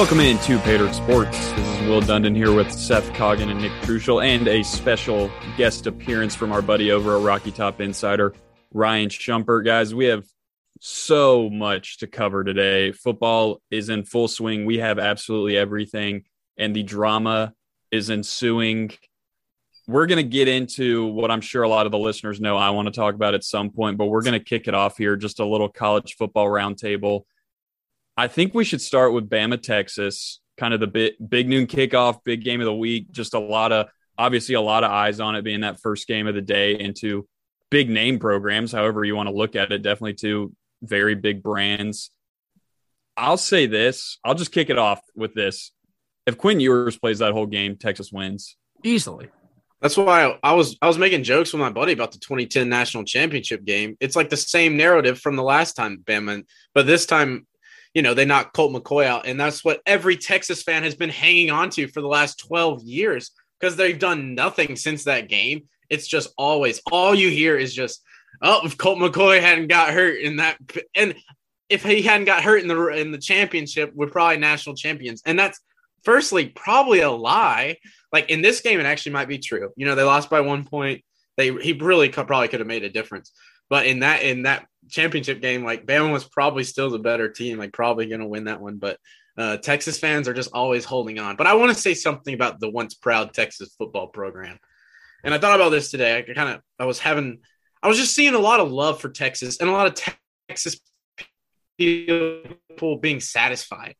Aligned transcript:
Welcome 0.00 0.20
in 0.20 0.38
to 0.38 0.58
Patriot 0.60 0.94
Sports. 0.94 1.36
This 1.52 1.68
is 1.68 1.86
Will 1.86 2.00
Dundon 2.00 2.34
here 2.34 2.54
with 2.54 2.72
Seth 2.72 3.12
Coggin 3.12 3.50
and 3.50 3.60
Nick 3.60 3.72
Crucial, 3.82 4.22
and 4.22 4.48
a 4.48 4.62
special 4.62 5.30
guest 5.58 5.86
appearance 5.86 6.34
from 6.34 6.52
our 6.52 6.62
buddy 6.62 6.90
over 6.90 7.18
at 7.18 7.22
Rocky 7.22 7.50
Top 7.50 7.82
Insider, 7.82 8.32
Ryan 8.72 9.10
Shumpert. 9.10 9.66
Guys, 9.66 9.94
we 9.94 10.06
have 10.06 10.24
so 10.80 11.50
much 11.50 11.98
to 11.98 12.06
cover 12.06 12.44
today. 12.44 12.92
Football 12.92 13.60
is 13.70 13.90
in 13.90 14.04
full 14.04 14.26
swing. 14.26 14.64
We 14.64 14.78
have 14.78 14.98
absolutely 14.98 15.58
everything, 15.58 16.24
and 16.56 16.74
the 16.74 16.82
drama 16.82 17.52
is 17.90 18.08
ensuing. 18.08 18.92
We're 19.86 20.06
going 20.06 20.16
to 20.16 20.22
get 20.22 20.48
into 20.48 21.08
what 21.08 21.30
I'm 21.30 21.42
sure 21.42 21.62
a 21.62 21.68
lot 21.68 21.84
of 21.84 21.92
the 21.92 21.98
listeners 21.98 22.40
know 22.40 22.56
I 22.56 22.70
want 22.70 22.86
to 22.86 22.92
talk 22.92 23.14
about 23.14 23.34
at 23.34 23.44
some 23.44 23.68
point, 23.68 23.98
but 23.98 24.06
we're 24.06 24.22
going 24.22 24.32
to 24.32 24.42
kick 24.42 24.66
it 24.66 24.74
off 24.74 24.96
here. 24.96 25.16
Just 25.16 25.40
a 25.40 25.46
little 25.46 25.68
college 25.68 26.16
football 26.16 26.46
roundtable. 26.46 27.24
I 28.20 28.28
think 28.28 28.52
we 28.52 28.66
should 28.66 28.82
start 28.82 29.14
with 29.14 29.30
Bama, 29.30 29.62
Texas, 29.62 30.40
kind 30.58 30.74
of 30.74 30.80
the 30.80 30.86
big, 30.86 31.14
big 31.26 31.48
noon 31.48 31.66
kickoff, 31.66 32.22
big 32.22 32.44
game 32.44 32.60
of 32.60 32.66
the 32.66 32.74
week. 32.74 33.10
Just 33.12 33.32
a 33.32 33.38
lot 33.38 33.72
of, 33.72 33.86
obviously, 34.18 34.56
a 34.56 34.60
lot 34.60 34.84
of 34.84 34.90
eyes 34.90 35.20
on 35.20 35.36
it 35.36 35.42
being 35.42 35.62
that 35.62 35.80
first 35.80 36.06
game 36.06 36.26
of 36.26 36.34
the 36.34 36.42
day 36.42 36.78
into 36.78 37.26
big 37.70 37.88
name 37.88 38.18
programs, 38.18 38.72
however 38.72 39.04
you 39.04 39.16
want 39.16 39.30
to 39.30 39.34
look 39.34 39.56
at 39.56 39.72
it. 39.72 39.80
Definitely 39.80 40.14
two 40.14 40.52
very 40.82 41.14
big 41.14 41.42
brands. 41.42 42.10
I'll 43.16 43.38
say 43.38 43.64
this. 43.64 44.18
I'll 44.22 44.34
just 44.34 44.52
kick 44.52 44.68
it 44.68 44.76
off 44.76 45.00
with 45.16 45.32
this. 45.32 45.72
If 46.26 46.36
Quinn 46.36 46.60
Ewers 46.60 46.98
plays 46.98 47.20
that 47.20 47.32
whole 47.32 47.46
game, 47.46 47.76
Texas 47.76 48.12
wins 48.12 48.54
easily. 48.84 49.30
That's 49.80 49.96
why 49.96 50.38
I 50.42 50.52
was 50.52 50.76
I 50.82 50.88
was 50.88 50.98
making 50.98 51.22
jokes 51.22 51.54
with 51.54 51.60
my 51.60 51.70
buddy 51.70 51.94
about 51.94 52.12
the 52.12 52.18
2010 52.18 52.68
national 52.68 53.04
championship 53.04 53.64
game. 53.64 53.96
It's 53.98 54.14
like 54.14 54.28
the 54.28 54.36
same 54.36 54.76
narrative 54.76 55.18
from 55.18 55.36
the 55.36 55.42
last 55.42 55.72
time 55.72 56.02
Bama, 56.04 56.44
but 56.74 56.86
this 56.86 57.06
time, 57.06 57.46
you 57.94 58.02
know, 58.02 58.14
they 58.14 58.24
knocked 58.24 58.54
Colt 58.54 58.72
McCoy 58.72 59.04
out, 59.04 59.26
and 59.26 59.38
that's 59.38 59.64
what 59.64 59.80
every 59.86 60.16
Texas 60.16 60.62
fan 60.62 60.82
has 60.82 60.94
been 60.94 61.10
hanging 61.10 61.50
on 61.50 61.70
to 61.70 61.88
for 61.88 62.00
the 62.00 62.08
last 62.08 62.38
12 62.46 62.82
years 62.82 63.32
because 63.58 63.76
they've 63.76 63.98
done 63.98 64.34
nothing 64.34 64.76
since 64.76 65.04
that 65.04 65.28
game. 65.28 65.64
It's 65.88 66.06
just 66.06 66.32
always 66.38 66.80
all 66.90 67.14
you 67.14 67.30
hear 67.30 67.56
is 67.56 67.74
just, 67.74 68.02
oh, 68.42 68.60
if 68.64 68.78
Colt 68.78 68.98
McCoy 68.98 69.40
hadn't 69.40 69.68
got 69.68 69.90
hurt 69.90 70.20
in 70.20 70.36
that, 70.36 70.58
and 70.94 71.14
if 71.68 71.84
he 71.84 72.02
hadn't 72.02 72.26
got 72.26 72.42
hurt 72.42 72.62
in 72.62 72.68
the 72.68 72.86
in 72.88 73.10
the 73.10 73.18
championship, 73.18 73.92
we're 73.94 74.08
probably 74.08 74.38
national 74.38 74.76
champions, 74.76 75.22
and 75.26 75.38
that's 75.38 75.60
firstly 76.04 76.46
probably 76.46 77.00
a 77.00 77.10
lie 77.10 77.76
like 78.12 78.30
in 78.30 78.42
this 78.42 78.60
game, 78.60 78.80
it 78.80 78.86
actually 78.86 79.12
might 79.12 79.28
be 79.28 79.38
true. 79.38 79.72
You 79.76 79.86
know, 79.86 79.94
they 79.94 80.02
lost 80.02 80.30
by 80.30 80.40
one 80.40 80.64
point. 80.64 81.04
They 81.36 81.52
he 81.54 81.72
really 81.72 82.08
could, 82.08 82.26
probably 82.26 82.48
could 82.48 82.60
have 82.60 82.66
made 82.66 82.84
a 82.84 82.90
difference. 82.90 83.32
But 83.68 83.86
in 83.86 84.00
that 84.00 84.22
in 84.22 84.42
that 84.42 84.66
championship 84.90 85.40
game, 85.40 85.64
like 85.64 85.86
Bama 85.86 86.12
was 86.12 86.24
probably 86.24 86.64
still 86.64 86.90
the 86.90 86.98
better 86.98 87.30
team, 87.30 87.58
like 87.58 87.72
probably 87.72 88.06
going 88.06 88.20
to 88.20 88.26
win 88.26 88.44
that 88.44 88.60
one. 88.60 88.76
But 88.76 88.98
uh, 89.36 89.56
Texas 89.56 89.98
fans 89.98 90.28
are 90.28 90.34
just 90.34 90.52
always 90.52 90.84
holding 90.84 91.18
on. 91.18 91.36
But 91.36 91.46
I 91.46 91.54
want 91.54 91.74
to 91.74 91.80
say 91.80 91.94
something 91.94 92.34
about 92.34 92.60
the 92.60 92.68
once 92.68 92.94
proud 92.94 93.32
Texas 93.32 93.74
football 93.78 94.08
program. 94.08 94.58
And 95.24 95.32
I 95.34 95.38
thought 95.38 95.54
about 95.54 95.70
this 95.70 95.90
today. 95.90 96.18
I 96.18 96.32
kind 96.34 96.56
of 96.56 96.60
I 96.78 96.84
was 96.84 96.98
having 96.98 97.40
I 97.82 97.88
was 97.88 97.98
just 97.98 98.14
seeing 98.14 98.34
a 98.34 98.38
lot 98.38 98.60
of 98.60 98.70
love 98.70 99.00
for 99.00 99.08
Texas 99.08 99.58
and 99.60 99.68
a 99.68 99.72
lot 99.72 99.86
of 99.86 100.16
Texas 100.48 100.80
people 101.78 102.98
being 102.98 103.20
satisfied. 103.20 103.94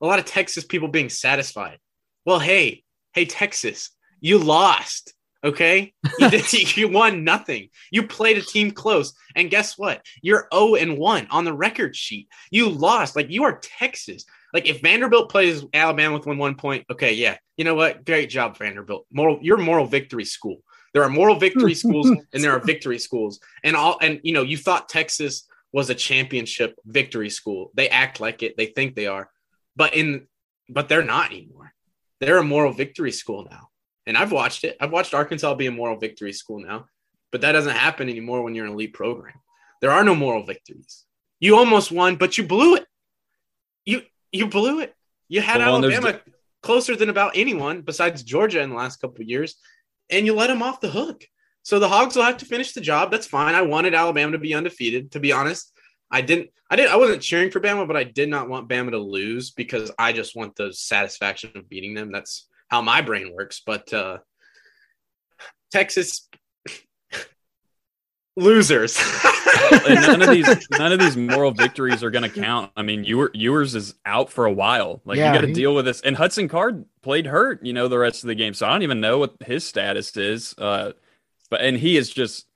A 0.00 0.06
lot 0.06 0.18
of 0.18 0.26
Texas 0.26 0.64
people 0.64 0.88
being 0.88 1.08
satisfied. 1.08 1.78
Well, 2.26 2.38
hey, 2.38 2.84
hey 3.14 3.24
Texas, 3.24 3.90
you 4.20 4.38
lost. 4.38 5.14
Okay, 5.46 5.94
you 6.18 6.28
did. 6.30 6.52
you 6.76 6.88
won 6.88 7.22
nothing. 7.22 7.68
You 7.92 8.06
played 8.06 8.36
a 8.36 8.42
team 8.42 8.72
close, 8.72 9.14
and 9.36 9.50
guess 9.50 9.78
what? 9.78 10.04
You're 10.20 10.48
zero 10.52 10.74
and 10.74 10.98
one 10.98 11.28
on 11.30 11.44
the 11.44 11.52
record 11.52 11.94
sheet. 11.94 12.28
You 12.50 12.68
lost. 12.68 13.14
Like 13.14 13.30
you 13.30 13.44
are 13.44 13.60
Texas. 13.62 14.24
Like 14.52 14.66
if 14.66 14.80
Vanderbilt 14.80 15.30
plays 15.30 15.64
Alabama 15.72 16.16
with 16.16 16.26
one 16.26 16.38
one 16.38 16.56
point, 16.56 16.84
okay, 16.90 17.12
yeah, 17.12 17.36
you 17.56 17.64
know 17.64 17.76
what? 17.76 18.04
Great 18.04 18.28
job, 18.28 18.58
Vanderbilt. 18.58 19.06
Moral, 19.12 19.38
you're 19.40 19.56
moral 19.56 19.86
victory 19.86 20.24
school. 20.24 20.62
There 20.92 21.04
are 21.04 21.08
moral 21.08 21.38
victory 21.38 21.74
schools, 21.84 22.08
and 22.08 22.42
there 22.42 22.52
are 22.52 22.60
victory 22.60 22.98
schools, 22.98 23.38
and 23.62 23.76
all. 23.76 23.98
And 24.02 24.20
you 24.24 24.32
know, 24.32 24.42
you 24.42 24.56
thought 24.56 24.88
Texas 24.88 25.46
was 25.72 25.90
a 25.90 25.94
championship 25.94 26.74
victory 26.84 27.30
school. 27.30 27.70
They 27.74 27.88
act 27.88 28.18
like 28.18 28.42
it. 28.42 28.56
They 28.56 28.66
think 28.66 28.94
they 28.94 29.06
are, 29.06 29.30
but 29.76 29.94
in 29.94 30.26
but 30.68 30.88
they're 30.88 31.04
not 31.04 31.30
anymore 31.30 31.72
they're 32.20 32.38
a 32.38 32.44
moral 32.44 32.72
victory 32.72 33.12
school 33.12 33.46
now. 33.50 33.68
And 34.06 34.16
I've 34.16 34.32
watched 34.32 34.64
it. 34.64 34.76
I've 34.80 34.92
watched 34.92 35.14
Arkansas 35.14 35.54
be 35.54 35.66
a 35.66 35.72
moral 35.72 35.98
victory 35.98 36.32
school 36.32 36.60
now, 36.60 36.86
but 37.32 37.40
that 37.40 37.52
doesn't 37.52 37.74
happen 37.74 38.08
anymore 38.08 38.42
when 38.42 38.54
you're 38.54 38.66
an 38.66 38.72
elite 38.72 38.92
program. 38.92 39.34
There 39.80 39.90
are 39.90 40.04
no 40.04 40.14
moral 40.14 40.44
victories. 40.44 41.04
You 41.40 41.56
almost 41.56 41.92
won, 41.92 42.16
but 42.16 42.38
you 42.38 42.44
blew 42.44 42.76
it. 42.76 42.86
You 43.84 44.02
you 44.32 44.46
blew 44.46 44.80
it. 44.80 44.94
You 45.28 45.40
had 45.40 45.58
well, 45.58 45.76
Alabama 45.76 46.20
closer 46.62 46.96
than 46.96 47.10
about 47.10 47.32
anyone 47.34 47.82
besides 47.82 48.22
Georgia 48.22 48.60
in 48.60 48.70
the 48.70 48.76
last 48.76 49.00
couple 49.00 49.22
of 49.22 49.28
years, 49.28 49.56
and 50.10 50.26
you 50.26 50.34
let 50.34 50.48
them 50.48 50.62
off 50.62 50.80
the 50.80 50.90
hook. 50.90 51.24
So 51.62 51.78
the 51.78 51.88
Hogs 51.88 52.14
will 52.14 52.22
have 52.22 52.36
to 52.38 52.44
finish 52.44 52.72
the 52.72 52.80
job. 52.80 53.10
That's 53.10 53.26
fine. 53.26 53.54
I 53.54 53.62
wanted 53.62 53.94
Alabama 53.94 54.32
to 54.32 54.38
be 54.38 54.54
undefeated, 54.54 55.12
to 55.12 55.20
be 55.20 55.32
honest. 55.32 55.72
I 56.10 56.20
didn't 56.20 56.50
I 56.70 56.76
didn't 56.76 56.92
I 56.92 56.96
wasn't 56.96 57.22
cheering 57.22 57.50
for 57.50 57.60
Bama, 57.60 57.86
but 57.86 57.96
I 57.96 58.04
did 58.04 58.28
not 58.28 58.48
want 58.48 58.68
Bama 58.68 58.92
to 58.92 58.98
lose 58.98 59.50
because 59.50 59.90
I 59.98 60.12
just 60.12 60.36
want 60.36 60.56
the 60.56 60.72
satisfaction 60.72 61.52
of 61.54 61.68
beating 61.68 61.94
them. 61.94 62.12
That's 62.12 62.48
how 62.68 62.82
my 62.82 63.00
brain 63.00 63.32
works. 63.34 63.62
But 63.64 63.92
uh 63.92 64.18
Texas 65.72 66.28
losers. 68.36 68.98
none 69.88 70.22
of 70.22 70.30
these 70.30 70.68
none 70.70 70.92
of 70.92 71.00
these 71.00 71.16
moral 71.16 71.50
victories 71.50 72.02
are 72.02 72.10
going 72.10 72.28
to 72.28 72.40
count. 72.40 72.72
I 72.76 72.82
mean, 72.82 73.04
Ewers 73.04 73.74
is 73.74 73.94
out 74.04 74.30
for 74.30 74.46
a 74.46 74.52
while. 74.52 75.00
Like 75.04 75.18
yeah, 75.18 75.32
you 75.32 75.34
got 75.34 75.40
to 75.42 75.48
he... 75.48 75.52
deal 75.54 75.74
with 75.74 75.84
this. 75.84 76.00
And 76.00 76.16
Hudson 76.16 76.48
Card 76.48 76.84
played 77.02 77.26
hurt, 77.26 77.64
you 77.64 77.72
know, 77.72 77.88
the 77.88 77.98
rest 77.98 78.24
of 78.24 78.28
the 78.28 78.34
game. 78.34 78.54
So 78.54 78.66
I 78.66 78.70
don't 78.70 78.82
even 78.82 79.00
know 79.00 79.18
what 79.18 79.34
his 79.44 79.64
status 79.64 80.16
is. 80.16 80.54
Uh, 80.56 80.92
but 81.50 81.60
and 81.60 81.76
he 81.76 81.96
is 81.96 82.10
just 82.10 82.46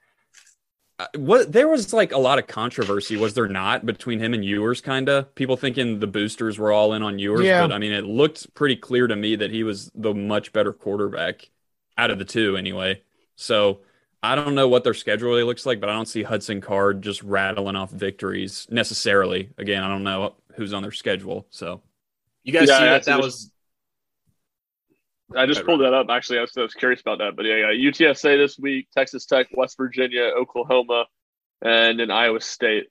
Uh, 1.01 1.07
what 1.17 1.51
there 1.51 1.67
was 1.67 1.95
like 1.95 2.13
a 2.13 2.19
lot 2.19 2.39
of 2.39 2.47
controversy, 2.47 3.17
was 3.17 3.33
there 3.33 3.49
not, 3.49 3.87
between 3.87 4.19
him 4.19 4.35
and 4.35 4.45
Ewers? 4.45 4.83
Kind 4.83 5.09
of 5.09 5.35
people 5.35 5.57
thinking 5.57 5.99
the 5.99 6.07
boosters 6.07 6.59
were 6.59 6.73
all 6.73 6.93
in 6.93 7.03
on 7.03 7.19
Ewers, 7.19 7.47
yeah. 7.47 7.63
but 7.63 7.73
I 7.73 7.79
mean, 7.79 7.93
it 7.93 8.05
looked 8.05 8.53
pretty 8.53 8.77
clear 8.77 9.07
to 9.07 9.17
me 9.17 9.35
that 9.37 9.51
he 9.51 9.63
was 9.63 9.91
the 9.95 10.13
much 10.13 10.53
better 10.53 10.75
quarterback 10.75 11.49
out 11.97 12.11
of 12.11 12.19
the 12.19 12.27
two, 12.27 12.55
anyway. 12.59 13.01
So 13.35 13.81
I 14.23 14.35
don't 14.35 14.55
know 14.55 14.69
what 14.69 14.85
their 14.85 14.93
schedule 14.93 15.31
really 15.31 15.43
looks 15.43 15.65
like, 15.65 15.81
but 15.81 15.89
I 15.89 15.95
don't 15.95 16.05
see 16.05 16.23
Hudson 16.23 16.61
Card 16.61 17.01
just 17.01 17.23
rattling 17.23 17.77
off 17.77 17.91
victories 17.91 18.67
necessarily. 18.71 19.49
Again, 19.57 19.83
I 19.83 19.89
don't 19.89 20.05
know 20.05 20.35
who's 20.57 20.75
on 20.75 20.83
their 20.83 20.93
schedule, 20.93 21.47
so 21.49 21.81
you 22.45 22.53
guys 22.53 22.69
yeah, 22.69 22.79
see 22.79 22.85
that 22.85 23.05
that 23.05 23.21
was 23.21 23.51
I 25.37 25.47
just 25.47 25.65
pulled 25.65 25.81
that 25.81 25.95
up. 25.95 26.09
Actually, 26.11 26.39
I 26.39 26.43
was, 26.43 26.53
I 26.57 26.63
was, 26.63 26.75
curious 26.75 27.01
about 27.01 27.19
that. 27.19 27.37
But 27.37 27.45
yeah, 27.45 27.71
yeah, 27.71 27.91
UTSA 27.91 28.37
this 28.37 28.59
week, 28.59 28.89
Texas 28.97 29.27
Tech, 29.27 29.47
West 29.53 29.77
Virginia, 29.77 30.23
Oklahoma, 30.23 31.07
and 31.63 32.01
then 32.01 32.11
Iowa 32.11 32.41
State, 32.41 32.87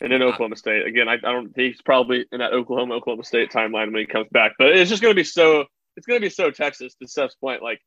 and 0.00 0.12
then 0.12 0.22
Oklahoma 0.22 0.56
State. 0.56 0.86
Again, 0.86 1.08
I, 1.08 1.14
I 1.14 1.32
don't. 1.32 1.52
He's 1.56 1.80
probably 1.82 2.26
in 2.32 2.38
that 2.40 2.52
Oklahoma 2.52 2.94
Oklahoma 2.94 3.24
State 3.24 3.50
timeline 3.50 3.92
when 3.92 4.00
he 4.00 4.06
comes 4.06 4.28
back. 4.30 4.52
But 4.58 4.68
it's 4.76 4.90
just 4.90 5.02
going 5.02 5.12
to 5.12 5.20
be 5.20 5.24
so. 5.24 5.64
It's 5.96 6.06
going 6.06 6.20
to 6.20 6.24
be 6.24 6.30
so 6.30 6.50
Texas 6.50 6.94
to 6.96 7.08
Seth's 7.08 7.34
point. 7.36 7.62
Like 7.62 7.80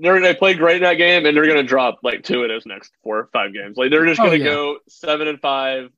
they're 0.00 0.20
they 0.20 0.34
played 0.34 0.58
great 0.58 0.76
in 0.76 0.82
that 0.82 0.94
game, 0.94 1.26
and 1.26 1.36
they're 1.36 1.46
going 1.46 1.56
to 1.56 1.62
drop 1.62 1.98
like 2.02 2.22
two 2.22 2.42
of 2.42 2.48
those 2.48 2.66
next 2.66 2.92
four 3.02 3.18
or 3.18 3.28
five 3.32 3.52
games. 3.52 3.76
Like 3.76 3.90
they're 3.90 4.06
just 4.06 4.20
going 4.20 4.40
to 4.40 4.48
oh, 4.48 4.48
yeah. 4.48 4.54
go 4.54 4.78
seven 4.88 5.28
and 5.28 5.40
five, 5.40 5.90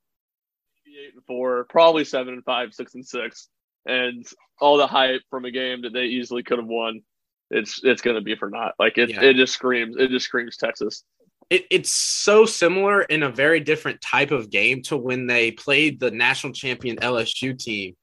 eight 0.87 1.15
and 1.15 1.25
four, 1.27 1.65
probably 1.69 2.05
seven 2.05 2.35
and 2.35 2.45
five, 2.45 2.75
six 2.75 2.95
and 2.95 3.07
six 3.07 3.49
and 3.87 4.27
all 4.61 4.77
the 4.77 4.87
hype 4.87 5.23
from 5.31 5.45
a 5.45 5.51
game 5.51 5.83
that 5.83 5.93
they 5.93 6.05
easily 6.05 6.43
could 6.43 6.59
have 6.59 6.69
won, 6.69 7.03
it's 7.51 7.81
it's 7.83 8.03
going 8.03 8.17
to 8.17 8.23
be 8.23 8.37
for 8.37 8.51
naught. 8.51 8.75
Like 8.79 8.99
it, 8.99 9.11
yeah. 9.11 9.23
it 9.23 9.37
just 9.37 9.55
screams, 9.55 9.97
it 9.99 10.11
just 10.11 10.27
screams 10.27 10.57
Texas. 10.57 11.05
It, 11.51 11.67
it's 11.71 11.91
so 11.91 12.47
similar 12.47 13.03
in 13.03 13.23
a 13.23 13.31
very 13.31 13.61
different 13.61 14.01
type 14.01 14.31
of 14.31 14.51
game 14.51 14.83
to 14.85 14.97
when 14.97 15.27
they 15.27 15.51
played 15.51 16.01
the 16.01 16.11
national 16.11 16.55
champion 16.55 16.97
LSU 16.97 17.59
team 17.59 17.97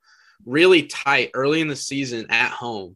really 0.46 0.84
tight 0.84 1.32
early 1.34 1.62
in 1.62 1.68
the 1.68 1.76
season 1.76 2.28
at 2.30 2.52
home. 2.52 2.96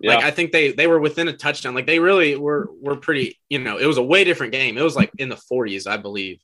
Yeah. 0.00 0.16
Like 0.16 0.24
I 0.24 0.30
think 0.30 0.52
they 0.52 0.72
they 0.72 0.86
were 0.86 0.98
within 0.98 1.28
a 1.28 1.32
touchdown. 1.32 1.74
Like 1.74 1.86
they 1.86 2.00
really 2.00 2.36
were 2.36 2.68
were 2.80 2.96
pretty. 2.96 3.38
You 3.48 3.60
know, 3.60 3.78
it 3.78 3.86
was 3.86 3.96
a 3.96 4.02
way 4.02 4.24
different 4.24 4.52
game. 4.52 4.76
It 4.76 4.82
was 4.82 4.96
like 4.96 5.10
in 5.18 5.28
the 5.28 5.40
40s, 5.50 5.86
I 5.86 5.96
believe. 5.96 6.40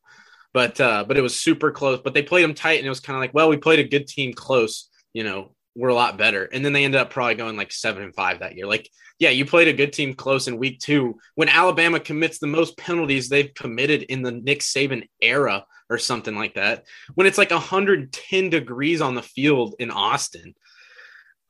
But 0.53 0.81
uh, 0.81 1.05
but 1.07 1.19
it 1.19 1.23
was 1.23 1.39
super 1.39 1.71
close. 1.71 2.01
But 2.03 2.15
they 2.15 2.23
played 2.23 2.45
them 2.45 2.55
tight, 2.55 2.79
and 2.79 2.87
it 2.87 2.91
was 2.91 3.01
kind 3.01 3.17
of 3.17 3.21
like, 3.21 3.35
well, 3.35 3.49
we 3.49 3.57
played 3.57 3.81
a 3.81 3.89
good 3.89 4.07
team 4.07 4.33
close. 4.33 4.89
You 5.13 5.25
know, 5.25 5.55
were 5.75 5.89
a 5.89 5.95
lot 5.95 6.19
better. 6.19 6.45
And 6.45 6.65
then 6.65 6.73
they 6.73 6.85
ended 6.85 7.01
up 7.01 7.11
probably 7.11 7.35
going 7.35 7.57
like 7.57 7.73
seven 7.73 8.03
and 8.03 8.15
five 8.15 8.41
that 8.41 8.57
year. 8.57 8.67
Like, 8.67 8.89
yeah, 9.19 9.31
you 9.31 9.45
played 9.45 9.69
a 9.69 9.73
good 9.73 9.93
team 9.93 10.15
close 10.15 10.49
in 10.49 10.57
week 10.57 10.81
two 10.81 11.19
when 11.35 11.49
Alabama 11.49 12.01
commits 12.01 12.39
the 12.39 12.47
most 12.47 12.77
penalties 12.77 13.29
they've 13.29 13.55
committed 13.55 14.03
in 14.05 14.23
the 14.23 14.33
Nick 14.33 14.61
Saban 14.61 15.09
era 15.21 15.65
or 15.89 15.99
something 15.99 16.35
like 16.35 16.55
that. 16.55 16.87
When 17.15 17.27
it's 17.27 17.39
like 17.39 17.51
110 17.51 18.51
degrees 18.51 19.01
on 19.01 19.15
the 19.15 19.23
field 19.23 19.75
in 19.79 19.91
Austin, 19.91 20.55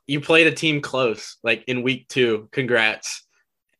you 0.06 0.20
played 0.20 0.48
a 0.48 0.52
team 0.52 0.80
close 0.80 1.36
like 1.42 1.64
in 1.68 1.82
week 1.82 2.08
two. 2.08 2.48
Congrats. 2.50 3.26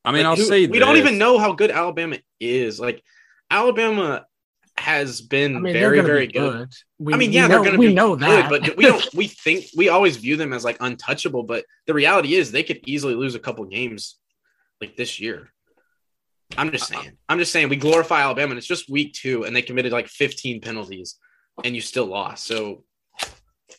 I 0.04 0.12
mean, 0.12 0.22
like, 0.22 0.30
I'll 0.30 0.36
who, 0.36 0.44
say 0.44 0.66
we 0.66 0.78
this. 0.78 0.86
don't 0.86 0.96
even 0.96 1.18
know 1.18 1.38
how 1.38 1.52
good 1.52 1.70
Alabama 1.70 2.18
is. 2.38 2.78
Like, 2.80 3.02
Alabama 3.50 4.24
has 4.80 5.20
been 5.20 5.56
I 5.56 5.60
mean, 5.60 5.72
very, 5.72 6.00
very 6.00 6.26
be 6.26 6.32
good. 6.32 6.52
good. 6.52 6.74
We, 6.98 7.14
I 7.14 7.16
mean, 7.16 7.32
yeah, 7.32 7.42
know, 7.42 7.48
they're 7.48 7.70
going 7.70 7.80
to 7.80 7.88
be 7.88 7.94
know 7.94 8.16
good, 8.16 8.28
that, 8.28 8.50
but 8.50 8.76
we 8.76 8.84
don't. 8.84 9.14
We 9.14 9.26
think 9.44 9.66
we 9.76 9.88
always 9.88 10.16
view 10.16 10.36
them 10.36 10.52
as 10.52 10.64
like 10.64 10.78
untouchable, 10.80 11.42
but 11.42 11.64
the 11.86 11.94
reality 11.94 12.34
is 12.34 12.50
they 12.50 12.62
could 12.62 12.80
easily 12.86 13.14
lose 13.14 13.34
a 13.34 13.38
couple 13.38 13.64
games 13.66 14.16
like 14.80 14.96
this 14.96 15.20
year. 15.20 15.52
I'm 16.56 16.72
just 16.72 16.92
uh, 16.92 16.98
uh, 16.98 17.02
saying. 17.02 17.16
I'm 17.28 17.38
just 17.38 17.52
saying 17.52 17.68
we 17.68 17.76
glorify 17.76 18.22
Alabama, 18.22 18.50
and 18.50 18.58
it's 18.58 18.66
just 18.66 18.90
week 18.90 19.12
two, 19.12 19.44
and 19.44 19.54
they 19.54 19.62
committed 19.62 19.92
like 19.92 20.08
15 20.08 20.60
penalties, 20.60 21.16
and 21.62 21.74
you 21.74 21.80
still 21.80 22.06
lost. 22.06 22.46
So 22.46 22.84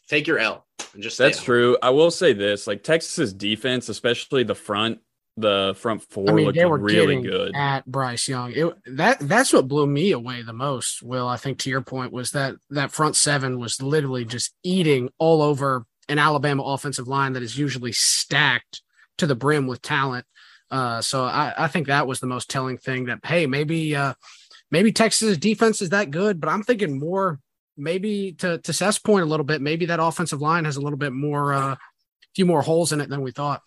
take 0.07 0.27
your 0.27 0.39
L 0.39 0.65
and 0.93 1.01
just 1.01 1.17
That's 1.17 1.39
out. 1.39 1.43
true. 1.43 1.77
I 1.81 1.89
will 1.89 2.11
say 2.11 2.33
this: 2.33 2.67
like 2.67 2.83
Texas's 2.83 3.33
defense, 3.33 3.89
especially 3.89 4.43
the 4.43 4.55
front, 4.55 4.99
the 5.37 5.75
front 5.77 6.03
four, 6.03 6.29
I 6.29 6.33
mean, 6.33 6.45
looked 6.45 6.57
they 6.57 6.65
were 6.65 6.77
really 6.77 7.21
good. 7.21 7.55
at 7.55 7.85
Bryce 7.85 8.27
Young. 8.27 8.51
It, 8.53 8.73
that 8.97 9.19
that's 9.19 9.53
what 9.53 9.67
blew 9.67 9.87
me 9.87 10.11
away 10.11 10.41
the 10.41 10.53
most. 10.53 11.01
Will 11.01 11.27
I 11.27 11.37
think 11.37 11.59
to 11.59 11.69
your 11.69 11.81
point 11.81 12.11
was 12.11 12.31
that 12.31 12.55
that 12.69 12.91
front 12.91 13.15
seven 13.15 13.59
was 13.59 13.81
literally 13.81 14.25
just 14.25 14.53
eating 14.63 15.09
all 15.17 15.41
over 15.41 15.85
an 16.09 16.19
Alabama 16.19 16.63
offensive 16.63 17.07
line 17.07 17.33
that 17.33 17.43
is 17.43 17.57
usually 17.57 17.93
stacked 17.93 18.81
to 19.17 19.27
the 19.27 19.35
brim 19.35 19.67
with 19.67 19.81
talent. 19.81 20.25
Uh, 20.69 21.01
so 21.01 21.23
I, 21.23 21.53
I 21.57 21.67
think 21.67 21.87
that 21.87 22.07
was 22.07 22.19
the 22.19 22.27
most 22.27 22.49
telling 22.49 22.77
thing. 22.77 23.05
That 23.05 23.19
hey, 23.23 23.45
maybe 23.45 23.95
uh, 23.95 24.13
maybe 24.69 24.91
Texas 24.91 25.37
defense 25.37 25.81
is 25.81 25.89
that 25.89 26.11
good, 26.11 26.39
but 26.39 26.49
I'm 26.49 26.63
thinking 26.63 26.99
more 26.99 27.39
maybe 27.77 28.33
to 28.33 28.57
to 28.59 28.73
Seth's 28.73 28.99
point 28.99 29.23
a 29.23 29.27
little 29.27 29.43
bit. 29.45 29.61
Maybe 29.61 29.87
that 29.87 30.01
offensive 30.01 30.41
line 30.41 30.65
has 30.65 30.77
a 30.77 30.81
little 30.81 30.97
bit 30.97 31.13
more, 31.13 31.51
a 31.51 31.59
uh, 31.59 31.75
few 32.35 32.45
more 32.45 32.61
holes 32.61 32.91
in 32.91 33.01
it 33.01 33.09
than 33.09 33.21
we 33.21 33.31
thought. 33.31 33.61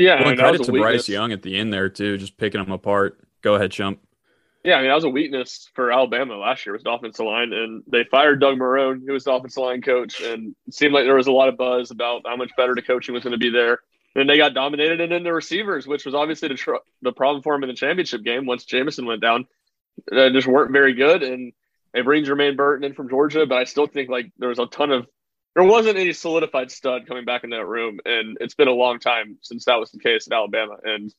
Yeah, 0.00 0.16
Well, 0.16 0.26
I 0.26 0.30
mean, 0.30 0.38
credit 0.38 0.62
to 0.64 0.70
a 0.70 0.80
Bryce. 0.80 1.08
Young 1.08 1.32
at 1.32 1.42
the 1.42 1.56
end 1.56 1.72
there 1.72 1.88
too, 1.88 2.16
just 2.16 2.36
picking 2.36 2.60
them 2.60 2.72
apart. 2.72 3.20
Go 3.42 3.54
ahead, 3.54 3.70
Chump. 3.70 4.00
Yeah, 4.64 4.74
I 4.74 4.80
mean 4.80 4.88
that 4.88 4.94
was 4.94 5.04
a 5.04 5.10
weakness 5.10 5.70
for 5.74 5.90
Alabama 5.90 6.36
last 6.36 6.66
year 6.66 6.74
was 6.74 6.82
the 6.82 6.90
offensive 6.90 7.24
line, 7.24 7.52
and 7.52 7.82
they 7.86 8.04
fired 8.04 8.40
Doug 8.40 8.58
Marrone, 8.58 9.00
who 9.06 9.14
was 9.14 9.24
the 9.24 9.32
offensive 9.32 9.62
line 9.62 9.80
coach, 9.80 10.20
and 10.20 10.54
it 10.66 10.74
seemed 10.74 10.92
like 10.92 11.04
there 11.04 11.14
was 11.14 11.28
a 11.28 11.32
lot 11.32 11.48
of 11.48 11.56
buzz 11.56 11.90
about 11.90 12.22
how 12.26 12.36
much 12.36 12.50
better 12.56 12.74
the 12.74 12.82
coaching 12.82 13.14
was 13.14 13.22
going 13.22 13.32
to 13.32 13.38
be 13.38 13.50
there. 13.50 13.80
And 14.14 14.28
they 14.28 14.36
got 14.36 14.54
dominated, 14.54 15.00
and 15.00 15.12
then 15.12 15.22
the 15.22 15.32
receivers, 15.32 15.86
which 15.86 16.04
was 16.04 16.14
obviously 16.14 16.48
the 16.48 16.56
tr- 16.56 16.84
the 17.00 17.12
problem 17.12 17.42
for 17.42 17.54
him 17.54 17.62
in 17.62 17.68
the 17.68 17.74
championship 17.74 18.22
game 18.22 18.44
once 18.44 18.64
Jameson 18.64 19.06
went 19.06 19.22
down, 19.22 19.46
uh, 20.12 20.30
just 20.30 20.48
weren't 20.48 20.72
very 20.72 20.94
good. 20.94 21.22
And 21.22 21.52
they 21.94 22.02
bring 22.02 22.24
Jermaine 22.24 22.56
Burton 22.56 22.84
in 22.84 22.92
from 22.92 23.08
Georgia, 23.08 23.46
but 23.46 23.58
I 23.58 23.64
still 23.64 23.86
think 23.86 24.10
like 24.10 24.30
there 24.36 24.48
was 24.48 24.58
a 24.58 24.66
ton 24.66 24.90
of 24.90 25.06
there 25.54 25.64
wasn't 25.64 25.98
any 25.98 26.12
solidified 26.12 26.70
stud 26.70 27.06
coming 27.06 27.24
back 27.24 27.44
in 27.44 27.50
that 27.50 27.66
room, 27.66 28.00
and 28.04 28.38
it's 28.40 28.54
been 28.54 28.68
a 28.68 28.72
long 28.72 28.98
time 29.00 29.38
since 29.42 29.64
that 29.64 29.80
was 29.80 29.90
the 29.90 29.98
case 29.98 30.26
at 30.26 30.32
Alabama. 30.32 30.76
And 30.82 31.12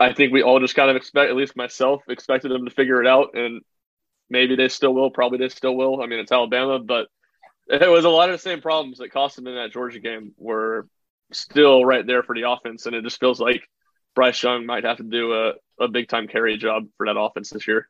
I 0.00 0.12
think 0.12 0.32
we 0.32 0.42
all 0.42 0.60
just 0.60 0.74
kind 0.74 0.90
of 0.90 0.96
expect, 0.96 1.30
at 1.30 1.36
least 1.36 1.56
myself, 1.56 2.02
expected 2.08 2.50
them 2.50 2.64
to 2.64 2.74
figure 2.74 3.00
it 3.00 3.06
out, 3.06 3.34
and 3.34 3.62
maybe 4.28 4.56
they 4.56 4.68
still 4.68 4.94
will. 4.94 5.10
Probably 5.10 5.38
they 5.38 5.48
still 5.48 5.76
will. 5.76 6.02
I 6.02 6.06
mean, 6.06 6.18
it's 6.18 6.32
Alabama, 6.32 6.78
but 6.78 7.08
it 7.68 7.88
was 7.88 8.04
a 8.04 8.10
lot 8.10 8.28
of 8.28 8.34
the 8.34 8.42
same 8.42 8.60
problems 8.60 8.98
that 8.98 9.12
cost 9.12 9.36
them 9.36 9.46
in 9.46 9.54
that 9.54 9.72
Georgia 9.72 10.00
game 10.00 10.32
were 10.36 10.88
still 11.32 11.84
right 11.84 12.06
there 12.06 12.22
for 12.22 12.34
the 12.34 12.50
offense, 12.50 12.86
and 12.86 12.96
it 12.96 13.04
just 13.04 13.20
feels 13.20 13.40
like 13.40 13.62
Bryce 14.14 14.42
Young 14.42 14.66
might 14.66 14.84
have 14.84 14.96
to 14.96 15.04
do 15.04 15.32
a, 15.32 15.52
a 15.78 15.88
big 15.88 16.08
time 16.08 16.26
carry 16.26 16.56
job 16.56 16.86
for 16.96 17.06
that 17.06 17.18
offense 17.18 17.50
this 17.50 17.68
year. 17.68 17.88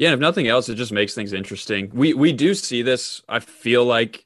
Yeah, 0.00 0.08
and 0.08 0.14
if 0.14 0.20
nothing 0.20 0.48
else, 0.48 0.70
it 0.70 0.76
just 0.76 0.92
makes 0.92 1.12
things 1.12 1.34
interesting. 1.34 1.90
We 1.92 2.14
we 2.14 2.32
do 2.32 2.54
see 2.54 2.80
this. 2.80 3.20
I 3.28 3.38
feel 3.38 3.84
like 3.84 4.24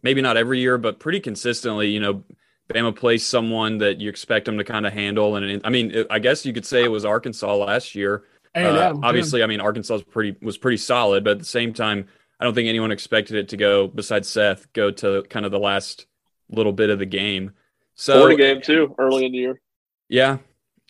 maybe 0.00 0.22
not 0.22 0.36
every 0.36 0.60
year, 0.60 0.78
but 0.78 1.00
pretty 1.00 1.18
consistently. 1.18 1.88
You 1.88 1.98
know, 1.98 2.24
Bama 2.72 2.94
plays 2.94 3.26
someone 3.26 3.78
that 3.78 4.00
you 4.00 4.08
expect 4.08 4.44
them 4.44 4.56
to 4.56 4.62
kind 4.62 4.86
of 4.86 4.92
handle, 4.92 5.34
and 5.34 5.60
I 5.64 5.70
mean, 5.70 6.04
I 6.10 6.20
guess 6.20 6.46
you 6.46 6.52
could 6.52 6.64
say 6.64 6.84
it 6.84 6.92
was 6.92 7.04
Arkansas 7.04 7.56
last 7.56 7.96
year. 7.96 8.22
Uh, 8.54 8.94
obviously, 9.02 9.42
I 9.42 9.48
mean, 9.48 9.60
Arkansas 9.60 9.94
was 9.94 10.04
pretty 10.04 10.36
was 10.42 10.58
pretty 10.58 10.76
solid, 10.76 11.24
but 11.24 11.30
at 11.32 11.38
the 11.40 11.44
same 11.44 11.72
time, 11.72 12.06
I 12.38 12.44
don't 12.44 12.54
think 12.54 12.68
anyone 12.68 12.92
expected 12.92 13.36
it 13.36 13.48
to 13.48 13.56
go. 13.56 13.88
Besides 13.88 14.28
Seth, 14.28 14.72
go 14.74 14.92
to 14.92 15.24
kind 15.28 15.44
of 15.44 15.50
the 15.50 15.58
last 15.58 16.06
little 16.50 16.72
bit 16.72 16.88
of 16.88 17.00
the 17.00 17.04
game. 17.04 17.50
So 17.96 18.12
Florida 18.12 18.36
game 18.36 18.62
too, 18.62 18.94
early 18.96 19.26
in 19.26 19.32
the 19.32 19.38
year. 19.38 19.60
yeah, 20.08 20.38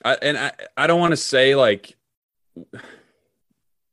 I, 0.05 0.19
and 0.21 0.37
I 0.37 0.53
I 0.77 0.87
don't 0.87 1.00
want 1.00 1.12
to 1.12 1.17
say 1.17 1.55
like 1.55 1.97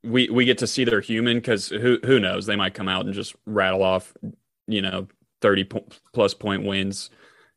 we 0.04 0.28
we 0.28 0.44
get 0.44 0.58
to 0.58 0.66
see 0.66 0.84
they're 0.84 1.00
human 1.00 1.38
because 1.38 1.68
who 1.68 1.98
who 2.04 2.20
knows 2.20 2.46
they 2.46 2.56
might 2.56 2.74
come 2.74 2.88
out 2.88 3.06
and 3.06 3.14
just 3.14 3.34
rattle 3.46 3.82
off 3.82 4.12
you 4.66 4.82
know 4.82 5.08
thirty 5.40 5.64
po- 5.64 5.86
plus 6.12 6.34
point 6.34 6.64
wins 6.64 7.10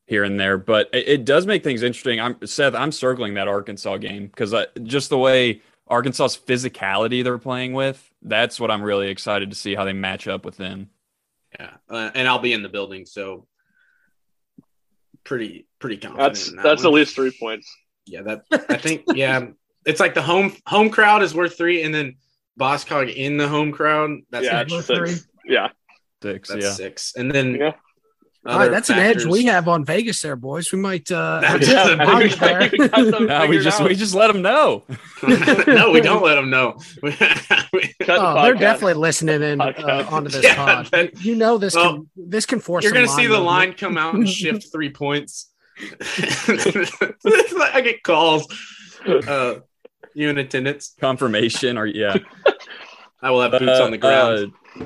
here 0.07 0.23
and 0.23 0.39
there, 0.39 0.57
but 0.57 0.89
it, 0.93 1.07
it 1.07 1.25
does 1.25 1.45
make 1.45 1.63
things 1.63 1.83
interesting. 1.83 2.19
I'm 2.19 2.37
Seth. 2.45 2.73
I'm 2.73 2.91
circling 2.91 3.35
that 3.35 3.47
Arkansas 3.47 3.97
game 3.97 4.27
because 4.27 4.55
just 4.83 5.09
the 5.09 5.17
way 5.17 5.61
Arkansas's 5.87 6.37
physicality 6.37 7.23
they're 7.23 7.37
playing 7.37 7.73
with. 7.73 8.03
That's 8.21 8.59
what 8.59 8.71
I'm 8.71 8.81
really 8.81 9.09
excited 9.09 9.51
to 9.51 9.55
see 9.55 9.75
how 9.75 9.83
they 9.83 9.93
match 9.93 10.27
up 10.27 10.45
with 10.45 10.57
them. 10.57 10.89
Yeah, 11.59 11.71
uh, 11.89 12.11
and 12.13 12.27
I'll 12.27 12.39
be 12.39 12.53
in 12.53 12.63
the 12.63 12.69
building, 12.69 13.05
so 13.05 13.47
pretty 15.23 15.67
pretty 15.79 15.97
confident. 15.97 16.33
That's 16.33 16.49
in 16.49 16.55
that 16.55 16.63
that's 16.63 16.83
one. 16.83 16.93
at 16.93 16.95
least 16.95 17.15
three 17.15 17.35
points. 17.37 17.73
Yeah, 18.05 18.21
that 18.23 18.43
I 18.69 18.77
think. 18.77 19.03
Yeah, 19.13 19.47
it's 19.85 19.99
like 19.99 20.13
the 20.13 20.21
home 20.21 20.55
home 20.65 20.89
crowd 20.89 21.23
is 21.23 21.35
worth 21.35 21.57
three, 21.57 21.83
and 21.83 21.93
then 21.93 22.15
Boscog 22.59 23.13
in 23.13 23.37
the 23.37 23.47
home 23.47 23.71
crowd. 23.71 24.19
That's 24.31 24.45
yeah, 24.45 24.61
an 24.61 24.67
it's 24.71 24.85
six. 24.87 25.27
Yeah, 25.45 25.69
Six, 26.21 26.49
that's 26.49 26.65
yeah. 26.65 26.71
six, 26.71 27.13
and 27.15 27.31
then 27.31 27.55
Yeah. 27.55 27.71
All 28.45 28.53
right, 28.59 28.61
other 28.65 28.71
that's 28.71 28.89
an 28.89 28.97
edge 28.99 29.25
we 29.25 29.43
have 29.45 29.67
on 29.67 29.83
Vegas 29.83 30.21
there, 30.21 30.37
boys. 30.37 30.71
We 30.71 30.79
might 30.79 31.11
uh 31.11 31.41
Yeah, 31.43 31.57
we 32.17 32.29
got- 32.29 32.39
there. 32.39 32.69
we 32.71 32.77
got 32.87 33.13
some- 33.13 33.25
No, 33.27 33.45
we 33.47 33.59
just 33.59 33.81
out. 33.81 33.89
we 33.89 33.95
just 33.95 34.15
let 34.15 34.27
them 34.31 34.41
know. 34.41 34.83
no, 35.67 35.91
we 35.91 35.99
don't 35.99 36.23
let 36.23 36.35
them 36.35 36.49
know. 36.49 36.77
We- 37.03 37.11
Cut 37.11 37.97
the 37.99 38.17
Oh, 38.19 38.41
they're 38.43 38.53
definitely 38.55 38.93
listening 38.93 39.41
in 39.41 39.59
uh, 39.59 39.73
Podcast. 39.73 40.11
onto 40.13 40.29
this 40.29 40.43
Yeah, 40.43 40.55
pod. 40.55 40.85
that- 40.91 41.21
you 41.21 41.35
know 41.35 41.57
this 41.57 41.75
Well, 41.75 41.93
can 41.95 42.09
this 42.15 42.45
can 42.45 42.59
force. 42.61 42.83
You're 42.85 42.93
gonna 42.93 43.07
see 43.07 43.23
the 43.23 43.29
movement. 43.29 43.45
line 43.45 43.73
come 43.73 43.97
out 43.97 44.13
and 44.15 44.27
shift 44.29 44.71
three 44.71 44.91
points. 44.91 45.51
I 46.09 47.81
get 47.83 48.01
calls. 48.03 48.47
Uh, 49.05 49.55
you 50.17 50.29
in 50.29 50.37
attendance? 50.37 50.95
Confirmation 50.99 51.77
or 51.77 51.85
yeah. 51.85 52.17
I 53.21 53.31
will 53.31 53.41
have 53.41 53.51
boots 53.51 53.79
on 53.79 53.91
the 53.91 53.97
ground. 53.97 54.53
Uh, 54.79 54.85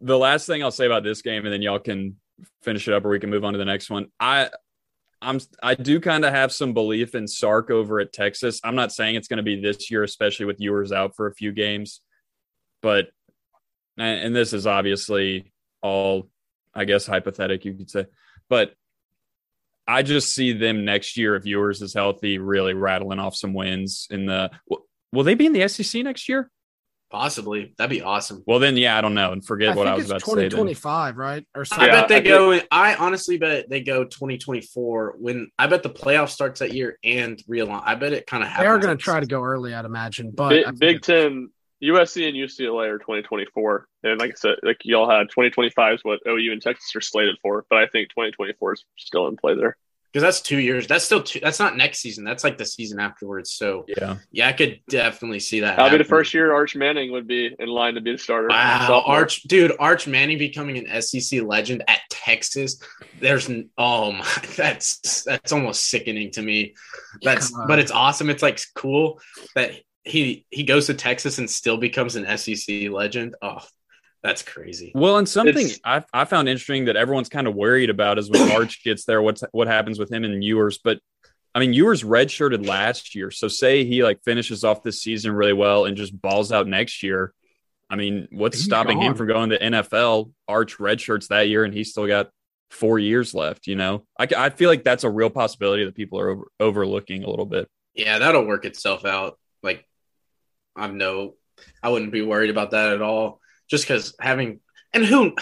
the 0.00 0.18
last 0.18 0.46
thing 0.46 0.62
I'll 0.62 0.70
say 0.70 0.86
about 0.86 1.04
this 1.04 1.22
game, 1.22 1.44
and 1.44 1.52
then 1.52 1.62
y'all 1.62 1.78
can 1.78 2.16
finish 2.62 2.88
it 2.88 2.94
up, 2.94 3.04
or 3.04 3.08
we 3.08 3.20
can 3.20 3.30
move 3.30 3.44
on 3.44 3.52
to 3.52 3.58
the 3.58 3.64
next 3.64 3.90
one. 3.90 4.06
I, 4.18 4.50
I'm, 5.20 5.40
I 5.62 5.74
do 5.74 6.00
kind 6.00 6.24
of 6.24 6.32
have 6.32 6.52
some 6.52 6.74
belief 6.74 7.14
in 7.14 7.28
Sark 7.28 7.70
over 7.70 8.00
at 8.00 8.12
Texas. 8.12 8.60
I'm 8.64 8.74
not 8.74 8.92
saying 8.92 9.14
it's 9.14 9.28
going 9.28 9.38
to 9.38 9.42
be 9.42 9.60
this 9.60 9.90
year, 9.90 10.02
especially 10.02 10.46
with 10.46 10.60
Ewers 10.60 10.92
out 10.92 11.14
for 11.14 11.26
a 11.26 11.34
few 11.34 11.52
games, 11.52 12.00
but, 12.82 13.08
and, 13.96 14.26
and 14.26 14.36
this 14.36 14.52
is 14.52 14.66
obviously 14.66 15.52
all, 15.82 16.28
I 16.74 16.84
guess, 16.84 17.06
hypothetical, 17.06 17.70
you 17.70 17.78
could 17.78 17.90
say, 17.90 18.06
but 18.48 18.74
I 19.86 20.02
just 20.02 20.34
see 20.34 20.52
them 20.52 20.84
next 20.84 21.16
year 21.16 21.34
if 21.34 21.44
Ewers 21.44 21.82
is 21.82 21.94
healthy, 21.94 22.38
really 22.38 22.74
rattling 22.74 23.18
off 23.18 23.34
some 23.34 23.54
wins 23.54 24.06
in 24.10 24.26
the. 24.26 24.50
Will, 24.68 24.86
will 25.12 25.24
they 25.24 25.34
be 25.34 25.46
in 25.46 25.52
the 25.52 25.66
SEC 25.68 26.02
next 26.04 26.28
year? 26.28 26.50
Possibly, 27.10 27.74
that'd 27.76 27.90
be 27.90 28.00
awesome. 28.00 28.42
Well, 28.46 28.58
then, 28.58 28.78
yeah, 28.78 28.96
I 28.96 29.02
don't 29.02 29.12
know, 29.12 29.32
and 29.32 29.44
forget 29.44 29.74
I 29.74 29.76
what 29.76 29.86
I 29.86 29.92
was 29.92 30.04
it's 30.04 30.10
about 30.10 30.20
to 30.20 30.26
say. 30.30 30.34
Then. 30.34 30.50
2025, 30.50 31.18
right? 31.18 31.46
Or 31.54 31.60
I 31.60 31.64
something. 31.64 31.86
Yeah, 31.86 32.00
bet 32.00 32.08
they 32.08 32.16
I 32.16 32.20
go. 32.20 32.60
I 32.70 32.94
honestly 32.94 33.36
bet 33.36 33.68
they 33.68 33.82
go 33.82 34.04
2024 34.04 35.16
when 35.18 35.50
I 35.58 35.66
bet 35.66 35.82
the 35.82 35.90
playoff 35.90 36.30
starts 36.30 36.60
that 36.60 36.72
year 36.72 36.98
and 37.04 37.36
realign. 37.44 37.82
I 37.84 37.96
bet 37.96 38.14
it 38.14 38.26
kind 38.26 38.42
of 38.42 38.48
happens. 38.48 38.64
they 38.64 38.68
are 38.68 38.78
going 38.78 38.96
to 38.96 39.02
try 39.02 39.20
to 39.20 39.26
go 39.26 39.42
early, 39.42 39.74
I'd 39.74 39.84
imagine. 39.84 40.30
But 40.30 40.48
Big, 40.48 40.64
I 40.64 40.68
think 40.68 40.80
Big 40.80 41.02
Ten, 41.02 41.50
USC 41.82 42.28
and 42.28 42.36
UCLA 42.36 42.88
are 42.88 42.98
2024, 42.98 43.88
and 44.04 44.20
like 44.20 44.30
I 44.30 44.34
said, 44.34 44.56
like 44.62 44.78
y'all 44.84 45.10
had 45.10 45.28
2025 45.30 45.94
is 45.94 46.04
what 46.04 46.20
OU 46.28 46.52
and 46.52 46.62
Texas 46.62 46.94
are 46.94 47.00
slated 47.00 47.36
for, 47.42 47.66
but 47.68 47.78
I 47.78 47.86
think 47.88 48.10
2024 48.10 48.74
is 48.74 48.84
still 48.96 49.26
in 49.26 49.36
play 49.36 49.56
there. 49.56 49.76
because 50.12 50.22
that's 50.22 50.40
two 50.42 50.58
years. 50.58 50.86
That's 50.86 51.04
still 51.04 51.22
two. 51.22 51.40
That's 51.40 51.58
not 51.58 51.76
next 51.76 51.98
season. 51.98 52.22
That's 52.22 52.44
like 52.44 52.56
the 52.56 52.66
season 52.66 53.00
afterwards. 53.00 53.50
So 53.50 53.84
Yeah, 53.88 54.18
yeah, 54.30 54.48
I 54.48 54.52
could 54.52 54.80
definitely 54.88 55.40
see 55.40 55.60
that. 55.60 55.76
That'll 55.76 55.90
be 55.90 55.98
the 55.98 56.08
first 56.08 56.32
year 56.32 56.52
Arch 56.52 56.76
Manning 56.76 57.10
would 57.12 57.26
be 57.26 57.52
in 57.58 57.68
line 57.68 57.94
to 57.94 58.00
be 58.00 58.12
the 58.12 58.18
starter. 58.18 58.48
Wow, 58.48 58.86
Sophomore. 58.86 59.16
Arch, 59.16 59.42
dude, 59.42 59.72
Arch 59.80 60.06
Manning 60.06 60.38
becoming 60.38 60.86
an 60.86 61.02
SEC 61.02 61.42
legend 61.42 61.82
at 61.88 62.00
Texas. 62.10 62.80
There's, 63.18 63.50
n- 63.50 63.70
oh 63.76 64.12
my, 64.12 64.26
that's 64.56 65.24
that's 65.24 65.50
almost 65.50 65.88
sickening 65.88 66.30
to 66.32 66.42
me. 66.42 66.74
That's, 67.22 67.50
Come 67.50 67.66
but 67.66 67.80
it's 67.80 67.90
awesome. 67.90 68.30
It's 68.30 68.42
like 68.42 68.60
cool 68.76 69.20
that 69.56 69.80
he 70.04 70.44
he 70.50 70.64
goes 70.64 70.86
to 70.86 70.94
Texas 70.94 71.38
and 71.38 71.48
still 71.48 71.76
becomes 71.76 72.16
an 72.16 72.36
SEC 72.38 72.90
legend. 72.90 73.36
Oh, 73.42 73.60
that's 74.22 74.42
crazy. 74.42 74.92
Well, 74.94 75.18
and 75.18 75.28
something 75.28 75.56
It's- 75.66 75.80
I, 75.84 76.04
I 76.12 76.24
found 76.24 76.48
interesting 76.48 76.86
that 76.86 76.96
everyone's 76.96 77.28
kind 77.28 77.46
of 77.46 77.54
worried 77.54 77.90
about 77.90 78.18
is 78.18 78.30
when 78.30 78.50
Arch 78.52 78.82
gets 78.84 79.04
there, 79.04 79.22
what's 79.22 79.42
what 79.52 79.68
happens 79.68 79.98
with 79.98 80.12
him 80.12 80.24
and 80.24 80.42
Ewers. 80.42 80.78
But 80.82 81.00
I 81.54 81.60
mean, 81.60 81.72
Ewers 81.72 82.02
redshirted 82.02 82.66
last 82.66 83.14
year, 83.14 83.30
so 83.30 83.46
say 83.48 83.84
he 83.84 84.02
like 84.02 84.22
finishes 84.24 84.64
off 84.64 84.82
this 84.82 85.02
season 85.02 85.32
really 85.32 85.52
well 85.52 85.84
and 85.84 85.96
just 85.96 86.18
balls 86.20 86.50
out 86.52 86.66
next 86.66 87.02
year. 87.02 87.32
I 87.90 87.96
mean, 87.96 88.26
what's 88.30 88.56
He's 88.56 88.64
stopping 88.64 89.02
him 89.02 89.14
from 89.14 89.26
going 89.26 89.50
to 89.50 89.58
NFL? 89.58 90.32
Arch 90.48 90.78
redshirts 90.78 91.28
that 91.28 91.48
year, 91.48 91.64
and 91.64 91.74
he's 91.74 91.90
still 91.90 92.06
got 92.06 92.30
four 92.70 92.98
years 92.98 93.34
left. 93.34 93.66
You 93.66 93.76
know, 93.76 94.06
I, 94.18 94.26
I 94.34 94.48
feel 94.48 94.70
like 94.70 94.82
that's 94.82 95.04
a 95.04 95.10
real 95.10 95.28
possibility 95.28 95.84
that 95.84 95.94
people 95.94 96.18
are 96.18 96.30
over, 96.30 96.44
overlooking 96.58 97.22
a 97.22 97.28
little 97.28 97.44
bit. 97.44 97.68
Yeah, 97.94 98.18
that'll 98.18 98.46
work 98.46 98.64
itself 98.64 99.04
out. 99.04 99.38
Like, 99.62 99.86
I've 100.76 100.94
no, 100.94 101.34
I 101.82 101.88
wouldn't 101.90 102.12
be 102.12 102.22
worried 102.22 102.50
about 102.50 102.70
that 102.72 102.92
at 102.92 103.02
all. 103.02 103.40
Just 103.68 103.84
because 103.84 104.14
having 104.20 104.60
and 104.92 105.04
who, 105.04 105.34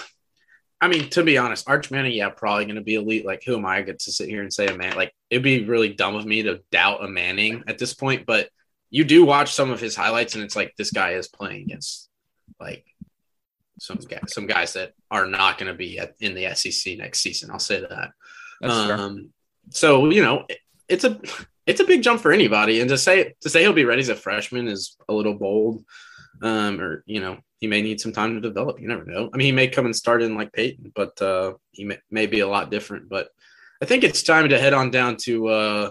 I 0.81 0.89
mean, 0.89 1.11
to 1.11 1.23
be 1.23 1.37
honest, 1.39 1.69
Arch 1.69 1.91
Manning, 1.91 2.13
yeah, 2.13 2.29
probably 2.31 2.65
going 2.65 2.77
to 2.77 2.81
be 2.83 2.95
elite. 2.95 3.27
Like, 3.27 3.43
who 3.45 3.57
am 3.57 3.67
I 3.67 3.83
get 3.83 3.99
to 4.01 4.13
sit 4.13 4.29
here 4.29 4.43
and 4.43 4.53
say 4.53 4.67
a 4.67 4.77
man? 4.77 4.97
Like, 4.97 5.13
it'd 5.29 5.43
be 5.43 5.65
really 5.65 5.93
dumb 5.93 6.15
of 6.17 6.25
me 6.25 6.43
to 6.45 6.61
doubt 6.71 7.05
a 7.05 7.09
Manning 7.09 7.65
at 7.67 7.79
this 7.79 7.93
point. 7.95 8.27
But 8.27 8.49
you 8.91 9.05
do 9.05 9.25
watch 9.25 9.53
some 9.53 9.71
of 9.71 9.81
his 9.81 9.95
highlights, 9.97 10.35
and 10.35 10.45
it's 10.45 10.57
like 10.57 10.75
this 10.77 10.91
guy 10.91 11.13
is 11.13 11.29
playing 11.29 11.63
against 11.63 12.09
like 12.59 12.85
some 13.79 13.97
guys, 13.99 14.21
some 14.33 14.47
guys 14.47 14.73
that 14.75 14.93
are 15.11 15.27
not 15.27 15.59
going 15.59 15.71
to 15.73 15.77
be 15.77 15.99
at, 15.99 16.15
in 16.21 16.35
the 16.35 16.55
SEC 16.55 16.99
next 16.99 17.21
season. 17.21 17.51
I'll 17.51 17.59
say 17.59 17.81
that. 17.81 18.11
That's 18.61 18.75
fair. 18.87 18.97
Um, 18.99 19.31
so 19.71 20.11
you 20.11 20.23
know, 20.23 20.45
it- 20.49 20.59
it's 20.89 21.05
a 21.05 21.21
it's 21.71 21.81
a 21.81 21.85
big 21.85 22.03
jump 22.03 22.21
for 22.21 22.33
anybody, 22.33 22.81
and 22.81 22.91
to 22.91 22.99
say 22.99 23.35
to 23.41 23.49
say 23.49 23.63
he'll 23.63 23.73
be 23.73 23.85
ready 23.85 24.01
as 24.01 24.09
a 24.09 24.17
freshman 24.17 24.69
is 24.69 24.97
a 25.09 25.15
little 25.15 25.35
bold. 25.35 25.85
Um, 26.43 26.81
or 26.81 27.05
you 27.07 27.21
know, 27.21 27.39
he 27.59 27.67
may 27.67 27.81
need 27.81 28.01
some 28.01 28.13
time 28.13 28.35
to 28.35 28.41
develop. 28.41 28.81
You 28.81 28.89
never 28.89 29.05
know. 29.05 29.31
I 29.33 29.37
mean, 29.37 29.47
he 29.47 29.53
may 29.53 29.69
come 29.69 29.85
and 29.85 29.95
start 29.95 30.23
in 30.23 30.35
like 30.35 30.53
Peyton, 30.53 30.93
but 30.95 31.21
uh, 31.23 31.55
he 31.71 31.85
may, 31.85 31.99
may 32.11 32.27
be 32.27 32.41
a 32.41 32.49
lot 32.49 32.71
different. 32.71 33.09
But 33.09 33.29
I 33.81 33.85
think 33.85 34.03
it's 34.03 34.23
time 34.23 34.49
to 34.49 34.59
head 34.59 34.75
on 34.75 34.91
down 34.91 35.17
to 35.19 35.47
uh, 35.49 35.91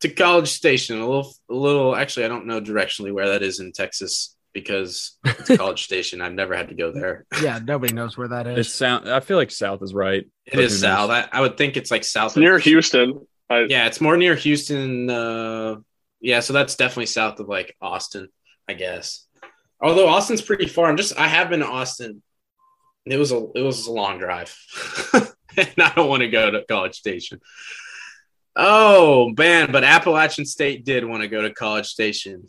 to 0.00 0.08
College 0.10 0.48
Station. 0.48 1.00
A 1.00 1.06
little, 1.06 1.32
a 1.48 1.54
little. 1.54 1.96
Actually, 1.96 2.26
I 2.26 2.28
don't 2.28 2.46
know 2.46 2.60
directionally 2.60 3.12
where 3.12 3.30
that 3.30 3.42
is 3.42 3.60
in 3.60 3.72
Texas 3.72 4.36
because 4.52 5.16
it's 5.24 5.56
College 5.56 5.82
Station. 5.84 6.20
I've 6.20 6.34
never 6.34 6.54
had 6.54 6.68
to 6.68 6.74
go 6.74 6.92
there. 6.92 7.24
Yeah, 7.42 7.58
nobody 7.64 7.94
knows 7.94 8.18
where 8.18 8.28
that 8.28 8.46
is. 8.46 8.58
It's 8.58 8.68
is. 8.68 8.74
sound. 8.74 9.10
I 9.10 9.20
feel 9.20 9.38
like 9.38 9.50
South 9.50 9.82
is 9.82 9.94
right. 9.94 10.26
It 10.44 10.54
but 10.54 10.58
is 10.58 10.80
who 10.80 10.88
knows? 10.88 10.98
south. 10.98 11.10
I, 11.10 11.28
I 11.32 11.40
would 11.40 11.56
think 11.56 11.76
it's 11.76 11.90
like 11.90 12.04
south 12.04 12.36
near 12.36 12.56
of 12.56 12.62
Houston. 12.62 13.26
I, 13.50 13.66
Yeah, 13.68 13.86
it's 13.86 14.00
more 14.00 14.16
near 14.16 14.36
Houston. 14.36 15.10
Uh, 15.10 15.76
yeah, 16.20 16.40
so 16.40 16.52
that's 16.52 16.76
definitely 16.76 17.06
south 17.06 17.40
of 17.40 17.48
like 17.48 17.76
Austin, 17.80 18.28
I 18.68 18.74
guess. 18.74 19.26
Although 19.80 20.08
Austin's 20.08 20.42
pretty 20.42 20.66
far. 20.66 20.88
I'm 20.88 20.96
just 20.96 21.18
I 21.18 21.26
have 21.26 21.50
been 21.50 21.60
to 21.60 21.66
Austin. 21.66 22.22
It 23.06 23.16
was 23.16 23.32
a 23.32 23.46
it 23.54 23.62
was 23.62 23.86
a 23.86 23.92
long 23.92 24.18
drive, 24.18 24.56
and 25.56 25.74
I 25.78 25.92
don't 25.96 26.08
want 26.08 26.20
to 26.20 26.28
go 26.28 26.50
to 26.50 26.64
College 26.64 26.94
Station. 26.94 27.40
Oh 28.54 29.32
man, 29.36 29.72
but 29.72 29.84
Appalachian 29.84 30.44
State 30.44 30.84
did 30.84 31.04
want 31.04 31.22
to 31.22 31.28
go 31.28 31.42
to 31.42 31.52
College 31.52 31.86
Station. 31.86 32.46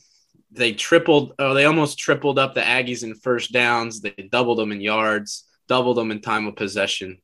They 0.51 0.74
tripled. 0.74 1.34
Oh, 1.39 1.53
they 1.53 1.65
almost 1.65 1.98
tripled 1.98 2.38
up 2.38 2.53
the 2.53 2.62
Aggies 2.62 3.03
in 3.03 3.15
first 3.15 3.53
downs. 3.53 4.01
They 4.01 4.29
doubled 4.29 4.60
them 4.60 4.74
in 4.74 4.81
yards, 4.81 5.48
doubled 5.70 5.98
them 5.98 6.12
in 6.12 6.20
time 6.20 6.48
of 6.48 6.58
possession. 6.58 7.20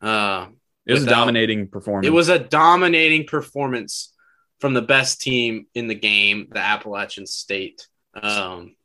Uh, 0.00 0.46
It 0.86 0.92
was 0.92 1.04
a 1.04 1.10
dominating 1.10 1.68
performance. 1.68 2.06
it 2.06 2.12
was 2.12 2.28
a 2.28 2.38
dominating 2.38 3.26
performance 3.26 4.12
from 4.60 4.74
the 4.74 4.82
best 4.82 5.20
team 5.20 5.66
in 5.74 5.86
the 5.86 5.94
game, 5.94 6.48
the 6.50 6.58
Appalachian 6.58 7.26
State. 7.26 7.86
Um, 8.14 8.76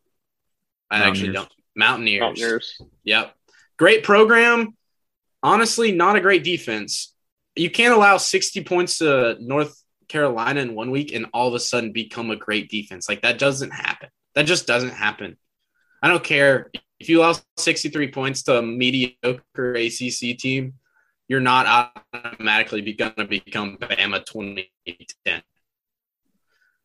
I 0.90 1.00
actually 1.04 1.34
don't 1.34 1.50
Mountaineers. 1.76 2.22
Mountaineers. 2.22 2.82
Yep, 3.04 3.36
great 3.78 4.04
program. 4.04 4.76
Honestly, 5.44 5.92
not 5.92 6.16
a 6.16 6.22
great 6.22 6.44
defense. 6.44 7.14
You 7.56 7.70
can't 7.70 7.94
allow 7.94 8.18
sixty 8.18 8.64
points 8.64 8.98
to 9.00 9.38
North 9.40 9.82
Carolina 10.08 10.62
in 10.62 10.76
one 10.76 10.92
week 10.92 11.14
and 11.14 11.28
all 11.34 11.48
of 11.48 11.54
a 11.54 11.60
sudden 11.60 11.92
become 11.92 12.32
a 12.32 12.36
great 12.36 12.70
defense. 12.70 13.08
Like 13.08 13.22
that 13.22 13.38
doesn't 13.38 13.72
happen. 13.72 14.10
That 14.36 14.44
just 14.44 14.68
doesn't 14.68 14.92
happen. 14.92 15.38
I 16.02 16.08
don't 16.08 16.24
care 16.24 16.72
if 17.00 17.10
you 17.10 17.20
allow 17.20 17.36
sixty-three 17.58 18.12
points 18.12 18.44
to 18.44 18.58
a 18.58 18.62
mediocre 18.62 19.74
ACC 19.76 20.38
team 20.38 20.74
you're 21.30 21.40
not 21.40 21.94
automatically 22.14 22.82
be, 22.82 22.94
going 22.94 23.14
to 23.16 23.26
become 23.26 23.78
Bama 23.78 24.26
2010. 24.26 25.42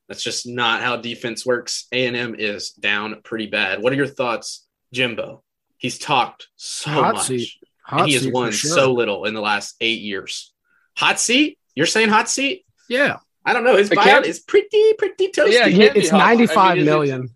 That's 0.09 0.23
just 0.23 0.47
not 0.47 0.83
how 0.83 0.97
defense 0.99 1.47
works. 1.47 1.87
A&M 1.91 2.35
is 2.39 2.71
down 2.71 3.21
pretty 3.25 3.47
bad. 3.47 3.83
What 3.83 3.93
are 3.93 3.97
your 3.97 4.07
thoughts, 4.07 4.67
Jimbo? 4.93 5.43
He's 5.79 5.99
talked 5.99 6.49
so 6.57 6.91
Hot 6.91 7.15
much. 7.15 7.27
seat. 7.27 7.51
and 7.91 8.01
Hot 8.01 8.09
he 8.09 8.15
has 8.15 8.29
won 8.29 8.53
sure. 8.53 8.71
so 8.71 8.93
little 8.93 9.25
in 9.25 9.35
the 9.35 9.41
last 9.41 9.77
eight 9.81 10.01
years. 10.03 10.53
Hot 10.99 11.19
seat? 11.19 11.59
You're 11.75 11.87
saying 11.87 12.11
hot 12.11 12.29
seat? 12.29 12.65
yeah, 12.89 13.17
I 13.45 13.53
don't 13.55 13.65
know. 13.65 13.77
His 13.77 13.91
It 13.91 13.99
buyout 13.99 14.25
is 14.25 14.41
pretty, 14.41 14.93
pretty 14.95 15.29
toasty. 15.29 15.53
Yeah, 15.53 15.67
it 15.69 15.97
it's 15.97 16.11
hot. 16.11 16.21
I 16.21 16.29
mean, 16.31 16.39
ninety-five 16.39 16.77
is 16.79 16.83
it- 16.83 16.87
million. 16.87 17.29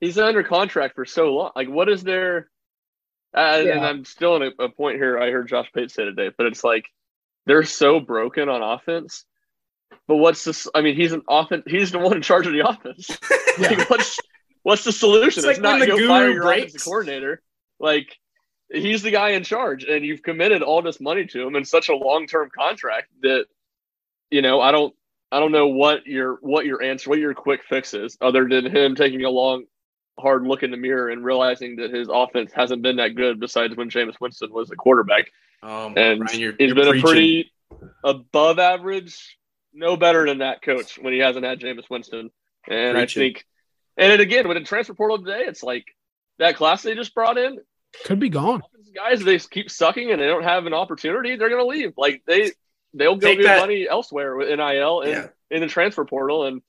he's 0.00 0.18
under 0.18 0.42
contract 0.42 0.94
for 0.94 1.04
so 1.06 1.34
long. 1.34 1.50
Like, 1.56 1.68
what 1.68 1.88
is 1.88 2.02
there? 2.04 2.48
Uh, 3.34 3.64
And 3.66 3.84
I'm 3.84 4.04
still 4.04 4.36
in 4.36 4.42
a, 4.58 4.64
a 4.64 4.68
point 4.68 4.96
here. 4.96 5.18
I 5.18 5.30
heard 5.30 5.48
Josh 5.48 5.70
Pate 5.74 5.90
say 5.90 6.04
today, 6.04 6.30
but 6.36 6.46
it's 6.46 6.62
like 6.64 6.86
they're 7.46 7.64
so 7.64 8.00
broken 8.00 8.48
on 8.48 8.62
offense. 8.62 9.24
But 10.06 10.16
what's 10.16 10.44
this? 10.44 10.68
I 10.74 10.80
mean, 10.82 10.96
he's 10.96 11.12
an 11.12 11.22
offense. 11.28 11.64
He's 11.66 11.90
the 11.90 11.98
one 11.98 12.14
in 12.16 12.22
charge 12.22 12.46
of 12.46 12.52
the 12.52 12.68
offense. 12.68 13.08
like, 13.58 13.88
what's 13.90 14.18
what's 14.62 14.84
the 14.84 14.92
solution? 14.92 15.40
It's 15.40 15.46
It's, 15.46 15.58
like 15.58 15.60
not 15.60 15.80
the 15.80 15.86
go 15.86 15.96
guru 15.96 16.08
fire 16.08 16.30
your 16.30 16.42
breaks. 16.42 16.66
offensive 16.72 16.84
coordinator. 16.84 17.42
Like 17.80 18.16
he's 18.72 19.02
the 19.02 19.10
guy 19.10 19.30
in 19.30 19.44
charge, 19.44 19.84
and 19.84 20.04
you've 20.04 20.22
committed 20.22 20.62
all 20.62 20.82
this 20.82 21.00
money 21.00 21.26
to 21.26 21.46
him 21.46 21.56
in 21.56 21.64
such 21.64 21.88
a 21.88 21.94
long 21.96 22.26
term 22.26 22.50
contract 22.56 23.08
that 23.22 23.46
you 24.30 24.42
know 24.42 24.60
I 24.60 24.72
don't 24.72 24.94
I 25.32 25.40
don't 25.40 25.52
know 25.52 25.68
what 25.68 26.06
your 26.06 26.38
what 26.40 26.66
your 26.66 26.82
answer 26.82 27.10
what 27.10 27.18
your 27.18 27.34
quick 27.34 27.62
fix 27.64 27.94
is 27.94 28.16
other 28.20 28.48
than 28.48 28.66
him 28.66 28.94
taking 28.94 29.24
a 29.24 29.30
long 29.30 29.64
hard 30.18 30.46
look 30.46 30.62
in 30.62 30.70
the 30.70 30.76
mirror 30.76 31.08
and 31.10 31.24
realizing 31.24 31.76
that 31.76 31.90
his 31.92 32.08
offense 32.12 32.52
hasn't 32.54 32.82
been 32.82 32.96
that 32.96 33.14
good 33.14 33.40
besides 33.40 33.74
when 33.76 33.90
Jameis 33.90 34.20
Winston 34.20 34.52
was 34.52 34.68
the 34.68 34.76
quarterback 34.76 35.26
Um, 35.62 35.94
and 35.96 36.20
Ryan, 36.20 36.40
you're, 36.40 36.52
he's 36.58 36.66
you're 36.68 36.74
been 36.76 36.88
preaching. 36.90 36.98
a 37.08 37.10
pretty 37.10 37.52
above 38.04 38.58
average, 38.58 39.38
no 39.72 39.96
better 39.96 40.26
than 40.26 40.38
that 40.38 40.62
coach 40.62 40.98
when 40.98 41.12
he 41.12 41.18
hasn't 41.18 41.44
had 41.44 41.60
Jameis 41.60 41.88
Winston. 41.90 42.30
And 42.68 42.96
Preaching. 42.96 42.98
I 43.22 43.24
think, 43.24 43.46
and 43.96 44.12
then 44.12 44.20
again, 44.20 44.48
with 44.48 44.56
the 44.56 44.64
transfer 44.64 44.94
portal 44.94 45.18
today, 45.18 45.44
it's 45.46 45.62
like 45.62 45.84
that 46.38 46.56
class 46.56 46.82
they 46.82 46.94
just 46.94 47.14
brought 47.14 47.36
in, 47.38 47.58
Could 48.04 48.20
be 48.20 48.28
gone. 48.28 48.62
guys, 48.94 49.22
they 49.22 49.38
keep 49.38 49.70
sucking 49.70 50.10
and 50.10 50.20
they 50.20 50.26
don't 50.26 50.44
have 50.44 50.66
an 50.66 50.74
opportunity, 50.74 51.36
they're 51.36 51.48
going 51.50 51.60
to 51.60 51.66
leave. 51.66 51.92
Like 51.96 52.22
they, 52.26 52.52
they'll 52.94 53.16
go 53.16 53.26
Take 53.28 53.38
get 53.40 53.44
that- 53.46 53.60
money 53.60 53.86
elsewhere 53.88 54.36
with 54.36 54.48
NIL 54.48 55.00
and 55.02 55.10
Yeah. 55.10 55.26
in 55.50 55.60
the 55.60 55.66
transfer 55.66 56.04
portal. 56.04 56.44
And 56.46 56.62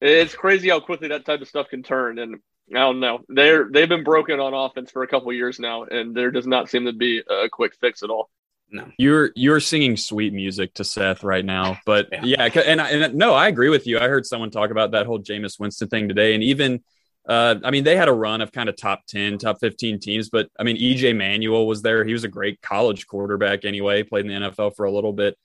it's 0.00 0.34
crazy 0.34 0.68
how 0.68 0.80
quickly 0.80 1.08
that 1.08 1.24
type 1.24 1.40
of 1.40 1.48
stuff 1.48 1.68
can 1.70 1.82
turn. 1.82 2.18
And 2.18 2.36
I 2.70 2.78
don't 2.78 3.00
know. 3.00 3.20
They're 3.28 3.68
they've 3.70 3.88
been 3.88 4.04
broken 4.04 4.40
on 4.40 4.54
offense 4.54 4.90
for 4.90 5.02
a 5.02 5.08
couple 5.08 5.30
of 5.30 5.36
years 5.36 5.58
now, 5.58 5.84
and 5.84 6.14
there 6.14 6.30
does 6.30 6.46
not 6.46 6.70
seem 6.70 6.86
to 6.86 6.92
be 6.92 7.18
a 7.28 7.48
quick 7.50 7.74
fix 7.80 8.02
at 8.02 8.10
all. 8.10 8.30
No. 8.70 8.86
You're 8.96 9.30
you're 9.36 9.60
singing 9.60 9.96
sweet 9.98 10.32
music 10.32 10.72
to 10.74 10.84
Seth 10.84 11.22
right 11.22 11.44
now, 11.44 11.78
but 11.84 12.08
Yeah. 12.10 12.22
yeah, 12.24 12.60
and 12.64 12.80
I- 12.80 12.90
and 12.90 13.14
no, 13.14 13.34
I 13.34 13.48
agree 13.48 13.68
with 13.68 13.86
you. 13.86 13.98
I 13.98 14.08
heard 14.08 14.24
someone 14.24 14.50
talk 14.50 14.70
about 14.70 14.92
that 14.92 15.04
whole 15.06 15.18
Jameis 15.20 15.60
Winston 15.60 15.88
thing 15.88 16.08
today, 16.08 16.32
and 16.34 16.42
even, 16.42 16.80
uh, 17.28 17.56
I 17.62 17.70
mean, 17.70 17.84
they 17.84 17.96
had 17.96 18.08
a 18.08 18.12
run 18.14 18.40
of 18.40 18.50
kind 18.50 18.70
of 18.70 18.76
top 18.76 19.02
ten, 19.06 19.36
top 19.36 19.58
fifteen 19.60 20.00
teams, 20.00 20.30
but 20.30 20.48
I 20.58 20.62
mean, 20.62 20.76
EJ 20.78 21.12
Manuel 21.14 21.66
was 21.66 21.82
there. 21.82 22.02
He 22.04 22.14
was 22.14 22.24
a 22.24 22.28
great 22.28 22.62
college 22.62 23.06
quarterback 23.06 23.66
anyway. 23.66 24.02
Played 24.04 24.24
in 24.24 24.28
the 24.42 24.48
NFL 24.48 24.70
for 24.74 24.86
a 24.86 24.90
little 24.92 25.12
bit, 25.12 25.36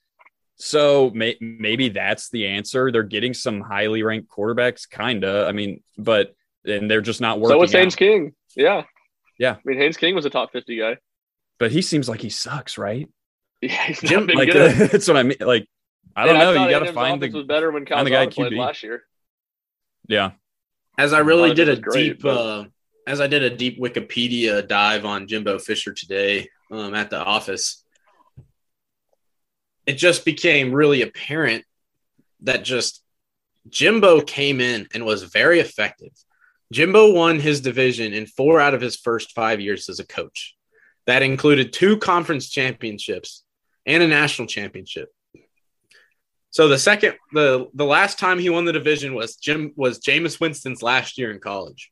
so 0.56 1.10
may, 1.14 1.36
maybe 1.40 1.90
that's 1.90 2.30
the 2.30 2.46
answer. 2.46 2.90
They're 2.90 3.02
getting 3.02 3.34
some 3.34 3.60
highly 3.60 4.02
ranked 4.02 4.30
quarterbacks, 4.30 4.88
kinda. 4.88 5.44
I 5.46 5.52
mean, 5.52 5.82
but 5.98 6.34
and 6.68 6.90
they're 6.90 7.00
just 7.00 7.20
not 7.20 7.40
working. 7.40 7.54
So 7.56 7.58
was 7.60 7.72
Haynes 7.72 7.94
out. 7.94 7.98
King. 7.98 8.34
Yeah. 8.56 8.84
Yeah. 9.38 9.52
I 9.56 9.58
mean, 9.64 9.78
Haynes 9.78 9.96
King 9.96 10.14
was 10.14 10.24
a 10.24 10.30
top 10.30 10.52
50 10.52 10.78
guy. 10.78 10.96
But 11.58 11.72
he 11.72 11.82
seems 11.82 12.08
like 12.08 12.20
he 12.20 12.30
sucks, 12.30 12.78
right? 12.78 13.08
Yeah, 13.60 13.86
he's 13.86 14.00
Jim, 14.00 14.26
been 14.26 14.36
Like 14.36 14.52
good. 14.52 14.72
that's 14.92 15.08
what 15.08 15.16
I 15.16 15.24
mean. 15.24 15.38
Like 15.40 15.66
I 16.14 16.26
don't 16.26 16.36
And 16.36 16.44
know. 16.44 16.54
thought 16.54 16.70
You 16.70 16.78
got 16.78 16.86
to 16.86 16.92
find 16.92 17.20
the 17.20 17.28
was 17.30 17.46
better 17.46 17.72
when 17.72 17.84
find 17.86 18.06
the 18.06 18.10
guy 18.10 18.26
Calzada 18.26 18.34
played 18.50 18.52
QB. 18.52 18.58
last 18.66 18.82
year. 18.84 19.02
yeah. 20.06 20.30
As 20.96 21.12
I 21.12 21.18
really 21.20 21.50
Thought 21.50 21.56
did 21.56 21.68
a 21.68 21.76
great, 21.76 22.02
deep, 22.14 22.22
but- 22.22 22.36
uh, 22.36 22.64
as 23.06 23.20
I 23.20 23.26
did 23.26 23.42
a 23.42 23.50
deep 23.50 23.80
Wikipedia 23.80 24.66
dive 24.66 25.04
on 25.04 25.26
Jimbo 25.26 25.58
Fisher 25.58 25.92
today 25.92 26.48
um, 26.70 26.94
at 26.94 27.08
the 27.10 27.18
office, 27.18 27.82
it 29.86 29.94
just 29.94 30.24
became 30.24 30.72
really 30.72 31.02
apparent 31.02 31.64
that 32.42 32.62
just 32.64 33.02
Jimbo 33.68 34.20
came 34.20 34.60
in 34.60 34.86
and 34.94 35.04
was 35.04 35.22
very 35.24 35.60
effective. 35.60 36.12
Jimbo 36.72 37.12
won 37.12 37.40
his 37.40 37.60
division 37.60 38.12
in 38.12 38.26
four 38.26 38.60
out 38.60 38.74
of 38.74 38.80
his 38.80 38.96
first 38.96 39.34
five 39.34 39.60
years 39.60 39.88
as 39.88 40.00
a 40.00 40.06
coach. 40.06 40.54
That 41.06 41.22
included 41.22 41.72
two 41.72 41.96
conference 41.96 42.50
championships 42.50 43.44
and 43.86 44.02
a 44.02 44.08
national 44.08 44.48
championship. 44.48 45.08
So 46.50 46.68
the 46.68 46.78
second, 46.78 47.14
the 47.32 47.68
the 47.74 47.84
last 47.84 48.18
time 48.18 48.38
he 48.38 48.50
won 48.50 48.64
the 48.64 48.72
division 48.72 49.14
was 49.14 49.36
Jim 49.36 49.72
was 49.76 50.00
Jameis 50.00 50.40
Winston's 50.40 50.82
last 50.82 51.16
year 51.18 51.30
in 51.30 51.40
college. 51.40 51.90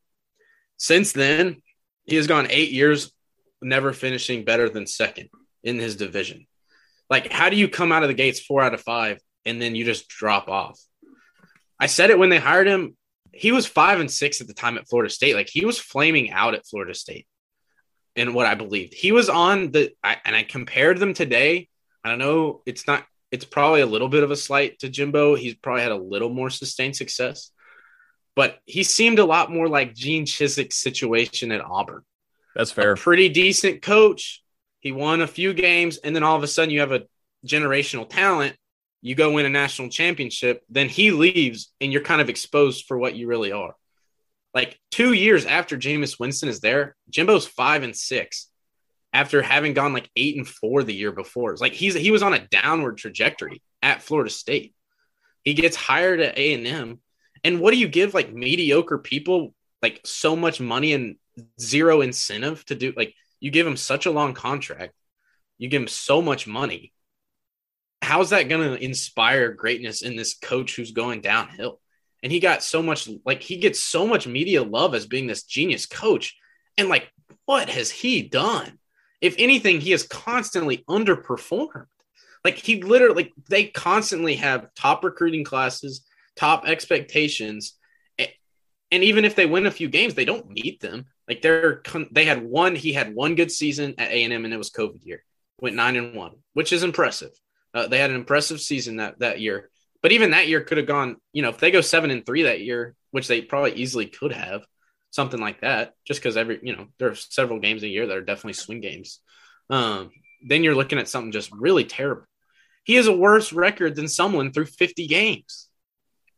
Since 0.76 1.12
then, 1.12 1.62
he 2.04 2.16
has 2.16 2.26
gone 2.26 2.46
eight 2.50 2.70
years, 2.70 3.12
never 3.62 3.92
finishing 3.92 4.44
better 4.44 4.68
than 4.68 4.86
second 4.86 5.30
in 5.62 5.78
his 5.78 5.96
division. 5.96 6.46
Like, 7.08 7.30
how 7.30 7.48
do 7.48 7.56
you 7.56 7.68
come 7.68 7.92
out 7.92 8.02
of 8.02 8.08
the 8.08 8.14
gates 8.14 8.40
four 8.40 8.62
out 8.62 8.74
of 8.74 8.80
five 8.80 9.20
and 9.44 9.60
then 9.60 9.74
you 9.74 9.84
just 9.84 10.08
drop 10.08 10.48
off? 10.48 10.78
I 11.78 11.86
said 11.86 12.10
it 12.10 12.18
when 12.18 12.30
they 12.30 12.38
hired 12.38 12.66
him. 12.66 12.96
He 13.38 13.52
was 13.52 13.66
five 13.66 14.00
and 14.00 14.10
six 14.10 14.40
at 14.40 14.46
the 14.46 14.54
time 14.54 14.78
at 14.78 14.88
Florida 14.88 15.10
State. 15.12 15.34
Like 15.34 15.48
he 15.48 15.64
was 15.64 15.78
flaming 15.78 16.30
out 16.30 16.54
at 16.54 16.66
Florida 16.66 16.94
State, 16.94 17.26
and 18.16 18.34
what 18.34 18.46
I 18.46 18.54
believed. 18.54 18.94
He 18.94 19.12
was 19.12 19.28
on 19.28 19.70
the, 19.72 19.92
I, 20.02 20.16
and 20.24 20.34
I 20.34 20.42
compared 20.42 20.98
them 20.98 21.14
today. 21.14 21.68
I 22.04 22.08
don't 22.10 22.18
know. 22.18 22.62
It's 22.66 22.86
not. 22.86 23.04
It's 23.32 23.44
probably 23.44 23.80
a 23.80 23.86
little 23.86 24.08
bit 24.08 24.22
of 24.22 24.30
a 24.30 24.36
slight 24.36 24.78
to 24.78 24.88
Jimbo. 24.88 25.34
He's 25.34 25.54
probably 25.54 25.82
had 25.82 25.92
a 25.92 25.96
little 25.96 26.30
more 26.30 26.48
sustained 26.48 26.96
success. 26.96 27.50
but 28.36 28.58
he 28.66 28.84
seemed 28.84 29.18
a 29.18 29.24
lot 29.24 29.50
more 29.50 29.68
like 29.68 29.94
Gene 29.94 30.26
Chizik's 30.26 30.76
situation 30.76 31.50
at 31.50 31.62
Auburn. 31.64 32.02
That's 32.54 32.70
fair. 32.70 32.92
A 32.92 32.96
pretty 32.96 33.28
decent 33.30 33.82
coach. 33.82 34.42
He 34.80 34.92
won 34.92 35.22
a 35.22 35.26
few 35.26 35.52
games, 35.54 35.96
and 35.96 36.14
then 36.14 36.22
all 36.22 36.36
of 36.36 36.42
a 36.42 36.46
sudden 36.46 36.70
you 36.70 36.80
have 36.80 36.92
a 36.92 37.04
generational 37.44 38.08
talent. 38.08 38.56
You 39.02 39.14
go 39.14 39.32
win 39.32 39.46
a 39.46 39.50
national 39.50 39.88
championship, 39.88 40.62
then 40.68 40.88
he 40.88 41.10
leaves, 41.10 41.72
and 41.80 41.92
you're 41.92 42.02
kind 42.02 42.20
of 42.20 42.28
exposed 42.28 42.86
for 42.86 42.98
what 42.98 43.14
you 43.14 43.26
really 43.26 43.52
are. 43.52 43.74
Like 44.54 44.80
two 44.90 45.12
years 45.12 45.44
after 45.44 45.76
Jameis 45.76 46.18
Winston 46.18 46.48
is 46.48 46.60
there, 46.60 46.96
Jimbo's 47.10 47.46
five 47.46 47.82
and 47.82 47.94
six 47.94 48.48
after 49.12 49.42
having 49.42 49.74
gone 49.74 49.92
like 49.92 50.10
eight 50.16 50.36
and 50.36 50.48
four 50.48 50.82
the 50.82 50.94
year 50.94 51.12
before. 51.12 51.52
It's 51.52 51.60
like 51.60 51.72
he's 51.72 51.94
he 51.94 52.10
was 52.10 52.22
on 52.22 52.34
a 52.34 52.46
downward 52.48 52.98
trajectory 52.98 53.62
at 53.82 54.02
Florida 54.02 54.30
State. 54.30 54.74
He 55.42 55.54
gets 55.54 55.76
hired 55.76 56.20
at 56.20 56.38
A 56.38 56.54
and 56.54 56.66
M, 56.66 57.00
and 57.44 57.60
what 57.60 57.72
do 57.72 57.78
you 57.78 57.88
give 57.88 58.14
like 58.14 58.32
mediocre 58.32 58.98
people 58.98 59.54
like 59.82 60.00
so 60.04 60.36
much 60.36 60.60
money 60.60 60.92
and 60.92 61.16
zero 61.60 62.00
incentive 62.00 62.64
to 62.66 62.74
do? 62.74 62.92
Like 62.96 63.14
you 63.40 63.50
give 63.50 63.66
them 63.66 63.76
such 63.76 64.06
a 64.06 64.10
long 64.10 64.34
contract, 64.34 64.94
you 65.58 65.68
give 65.68 65.82
them 65.82 65.88
so 65.88 66.20
much 66.22 66.46
money. 66.46 66.92
How's 68.02 68.30
that 68.30 68.48
going 68.48 68.68
to 68.68 68.82
inspire 68.82 69.52
greatness 69.52 70.02
in 70.02 70.16
this 70.16 70.34
coach 70.34 70.76
who's 70.76 70.92
going 70.92 71.20
downhill? 71.20 71.80
And 72.22 72.32
he 72.32 72.40
got 72.40 72.62
so 72.62 72.82
much 72.82 73.08
like 73.24 73.42
he 73.42 73.56
gets 73.56 73.80
so 73.80 74.06
much 74.06 74.26
media 74.26 74.62
love 74.62 74.94
as 74.94 75.06
being 75.06 75.26
this 75.26 75.44
genius 75.44 75.86
coach. 75.86 76.36
And 76.78 76.88
like, 76.88 77.10
what 77.44 77.68
has 77.68 77.90
he 77.90 78.22
done? 78.22 78.78
If 79.20 79.34
anything, 79.38 79.80
he 79.80 79.92
has 79.92 80.02
constantly 80.02 80.84
underperformed. 80.88 81.86
Like 82.44 82.56
he 82.56 82.82
literally, 82.82 83.24
like 83.24 83.32
they 83.48 83.64
constantly 83.64 84.36
have 84.36 84.74
top 84.74 85.04
recruiting 85.04 85.44
classes, 85.44 86.04
top 86.36 86.66
expectations, 86.66 87.74
and 88.90 89.02
even 89.02 89.24
if 89.24 89.34
they 89.34 89.46
win 89.46 89.66
a 89.66 89.70
few 89.70 89.88
games, 89.88 90.14
they 90.14 90.24
don't 90.24 90.48
meet 90.48 90.80
them. 90.80 91.06
Like 91.28 91.42
they're 91.42 91.82
they 92.12 92.24
had 92.24 92.44
one, 92.44 92.76
he 92.76 92.92
had 92.92 93.14
one 93.14 93.34
good 93.34 93.50
season 93.50 93.94
at 93.98 94.10
A 94.10 94.24
and 94.24 94.32
M, 94.32 94.44
and 94.44 94.54
it 94.54 94.58
was 94.58 94.70
COVID 94.70 95.04
year. 95.04 95.24
Went 95.60 95.76
nine 95.76 95.96
and 95.96 96.14
one, 96.14 96.36
which 96.52 96.72
is 96.72 96.82
impressive. 96.82 97.32
Uh, 97.76 97.86
they 97.86 97.98
had 97.98 98.08
an 98.08 98.16
impressive 98.16 98.58
season 98.58 98.96
that 98.96 99.18
that 99.18 99.38
year, 99.38 99.68
but 100.00 100.10
even 100.12 100.30
that 100.30 100.48
year 100.48 100.62
could 100.62 100.78
have 100.78 100.86
gone. 100.86 101.16
You 101.34 101.42
know, 101.42 101.50
if 101.50 101.58
they 101.58 101.70
go 101.70 101.82
seven 101.82 102.10
and 102.10 102.24
three 102.24 102.44
that 102.44 102.62
year, 102.62 102.94
which 103.10 103.28
they 103.28 103.42
probably 103.42 103.74
easily 103.74 104.06
could 104.06 104.32
have, 104.32 104.62
something 105.10 105.38
like 105.38 105.60
that. 105.60 105.92
Just 106.06 106.20
because 106.20 106.38
every 106.38 106.58
you 106.62 106.74
know 106.74 106.86
there 106.98 107.10
are 107.10 107.14
several 107.14 107.60
games 107.60 107.82
a 107.82 107.88
year 107.88 108.06
that 108.06 108.16
are 108.16 108.24
definitely 108.24 108.54
swing 108.54 108.80
games. 108.80 109.20
Um, 109.68 110.10
then 110.42 110.64
you're 110.64 110.74
looking 110.74 110.98
at 110.98 111.08
something 111.08 111.32
just 111.32 111.52
really 111.52 111.84
terrible. 111.84 112.24
He 112.84 112.94
has 112.94 113.08
a 113.08 113.16
worse 113.16 113.52
record 113.52 113.94
than 113.94 114.06
Sumlin 114.06 114.54
through 114.54 114.66
50 114.66 115.06
games. 115.06 115.68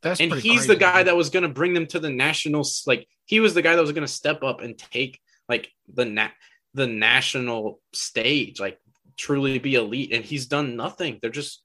That's 0.03 0.21
and 0.21 0.33
he's 0.33 0.61
crazy. 0.61 0.69
the 0.69 0.77
guy 0.77 1.03
that 1.05 1.17
was 1.17 1.31
going 1.31 1.43
to 1.45 1.49
bring 1.49 1.75
them 1.75 1.87
to 1.89 2.01
the 2.01 2.11
nationals. 2.11 2.83
Like 2.85 3.07
he 3.27 3.39
was 3.39 3.55
the 3.55 3.63
guy 3.63 3.77
that 3.77 3.83
was 3.83 3.93
going 3.93 4.07
to 4.07 4.13
step 4.13 4.43
up 4.43 4.61
and 4.61 4.77
take 4.77 5.21
like 5.49 5.71
the 5.93 6.05
na- 6.05 6.31
the 6.75 6.87
national 6.87 7.81
stage, 7.93 8.59
like 8.59 8.81
truly 9.19 9.59
be 9.59 9.75
elite. 9.75 10.13
And 10.13 10.25
he's 10.25 10.47
done 10.47 10.77
nothing. 10.77 11.19
They're 11.21 11.31
just 11.31 11.63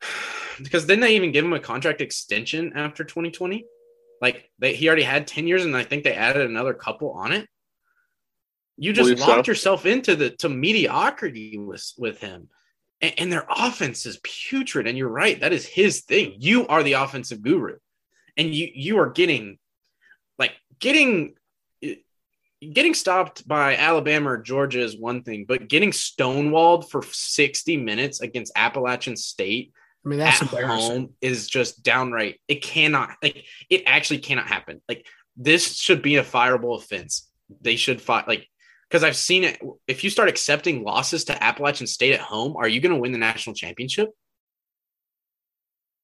because 0.62 0.86
then 0.86 1.00
they 1.00 1.16
even 1.16 1.32
give 1.32 1.44
him 1.44 1.52
a 1.52 1.60
contract 1.60 2.00
extension 2.00 2.72
after 2.76 3.04
2020. 3.04 3.64
Like 4.20 4.50
they, 4.58 4.74
he 4.74 4.88
already 4.88 5.02
had 5.02 5.26
10 5.26 5.46
years, 5.46 5.64
and 5.64 5.76
I 5.76 5.84
think 5.84 6.04
they 6.04 6.14
added 6.14 6.48
another 6.48 6.74
couple 6.74 7.12
on 7.12 7.32
it. 7.32 7.48
You 8.76 8.92
just 8.92 9.06
Believe 9.06 9.20
so. 9.20 9.26
locked 9.26 9.48
yourself 9.48 9.86
into 9.86 10.14
the 10.14 10.30
to 10.38 10.48
mediocrity 10.48 11.58
with 11.58 11.92
with 11.98 12.20
him. 12.20 12.48
And, 13.00 13.14
and 13.18 13.32
their 13.32 13.46
offense 13.50 14.06
is 14.06 14.20
putrid. 14.22 14.86
And 14.86 14.96
you're 14.96 15.08
right, 15.08 15.40
that 15.40 15.52
is 15.52 15.66
his 15.66 16.02
thing. 16.02 16.36
You 16.38 16.66
are 16.68 16.82
the 16.82 16.94
offensive 16.94 17.42
guru. 17.42 17.76
And 18.36 18.54
you 18.54 18.68
you 18.72 18.98
are 19.00 19.10
getting 19.10 19.58
like 20.38 20.52
getting 20.78 21.34
getting 22.60 22.94
stopped 22.94 23.46
by 23.46 23.76
Alabama 23.76 24.30
or 24.30 24.38
Georgia 24.38 24.80
is 24.80 24.98
one 24.98 25.22
thing, 25.22 25.44
but 25.46 25.68
getting 25.68 25.90
stonewalled 25.90 26.88
for 26.90 27.02
60 27.02 27.76
minutes 27.76 28.20
against 28.20 28.52
Appalachian 28.56 29.16
State 29.16 29.72
I 30.04 30.08
mean, 30.08 30.18
that's 30.18 30.42
at 30.42 30.52
embarrassing. 30.52 30.90
home 30.90 31.14
is 31.20 31.48
just 31.48 31.82
downright. 31.82 32.40
It 32.48 32.62
cannot 32.62 33.16
like 33.22 33.44
it 33.68 33.82
actually 33.86 34.18
cannot 34.18 34.46
happen. 34.46 34.80
Like 34.88 35.06
this 35.36 35.76
should 35.76 36.02
be 36.02 36.16
a 36.16 36.24
fireable 36.24 36.76
offense. 36.76 37.28
They 37.60 37.76
should 37.76 38.00
fight 38.00 38.28
like 38.28 38.48
because 38.88 39.04
I've 39.04 39.16
seen 39.16 39.44
it. 39.44 39.60
If 39.86 40.04
you 40.04 40.10
start 40.10 40.28
accepting 40.28 40.82
losses 40.82 41.24
to 41.24 41.42
Appalachian 41.42 41.86
State 41.86 42.14
at 42.14 42.20
home, 42.20 42.56
are 42.56 42.68
you 42.68 42.80
going 42.80 42.94
to 42.94 43.00
win 43.00 43.12
the 43.12 43.18
national 43.18 43.54
championship? 43.54 44.10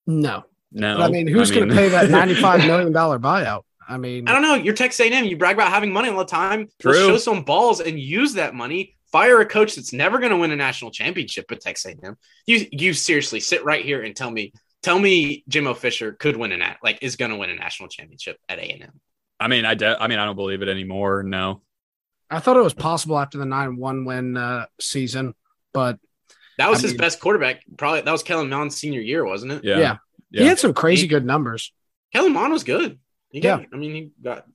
No, 0.06 0.44
No, 0.70 0.98
but 0.98 1.04
I 1.04 1.08
mean, 1.08 1.26
who's 1.26 1.50
going 1.50 1.68
to 1.68 1.74
pay 1.74 1.88
that 1.88 2.10
ninety-five 2.10 2.66
million 2.66 2.92
dollar 2.92 3.18
buyout? 3.18 3.62
I 3.88 3.96
mean, 3.98 4.28
I 4.28 4.32
don't 4.32 4.42
know. 4.42 4.54
You're 4.54 4.74
Texas 4.74 5.00
A&M. 5.06 5.24
You 5.24 5.36
brag 5.36 5.54
about 5.56 5.70
having 5.70 5.92
money 5.92 6.08
all 6.08 6.18
the 6.18 6.24
time. 6.24 6.68
True. 6.80 6.92
Let's 6.92 7.06
show 7.06 7.16
some 7.34 7.44
balls 7.44 7.80
and 7.80 7.98
use 7.98 8.34
that 8.34 8.54
money. 8.54 8.96
Fire 9.12 9.40
a 9.40 9.46
coach 9.46 9.76
that's 9.76 9.92
never 9.92 10.18
going 10.18 10.30
to 10.30 10.36
win 10.36 10.50
a 10.50 10.56
national 10.56 10.90
championship 10.90 11.50
at 11.52 11.60
Texas 11.60 11.92
A&M. 12.02 12.16
You 12.46 12.66
you 12.72 12.92
seriously 12.94 13.40
sit 13.40 13.64
right 13.64 13.84
here 13.84 14.02
and 14.02 14.14
tell 14.16 14.30
me 14.30 14.52
tell 14.82 14.98
me 14.98 15.44
Jimbo 15.48 15.74
Fisher 15.74 16.12
could 16.12 16.36
win 16.36 16.50
a 16.52 16.56
nat 16.56 16.78
like 16.82 16.98
is 17.02 17.16
going 17.16 17.30
to 17.30 17.36
win 17.36 17.50
a 17.50 17.54
national 17.54 17.88
championship 17.88 18.38
at 18.48 18.58
A&M. 18.58 18.90
I 19.40 19.48
mean, 19.48 19.64
I, 19.64 19.74
de- 19.74 20.00
I 20.02 20.08
mean, 20.08 20.18
I 20.18 20.24
don't 20.24 20.36
believe 20.36 20.62
it 20.62 20.68
anymore. 20.68 21.22
No, 21.22 21.62
I 22.30 22.40
thought 22.40 22.56
it 22.56 22.62
was 22.62 22.74
possible 22.74 23.18
after 23.18 23.38
the 23.38 23.44
nine-one 23.44 24.04
win 24.04 24.36
uh, 24.36 24.66
season, 24.80 25.34
but 25.72 25.98
That 26.58 26.70
was 26.70 26.80
I 26.80 26.82
his 26.82 26.90
mean- 26.92 26.98
best 26.98 27.20
quarterback. 27.20 27.62
Probably 27.76 28.00
that 28.00 28.10
was 28.12 28.22
Kellen 28.22 28.48
Mond's 28.48 28.76
senior 28.76 29.00
year, 29.00 29.24
wasn't 29.24 29.52
it? 29.52 29.64
yeah, 29.64 29.78
yeah, 29.78 29.96
Yeah. 30.30 30.42
he 30.42 30.48
had 30.48 30.58
some 30.58 30.72
crazy 30.74 31.02
He- 31.02 31.08
good 31.08 31.24
numbers. 31.24 31.72
Kellen 32.12 32.32
Mond 32.32 32.52
was 32.52 32.64
good. 32.64 32.98
He 33.34 33.40
got, 33.40 33.66
I 33.72 33.76
mean, 33.76 33.94
he 33.94 34.10
got 34.22 34.46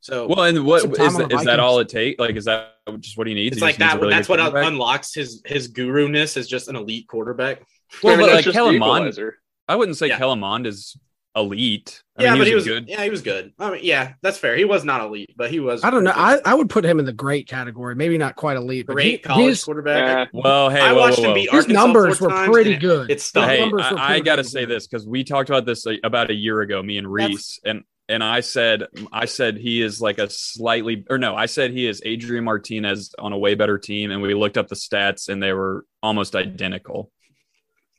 so. 0.00 0.26
Well, 0.26 0.44
and 0.44 0.64
what 0.64 0.80
Some 0.80 0.92
is 0.92 0.98
that, 1.18 1.28
the 1.28 1.36
is 1.36 1.44
that 1.44 1.44
Vikings. 1.44 1.58
all 1.60 1.78
it 1.80 1.88
takes? 1.88 2.18
Like, 2.18 2.34
is 2.36 2.46
that 2.46 2.76
just 3.00 3.16
what 3.18 3.26
he 3.26 3.34
needs? 3.34 3.56
it's 3.56 3.60
He 3.60 3.66
like 3.66 3.76
that. 3.76 4.00
Really 4.00 4.10
that's 4.14 4.28
what 4.28 4.40
unlocks 4.40 5.14
his 5.14 5.42
his 5.44 5.68
guru 5.68 6.08
ness 6.08 6.36
as 6.36 6.48
just 6.48 6.68
an 6.68 6.76
elite 6.76 7.06
quarterback. 7.08 7.62
Well, 8.02 8.14
I 8.14 8.16
mean, 8.16 8.26
but 8.26 8.34
like 8.36 8.44
just 8.44 8.54
Kellen 8.54 8.72
the 8.74 8.78
Mond, 8.80 9.02
equalizer. 9.02 9.38
I 9.68 9.76
wouldn't 9.76 9.98
say 9.98 10.08
Yeah. 10.08 10.16
Kellen 10.18 10.40
Mond 10.40 10.66
is 10.66 10.96
elite. 11.36 12.02
I 12.18 12.24
yeah, 12.24 12.30
mean, 12.32 12.40
but 12.40 12.46
he 12.46 12.54
was 12.54 12.64
good. 12.66 12.88
Yeah, 12.88 13.02
he 13.04 13.10
was 13.10 13.22
good. 13.22 13.52
I 13.58 13.70
mean, 13.70 13.80
yeah, 13.84 14.14
that's 14.22 14.36
fair. 14.36 14.54
He 14.56 14.64
was 14.66 14.84
not 14.84 15.00
elite, 15.02 15.34
but 15.36 15.50
he 15.50 15.60
was. 15.60 15.82
I 15.82 15.90
don't 15.90 16.04
know. 16.04 16.12
I, 16.14 16.38
I 16.44 16.52
would 16.54 16.68
put 16.68 16.84
him 16.84 16.98
in 16.98 17.06
the 17.06 17.12
great 17.12 17.48
category. 17.48 17.94
Maybe 17.94 18.18
not 18.18 18.36
quite 18.36 18.56
elite, 18.58 18.86
but 18.86 18.94
great 18.94 19.10
he, 19.12 19.18
college 19.18 19.46
his, 19.46 19.64
quarterback. 19.64 20.28
Well, 20.34 20.68
hey, 20.68 20.80
I 20.80 20.92
whoa, 20.92 20.98
watched 20.98 21.18
whoa, 21.18 21.24
him 21.24 21.30
whoa. 21.30 21.34
beat 21.34 21.50
his 21.50 21.60
Arkansas 21.64 21.80
numbers 21.86 22.20
were 22.20 22.28
pretty 22.46 22.76
good. 22.76 23.10
It's 23.10 23.24
stunk. 23.24 23.48
His 23.48 23.56
Hey, 23.56 23.60
numbers 23.62 23.82
I, 23.82 24.14
I 24.14 24.20
got 24.20 24.36
to 24.36 24.44
say 24.44 24.64
this 24.66 24.86
because 24.86 25.06
we 25.06 25.22
talked 25.24 25.48
about 25.48 25.64
this 25.64 25.86
about 26.04 26.30
a 26.30 26.34
year 26.34 26.60
ago, 26.60 26.82
me 26.82 26.98
and 26.98 27.06
That's- 27.06 27.30
Reese, 27.30 27.60
and 27.64 27.84
and 28.12 28.22
I 28.22 28.40
said 28.40 28.84
I 29.10 29.24
said 29.24 29.56
he 29.56 29.80
is 29.80 30.00
like 30.00 30.18
a 30.18 30.28
slightly 30.28 31.04
or 31.08 31.16
no, 31.16 31.34
I 31.34 31.46
said 31.46 31.70
he 31.70 31.86
is 31.86 32.02
Adrian 32.04 32.44
Martinez 32.44 33.14
on 33.18 33.32
a 33.32 33.38
way 33.38 33.54
better 33.54 33.78
team, 33.78 34.10
and 34.10 34.20
we 34.20 34.34
looked 34.34 34.58
up 34.58 34.68
the 34.68 34.74
stats 34.74 35.28
and 35.30 35.42
they 35.42 35.52
were 35.52 35.86
almost 36.02 36.36
identical 36.36 37.10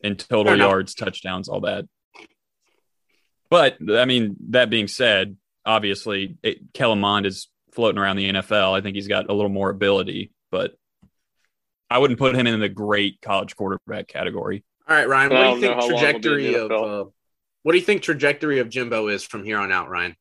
in 0.02 0.16
total 0.16 0.56
yards, 0.56 0.94
touchdowns, 0.94 1.50
all 1.50 1.62
that. 1.62 1.86
But 3.50 3.78
I 3.90 4.06
mean, 4.06 4.36
that 4.50 4.70
being 4.70 4.88
said, 4.88 5.36
obviously 5.66 6.38
it, 6.44 6.74
Kellen 6.74 7.00
Mond 7.00 7.26
is 7.26 7.48
floating 7.72 8.00
around 8.00 8.18
the 8.18 8.32
NFL. 8.32 8.74
I 8.74 8.82
think 8.82 8.96
he's 8.96 9.08
got 9.08 9.30
a 9.30 9.34
little 9.34 9.50
more 9.50 9.72
ability, 9.72 10.32
but 10.52 10.76
I 11.90 11.98
wouldn't 11.98 12.20
put 12.20 12.36
him 12.36 12.46
in 12.46 12.60
the 12.60 12.70
great 12.70 13.20
college 13.22 13.56
quarterback 13.56 14.08
category. 14.08 14.64
All 14.88 14.96
right, 14.96 15.08
Ryan. 15.08 15.30
What 15.32 15.44
do 15.44 15.50
you 15.56 15.62
think 15.62 15.74
how 15.74 15.80
we'll 15.80 15.90
be 15.90 15.96
in 15.96 16.02
the 16.02 16.02
trajectory 16.02 16.56
of 16.56 16.72
uh, 16.72 17.06
what 17.64 17.74
do 17.74 17.78
you 17.78 17.84
think 17.84 18.02
trajectory 18.02 18.60
of 18.60 18.70
Jimbo 18.70 19.08
is 19.08 19.24
from 19.24 19.44
here 19.44 19.58
on 19.58 19.72
out, 19.72 19.90
Ryan? 19.90 20.16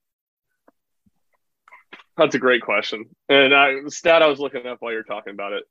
That's 2.16 2.34
a 2.34 2.38
great 2.38 2.62
question. 2.62 3.06
And 3.28 3.54
I, 3.54 3.82
the 3.82 3.90
stat 3.90 4.22
I 4.22 4.26
was 4.26 4.38
looking 4.38 4.66
up 4.66 4.78
while 4.80 4.92
you're 4.92 5.02
talking 5.02 5.32
about 5.32 5.52
it, 5.52 5.64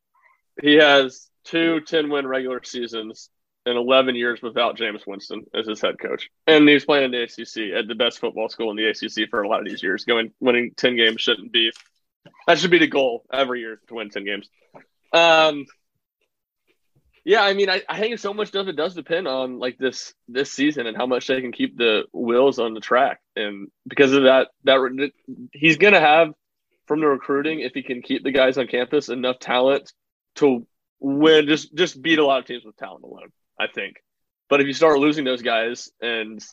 he 0.61 0.75
has 0.75 1.29
two 1.45 1.81
10 1.81 2.09
win 2.09 2.27
regular 2.27 2.63
seasons 2.63 3.29
in 3.65 3.77
11 3.77 4.15
years 4.15 4.41
without 4.41 4.77
Jameis 4.77 5.05
Winston 5.05 5.45
as 5.53 5.67
his 5.67 5.81
head 5.81 5.99
coach. 5.99 6.29
And 6.47 6.67
he's 6.67 6.85
playing 6.85 7.05
in 7.05 7.11
the 7.11 7.23
ACC 7.23 7.77
at 7.77 7.87
the 7.87 7.95
best 7.95 8.19
football 8.19 8.49
school 8.49 8.71
in 8.71 8.77
the 8.77 8.87
ACC 8.87 9.29
for 9.29 9.43
a 9.43 9.47
lot 9.47 9.59
of 9.59 9.67
these 9.67 9.83
years. 9.83 10.03
Going 10.03 10.31
winning 10.39 10.71
10 10.75 10.95
games 10.97 11.21
shouldn't 11.21 11.51
be 11.51 11.71
that 12.47 12.59
should 12.59 12.71
be 12.71 12.79
the 12.79 12.87
goal 12.87 13.23
every 13.31 13.61
year 13.61 13.79
to 13.87 13.95
win 13.95 14.09
10 14.09 14.25
games. 14.25 14.49
Um, 15.13 15.65
yeah, 17.23 17.41
I 17.41 17.53
mean, 17.53 17.69
I, 17.69 17.83
I 17.87 17.99
think 17.99 18.17
so 18.17 18.33
much 18.33 18.47
stuff 18.47 18.67
it 18.67 18.75
does 18.75 18.95
depend 18.95 19.27
on 19.27 19.59
like 19.59 19.77
this 19.77 20.13
this 20.27 20.51
season 20.51 20.87
and 20.87 20.97
how 20.97 21.05
much 21.05 21.27
they 21.27 21.41
can 21.41 21.51
keep 21.51 21.77
the 21.77 22.05
wheels 22.13 22.57
on 22.57 22.73
the 22.73 22.79
track, 22.79 23.19
and 23.35 23.69
because 23.87 24.13
of 24.13 24.23
that, 24.23 24.47
that 24.63 25.11
he's 25.53 25.77
gonna 25.77 25.99
have 25.99 26.33
from 26.87 26.99
the 26.99 27.07
recruiting 27.07 27.59
if 27.59 27.73
he 27.73 27.83
can 27.83 28.01
keep 28.01 28.23
the 28.23 28.31
guys 28.31 28.57
on 28.57 28.67
campus 28.67 29.09
enough 29.09 29.37
talent 29.39 29.93
to 30.35 30.65
win, 30.99 31.47
just 31.47 31.73
just 31.75 32.01
beat 32.01 32.17
a 32.19 32.25
lot 32.25 32.39
of 32.39 32.45
teams 32.45 32.65
with 32.65 32.75
talent 32.77 33.03
alone. 33.03 33.29
I 33.59 33.67
think, 33.67 33.97
but 34.49 34.59
if 34.59 34.65
you 34.67 34.73
start 34.73 34.97
losing 34.97 35.23
those 35.23 35.43
guys 35.43 35.91
and 36.01 36.43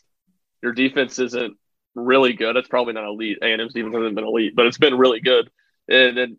your 0.61 0.73
defense 0.73 1.17
isn't 1.17 1.57
really 1.95 2.33
good, 2.33 2.55
it's 2.57 2.67
probably 2.67 2.93
not 2.93 3.05
elite. 3.05 3.39
A 3.41 3.45
and 3.45 3.61
M's 3.61 3.73
defense 3.73 3.95
hasn't 3.95 4.13
been 4.13 4.23
elite, 4.23 4.55
but 4.55 4.67
it's 4.67 4.77
been 4.77 4.97
really 4.99 5.19
good, 5.19 5.49
and 5.87 6.15
then 6.15 6.37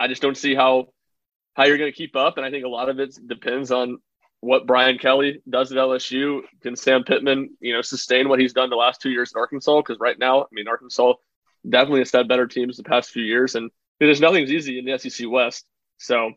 I 0.00 0.08
just 0.08 0.22
don't 0.22 0.36
see 0.36 0.56
how 0.56 0.88
how 1.54 1.64
you're 1.64 1.78
going 1.78 1.90
to 1.90 1.96
keep 1.96 2.16
up. 2.16 2.36
And 2.36 2.46
I 2.46 2.50
think 2.50 2.64
a 2.64 2.68
lot 2.68 2.88
of 2.88 2.98
it 3.00 3.18
depends 3.26 3.70
on 3.70 3.98
what 4.40 4.66
Brian 4.66 4.98
Kelly 4.98 5.42
does 5.48 5.70
at 5.70 5.78
LSU. 5.78 6.40
Can 6.62 6.76
Sam 6.76 7.04
Pittman, 7.04 7.50
you 7.60 7.74
know, 7.74 7.82
sustain 7.82 8.28
what 8.28 8.40
he's 8.40 8.52
done 8.52 8.70
the 8.70 8.76
last 8.76 9.00
two 9.00 9.10
years 9.10 9.32
at 9.34 9.38
Arkansas? 9.38 9.80
Because 9.80 10.00
right 10.00 10.18
now, 10.18 10.42
I 10.42 10.46
mean, 10.52 10.68
Arkansas 10.68 11.14
definitely 11.68 12.00
has 12.00 12.12
had 12.12 12.28
better 12.28 12.46
teams 12.46 12.76
the 12.76 12.82
past 12.82 13.10
few 13.10 13.22
years, 13.22 13.54
and 13.54 13.70
there's 13.98 14.20
nothing's 14.20 14.50
easy 14.50 14.78
in 14.78 14.86
the 14.86 14.98
SEC 14.98 15.28
West. 15.28 15.66
So, 15.98 16.32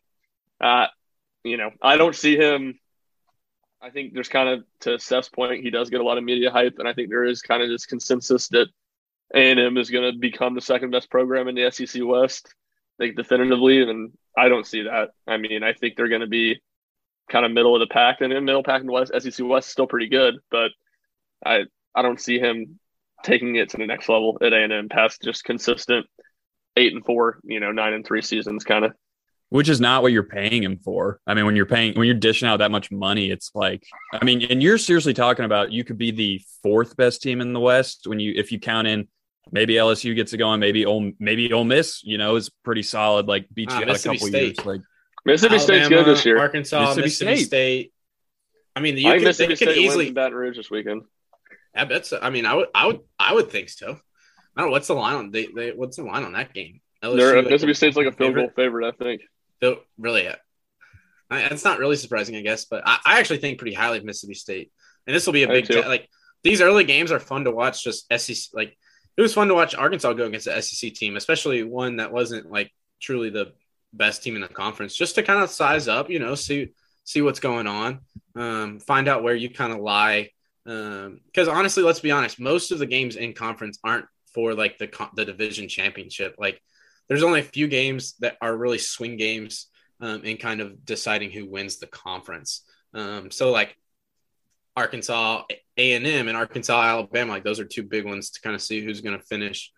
uh, 0.59 0.87
you 1.43 1.57
know, 1.57 1.71
I 1.81 1.95
don't 1.97 2.15
see 2.15 2.35
him. 2.35 2.77
I 3.81 3.89
think 3.89 4.13
there's 4.13 4.29
kind 4.29 4.49
of 4.49 4.63
to 4.81 4.99
Seth's 4.99 5.29
point, 5.29 5.63
he 5.63 5.69
does 5.69 5.89
get 5.89 6.01
a 6.01 6.03
lot 6.03 6.17
of 6.17 6.23
media 6.23 6.51
hype, 6.51 6.75
and 6.79 6.87
I 6.87 6.93
think 6.93 7.09
there 7.09 7.25
is 7.25 7.41
kind 7.41 7.61
of 7.61 7.69
this 7.69 7.85
consensus 7.85 8.47
that 8.49 8.67
A&M 9.33 9.77
is 9.77 9.89
going 9.89 10.11
to 10.11 10.17
become 10.17 10.55
the 10.55 10.61
second 10.61 10.91
best 10.91 11.09
program 11.09 11.47
in 11.47 11.55
the 11.55 11.69
SEC 11.71 12.01
West, 12.03 12.53
like 12.99 13.15
definitively, 13.15 13.81
and 13.81 14.11
I 14.37 14.49
don't 14.49 14.65
see 14.65 14.83
that. 14.83 15.09
I 15.27 15.37
mean, 15.37 15.63
I 15.63 15.73
think 15.73 15.95
they're 15.95 16.07
going 16.07 16.21
to 16.21 16.27
be 16.27 16.61
kind 17.29 17.45
of 17.45 17.51
middle 17.51 17.75
of 17.75 17.79
the 17.79 17.91
pack, 17.93 18.21
and 18.21 18.33
in 18.33 18.45
middle 18.45 18.63
pack 18.63 18.81
in 18.81 18.91
West 18.91 19.11
SEC 19.17 19.45
West 19.45 19.67
is 19.67 19.71
still 19.71 19.87
pretty 19.87 20.07
good, 20.07 20.35
but 20.51 20.71
I 21.45 21.63
I 21.95 22.01
don't 22.01 22.19
see 22.19 22.39
him 22.39 22.79
taking 23.23 23.55
it 23.55 23.69
to 23.69 23.77
the 23.77 23.85
next 23.85 24.09
level 24.09 24.37
at 24.41 24.53
A&M 24.53 24.89
past 24.89 25.21
just 25.23 25.43
consistent 25.43 26.05
eight 26.75 26.93
and 26.93 27.05
four, 27.05 27.39
you 27.43 27.59
know, 27.59 27.71
nine 27.71 27.93
and 27.93 28.05
three 28.05 28.21
seasons 28.21 28.63
kind 28.63 28.85
of. 28.85 28.93
Which 29.49 29.69
is 29.69 29.79
not 29.79 30.01
what 30.01 30.11
you're 30.11 30.23
paying 30.23 30.63
him 30.63 30.79
for. 30.79 31.19
I 31.27 31.35
mean, 31.35 31.45
when 31.45 31.55
you're 31.55 31.67
paying, 31.67 31.93
when 31.93 32.07
you're 32.07 32.15
dishing 32.15 32.47
out 32.47 32.57
that 32.57 32.71
much 32.71 32.91
money, 32.91 33.29
it's 33.29 33.51
like, 33.53 33.83
I 34.11 34.25
mean, 34.25 34.41
and 34.49 34.63
you're 34.63 34.79
seriously 34.79 35.13
talking 35.13 35.45
about 35.45 35.71
you 35.71 35.83
could 35.83 35.97
be 35.97 36.09
the 36.09 36.41
fourth 36.63 36.97
best 36.97 37.21
team 37.21 37.39
in 37.39 37.53
the 37.53 37.59
West 37.59 38.07
when 38.07 38.19
you, 38.19 38.33
if 38.35 38.51
you 38.51 38.59
count 38.59 38.87
in 38.87 39.07
maybe 39.51 39.75
LSU 39.75 40.15
gets 40.15 40.33
it 40.33 40.37
going, 40.37 40.59
maybe 40.59 40.85
Ole, 40.85 41.11
maybe 41.19 41.51
Ole 41.51 41.63
Miss, 41.63 42.03
you 42.03 42.17
know, 42.17 42.35
is 42.35 42.49
pretty 42.63 42.83
solid, 42.83 43.27
like 43.27 43.47
beat 43.53 43.69
you 43.69 43.77
uh, 43.77 43.81
out 43.81 43.89
a 43.89 43.99
couple 43.99 44.27
State. 44.27 44.57
years. 44.57 44.65
Like 44.65 44.81
Mississippi 45.25 45.55
Alabama, 45.55 45.85
State's 45.85 45.89
good 45.89 46.05
this 46.05 46.25
year. 46.25 46.39
Arkansas, 46.39 46.79
Mississippi, 46.79 47.01
Mississippi 47.03 47.35
State. 47.35 47.45
State. 47.45 47.93
I 48.75 48.79
mean, 48.79 48.97
you 48.97 49.09
I 49.09 49.17
could, 49.17 49.25
Mississippi 49.25 49.55
State 49.55 49.77
easily 49.77 50.11
Baton 50.11 50.33
Rouge 50.37 50.57
this 50.57 50.71
weekend. 50.71 51.03
I 51.75 51.85
bet. 51.85 52.05
So. 52.05 52.19
I 52.21 52.29
mean, 52.29 52.45
I 52.45 52.55
would, 52.55 52.67
I 52.73 52.87
would, 52.87 52.99
I 53.19 53.33
would 53.33 53.49
think 53.49 53.69
so. 53.69 53.91
I 54.55 54.61
don't 54.61 54.69
know 54.69 54.71
what's 54.71 54.87
the 54.87 54.93
line 54.95 55.15
on 55.15 55.31
they, 55.31 55.47
they 55.47 55.71
what's 55.71 55.97
the 55.97 56.03
line 56.03 56.23
on 56.23 56.33
that 56.33 56.53
game. 56.53 56.81
LSU, 57.03 57.43
Mississippi 57.43 57.73
State's 57.73 57.97
like 57.97 58.07
a 58.07 58.11
field 58.11 58.35
goal 58.35 58.49
favorite, 58.55 58.87
I 58.87 58.91
think. 58.91 59.21
So, 59.61 59.79
really, 59.97 60.29
it's 61.31 61.63
not 61.63 61.79
really 61.79 61.95
surprising, 61.95 62.35
I 62.35 62.41
guess, 62.41 62.65
but 62.65 62.83
I, 62.85 62.99
I, 63.05 63.19
actually 63.19 63.39
think 63.39 63.57
pretty 63.57 63.73
highly 63.73 63.97
of 63.97 64.05
Mississippi 64.05 64.35
State, 64.35 64.71
and 65.07 65.15
this 65.15 65.25
will 65.25 65.33
be 65.33 65.43
a 65.43 65.47
big 65.47 65.65
t- 65.65 65.83
like 65.85 66.09
these 66.43 66.61
early 66.61 66.83
games 66.83 67.11
are 67.11 67.19
fun 67.19 67.43
to 67.45 67.51
watch. 67.51 67.83
Just 67.83 68.05
SEC, 68.15 68.53
like 68.53 68.77
it 69.17 69.21
was 69.21 69.33
fun 69.33 69.47
to 69.47 69.53
watch 69.53 69.75
Arkansas 69.75 70.13
go 70.13 70.25
against 70.25 70.45
the 70.45 70.61
SEC 70.61 70.93
team, 70.93 71.15
especially 71.15 71.63
one 71.63 71.97
that 71.97 72.11
wasn't 72.11 72.51
like 72.51 72.71
truly 73.01 73.29
the 73.29 73.53
best 73.93 74.23
team 74.23 74.35
in 74.35 74.41
the 74.41 74.47
conference, 74.47 74.95
just 74.95 75.15
to 75.15 75.23
kind 75.23 75.43
of 75.43 75.49
size 75.49 75.87
up, 75.87 76.09
you 76.09 76.19
know, 76.19 76.35
see 76.35 76.69
see 77.03 77.21
what's 77.21 77.39
going 77.39 77.67
on, 77.67 77.99
um, 78.35 78.79
find 78.79 79.07
out 79.07 79.23
where 79.23 79.35
you 79.35 79.49
kind 79.49 79.73
of 79.73 79.79
lie. 79.79 80.29
Because 80.65 81.47
um, 81.47 81.55
honestly, 81.55 81.83
let's 81.83 81.99
be 81.99 82.11
honest, 82.11 82.39
most 82.39 82.71
of 82.71 82.79
the 82.79 82.85
games 82.85 83.15
in 83.15 83.33
conference 83.33 83.77
aren't 83.83 84.05
for 84.33 84.53
like 84.53 84.77
the 84.77 84.89
the 85.15 85.25
division 85.25 85.67
championship. 85.67 86.35
Like 86.37 86.61
there's 87.07 87.23
only 87.23 87.41
a 87.41 87.43
few 87.43 87.67
games 87.67 88.15
that 88.19 88.37
are 88.41 88.55
really 88.55 88.77
swing 88.77 89.17
games 89.17 89.67
um, 89.99 90.23
in 90.23 90.37
kind 90.37 90.61
of 90.61 90.85
deciding 90.85 91.31
who 91.31 91.49
wins 91.49 91.77
the 91.77 91.87
conference. 91.87 92.63
Um, 92.93 93.29
so 93.31 93.51
like 93.51 93.75
Arkansas 94.75 95.43
A 95.77 95.93
and 95.93 96.05
M 96.07 96.27
and 96.27 96.37
Arkansas 96.37 96.81
Alabama, 96.81 97.33
like 97.33 97.43
those 97.43 97.59
are 97.59 97.65
two 97.65 97.83
big 97.83 98.05
ones 98.05 98.31
to 98.31 98.41
kind 98.41 98.55
of 98.55 98.61
see 98.61 98.81
who's 98.81 99.01
going 99.01 99.17
to 99.17 99.25
finish 99.25 99.71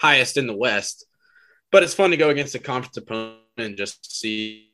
highest 0.00 0.36
in 0.36 0.46
the 0.46 0.56
West. 0.56 1.06
But 1.70 1.82
it's 1.82 1.94
fun 1.94 2.10
to 2.10 2.16
go 2.16 2.30
against 2.30 2.54
a 2.54 2.58
conference 2.58 2.96
opponent 2.96 3.38
and 3.56 3.76
just 3.76 4.18
see 4.18 4.70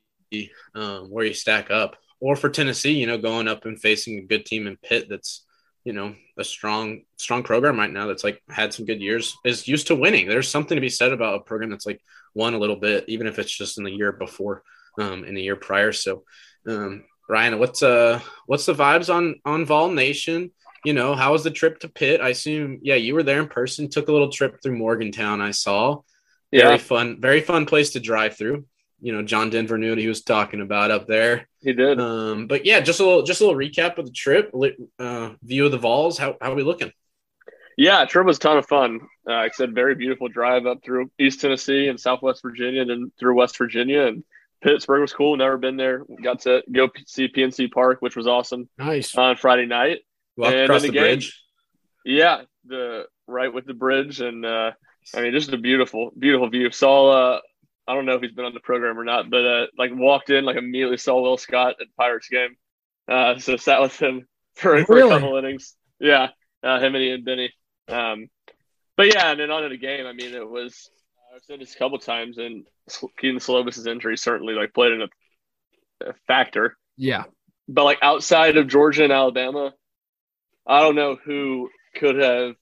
um, 0.74 1.10
where 1.10 1.26
you 1.26 1.34
stack 1.34 1.70
up. 1.70 1.96
Or 2.20 2.36
for 2.36 2.48
Tennessee, 2.48 2.92
you 2.92 3.06
know, 3.06 3.18
going 3.18 3.48
up 3.48 3.66
and 3.66 3.78
facing 3.78 4.18
a 4.18 4.22
good 4.22 4.46
team 4.46 4.66
in 4.66 4.78
Pitt 4.78 5.08
that's 5.10 5.46
you 5.86 5.92
know 5.92 6.16
a 6.36 6.42
strong 6.42 7.02
strong 7.16 7.44
program 7.44 7.78
right 7.78 7.92
now 7.92 8.08
that's 8.08 8.24
like 8.24 8.42
had 8.50 8.74
some 8.74 8.84
good 8.84 9.00
years 9.00 9.36
is 9.44 9.68
used 9.68 9.86
to 9.86 9.94
winning 9.94 10.26
there's 10.26 10.48
something 10.48 10.74
to 10.74 10.80
be 10.80 10.88
said 10.88 11.12
about 11.12 11.36
a 11.36 11.44
program 11.44 11.70
that's 11.70 11.86
like 11.86 12.00
won 12.34 12.54
a 12.54 12.58
little 12.58 12.74
bit 12.74 13.04
even 13.06 13.28
if 13.28 13.38
it's 13.38 13.56
just 13.56 13.78
in 13.78 13.84
the 13.84 13.92
year 13.92 14.10
before 14.10 14.64
um 14.98 15.22
in 15.22 15.34
the 15.34 15.42
year 15.42 15.54
prior 15.54 15.92
so 15.92 16.24
um 16.66 17.04
ryan 17.28 17.58
what's 17.58 17.82
uh 17.82 18.20
what's 18.46 18.66
the 18.66 18.74
vibes 18.74 19.12
on 19.12 19.36
on 19.44 19.64
vol 19.64 19.90
nation 19.90 20.50
you 20.84 20.92
know 20.92 21.14
how 21.14 21.32
was 21.32 21.44
the 21.44 21.50
trip 21.50 21.78
to 21.78 21.88
pitt 21.88 22.20
i 22.20 22.28
assume 22.30 22.78
yeah 22.82 22.94
you 22.94 23.14
were 23.14 23.22
there 23.22 23.40
in 23.40 23.48
person 23.48 23.88
took 23.88 24.08
a 24.08 24.12
little 24.12 24.30
trip 24.30 24.62
through 24.62 24.76
morgantown 24.76 25.40
i 25.40 25.50
saw 25.50 26.00
yeah. 26.50 26.66
very 26.66 26.78
fun 26.78 27.20
very 27.20 27.40
fun 27.40 27.66
place 27.66 27.90
to 27.90 28.00
drive 28.00 28.36
through 28.36 28.64
you 29.00 29.12
know 29.12 29.22
John 29.22 29.50
Denver 29.50 29.78
knew 29.78 29.90
what 29.90 29.98
he 29.98 30.08
was 30.08 30.22
talking 30.22 30.60
about 30.60 30.90
up 30.90 31.06
there. 31.06 31.48
He 31.60 31.72
did. 31.72 32.00
Um, 32.00 32.46
but 32.46 32.64
yeah, 32.64 32.80
just 32.80 33.00
a 33.00 33.04
little 33.04 33.22
just 33.22 33.40
a 33.40 33.46
little 33.46 33.58
recap 33.58 33.98
of 33.98 34.06
the 34.06 34.12
trip, 34.12 34.52
uh, 34.98 35.30
view 35.42 35.66
of 35.66 35.72
the 35.72 35.78
Vols. 35.78 36.18
How 36.18 36.36
how 36.40 36.52
are 36.52 36.54
we 36.54 36.62
looking? 36.62 36.92
Yeah, 37.76 38.04
trip 38.06 38.26
was 38.26 38.38
a 38.38 38.40
ton 38.40 38.56
of 38.56 38.66
fun. 38.66 39.00
Uh, 39.28 39.34
I 39.34 39.50
said, 39.50 39.74
very 39.74 39.94
beautiful 39.94 40.28
drive 40.28 40.64
up 40.64 40.82
through 40.82 41.10
East 41.18 41.42
Tennessee 41.42 41.88
and 41.88 42.00
Southwest 42.00 42.40
Virginia, 42.42 42.80
and 42.80 42.90
then 42.90 43.12
through 43.18 43.36
West 43.36 43.58
Virginia. 43.58 44.06
And 44.06 44.24
Pittsburgh 44.62 45.00
was 45.00 45.12
cool. 45.12 45.36
Never 45.36 45.58
been 45.58 45.76
there. 45.76 46.04
Got 46.22 46.40
to 46.42 46.62
go 46.70 46.88
see 47.06 47.28
PNC 47.28 47.70
Park, 47.70 48.00
which 48.00 48.16
was 48.16 48.26
awesome. 48.26 48.68
Nice 48.78 49.14
on 49.14 49.36
Friday 49.36 49.66
night. 49.66 50.00
Walk 50.36 50.54
across 50.54 50.82
the, 50.82 50.88
the 50.88 50.94
game, 50.94 51.02
bridge. 51.02 51.42
Yeah, 52.04 52.42
the 52.64 53.06
right 53.26 53.52
with 53.52 53.66
the 53.66 53.74
bridge, 53.74 54.20
and 54.20 54.44
uh, 54.44 54.72
I 55.14 55.20
mean, 55.20 55.32
just 55.32 55.52
a 55.52 55.58
beautiful, 55.58 56.12
beautiful 56.18 56.48
view. 56.48 56.70
Saw 56.70 57.10
uh, 57.10 57.40
I 57.86 57.94
don't 57.94 58.06
know 58.06 58.16
if 58.16 58.22
he's 58.22 58.32
been 58.32 58.44
on 58.44 58.54
the 58.54 58.60
program 58.60 58.98
or 58.98 59.04
not, 59.04 59.30
but 59.30 59.44
uh, 59.44 59.66
like 59.78 59.92
walked 59.94 60.30
in, 60.30 60.44
like 60.44 60.56
immediately 60.56 60.96
saw 60.96 61.20
Will 61.20 61.36
Scott 61.36 61.76
at 61.80 61.86
Pirates 61.96 62.28
game. 62.28 62.56
Uh, 63.08 63.38
so 63.38 63.56
sat 63.56 63.80
with 63.80 63.98
him 63.98 64.26
for, 64.54 64.84
for 64.84 64.98
a 64.98 65.08
couple 65.08 65.36
innings. 65.36 65.74
Yeah, 66.00 66.30
uh, 66.62 66.80
him 66.80 66.94
and 66.94 67.04
Ian 67.04 67.24
Benny. 67.24 67.52
Um, 67.88 68.28
but 68.96 69.14
yeah, 69.14 69.30
and 69.30 69.40
then 69.40 69.50
on 69.50 69.62
to 69.62 69.68
the 69.68 69.76
game. 69.76 70.06
I 70.06 70.12
mean, 70.12 70.34
it 70.34 70.48
was 70.48 70.90
I've 71.34 71.42
said 71.44 71.60
this 71.60 71.74
a 71.74 71.78
couple 71.78 71.98
times, 71.98 72.38
and 72.38 72.66
Kedon 73.18 73.40
Slovis's 73.40 73.87
injury 73.87 74.16
certainly 74.16 74.55
like 74.55 74.75
played 74.75 74.92
in 74.92 75.03
a, 75.03 76.09
a 76.09 76.14
factor. 76.27 76.77
Yeah, 76.96 77.25
but 77.68 77.85
like 77.85 77.99
outside 78.03 78.57
of 78.57 78.68
Georgia 78.68 79.05
and 79.05 79.12
Alabama, 79.12 79.72
I 80.66 80.81
don't 80.81 80.96
know 80.96 81.16
who 81.16 81.70
could 81.94 82.16
have 82.16 82.55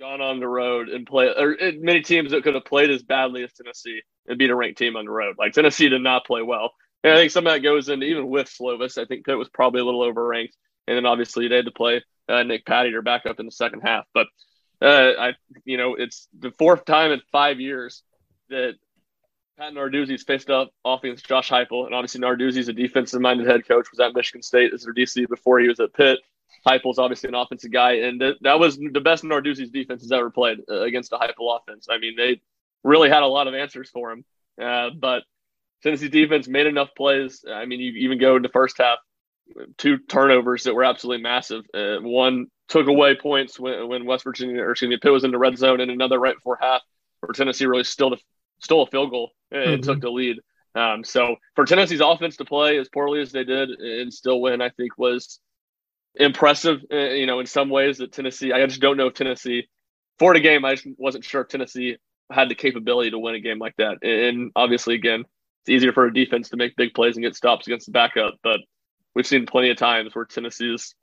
gone 0.00 0.20
on 0.20 0.40
the 0.40 0.48
road 0.48 0.88
and 0.88 1.06
play 1.06 1.26
or 1.28 1.56
many 1.78 2.00
teams 2.00 2.32
that 2.32 2.42
could 2.42 2.54
have 2.54 2.64
played 2.64 2.90
as 2.90 3.02
badly 3.02 3.44
as 3.44 3.52
Tennessee 3.52 4.00
and 4.26 4.38
beat 4.38 4.50
a 4.50 4.54
ranked 4.54 4.78
team 4.78 4.96
on 4.96 5.04
the 5.04 5.10
road. 5.10 5.36
Like 5.38 5.52
Tennessee 5.52 5.88
did 5.88 6.02
not 6.02 6.26
play 6.26 6.42
well. 6.42 6.72
And 7.04 7.12
I 7.12 7.16
think 7.16 7.30
some 7.30 7.46
of 7.46 7.52
that 7.52 7.60
goes 7.60 7.88
into 7.88 8.06
even 8.06 8.28
with 8.28 8.48
Slovis. 8.48 8.98
I 8.98 9.04
think 9.04 9.24
Pitt 9.24 9.38
was 9.38 9.48
probably 9.48 9.80
a 9.80 9.84
little 9.84 10.00
overranked. 10.00 10.54
And 10.86 10.96
then 10.96 11.06
obviously 11.06 11.48
they 11.48 11.56
had 11.56 11.66
to 11.66 11.72
play 11.72 12.02
uh, 12.28 12.42
Nick 12.42 12.66
Patti 12.66 12.94
or 12.94 13.02
back 13.02 13.26
up 13.26 13.38
in 13.38 13.46
the 13.46 13.52
second 13.52 13.80
half. 13.80 14.04
But 14.12 14.26
uh, 14.80 15.12
I, 15.18 15.32
you 15.64 15.76
know, 15.76 15.94
it's 15.94 16.28
the 16.36 16.50
fourth 16.52 16.84
time 16.84 17.12
in 17.12 17.20
five 17.30 17.60
years 17.60 18.02
that 18.50 18.74
Pat 19.62 19.74
Narduzzi's 19.74 20.24
faced 20.24 20.50
up 20.50 20.72
off 20.84 21.04
against 21.04 21.24
Josh 21.24 21.48
Heupel. 21.48 21.86
And 21.86 21.94
obviously 21.94 22.20
Narduzzi's 22.20 22.66
a 22.66 22.72
defensive-minded 22.72 23.46
head 23.46 23.66
coach, 23.66 23.86
was 23.92 24.00
at 24.00 24.12
Michigan 24.12 24.42
State 24.42 24.74
as 24.74 24.82
their 24.82 24.92
DC 24.92 25.28
before 25.28 25.60
he 25.60 25.68
was 25.68 25.78
at 25.78 25.94
Pitt. 25.94 26.18
Heupel's 26.66 26.98
obviously 26.98 27.28
an 27.28 27.36
offensive 27.36 27.70
guy, 27.70 27.92
and 27.92 28.18
th- 28.18 28.38
that 28.40 28.58
was 28.58 28.76
the 28.76 29.00
best 29.00 29.22
Narduzzi's 29.22 29.70
defense 29.70 30.02
has 30.02 30.10
ever 30.10 30.30
played 30.30 30.58
uh, 30.68 30.80
against 30.80 31.12
a 31.12 31.16
Heupel 31.16 31.56
offense. 31.60 31.86
I 31.88 31.98
mean, 31.98 32.16
they 32.16 32.40
really 32.82 33.08
had 33.08 33.22
a 33.22 33.26
lot 33.28 33.46
of 33.46 33.54
answers 33.54 33.88
for 33.88 34.10
him. 34.10 34.24
Uh, 34.60 34.90
but 34.98 35.22
Tennessee 35.84 36.08
defense 36.08 36.48
made 36.48 36.66
enough 36.66 36.88
plays. 36.96 37.44
I 37.48 37.64
mean, 37.64 37.78
you 37.78 37.92
even 37.92 38.18
go 38.18 38.34
in 38.34 38.42
the 38.42 38.48
first 38.48 38.78
half, 38.78 38.98
two 39.78 39.98
turnovers 39.98 40.64
that 40.64 40.74
were 40.74 40.84
absolutely 40.84 41.22
massive. 41.22 41.62
Uh, 41.72 41.98
one 41.98 42.48
took 42.68 42.88
away 42.88 43.14
points 43.14 43.60
when, 43.60 43.86
when 43.86 44.06
West 44.06 44.24
Virginia, 44.24 44.60
or 44.62 44.72
excuse 44.72 44.88
me, 44.88 44.98
Pitt 45.00 45.12
was 45.12 45.22
in 45.22 45.30
the 45.30 45.38
red 45.38 45.56
zone, 45.56 45.80
and 45.80 45.90
another 45.90 46.18
right 46.18 46.34
before 46.34 46.58
half, 46.60 46.82
where 47.20 47.32
Tennessee 47.32 47.66
really 47.66 47.84
still 47.84 48.10
stole 48.62 48.84
a 48.84 48.86
field 48.86 49.10
goal 49.10 49.32
and 49.50 49.60
mm-hmm. 49.60 49.82
took 49.82 50.00
the 50.00 50.10
lead. 50.10 50.38
Um, 50.74 51.04
so 51.04 51.36
for 51.54 51.64
Tennessee's 51.64 52.00
offense 52.00 52.36
to 52.36 52.44
play 52.44 52.78
as 52.78 52.88
poorly 52.88 53.20
as 53.20 53.32
they 53.32 53.44
did 53.44 53.68
and 53.70 54.12
still 54.12 54.40
win, 54.40 54.62
I 54.62 54.70
think 54.70 54.96
was 54.96 55.38
impressive. 56.14 56.80
Uh, 56.90 56.96
you 56.96 57.26
know, 57.26 57.40
in 57.40 57.46
some 57.46 57.68
ways 57.68 57.98
that 57.98 58.12
Tennessee, 58.12 58.52
I 58.52 58.64
just 58.66 58.80
don't 58.80 58.96
know 58.96 59.08
if 59.08 59.14
Tennessee 59.14 59.68
for 60.18 60.32
the 60.32 60.40
game. 60.40 60.64
I 60.64 60.74
just 60.74 60.86
wasn't 60.98 61.24
sure 61.24 61.42
if 61.42 61.48
Tennessee 61.48 61.96
had 62.30 62.48
the 62.48 62.54
capability 62.54 63.10
to 63.10 63.18
win 63.18 63.34
a 63.34 63.40
game 63.40 63.58
like 63.58 63.76
that. 63.76 64.02
And 64.02 64.50
obviously, 64.56 64.94
again, 64.94 65.24
it's 65.60 65.68
easier 65.68 65.92
for 65.92 66.06
a 66.06 66.14
defense 66.14 66.48
to 66.50 66.56
make 66.56 66.76
big 66.76 66.94
plays 66.94 67.16
and 67.16 67.24
get 67.24 67.36
stops 67.36 67.66
against 67.66 67.86
the 67.86 67.92
backup. 67.92 68.34
But 68.42 68.60
we've 69.14 69.26
seen 69.26 69.46
plenty 69.46 69.70
of 69.70 69.76
times 69.76 70.14
where 70.14 70.24
Tennessee's 70.24 70.94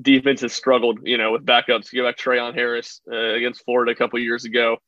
defense 0.00 0.40
has 0.40 0.52
struggled, 0.52 1.00
you 1.04 1.18
know, 1.18 1.32
with 1.32 1.46
backups. 1.46 1.92
You 1.92 2.02
go 2.02 2.08
back 2.08 2.18
Treon 2.18 2.54
Harris 2.54 3.00
uh, 3.10 3.34
against 3.34 3.64
Florida 3.64 3.92
a 3.92 3.94
couple 3.94 4.18
years 4.18 4.44
ago. 4.44 4.78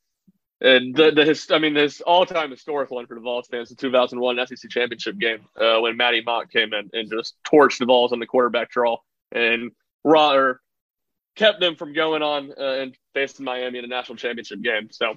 And 0.60 0.94
the, 0.94 1.12
the 1.12 1.24
his, 1.24 1.48
I 1.50 1.58
mean, 1.58 1.74
this 1.74 2.00
all-time 2.00 2.50
historic 2.50 2.90
one 2.90 3.06
for 3.06 3.14
the 3.14 3.20
Vols 3.20 3.46
fans, 3.48 3.68
the 3.68 3.76
2001 3.76 4.46
SEC 4.46 4.70
championship 4.70 5.16
game 5.18 5.46
uh, 5.60 5.78
when 5.80 5.96
Matty 5.96 6.22
Mauck 6.22 6.50
came 6.50 6.72
in 6.74 6.90
and 6.92 7.08
just 7.10 7.36
torched 7.44 7.78
the 7.78 7.86
Vols 7.86 8.12
on 8.12 8.18
the 8.18 8.26
quarterback 8.26 8.70
draw 8.70 8.96
and 9.30 9.70
or 10.02 10.60
kept 11.36 11.60
them 11.60 11.76
from 11.76 11.92
going 11.92 12.22
on 12.22 12.52
uh, 12.58 12.72
and 12.80 12.96
facing 13.14 13.44
Miami 13.44 13.78
in 13.78 13.84
a 13.84 13.88
national 13.88 14.16
championship 14.16 14.60
game. 14.60 14.88
So 14.90 15.14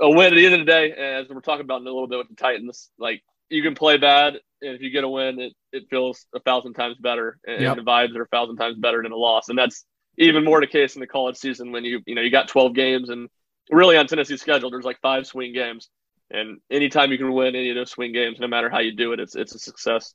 a 0.00 0.10
win 0.10 0.32
at 0.32 0.36
the 0.36 0.44
end 0.44 0.54
of 0.54 0.60
the 0.60 0.66
day, 0.66 0.92
as 0.92 1.28
we're 1.28 1.40
talking 1.40 1.64
about 1.64 1.80
in 1.80 1.86
a 1.86 1.90
little 1.90 2.08
bit 2.08 2.18
with 2.18 2.28
the 2.28 2.34
Titans, 2.34 2.90
like 2.98 3.22
you 3.48 3.62
can 3.62 3.74
play 3.74 3.96
bad, 3.96 4.34
and 4.60 4.74
if 4.74 4.82
you 4.82 4.90
get 4.90 5.04
a 5.04 5.08
win, 5.08 5.40
it, 5.40 5.52
it 5.72 5.84
feels 5.88 6.26
a 6.34 6.40
thousand 6.40 6.74
times 6.74 6.96
better, 6.98 7.38
and, 7.46 7.60
Yep. 7.62 7.76
the 7.76 7.82
vibes 7.82 8.16
are 8.16 8.22
a 8.22 8.28
thousand 8.28 8.56
times 8.56 8.76
better 8.78 9.02
than 9.02 9.12
a 9.12 9.16
loss, 9.16 9.48
and 9.48 9.58
that's 9.58 9.84
even 10.18 10.44
more 10.44 10.60
the 10.60 10.66
case 10.66 10.94
in 10.94 11.00
the 11.00 11.06
college 11.06 11.36
season 11.36 11.72
when 11.72 11.84
you 11.84 12.00
you 12.06 12.14
know 12.14 12.20
you 12.22 12.30
got 12.30 12.48
12 12.48 12.74
games, 12.74 13.08
and 13.08 13.28
really 13.72 13.96
on 13.96 14.06
Tennessee's 14.06 14.40
schedule, 14.40 14.70
there's 14.70 14.84
like 14.84 15.00
five 15.00 15.26
swing 15.26 15.52
games, 15.52 15.88
and 16.30 16.60
anytime 16.70 17.10
you 17.10 17.18
can 17.18 17.32
win 17.32 17.54
any 17.56 17.70
of 17.70 17.76
those 17.76 17.90
swing 17.90 18.12
games, 18.12 18.38
no 18.38 18.46
matter 18.46 18.70
how 18.70 18.78
you 18.78 18.94
do 18.94 19.12
it, 19.12 19.20
it's 19.20 19.34
it's 19.34 19.54
a 19.54 19.58
success. 19.58 20.14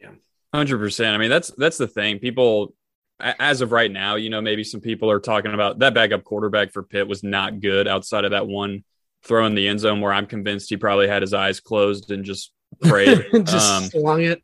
Yeah, 0.00 0.10
Hundred 0.52 0.78
percent. 0.78 1.14
I 1.14 1.18
mean, 1.18 1.30
that's 1.30 1.50
that's 1.56 1.76
the 1.76 1.86
thing. 1.86 2.18
People, 2.18 2.74
as 3.20 3.60
of 3.60 3.72
right 3.72 3.90
now, 3.90 4.16
you 4.16 4.30
know, 4.30 4.40
maybe 4.40 4.64
some 4.64 4.80
people 4.80 5.10
are 5.10 5.20
talking 5.20 5.52
about 5.52 5.80
that 5.80 5.94
backup 5.94 6.24
quarterback 6.24 6.72
for 6.72 6.82
Pitt 6.82 7.06
was 7.06 7.22
not 7.22 7.60
good 7.60 7.86
outside 7.86 8.24
of 8.24 8.30
that 8.30 8.46
one 8.46 8.84
throw 9.22 9.44
in 9.46 9.54
the 9.54 9.68
end 9.68 9.80
zone 9.80 10.00
where 10.00 10.12
I'm 10.12 10.26
convinced 10.26 10.70
he 10.70 10.76
probably 10.76 11.08
had 11.08 11.22
his 11.22 11.34
eyes 11.34 11.60
closed 11.60 12.10
and 12.10 12.24
just 12.24 12.52
prayed. 12.80 13.26
just 13.32 13.70
um, 13.70 13.84
slung 13.84 14.22
it. 14.22 14.42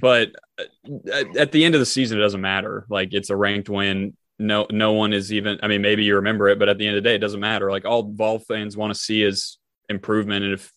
but 0.00 0.32
uh, 0.58 0.64
at, 1.12 1.36
at 1.36 1.52
the 1.52 1.64
end 1.64 1.74
of 1.74 1.80
the 1.80 1.86
season, 1.86 2.18
it 2.18 2.22
doesn't 2.22 2.40
matter. 2.40 2.86
Like 2.88 3.12
it's 3.12 3.30
a 3.30 3.36
ranked 3.36 3.68
win. 3.68 4.16
No, 4.38 4.66
no 4.70 4.92
one 4.92 5.12
is 5.12 5.32
even. 5.32 5.58
I 5.62 5.68
mean, 5.68 5.82
maybe 5.82 6.04
you 6.04 6.16
remember 6.16 6.48
it, 6.48 6.58
but 6.58 6.68
at 6.68 6.78
the 6.78 6.86
end 6.86 6.96
of 6.96 7.02
the 7.02 7.08
day, 7.08 7.14
it 7.14 7.20
doesn't 7.20 7.40
matter. 7.40 7.70
Like 7.70 7.84
all 7.84 8.02
Vol 8.02 8.40
fans 8.40 8.76
want 8.76 8.92
to 8.92 8.98
see 8.98 9.22
is 9.22 9.58
improvement, 9.88 10.44
and 10.44 10.54
if 10.54 10.72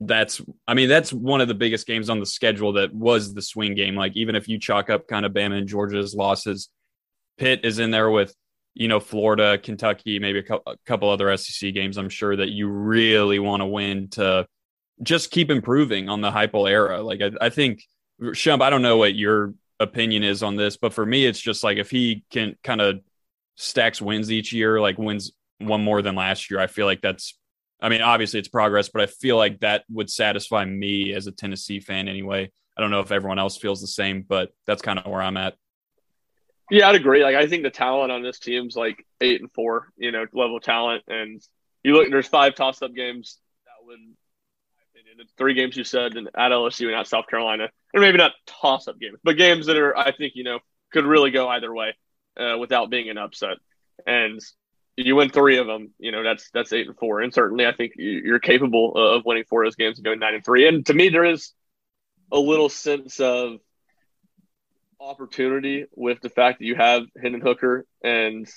that's, 0.00 0.40
I 0.66 0.74
mean, 0.74 0.88
that's 0.88 1.12
one 1.12 1.40
of 1.40 1.48
the 1.48 1.54
biggest 1.54 1.86
games 1.86 2.08
on 2.08 2.20
the 2.20 2.26
schedule. 2.26 2.74
That 2.74 2.94
was 2.94 3.34
the 3.34 3.42
swing 3.42 3.74
game. 3.74 3.94
Like 3.94 4.16
even 4.16 4.36
if 4.36 4.48
you 4.48 4.58
chalk 4.58 4.88
up 4.88 5.06
kind 5.06 5.26
of 5.26 5.32
Bama 5.32 5.58
and 5.58 5.68
Georgia's 5.68 6.14
losses, 6.14 6.70
Pitt 7.36 7.60
is 7.64 7.78
in 7.78 7.90
there 7.90 8.10
with 8.10 8.34
you 8.74 8.88
know 8.88 9.00
Florida, 9.00 9.58
Kentucky, 9.58 10.18
maybe 10.18 10.38
a, 10.38 10.42
cou- 10.44 10.62
a 10.66 10.76
couple 10.86 11.10
other 11.10 11.36
SEC 11.36 11.74
games. 11.74 11.98
I'm 11.98 12.08
sure 12.08 12.36
that 12.36 12.48
you 12.48 12.68
really 12.68 13.38
want 13.38 13.60
to 13.60 13.66
win 13.66 14.08
to 14.10 14.46
just 15.02 15.30
keep 15.30 15.50
improving 15.50 16.08
on 16.08 16.20
the 16.20 16.30
Heupel 16.30 16.70
era. 16.70 17.02
Like 17.02 17.20
I, 17.20 17.30
I 17.40 17.50
think 17.50 17.82
Shump, 18.20 18.62
I 18.62 18.70
don't 18.70 18.82
know 18.82 18.96
what 18.96 19.14
your 19.14 19.54
opinion 19.80 20.22
is 20.24 20.42
on 20.42 20.56
this, 20.56 20.76
but 20.76 20.92
for 20.92 21.06
me, 21.06 21.24
it's 21.24 21.40
just 21.40 21.62
like 21.62 21.78
if 21.78 21.90
he 21.90 22.24
can 22.30 22.56
kind 22.64 22.80
of 22.80 23.00
stacks 23.56 24.00
wins 24.00 24.30
each 24.30 24.52
year, 24.52 24.80
like 24.80 24.98
wins 24.98 25.32
one 25.58 25.82
more 25.82 26.02
than 26.02 26.14
last 26.14 26.50
year, 26.50 26.60
I 26.60 26.66
feel 26.66 26.86
like 26.86 27.00
that's, 27.00 27.38
I 27.80 27.88
mean, 27.88 28.02
obviously 28.02 28.40
it's 28.40 28.48
progress, 28.48 28.88
but 28.88 29.02
I 29.02 29.06
feel 29.06 29.36
like 29.36 29.60
that 29.60 29.84
would 29.90 30.10
satisfy 30.10 30.64
me 30.64 31.12
as 31.14 31.26
a 31.26 31.32
Tennessee 31.32 31.80
fan 31.80 32.08
anyway. 32.08 32.50
I 32.76 32.80
don't 32.80 32.90
know 32.90 33.00
if 33.00 33.12
everyone 33.12 33.38
else 33.38 33.56
feels 33.56 33.80
the 33.80 33.86
same, 33.86 34.22
but 34.22 34.52
that's 34.66 34.82
kind 34.82 34.98
of 34.98 35.06
where 35.06 35.22
I'm 35.22 35.36
at. 35.36 35.54
Yeah, 36.70 36.88
I'd 36.88 36.96
agree. 36.96 37.22
Like 37.22 37.36
I 37.36 37.46
think 37.46 37.62
the 37.62 37.70
talent 37.70 38.12
on 38.12 38.22
this 38.22 38.38
team's 38.38 38.76
like 38.76 39.04
eight 39.20 39.40
and 39.40 39.50
four, 39.52 39.88
you 39.96 40.12
know, 40.12 40.26
level 40.32 40.60
talent. 40.60 41.02
And 41.08 41.40
you 41.82 41.94
look, 41.94 42.10
there's 42.10 42.28
five 42.28 42.54
toss 42.54 42.82
up 42.82 42.94
games 42.94 43.38
that 43.64 43.86
would, 43.86 43.98
opinion, 44.98 45.20
it's 45.20 45.32
three 45.34 45.54
games 45.54 45.76
you 45.76 45.84
said 45.84 46.16
and 46.16 46.28
at 46.36 46.52
LSU 46.52 46.86
and 46.86 46.94
at 46.94 47.06
South 47.06 47.26
Carolina, 47.28 47.68
and 47.92 48.00
maybe 48.00 48.18
not 48.18 48.32
toss 48.46 48.88
up 48.88 48.98
games, 48.98 49.18
but 49.22 49.36
games 49.36 49.66
that 49.66 49.76
are, 49.76 49.96
I 49.96 50.12
think, 50.12 50.34
you 50.34 50.44
know, 50.44 50.58
could 50.92 51.04
really 51.04 51.30
go 51.30 51.48
either 51.48 51.72
way 51.72 51.94
uh, 52.38 52.56
without 52.58 52.90
being 52.90 53.08
an 53.08 53.18
upset. 53.18 53.58
And 54.06 54.40
you 54.96 55.16
win 55.16 55.30
three 55.30 55.58
of 55.58 55.66
them, 55.66 55.92
you 55.98 56.12
know, 56.12 56.22
that's 56.22 56.50
that's 56.50 56.72
eight 56.72 56.86
and 56.86 56.96
four. 56.96 57.20
And 57.20 57.32
certainly, 57.32 57.66
I 57.66 57.72
think 57.72 57.92
you- 57.96 58.22
you're 58.24 58.40
capable 58.40 58.96
of 58.96 59.24
winning 59.24 59.44
four 59.44 59.62
of 59.62 59.66
those 59.66 59.76
games 59.76 59.98
and 59.98 60.04
going 60.04 60.18
nine 60.18 60.34
and 60.34 60.44
three. 60.44 60.66
And 60.66 60.84
to 60.86 60.94
me, 60.94 61.08
there 61.08 61.24
is 61.24 61.52
a 62.32 62.38
little 62.38 62.68
sense 62.68 63.20
of 63.20 63.58
opportunity 65.00 65.86
with 65.94 66.20
the 66.20 66.28
fact 66.28 66.58
that 66.58 66.64
you 66.64 66.74
have 66.74 67.04
Hendon 67.20 67.40
Hooker 67.40 67.86
and 68.02 68.48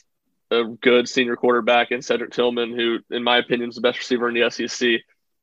a 0.49 0.63
good 0.63 1.08
senior 1.08 1.36
quarterback 1.36 1.91
in 1.91 2.01
Cedric 2.01 2.32
Tillman, 2.32 2.73
who, 2.73 2.99
in 3.12 3.23
my 3.23 3.38
opinion, 3.38 3.69
is 3.69 3.75
the 3.75 3.82
best 3.82 3.99
receiver 3.99 4.27
in 4.27 4.34
the 4.34 4.49
SEC. 4.49 5.01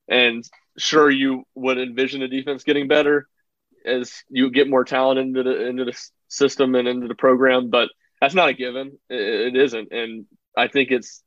And 0.09 0.45
sure, 0.79 1.11
you 1.11 1.45
would 1.55 1.79
envision 1.79 2.21
the 2.21 2.29
defense 2.29 2.65
getting 2.65 2.89
better 2.89 3.29
as 3.85 4.23
you 4.29 4.51
get 4.51 4.69
more 4.69 4.85
talent 4.85 5.19
into 5.19 5.43
the 5.43 5.67
into 5.67 5.85
the 5.85 6.09
system 6.29 6.75
and 6.75 6.89
into 6.89 7.09
the 7.09 7.15
program, 7.15 7.71
but 7.71 7.89
that's 8.21 8.35
not 8.35 8.49
a 8.49 8.55
given. 8.55 8.99
It, 9.09 9.55
it 9.55 9.57
isn't, 9.57 9.93
and 9.93 10.27
I 10.57 10.69
think 10.69 10.91
it's 10.91 11.23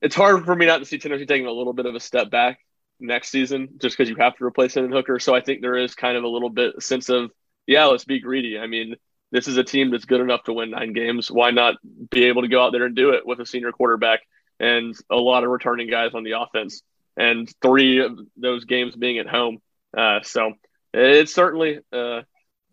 it's 0.00 0.14
hard 0.14 0.44
for 0.44 0.54
me 0.54 0.66
not 0.66 0.78
to 0.78 0.84
see 0.84 0.98
Tennessee 0.98 1.26
taking 1.26 1.46
a 1.46 1.52
little 1.52 1.72
bit 1.72 1.86
of 1.86 1.94
a 1.94 2.00
step 2.00 2.30
back 2.30 2.58
next 3.00 3.30
season, 3.30 3.68
just 3.78 3.96
because 3.96 4.10
you 4.10 4.16
have 4.16 4.36
to 4.36 4.44
replace 4.44 4.74
Hendon 4.74 4.92
Hooker. 4.92 5.18
So 5.18 5.34
I 5.34 5.40
think 5.40 5.60
there 5.60 5.76
is 5.76 5.94
kind 5.94 6.16
of 6.16 6.24
a 6.24 6.28
little 6.28 6.50
bit 6.50 6.82
sense 6.82 7.08
of 7.08 7.30
yeah, 7.66 7.86
let's 7.86 8.04
be 8.04 8.20
greedy. 8.20 8.58
I 8.58 8.66
mean, 8.66 8.96
this 9.32 9.48
is 9.48 9.56
a 9.56 9.64
team 9.64 9.90
that's 9.90 10.04
good 10.04 10.20
enough 10.20 10.44
to 10.44 10.52
win 10.52 10.70
nine 10.70 10.92
games. 10.92 11.30
Why 11.30 11.50
not 11.50 11.76
be 12.10 12.24
able 12.24 12.42
to 12.42 12.48
go 12.48 12.62
out 12.62 12.72
there 12.72 12.84
and 12.84 12.94
do 12.94 13.10
it 13.10 13.26
with 13.26 13.40
a 13.40 13.46
senior 13.46 13.72
quarterback 13.72 14.20
and 14.60 14.94
a 15.10 15.16
lot 15.16 15.44
of 15.44 15.50
returning 15.50 15.90
guys 15.90 16.14
on 16.14 16.22
the 16.22 16.38
offense, 16.38 16.82
and 17.16 17.52
three 17.62 18.00
of 18.00 18.18
those 18.36 18.64
games 18.64 18.96
being 18.96 19.18
at 19.18 19.26
home? 19.26 19.58
Uh, 19.96 20.20
so 20.22 20.52
it's 20.92 21.34
certainly, 21.34 21.80
uh, 21.92 22.22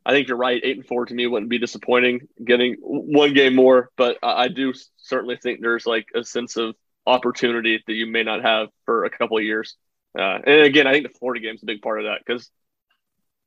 I 0.06 0.12
think 0.12 0.28
you're 0.28 0.38
right. 0.38 0.62
Eight 0.64 0.78
and 0.78 0.86
four 0.86 1.06
to 1.06 1.14
me 1.14 1.28
wouldn't 1.28 1.50
be 1.50 1.60
disappointing. 1.60 2.28
Getting 2.44 2.78
one 2.82 3.34
game 3.34 3.56
more, 3.56 3.90
but 3.98 4.18
I, 4.24 4.44
I 4.44 4.48
do 4.48 4.74
certainly 4.98 5.38
think 5.38 5.62
there's 5.62 5.86
like 5.86 6.08
a 6.16 6.24
sense 6.24 6.58
of 6.58 6.76
opportunity 7.06 7.84
that 7.86 7.94
you 7.94 8.08
may 8.08 8.24
not 8.24 8.42
have 8.42 8.70
for 8.86 9.06
a 9.06 9.10
couple 9.10 9.38
of 9.38 9.44
years. 9.44 9.76
Uh, 10.18 10.40
and 10.46 10.62
again, 10.62 10.88
I 10.88 10.94
think 10.94 11.08
the 11.08 11.18
Florida 11.18 11.42
game's 11.42 11.64
a 11.64 11.66
big 11.66 11.82
part 11.82 12.00
of 12.00 12.06
that 12.06 12.22
because 12.26 12.50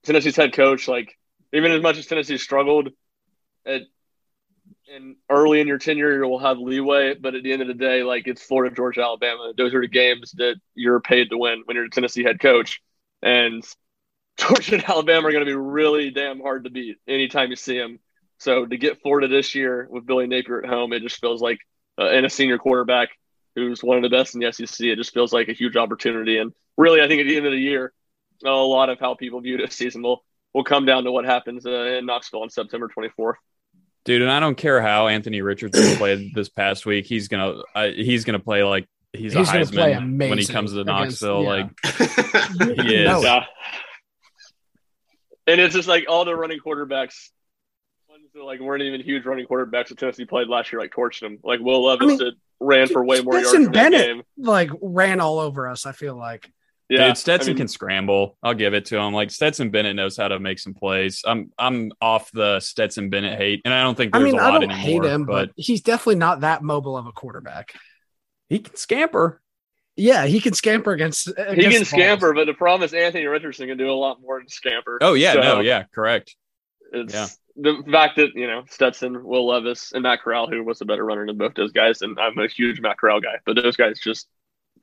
Tennessee's 0.05 0.37
head 0.37 0.53
coach, 0.53 0.89
like 0.89 1.17
even 1.53 1.73
as 1.73 1.83
much 1.83 1.99
as 1.99 2.07
Tennessee 2.07 2.39
struggled 2.39 2.91
at 3.67 3.83
and 4.93 5.17
early 5.31 5.61
in 5.61 5.67
your 5.67 5.79
tenure, 5.79 6.17
you'll 6.17 6.39
have 6.39 6.59
leeway. 6.59 7.15
But 7.15 7.35
at 7.35 7.43
the 7.43 7.53
end 7.53 7.63
of 7.63 7.69
the 7.69 7.75
day, 7.75 8.03
like 8.03 8.27
it's 8.27 8.43
Florida, 8.43 8.75
Georgia, 8.75 9.03
Alabama. 9.03 9.53
Those 9.57 9.75
are 9.75 9.81
the 9.81 9.89
games 9.89 10.33
that 10.33 10.57
you're 10.75 11.01
paid 11.01 11.31
to 11.31 11.39
win 11.39 11.63
when 11.65 11.77
you're 11.77 11.87
a 11.87 11.91
Tennessee 11.91 12.25
head 12.25 12.41
coach. 12.41 12.83
And 13.23 13.65
Georgia 14.37 14.75
and 14.75 14.85
Alabama 14.85 15.29
are 15.29 15.33
going 15.33 15.45
to 15.45 15.51
be 15.51 15.57
really 15.57 16.11
damn 16.11 16.41
hard 16.41 16.65
to 16.65 16.71
beat 16.71 16.97
anytime 17.07 17.51
you 17.51 17.57
see 17.57 17.79
them. 17.79 17.99
So 18.39 18.67
to 18.67 18.77
get 18.77 19.01
Florida 19.01 19.29
this 19.29 19.55
year 19.55 19.87
with 19.91 20.07
Billy 20.07 20.27
Napier 20.27 20.63
at 20.63 20.69
home, 20.69 20.93
it 20.93 21.03
just 21.03 21.21
feels 21.21 21.41
like, 21.41 21.59
uh, 21.99 22.09
and 22.09 22.27
a 22.27 22.31
senior 22.31 22.59
quarterback 22.59 23.11
who's 23.55 23.83
one 23.83 23.97
of 23.97 24.03
the 24.03 24.11
best 24.11 24.35
in 24.35 24.41
the 24.41 24.53
SEC, 24.53 24.87
it 24.87 24.97
just 24.97 25.15
feels 25.15 25.33
like 25.33 25.49
a 25.49 25.53
huge 25.53 25.77
opportunity. 25.77 26.39
And 26.39 26.53
really, 26.77 27.01
I 27.01 27.07
think 27.07 27.21
at 27.21 27.29
the 27.29 27.37
end 27.37 27.47
of 27.47 27.53
the 27.53 27.59
year, 27.59 27.93
a 28.45 28.51
lot 28.51 28.91
of 28.91 28.99
how 28.99 29.15
people 29.15 29.41
view 29.41 29.57
this 29.57 29.77
season 29.77 30.03
will 30.03 30.25
will 30.53 30.65
come 30.65 30.87
down 30.87 31.05
to 31.05 31.13
what 31.13 31.25
happens 31.25 31.67
uh, 31.67 31.71
in 31.71 32.07
Knoxville 32.07 32.43
on 32.43 32.51
September 32.51 32.89
24th. 32.89 33.35
Dude, 34.05 34.23
and 34.23 34.31
I 34.31 34.39
don't 34.41 34.57
care 34.57 34.83
how 34.83 35.09
Anthony 35.09 35.41
Richardson 35.41 35.97
played 35.99 36.35
this 36.35 36.49
past 36.49 36.85
week. 36.87 37.07
He's 37.07 37.29
gonna 37.29 37.63
uh, 37.75 37.89
he's 37.89 38.25
gonna 38.25 38.39
play 38.39 38.63
like 38.63 38.87
he's, 39.13 39.33
He's 39.33 39.49
a 39.49 39.53
gonna 39.53 39.67
play 39.67 39.93
Heisman 39.95 40.29
when 40.29 40.39
he 40.39 40.47
comes 40.47 40.73
to 40.73 40.81
against- 40.81 41.23
Knoxville. 41.23 41.43
yeah. 41.43 41.49
Like 41.49 41.71
he 42.87 42.95
is. 42.97 43.23
Yeah. 43.23 43.45
And 45.47 45.61
it's 45.61 45.75
just 45.75 45.89
like 45.89 46.07
all 46.09 46.25
the 46.25 46.35
running 46.35 46.59
quarterbacks, 46.59 47.29
ones 48.09 48.31
that 48.35 48.43
like 48.43 48.61
weren't 48.61 48.83
even 48.83 49.01
huge 49.03 49.25
running 49.27 49.47
quarterbacks 49.47 49.89
that 49.89 49.99
Tennessee 49.99 50.25
played 50.25 50.49
last 50.49 50.73
year, 50.73 50.81
like 50.81 50.93
torched 50.93 51.21
them. 51.21 51.39
Like 51.45 51.61
Will 51.61 51.85
Levis 51.85 52.05
I 52.05 52.09
mean, 52.09 52.19
did, 52.19 52.35
ran 52.61 52.87
for 52.89 53.05
way 53.05 53.21
more 53.21 53.35
yards 53.35 53.49
Stetson 53.51 53.71
Bennett 53.73 54.07
game. 54.07 54.23
like 54.39 54.71
ran 54.81 55.21
all 55.21 55.39
over 55.39 55.69
us. 55.69 55.85
I 55.87 55.93
feel 55.93 56.17
like 56.17 56.51
Yeah, 56.91 57.09
Dude, 57.09 57.17
Stetson 57.17 57.51
I 57.51 57.53
mean, 57.53 57.57
can 57.59 57.69
scramble. 57.69 58.37
I'll 58.43 58.53
give 58.55 58.75
it 58.75 58.85
to 58.87 58.99
him. 58.99 59.15
Like 59.15 59.31
Stetson 59.31 59.71
Bennett 59.71 59.97
knows 59.97 60.17
how 60.19 60.29
to 60.29 60.39
make 60.39 60.59
some 60.59 60.75
plays. 60.75 61.23
I'm 61.27 61.51
I'm 61.59 61.93
off 62.01 62.31
the 62.33 62.61
Stetson 62.61 63.09
Bennett 63.11 63.39
hate, 63.39 63.63
and 63.65 63.73
I 63.73 63.83
don't 63.83 63.95
think 63.97 64.15
I 64.15 64.19
there's 64.19 64.33
mean 64.33 64.41
a 64.41 64.43
I 64.43 64.51
lot 64.51 64.61
don't 64.61 64.71
anymore. 64.71 65.03
hate 65.05 65.05
him, 65.11 65.25
but 65.25 65.51
he's 65.57 65.81
definitely 65.81 66.17
not 66.17 66.41
that 66.41 66.63
mobile 66.63 66.97
of 66.99 67.07
a 67.07 67.13
quarterback. 67.13 67.73
he 68.51 68.59
can 68.59 68.77
scamper. 68.77 69.41
Yeah, 69.97 70.27
he 70.27 70.41
can 70.41 70.53
scamper 70.55 70.93
against. 70.93 71.29
he 71.29 71.33
can 71.63 71.71
the 71.71 71.85
scamper, 71.85 72.35
but 72.35 72.47
the 72.47 72.53
problem 72.55 72.85
is 72.85 72.93
Anthony 72.93 73.25
Richardson 73.27 73.69
can 73.69 73.79
do 73.79 73.91
a 73.91 73.95
lot 73.95 74.21
more 74.21 74.41
than 74.41 74.49
scamper. 74.49 74.99
Oh 75.01 75.15
yeah, 75.15 75.33
So, 75.35 75.41
no, 75.41 75.61
yeah, 75.61 75.85
correct. 75.95 76.37
It's 76.93 77.15
Yeah. 77.15 77.27
the 77.57 77.83
fact 77.91 78.17
that 78.17 78.35
you 78.35 78.47
know 78.47 78.65
Stetson, 78.69 79.25
Will 79.25 79.47
Levis, 79.47 79.93
and 79.93 80.03
Matt 80.03 80.21
Corral, 80.21 80.49
who 80.51 80.63
was 80.65 80.81
a 80.81 80.85
better 80.85 81.05
runner 81.05 81.25
than 81.27 81.39
both 81.39 81.55
those 81.55 81.73
guys, 81.73 82.03
and 82.03 82.19
I'm 82.21 82.37
a 82.39 82.49
huge 82.49 82.81
Matt 82.81 82.99
Corral 82.99 83.21
guy, 83.21 83.37
but 83.47 83.57
those 83.57 83.77
guys 83.77 84.01
just 84.01 84.29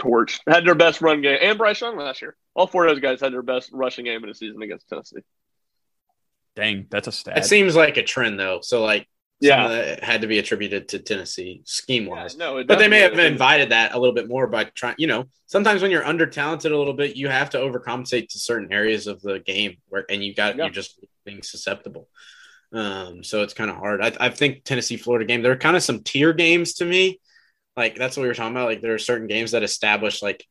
torched, 0.02 0.40
had 0.48 0.66
their 0.66 0.76
best 0.76 1.02
run 1.02 1.22
game, 1.22 1.38
and 1.42 1.58
Bryce 1.58 1.82
Young 1.82 1.98
last 1.98 2.22
year. 2.22 2.36
All 2.56 2.68
four 2.68 2.86
of 2.86 2.92
those 2.92 3.02
guys 3.02 3.22
had 3.22 3.34
their 3.34 3.42
best 3.42 3.70
rushing 3.72 4.06
game 4.06 4.24
in 4.24 4.30
the 4.30 4.36
season 4.36 4.62
against 4.62 4.88
Tennessee. 4.90 5.22
Dang, 6.56 6.88
that's 6.90 7.08
a 7.08 7.12
stat. 7.12 7.38
It 7.38 7.46
seems 7.46 7.76
like 7.76 7.98
a 7.98 8.04
trend 8.04 8.40
though. 8.40 8.60
So 8.62 8.84
like 8.84 9.08
Yeah. 9.40 9.64
some 9.68 9.72
that 9.72 10.04
had 10.04 10.22
to 10.22 10.28
be 10.28 10.38
attributed 10.38 10.90
to 10.90 11.00
Tennessee 11.00 11.62
scheme 11.66 12.06
wise. 12.08 12.36
no, 12.36 12.64
But 12.64 12.78
they 12.80 12.88
may 12.90 13.00
have 13.00 13.12
definitely- 13.12 13.32
invited 13.32 13.70
that 13.70 13.94
a 13.94 14.00
little 14.00 14.14
bit 14.14 14.28
more 14.28 14.48
by 14.48 14.66
trying, 14.66 14.96
you 14.98 15.08
know, 15.08 15.26
sometimes 15.46 15.82
when 15.82 15.92
you're 15.92 16.06
under 16.06 16.26
talented 16.28 16.72
a 16.74 16.78
little 16.78 16.94
bit, 16.94 17.16
you 17.16 17.30
have 17.30 17.50
to 17.52 17.58
overcompensate 17.58 18.28
to 18.30 18.40
certain 18.40 18.72
areas 18.74 19.08
of 19.08 19.22
the 19.22 19.40
game 19.40 19.78
where, 19.88 20.06
and 20.10 20.24
you 20.24 20.34
got, 20.36 20.58
Yeah. 20.58 20.66
you're 20.66 20.74
just 20.74 21.00
being 21.26 21.42
susceptible. 21.42 22.10
Um, 22.74 23.24
so 23.24 23.44
it's 23.44 23.54
kind 23.54 23.70
of 23.70 23.78
hard. 23.78 24.02
I, 24.02 24.12
I 24.20 24.30
think 24.30 24.64
Tennessee, 24.64 24.98
Florida 24.98 25.26
game, 25.26 25.42
there 25.42 25.52
are 25.54 25.58
kind 25.58 25.76
of 25.78 25.84
some 25.84 26.04
tier 26.04 26.34
games 26.34 26.74
to 26.76 26.86
me. 26.86 27.20
Like 27.78 27.96
that's 27.96 28.18
what 28.18 28.24
we 28.24 28.28
were 28.28 28.34
talking 28.34 28.56
about. 28.56 28.68
Like 28.68 28.82
there 28.82 28.94
are 28.94 29.00
certain 29.00 29.28
games 29.28 29.52
that 29.52 29.64
establish 29.64 30.22
like 30.22 30.46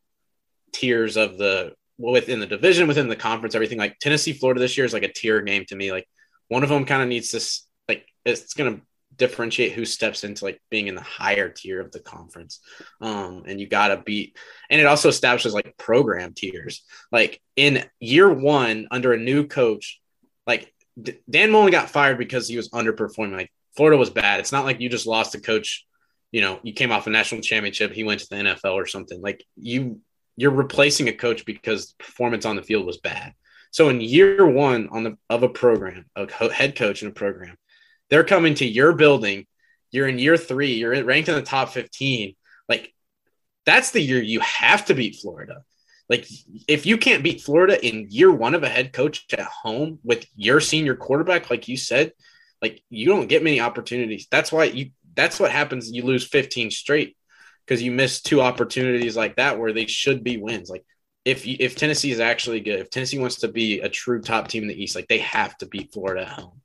tiers 0.72 1.16
of 1.16 1.38
the 1.38 1.74
within 1.98 2.40
the 2.40 2.46
division, 2.46 2.88
within 2.88 3.08
the 3.08 3.16
conference, 3.16 3.54
everything. 3.54 3.78
Like 3.78 3.98
Tennessee, 3.98 4.32
Florida 4.32 4.60
this 4.60 4.76
year 4.76 4.86
is 4.86 4.92
like 4.92 5.02
a 5.02 5.12
tier 5.12 5.40
game 5.42 5.64
to 5.66 5.76
me. 5.76 5.92
Like 5.92 6.08
one 6.48 6.62
of 6.62 6.68
them 6.68 6.84
kind 6.84 7.02
of 7.02 7.08
needs 7.08 7.30
this, 7.30 7.66
like 7.88 8.06
it's 8.24 8.54
going 8.54 8.76
to 8.76 8.82
differentiate 9.16 9.72
who 9.72 9.84
steps 9.84 10.24
into 10.24 10.44
like 10.44 10.60
being 10.70 10.86
in 10.86 10.94
the 10.94 11.02
higher 11.02 11.50
tier 11.50 11.80
of 11.80 11.92
the 11.92 12.00
conference. 12.00 12.60
Um, 13.00 13.44
and 13.46 13.60
you 13.60 13.68
got 13.68 13.88
to 13.88 13.98
beat, 13.98 14.36
and 14.70 14.80
it 14.80 14.86
also 14.86 15.08
establishes 15.08 15.52
like 15.52 15.76
program 15.76 16.32
tiers. 16.32 16.84
Like 17.12 17.40
in 17.54 17.84
year 18.00 18.32
one, 18.32 18.88
under 18.90 19.12
a 19.12 19.18
new 19.18 19.46
coach, 19.46 20.00
like 20.46 20.72
D- 21.00 21.18
Dan 21.28 21.50
Mullen 21.50 21.70
got 21.70 21.90
fired 21.90 22.18
because 22.18 22.48
he 22.48 22.56
was 22.56 22.70
underperforming. 22.70 23.32
Like 23.32 23.52
Florida 23.76 23.98
was 23.98 24.10
bad. 24.10 24.40
It's 24.40 24.52
not 24.52 24.64
like 24.64 24.80
you 24.80 24.88
just 24.88 25.06
lost 25.06 25.34
a 25.34 25.40
coach. 25.40 25.86
You 26.32 26.40
know, 26.42 26.60
you 26.62 26.72
came 26.72 26.92
off 26.92 27.06
a 27.06 27.10
national 27.10 27.40
championship. 27.40 27.92
He 27.92 28.04
went 28.04 28.20
to 28.20 28.28
the 28.28 28.36
NFL 28.36 28.74
or 28.74 28.86
something. 28.86 29.20
Like 29.20 29.44
you, 29.56 30.00
you're 30.36 30.50
replacing 30.50 31.08
a 31.08 31.12
coach 31.12 31.44
because 31.44 31.94
performance 31.98 32.44
on 32.44 32.56
the 32.56 32.62
field 32.62 32.86
was 32.86 32.98
bad. 32.98 33.34
So 33.72 33.88
in 33.88 34.00
year 34.00 34.46
one 34.46 34.88
on 34.90 35.04
the 35.04 35.16
of 35.28 35.42
a 35.42 35.48
program, 35.48 36.06
a 36.16 36.28
head 36.52 36.76
coach 36.76 37.02
in 37.02 37.08
a 37.08 37.12
program, 37.12 37.56
they're 38.08 38.24
coming 38.24 38.54
to 38.54 38.66
your 38.66 38.92
building. 38.92 39.46
You're 39.90 40.08
in 40.08 40.18
year 40.18 40.36
three. 40.36 40.74
You're 40.74 41.04
ranked 41.04 41.28
in 41.28 41.34
the 41.34 41.42
top 41.42 41.70
15. 41.70 42.34
Like 42.68 42.92
that's 43.64 43.92
the 43.92 44.00
year 44.00 44.22
you 44.22 44.40
have 44.40 44.86
to 44.86 44.94
beat 44.94 45.16
Florida. 45.16 45.62
Like 46.08 46.26
if 46.66 46.86
you 46.86 46.98
can't 46.98 47.22
beat 47.22 47.40
Florida 47.40 47.84
in 47.86 48.08
year 48.10 48.32
one 48.32 48.54
of 48.54 48.64
a 48.64 48.68
head 48.68 48.92
coach 48.92 49.26
at 49.32 49.46
home 49.46 50.00
with 50.02 50.26
your 50.34 50.60
senior 50.60 50.96
quarterback, 50.96 51.50
like 51.50 51.68
you 51.68 51.76
said, 51.76 52.12
like 52.60 52.82
you 52.90 53.06
don't 53.06 53.28
get 53.28 53.44
many 53.44 53.60
opportunities. 53.60 54.26
That's 54.30 54.50
why 54.52 54.64
you. 54.64 54.90
That's 55.20 55.38
what 55.38 55.50
happens. 55.50 55.92
You 55.92 56.02
lose 56.02 56.26
15 56.26 56.70
straight 56.70 57.14
because 57.66 57.82
you 57.82 57.92
miss 57.92 58.22
two 58.22 58.40
opportunities 58.40 59.18
like 59.18 59.36
that 59.36 59.58
where 59.58 59.74
they 59.74 59.84
should 59.84 60.24
be 60.24 60.38
wins. 60.38 60.70
Like 60.70 60.82
if 61.26 61.46
if 61.46 61.76
Tennessee 61.76 62.10
is 62.10 62.20
actually 62.20 62.60
good, 62.60 62.80
if 62.80 62.88
Tennessee 62.88 63.18
wants 63.18 63.36
to 63.40 63.48
be 63.48 63.80
a 63.80 63.90
true 63.90 64.22
top 64.22 64.48
team 64.48 64.62
in 64.62 64.70
the 64.70 64.82
East, 64.82 64.96
like 64.96 65.08
they 65.08 65.18
have 65.18 65.58
to 65.58 65.66
beat 65.66 65.92
Florida 65.92 66.22
at 66.22 66.28
home. 66.28 66.62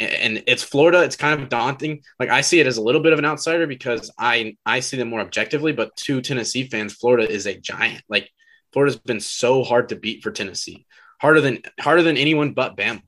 And, 0.00 0.12
and 0.12 0.44
it's 0.48 0.64
Florida. 0.64 1.04
It's 1.04 1.14
kind 1.14 1.40
of 1.40 1.48
daunting. 1.48 2.02
Like 2.18 2.28
I 2.28 2.40
see 2.40 2.58
it 2.58 2.66
as 2.66 2.76
a 2.76 2.82
little 2.82 3.00
bit 3.00 3.12
of 3.12 3.20
an 3.20 3.24
outsider 3.24 3.68
because 3.68 4.10
I 4.18 4.56
I 4.66 4.80
see 4.80 4.96
them 4.96 5.10
more 5.10 5.20
objectively. 5.20 5.70
But 5.70 5.94
to 5.98 6.20
Tennessee 6.20 6.68
fans, 6.68 6.92
Florida 6.92 7.30
is 7.30 7.46
a 7.46 7.56
giant. 7.56 8.02
Like 8.08 8.28
Florida's 8.72 8.98
been 8.98 9.20
so 9.20 9.62
hard 9.62 9.90
to 9.90 9.96
beat 9.96 10.24
for 10.24 10.32
Tennessee, 10.32 10.86
harder 11.20 11.40
than 11.40 11.62
harder 11.78 12.02
than 12.02 12.16
anyone 12.16 12.52
but 12.52 12.76
Bama 12.76 13.02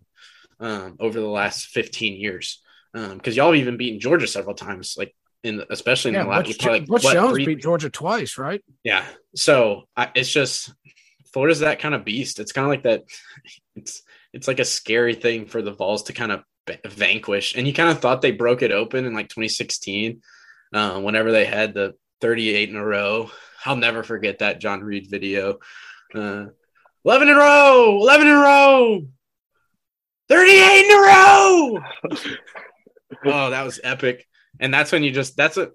um, 0.61 0.99
over 1.01 1.19
the 1.19 1.27
last 1.27 1.67
15 1.67 2.15
years. 2.15 2.63
Because 2.93 3.13
um, 3.13 3.37
y'all 3.37 3.47
have 3.53 3.57
even 3.61 3.77
beaten 3.77 4.01
Georgia 4.01 4.27
several 4.27 4.55
times, 4.55 4.95
like 4.99 5.15
in 5.45 5.63
especially 5.71 6.11
in 6.11 6.15
Yeah, 6.17 6.23
the 6.25 6.29
last. 6.31 6.47
Butch, 6.47 6.59
probably, 6.59 6.81
Butch 6.81 7.05
what, 7.05 7.13
Jones 7.15 7.33
three- 7.35 7.47
beat 7.47 7.63
Georgia 7.63 7.91
twice, 7.91 8.39
right? 8.39 8.63
yeah. 8.85 9.05
So 9.35 9.85
I, 9.97 10.11
it's 10.15 10.31
just 10.31 10.73
Florida's 11.33 11.61
that 11.61 11.79
kind 11.81 11.95
of 11.95 12.05
beast. 12.05 12.41
It's 12.41 12.53
kind 12.53 12.65
of 12.65 12.71
like 12.71 12.83
that. 12.85 13.05
It's 13.77 14.03
it's 14.33 14.49
like 14.49 14.59
a 14.61 14.65
scary 14.65 15.15
thing 15.15 15.47
for 15.47 15.63
the 15.63 15.73
Vols 15.73 16.05
to 16.05 16.13
kind 16.13 16.33
of 16.33 16.43
vanquish. 16.87 17.55
And 17.57 17.67
you 17.67 17.73
kind 17.73 17.89
of 17.91 18.01
thought 18.01 18.21
they 18.21 18.33
broke 18.33 18.63
it 18.63 18.73
open 18.73 19.05
in 19.07 19.15
like 19.15 19.29
2016, 19.29 20.21
uh, 20.75 21.01
whenever 21.01 21.31
they 21.33 21.45
had 21.47 21.73
the 21.75 21.95
38 22.21 22.69
in 22.71 22.77
a 22.77 22.85
row. 22.85 23.31
I'll 23.65 23.77
never 23.77 24.03
forget 24.03 24.41
that 24.41 24.61
John 24.61 24.81
Reed 24.83 25.09
video. 25.11 25.59
Uh, 26.15 26.47
11 27.05 27.29
in 27.29 27.35
a 27.35 27.39
row, 27.39 27.99
11 28.01 28.27
in 28.27 28.33
a 28.35 28.37
row, 28.39 29.07
38 30.29 30.85
in 30.85 30.91
a 30.91 31.01
row. 31.01 31.79
oh, 33.25 33.51
that 33.51 33.65
was 33.65 33.81
epic. 33.83 34.27
And 34.61 34.73
that's 34.73 34.93
when 34.93 35.03
you 35.03 35.11
just, 35.11 35.37
that's 35.37 35.57
a, 35.57 35.71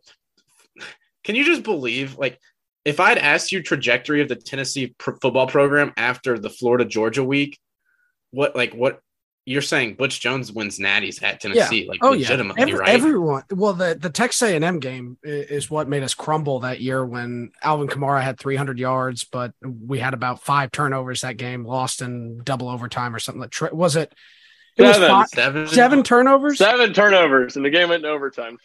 can 1.24 1.36
you 1.36 1.46
just 1.46 1.64
believe 1.64 2.18
like 2.18 2.40
if 2.86 3.00
I'd 3.00 3.18
asked 3.18 3.52
you 3.52 3.62
trajectory 3.64 4.22
of 4.22 4.28
the 4.28 4.36
Tennessee 4.36 4.96
football 5.00 5.48
program 5.48 5.94
after 5.96 6.38
the 6.38 6.50
Florida 6.50 6.86
Georgia 6.86 7.24
week, 7.24 7.58
what 8.32 8.56
like 8.56 8.74
what 8.74 9.00
you're 9.46 9.62
saying 9.62 9.96
Butch 9.96 10.20
Jones 10.22 10.52
wins 10.52 10.80
natties 10.80 11.22
at 11.22 11.40
Tennessee, 11.42 11.86
like 11.88 12.00
Oh 12.02 12.14
yeah, 12.14 12.30
legitimately, 12.30 12.62
Every- 12.62 12.74
right? 12.76 12.90
everyone. 12.90 13.44
Well, 13.52 13.74
the 13.74 13.98
the 14.00 14.10
Texas 14.10 14.42
A 14.50 14.56
and 14.56 14.66
M 14.66 14.80
game 14.80 15.18
is 15.24 15.70
what 15.70 15.88
made 15.88 16.04
us 16.04 16.14
crumble 16.14 16.62
that 16.62 16.82
year 16.82 17.06
when 17.06 17.52
Alvin 17.62 17.88
Kamara 17.88 18.22
had 18.22 18.40
300 18.40 18.80
yards, 18.80 19.24
but 19.24 19.54
we 19.62 20.00
had 20.00 20.14
about 20.14 20.44
five 20.44 20.72
turnovers 20.72 21.22
that 21.22 21.38
game, 21.38 21.66
lost 21.66 22.02
in 22.02 22.42
double 22.44 22.70
overtime 22.70 23.16
or 23.16 23.20
something. 23.20 23.42
Like 23.42 23.74
was 23.74 23.96
it? 23.96 24.14
It 24.76 24.82
was 24.84 24.96
Seven. 24.96 25.10
five, 25.10 25.28
Seven, 25.30 25.68
seven 25.68 26.04
turnovers. 26.04 26.58
Seven 26.58 26.94
turnovers, 26.94 27.56
and 27.56 27.64
the 27.66 27.70
game 27.70 27.90
went 27.90 28.04
in 28.06 28.10
overtime. 28.10 28.58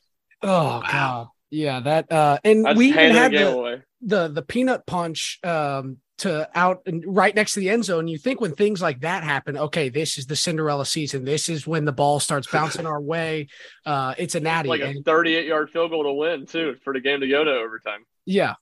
Oh 0.42 0.82
god, 0.90 1.28
yeah, 1.50 1.80
that. 1.80 2.10
uh 2.12 2.38
And 2.44 2.64
That's 2.64 2.78
we 2.78 2.88
even 2.88 2.98
handing 3.14 3.14
the 3.14 3.20
had 3.20 3.32
the, 3.32 3.82
the 4.02 4.28
the 4.28 4.42
peanut 4.42 4.86
punch 4.86 5.38
um 5.44 5.98
to 6.18 6.48
out 6.54 6.82
and 6.86 7.04
right 7.06 7.32
next 7.34 7.52
to 7.54 7.60
the 7.60 7.70
end 7.70 7.84
zone. 7.84 8.08
You 8.08 8.18
think 8.18 8.40
when 8.40 8.52
things 8.54 8.80
like 8.82 9.00
that 9.00 9.22
happen, 9.22 9.56
okay, 9.56 9.88
this 9.88 10.18
is 10.18 10.26
the 10.26 10.34
Cinderella 10.34 10.84
season. 10.86 11.24
This 11.24 11.48
is 11.48 11.66
when 11.66 11.84
the 11.84 11.92
ball 11.92 12.18
starts 12.20 12.46
bouncing 12.50 12.86
our 12.86 13.00
way. 13.14 13.48
Uh, 13.86 14.14
it's 14.18 14.34
a 14.34 14.40
natty. 14.40 14.68
Like 14.68 14.80
a 14.80 14.94
38 15.04 15.46
yard 15.46 15.70
field 15.70 15.90
goal 15.90 16.04
to 16.04 16.12
win, 16.12 16.46
too, 16.46 16.74
for 16.82 16.92
the 16.92 17.00
game 17.00 17.20
to 17.20 17.28
go 17.28 17.44
to 17.44 17.50
overtime. 17.52 18.00
yeah. 18.24 18.54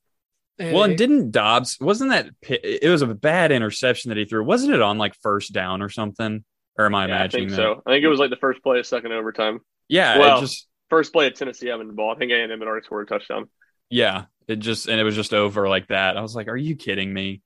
Well, 0.59 0.85
and 0.85 0.93
it- 0.95 0.97
didn't 0.97 1.31
Dobbs 1.33 1.77
wasn't 1.81 2.11
that 2.11 2.29
it 2.43 2.89
was 2.91 3.03
a 3.03 3.07
bad 3.09 3.53
interception 3.53 4.09
that 4.09 4.17
he 4.19 4.25
threw? 4.25 4.43
Wasn't 4.45 4.73
it 4.75 4.81
on 4.83 4.97
like 4.99 5.15
first 5.23 5.53
down 5.53 5.81
or 5.83 5.89
something? 5.91 6.45
Or 6.79 6.87
am 6.87 6.95
I 6.95 7.07
Yeah, 7.07 7.23
I 7.23 7.29
think 7.29 7.51
that? 7.51 7.57
so. 7.57 7.83
I 7.87 7.91
think 7.93 8.05
it 8.05 8.09
was 8.09 8.19
like 8.19 8.31
the 8.31 8.37
first 8.37 8.63
play 8.63 8.79
of 8.79 8.87
second 8.87 9.13
overtime. 9.13 9.61
Yeah, 9.89 10.19
Well- 10.19 10.39
it 10.39 10.41
just 10.43 10.67
First 10.89 11.13
play 11.13 11.27
of 11.27 11.35
Tennessee 11.35 11.67
having 11.67 11.89
the 11.89 11.93
ball. 11.95 12.15
I 12.15 12.19
think 12.19 12.31
A&M 12.31 12.49
had 12.49 12.63
already 12.63 12.85
scored 12.85 13.09
a 13.09 13.11
touchdown. 13.11 13.49
yeah, 13.91 14.27
it 14.47 14.57
just 14.61 14.87
and 14.89 15.01
it 15.01 15.03
was 15.05 15.17
just 15.17 15.35
over 15.35 15.69
like 15.69 15.89
that. 15.89 16.17
I 16.17 16.21
was 16.21 16.37
like, 16.37 16.47
"Are 16.47 16.57
you 16.57 16.77
kidding 16.77 17.13
me?" 17.13 17.43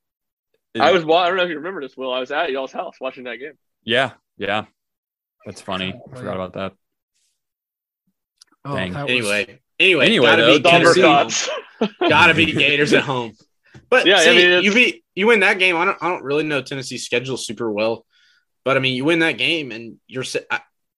It- 0.75 0.83
I 0.83 0.93
was. 0.93 1.07
Well, 1.07 1.16
I 1.16 1.29
don't 1.29 1.38
know 1.38 1.45
if 1.45 1.49
you 1.49 1.57
remember 1.57 1.81
this, 1.81 1.97
Will. 1.97 2.12
I 2.12 2.21
was 2.21 2.31
at 2.31 2.51
y'all's 2.51 2.71
house 2.73 2.97
watching 3.01 3.25
that 3.25 3.37
game. 3.37 3.55
yeah, 3.83 4.12
yeah. 4.37 4.66
That's 5.47 5.62
funny. 5.62 5.95
Oh, 5.97 6.11
I 6.12 6.16
forgot 6.19 6.35
about 6.35 6.53
that. 6.53 6.73
oh, 8.64 8.77
dang. 8.77 8.93
that 8.93 9.03
was- 9.05 9.11
Anyway, 9.11 9.59
anyway, 9.79 10.07
Anyway, 10.07 10.27
gotta 10.27 10.43
though, 10.43 10.59
beat 10.59 10.66
Somber 10.71 10.95
Tennessee. 10.95 11.51
gotta 12.11 12.35
beat 12.35 12.57
Gators 12.59 12.93
at 12.93 13.03
home. 13.05 13.33
But 13.88 14.07
Yeah, 14.07 14.19
I 14.19 14.27
mean, 14.35 14.62
you 14.64 14.75
beat 14.75 15.05
you 15.14 15.27
win 15.29 15.40
that 15.40 15.59
game. 15.59 15.77
I 15.77 15.85
don't 15.87 15.99
I 16.03 16.09
don't 16.09 16.23
really 16.25 16.45
know 16.45 16.61
Tennessee's 16.62 17.05
schedule 17.05 17.37
super 17.37 17.73
well, 17.73 18.05
but 18.64 18.77
I 18.77 18.81
mean, 18.81 18.94
you 18.94 19.05
win 19.05 19.20
that 19.20 19.38
game, 19.38 19.73
and 19.73 19.96
you're 20.07 20.25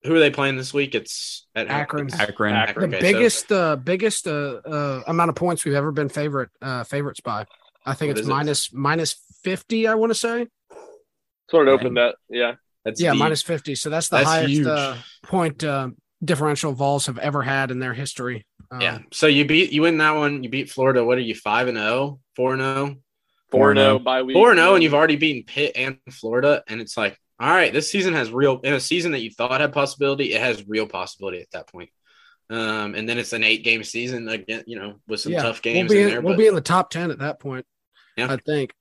who 0.04 0.14
are 0.16 0.18
they 0.18 0.30
playing 0.30 0.56
this 0.56 0.74
week? 0.74 0.94
It's 0.96 1.46
at 1.54 1.68
Akron. 1.68 2.08
it's- 2.08 2.20
Akron. 2.20 2.54
Akron. 2.54 2.90
the 2.90 2.96
Okay, 2.98 3.06
so- 3.12 3.12
biggest, 3.18 3.52
uh, 3.52 3.76
biggest 3.76 4.26
uh, 4.26 4.60
uh, 4.66 5.02
amount 5.06 5.28
of 5.28 5.36
points 5.36 5.64
we've 5.64 5.74
ever 5.74 5.92
been 5.92 6.08
favorite 6.08 6.50
uh, 6.60 6.82
favorites 6.84 7.20
by. 7.20 7.46
I 7.86 7.94
think 7.94 8.08
What 8.10 8.18
it's 8.18 8.20
is 8.22 8.28
it? 8.28 8.30
minus 8.30 8.72
minus 8.72 9.16
fifty. 9.44 9.86
I 9.86 9.94
want 9.94 10.10
to 10.10 10.14
say, 10.14 10.46
Sort 11.50 11.68
of 11.68 11.74
opened 11.74 11.96
that. 11.98 12.16
Yeah. 12.28 12.54
That's 12.84 13.00
yeah, 13.00 13.12
deep. 13.12 13.20
minus 13.20 13.42
fifty. 13.42 13.74
So 13.76 13.90
that's 13.90 14.08
the 14.08 14.16
That's 14.18 14.28
highest 14.28 14.66
uh, 14.66 14.96
point 15.22 15.62
uh, 15.62 15.90
differential 16.24 16.72
Vols 16.72 17.06
have 17.06 17.18
ever 17.18 17.42
had 17.42 17.70
in 17.70 17.78
their 17.78 17.94
history. 17.94 18.44
Um, 18.72 18.80
Yeah. 18.80 18.98
So 19.12 19.26
you 19.28 19.44
beat 19.44 19.70
you 19.72 19.82
win 19.82 19.98
that 19.98 20.12
one. 20.16 20.42
You 20.42 20.48
beat 20.50 20.68
Florida. 20.70 21.04
What 21.04 21.18
are 21.18 21.22
you 21.22 21.34
five 21.34 21.68
and 21.68 21.76
0? 21.76 22.18
4 22.36 22.52
and 22.54 22.62
0? 22.62 22.96
4 23.52 23.74
0 23.76 23.98
by 24.00 24.22
week. 24.22 24.34
4 24.34 24.50
and 24.50 24.58
0 24.58 24.74
and 24.74 24.82
you've 24.82 24.94
already 24.94 25.16
beaten 25.16 25.44
Pitt 25.44 25.72
and 25.76 25.98
Florida 26.10 26.62
and 26.66 26.80
it's 26.80 26.96
like, 26.96 27.18
all 27.42 27.50
right, 27.50 27.72
this 27.72 27.90
season 27.90 28.14
has 28.14 28.30
real 28.30 28.60
in 28.60 28.72
a 28.72 28.80
season 28.80 29.12
that 29.12 29.20
you 29.20 29.30
thought 29.30 29.60
had 29.60 29.72
possibility, 29.72 30.32
it 30.32 30.40
has 30.40 30.66
real 30.68 30.86
possibility 30.86 31.40
at 31.40 31.50
that 31.50 31.66
point. 31.66 31.90
Um, 32.50 32.94
and 32.94 33.08
then 33.08 33.18
it's 33.18 33.32
an 33.32 33.42
eight 33.42 33.64
game 33.64 33.82
season 33.82 34.28
again, 34.28 34.62
you 34.66 34.78
know, 34.78 35.00
with 35.08 35.20
some 35.20 35.32
Yeah, 35.32 35.42
tough 35.42 35.60
we'll 35.64 35.74
games 35.74 35.92
be 35.92 36.02
in 36.02 36.08
there. 36.08 36.20
we'll 36.20 36.34
but 36.34 36.38
be 36.38 36.46
in 36.46 36.54
the 36.54 36.60
top 36.60 36.90
ten 36.90 37.10
at 37.10 37.18
that 37.18 37.40
point. 37.40 37.66
Yeah. 38.16 38.30
I 38.32 38.36
think 38.36 38.72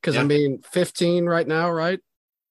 because 0.00 0.16
I 0.16 0.20
Yeah. 0.20 0.26
mean, 0.26 0.62
fifteen 0.62 1.26
right 1.26 1.46
now, 1.46 1.70
right? 1.70 2.00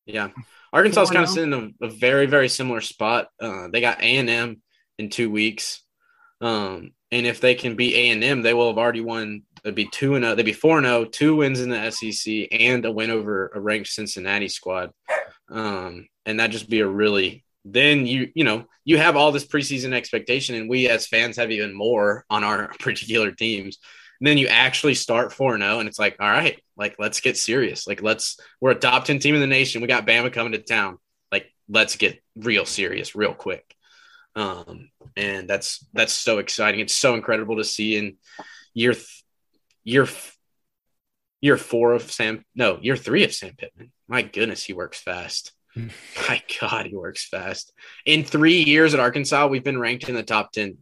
yeah, 0.05 0.29
Arkansas 0.71 1.01
is 1.03 1.09
kind 1.09 1.23
of 1.23 1.29
sitting 1.29 1.51
in 1.53 1.75
a, 1.81 1.85
a 1.87 1.89
very, 1.89 2.27
very 2.27 2.47
similar 2.49 2.79
spot. 2.81 3.27
Uh, 3.41 3.67
they 3.69 3.81
got 3.81 3.99
A 3.99 4.17
and 4.17 4.29
M 4.29 4.61
in 4.99 5.09
two 5.09 5.29
weeks. 5.31 5.81
Um, 6.39 6.91
and 7.11 7.25
if 7.25 7.41
they 7.41 7.55
can 7.55 7.75
beat 7.75 7.95
A 7.95 8.09
and 8.09 8.23
M, 8.23 8.41
they 8.41 8.53
will 8.53 8.67
have 8.67 8.77
already 8.77 9.01
won. 9.01 9.41
They'd 9.63 9.73
be 9.75 9.87
two 9.91 10.15
and 10.15 10.23
0 10.23 10.35
They'd 10.35 10.43
be 10.43 10.53
four 10.53 10.77
and 10.77 10.85
0, 10.85 11.05
two 11.05 11.35
wins 11.37 11.61
in 11.61 11.69
the 11.69 11.89
SEC, 11.91 12.47
and 12.51 12.85
a 12.85 12.91
win 12.91 13.09
over 13.11 13.51
a 13.55 13.59
ranked 13.59 13.89
Cincinnati 13.89 14.47
squad. 14.49 14.91
Um, 15.49 16.07
and 16.25 16.39
that 16.39 16.51
just 16.51 16.69
be 16.69 16.81
a 16.81 16.87
really 16.87 17.45
then 17.73 18.05
you 18.07 18.31
you 18.33 18.43
know 18.43 18.65
you 18.85 18.97
have 18.97 19.15
all 19.15 19.31
this 19.31 19.45
preseason 19.45 19.93
expectation, 19.93 20.55
and 20.55 20.69
we 20.69 20.87
as 20.87 21.07
fans 21.07 21.37
have 21.37 21.51
even 21.51 21.73
more 21.73 22.25
on 22.29 22.43
our 22.43 22.69
particular 22.79 23.31
teams. 23.31 23.77
And 24.19 24.27
then 24.27 24.37
you 24.37 24.47
actually 24.47 24.95
start 24.95 25.33
four 25.33 25.53
and 25.53 25.61
zero, 25.61 25.79
and 25.79 25.87
it's 25.87 25.99
like, 25.99 26.17
all 26.19 26.29
right, 26.29 26.59
like 26.75 26.95
let's 26.97 27.19
get 27.19 27.37
serious. 27.37 27.85
Like 27.87 28.01
let's 28.01 28.39
we're 28.61 28.71
a 28.71 28.75
top 28.75 29.05
ten 29.05 29.19
team 29.19 29.35
in 29.35 29.41
the 29.41 29.47
nation. 29.47 29.81
We 29.81 29.87
got 29.87 30.07
Bama 30.07 30.31
coming 30.31 30.53
to 30.53 30.59
town. 30.59 30.97
Like 31.31 31.51
let's 31.69 31.97
get 31.97 32.21
real 32.35 32.65
serious, 32.65 33.15
real 33.15 33.33
quick. 33.33 33.75
Um, 34.35 34.89
and 35.15 35.47
that's 35.49 35.85
that's 35.93 36.13
so 36.13 36.39
exciting. 36.39 36.79
It's 36.79 36.93
so 36.93 37.15
incredible 37.15 37.57
to 37.57 37.63
see 37.63 37.97
in 37.97 38.17
year 38.73 38.93
th- 38.93 39.23
year 39.83 40.07
year 41.41 41.57
four 41.57 41.93
of 41.93 42.11
Sam. 42.11 42.43
No, 42.55 42.79
year 42.81 42.95
three 42.95 43.23
of 43.23 43.33
Sam 43.33 43.53
Pittman. 43.57 43.91
My 44.07 44.21
goodness, 44.21 44.63
he 44.63 44.73
works 44.73 44.99
fast. 44.99 45.53
Hmm. 45.73 45.87
My 46.27 46.41
God, 46.59 46.85
he 46.87 46.95
works 46.95 47.27
fast. 47.27 47.73
In 48.05 48.23
three 48.23 48.63
years 48.63 48.93
at 48.93 48.99
Arkansas, 48.99 49.47
we've 49.47 49.63
been 49.63 49.79
ranked 49.79 50.09
in 50.09 50.15
the 50.15 50.23
top 50.23 50.51
ten 50.51 50.77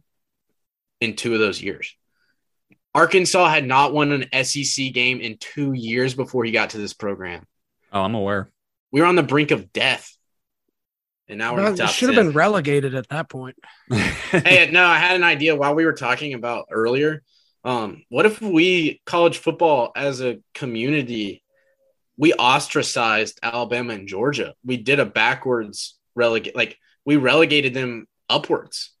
in 1.00 1.16
two 1.16 1.34
of 1.34 1.40
those 1.40 1.60
years. 1.62 1.94
Arkansas 2.94 3.48
had 3.50 3.66
not 3.66 3.92
won 3.92 4.10
an 4.32 4.44
SEC 4.44 4.92
game 4.94 5.20
in 5.20 5.36
two 5.38 5.74
years 5.74 6.14
before 6.14 6.44
he 6.44 6.50
got 6.50 6.70
to 6.70 6.78
this 6.78 6.94
program. 6.94 7.46
Oh, 7.92 8.00
I'm 8.00 8.14
aware. 8.14 8.50
We 8.90 9.00
were 9.02 9.06
on 9.06 9.16
the 9.16 9.22
brink 9.22 9.50
of 9.50 9.70
death. 9.72 10.16
and 11.28 11.38
now 11.38 11.52
we're 11.52 11.58
in 11.58 11.64
Well, 11.66 11.76
top 11.76 11.90
should 11.90 12.08
have 12.14 12.24
been 12.24 12.32
relegated 12.32 12.94
at 12.94 13.08
that 13.10 13.28
point. 13.28 13.56
hey, 13.90 14.70
no, 14.72 14.82
I 14.86 14.96
had 14.96 15.16
an 15.16 15.24
idea 15.24 15.54
while 15.54 15.74
we 15.74 15.84
were 15.84 15.92
talking 15.92 16.32
about 16.32 16.68
earlier. 16.70 17.22
Um, 17.66 18.04
what 18.08 18.26
if 18.26 18.40
we 18.40 19.00
college 19.06 19.38
football 19.38 19.90
as 19.96 20.20
a 20.22 20.38
community, 20.54 21.42
we 22.16 22.32
ostracized 22.34 23.40
Alabama 23.42 23.92
and 23.94 24.06
Georgia? 24.08 24.54
We 24.64 24.76
did 24.76 25.00
a 25.00 25.04
backwards 25.04 25.96
relegate, 26.14 26.54
like 26.54 26.78
we 27.04 27.16
relegated 27.16 27.74
them 27.74 28.06
upwards, 28.30 28.92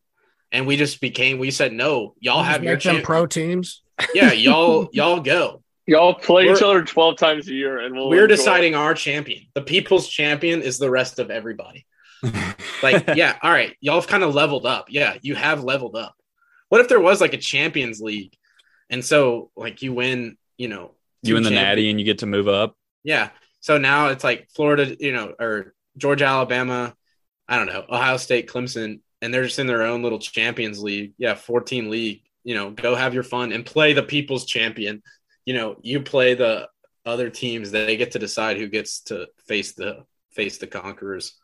and 0.50 0.66
we 0.66 0.76
just 0.76 1.00
became. 1.00 1.38
We 1.38 1.52
said 1.52 1.72
no, 1.72 2.14
y'all 2.18 2.42
have 2.42 2.64
your 2.64 2.76
chance. 2.76 3.04
pro 3.04 3.26
teams. 3.26 3.82
yeah, 4.14 4.32
y'all 4.46 4.88
y'all 4.92 5.20
go. 5.20 5.62
Y'all 5.86 6.14
play 6.14 6.42
each 6.50 6.60
We're- 6.60 6.64
other 6.70 6.84
12 6.84 7.16
times 7.16 7.46
a 7.46 7.52
year 7.54 7.78
and 7.78 7.94
we'll 7.94 8.08
We're 8.08 8.24
enjoy 8.24 8.34
it. 8.34 8.36
deciding 8.38 8.74
our 8.74 8.92
champion. 8.92 9.42
The 9.54 9.62
people's 9.62 10.08
champion 10.08 10.60
is 10.60 10.78
the 10.78 10.90
rest 10.90 11.20
of 11.20 11.30
everybody. 11.30 11.86
Like, 12.82 13.06
yeah, 13.14 13.36
all 13.40 13.52
right, 13.52 13.76
y'all 13.80 14.00
have 14.00 14.08
kind 14.08 14.24
of 14.24 14.34
leveled 14.34 14.66
up. 14.66 14.86
Yeah, 14.90 15.16
you 15.22 15.36
have 15.36 15.62
leveled 15.62 15.94
up. 15.94 16.16
What 16.70 16.80
if 16.80 16.88
there 16.88 16.98
was 16.98 17.20
like 17.20 17.34
a 17.34 17.38
Champions 17.38 18.00
League, 18.00 18.32
and 18.90 19.04
so 19.04 19.50
like 19.56 19.82
you 19.82 19.92
win, 19.92 20.36
you 20.56 20.68
know, 20.68 20.92
you 21.22 21.34
win 21.34 21.42
the 21.42 21.50
natty, 21.50 21.90
and 21.90 21.98
you 21.98 22.04
get 22.04 22.18
to 22.18 22.26
move 22.26 22.48
up. 22.48 22.76
Yeah. 23.04 23.30
So 23.60 23.78
now 23.78 24.08
it's 24.08 24.24
like 24.24 24.48
Florida, 24.54 24.96
you 24.98 25.12
know, 25.12 25.34
or 25.38 25.74
Georgia, 25.96 26.26
Alabama, 26.26 26.94
I 27.48 27.56
don't 27.56 27.66
know, 27.66 27.84
Ohio 27.88 28.16
State, 28.16 28.48
Clemson, 28.48 29.00
and 29.22 29.32
they're 29.32 29.44
just 29.44 29.58
in 29.58 29.66
their 29.66 29.82
own 29.82 30.02
little 30.02 30.18
Champions 30.18 30.82
League. 30.82 31.14
Yeah, 31.18 31.34
14 31.34 31.90
league. 31.90 32.22
You 32.44 32.54
know, 32.54 32.70
go 32.70 32.94
have 32.94 33.14
your 33.14 33.24
fun 33.24 33.52
and 33.52 33.66
play 33.66 33.92
the 33.92 34.02
people's 34.02 34.44
champion. 34.44 35.02
You 35.44 35.54
know, 35.54 35.76
you 35.82 36.00
play 36.02 36.34
the 36.34 36.68
other 37.04 37.30
teams. 37.30 37.70
They 37.70 37.96
get 37.96 38.12
to 38.12 38.18
decide 38.18 38.56
who 38.56 38.68
gets 38.68 39.00
to 39.02 39.28
face 39.46 39.72
the 39.72 40.04
face 40.30 40.58
the 40.58 40.66
conquerors. 40.66 41.36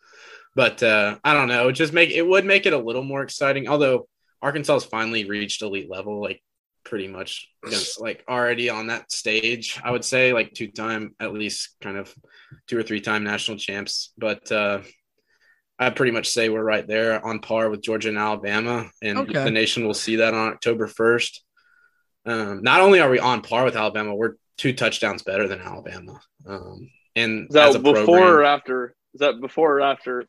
But 0.55 0.83
uh, 0.83 1.19
I 1.25 1.35
don't 1.35 1.49
know. 1.49 1.69
It 1.69 1.73
just 1.73 1.93
make 1.93 2.11
it 2.11 2.23
would 2.23 2.45
make 2.45 2.67
it 2.67 2.73
a 2.73 2.79
little 2.79 3.03
more 3.03 3.23
exciting. 3.23 3.69
Although 3.69 4.07
Arkansas 4.41 4.75
has 4.75 4.85
finally 4.85 5.25
reached 5.25 5.63
elite 5.63 5.91
level, 5.91 6.21
like 6.21 6.43
pretty 6.85 7.09
much 7.09 7.49
against, 7.65 8.01
like 8.07 8.25
already 8.29 8.71
on 8.71 8.89
that 8.89 9.11
stage. 9.13 9.81
I 9.83 9.91
would 9.91 10.05
say 10.05 10.33
like 10.33 10.53
two 10.55 10.69
time 10.69 11.15
at 11.21 11.33
least 11.33 11.77
kind 11.81 11.97
of 11.97 12.15
two 12.67 12.79
or 12.79 12.83
three 12.83 13.01
time 13.01 13.25
national 13.25 13.59
champs. 13.59 14.13
But 14.19 14.51
uh, 14.53 14.81
I 15.79 15.91
pretty 15.91 16.13
much 16.13 16.29
say 16.29 16.49
we're 16.49 16.63
right 16.63 16.87
there 16.87 17.25
on 17.25 17.41
par 17.41 17.71
with 17.71 17.83
Georgia 17.83 18.09
and 18.11 18.19
Alabama, 18.19 18.91
and 19.03 19.19
Okay. 19.19 19.45
the 19.45 19.51
nation 19.51 19.87
will 19.87 19.95
see 19.95 20.17
that 20.17 20.35
on 20.35 20.53
October 20.53 20.87
first. 20.87 21.43
Um, 22.25 22.63
not 22.63 22.81
only 22.81 23.01
are 23.01 23.11
we 23.11 23.19
on 23.19 23.43
par 23.43 23.65
with 23.65 23.75
Alabama, 23.77 24.15
we're 24.15 24.35
two 24.59 24.73
touchdowns 24.73 25.23
better 25.23 25.49
than 25.49 25.61
Alabama. 25.61 26.21
Um, 26.47 26.89
and 27.17 27.47
Is 27.49 27.55
that 27.55 27.73
before 27.83 28.05
program- 28.05 28.23
or 28.23 28.45
after? 28.45 28.95
Is 29.15 29.21
that 29.21 29.41
before 29.41 29.79
or 29.79 29.81
after 29.81 30.25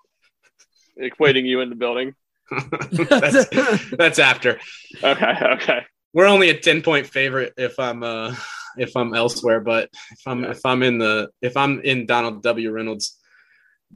equating 1.00 1.46
you 1.46 1.62
in 1.62 1.70
the 1.70 1.76
building? 1.76 2.16
that's, 3.10 3.90
that's 3.96 4.20
after. 4.20 4.60
Okay, 5.04 5.34
okay. 5.54 5.86
We're 6.14 6.28
only 6.28 6.50
a 6.50 6.60
10 6.60 6.82
point 6.82 7.08
favorite 7.08 7.54
if 7.58 7.80
I'm 7.80 8.04
uh 8.04 8.36
if 8.78 8.96
I'm 8.96 9.14
elsewhere, 9.14 9.60
but 9.60 9.90
if 10.12 10.28
I'm 10.28 10.44
if 10.46 10.66
I'm 10.66 10.84
in 10.84 10.98
the 10.98 11.30
if 11.42 11.58
I'm 11.58 11.82
in 11.82 12.06
Donald 12.06 12.44
W. 12.44 12.72
Reynolds, 12.72 13.20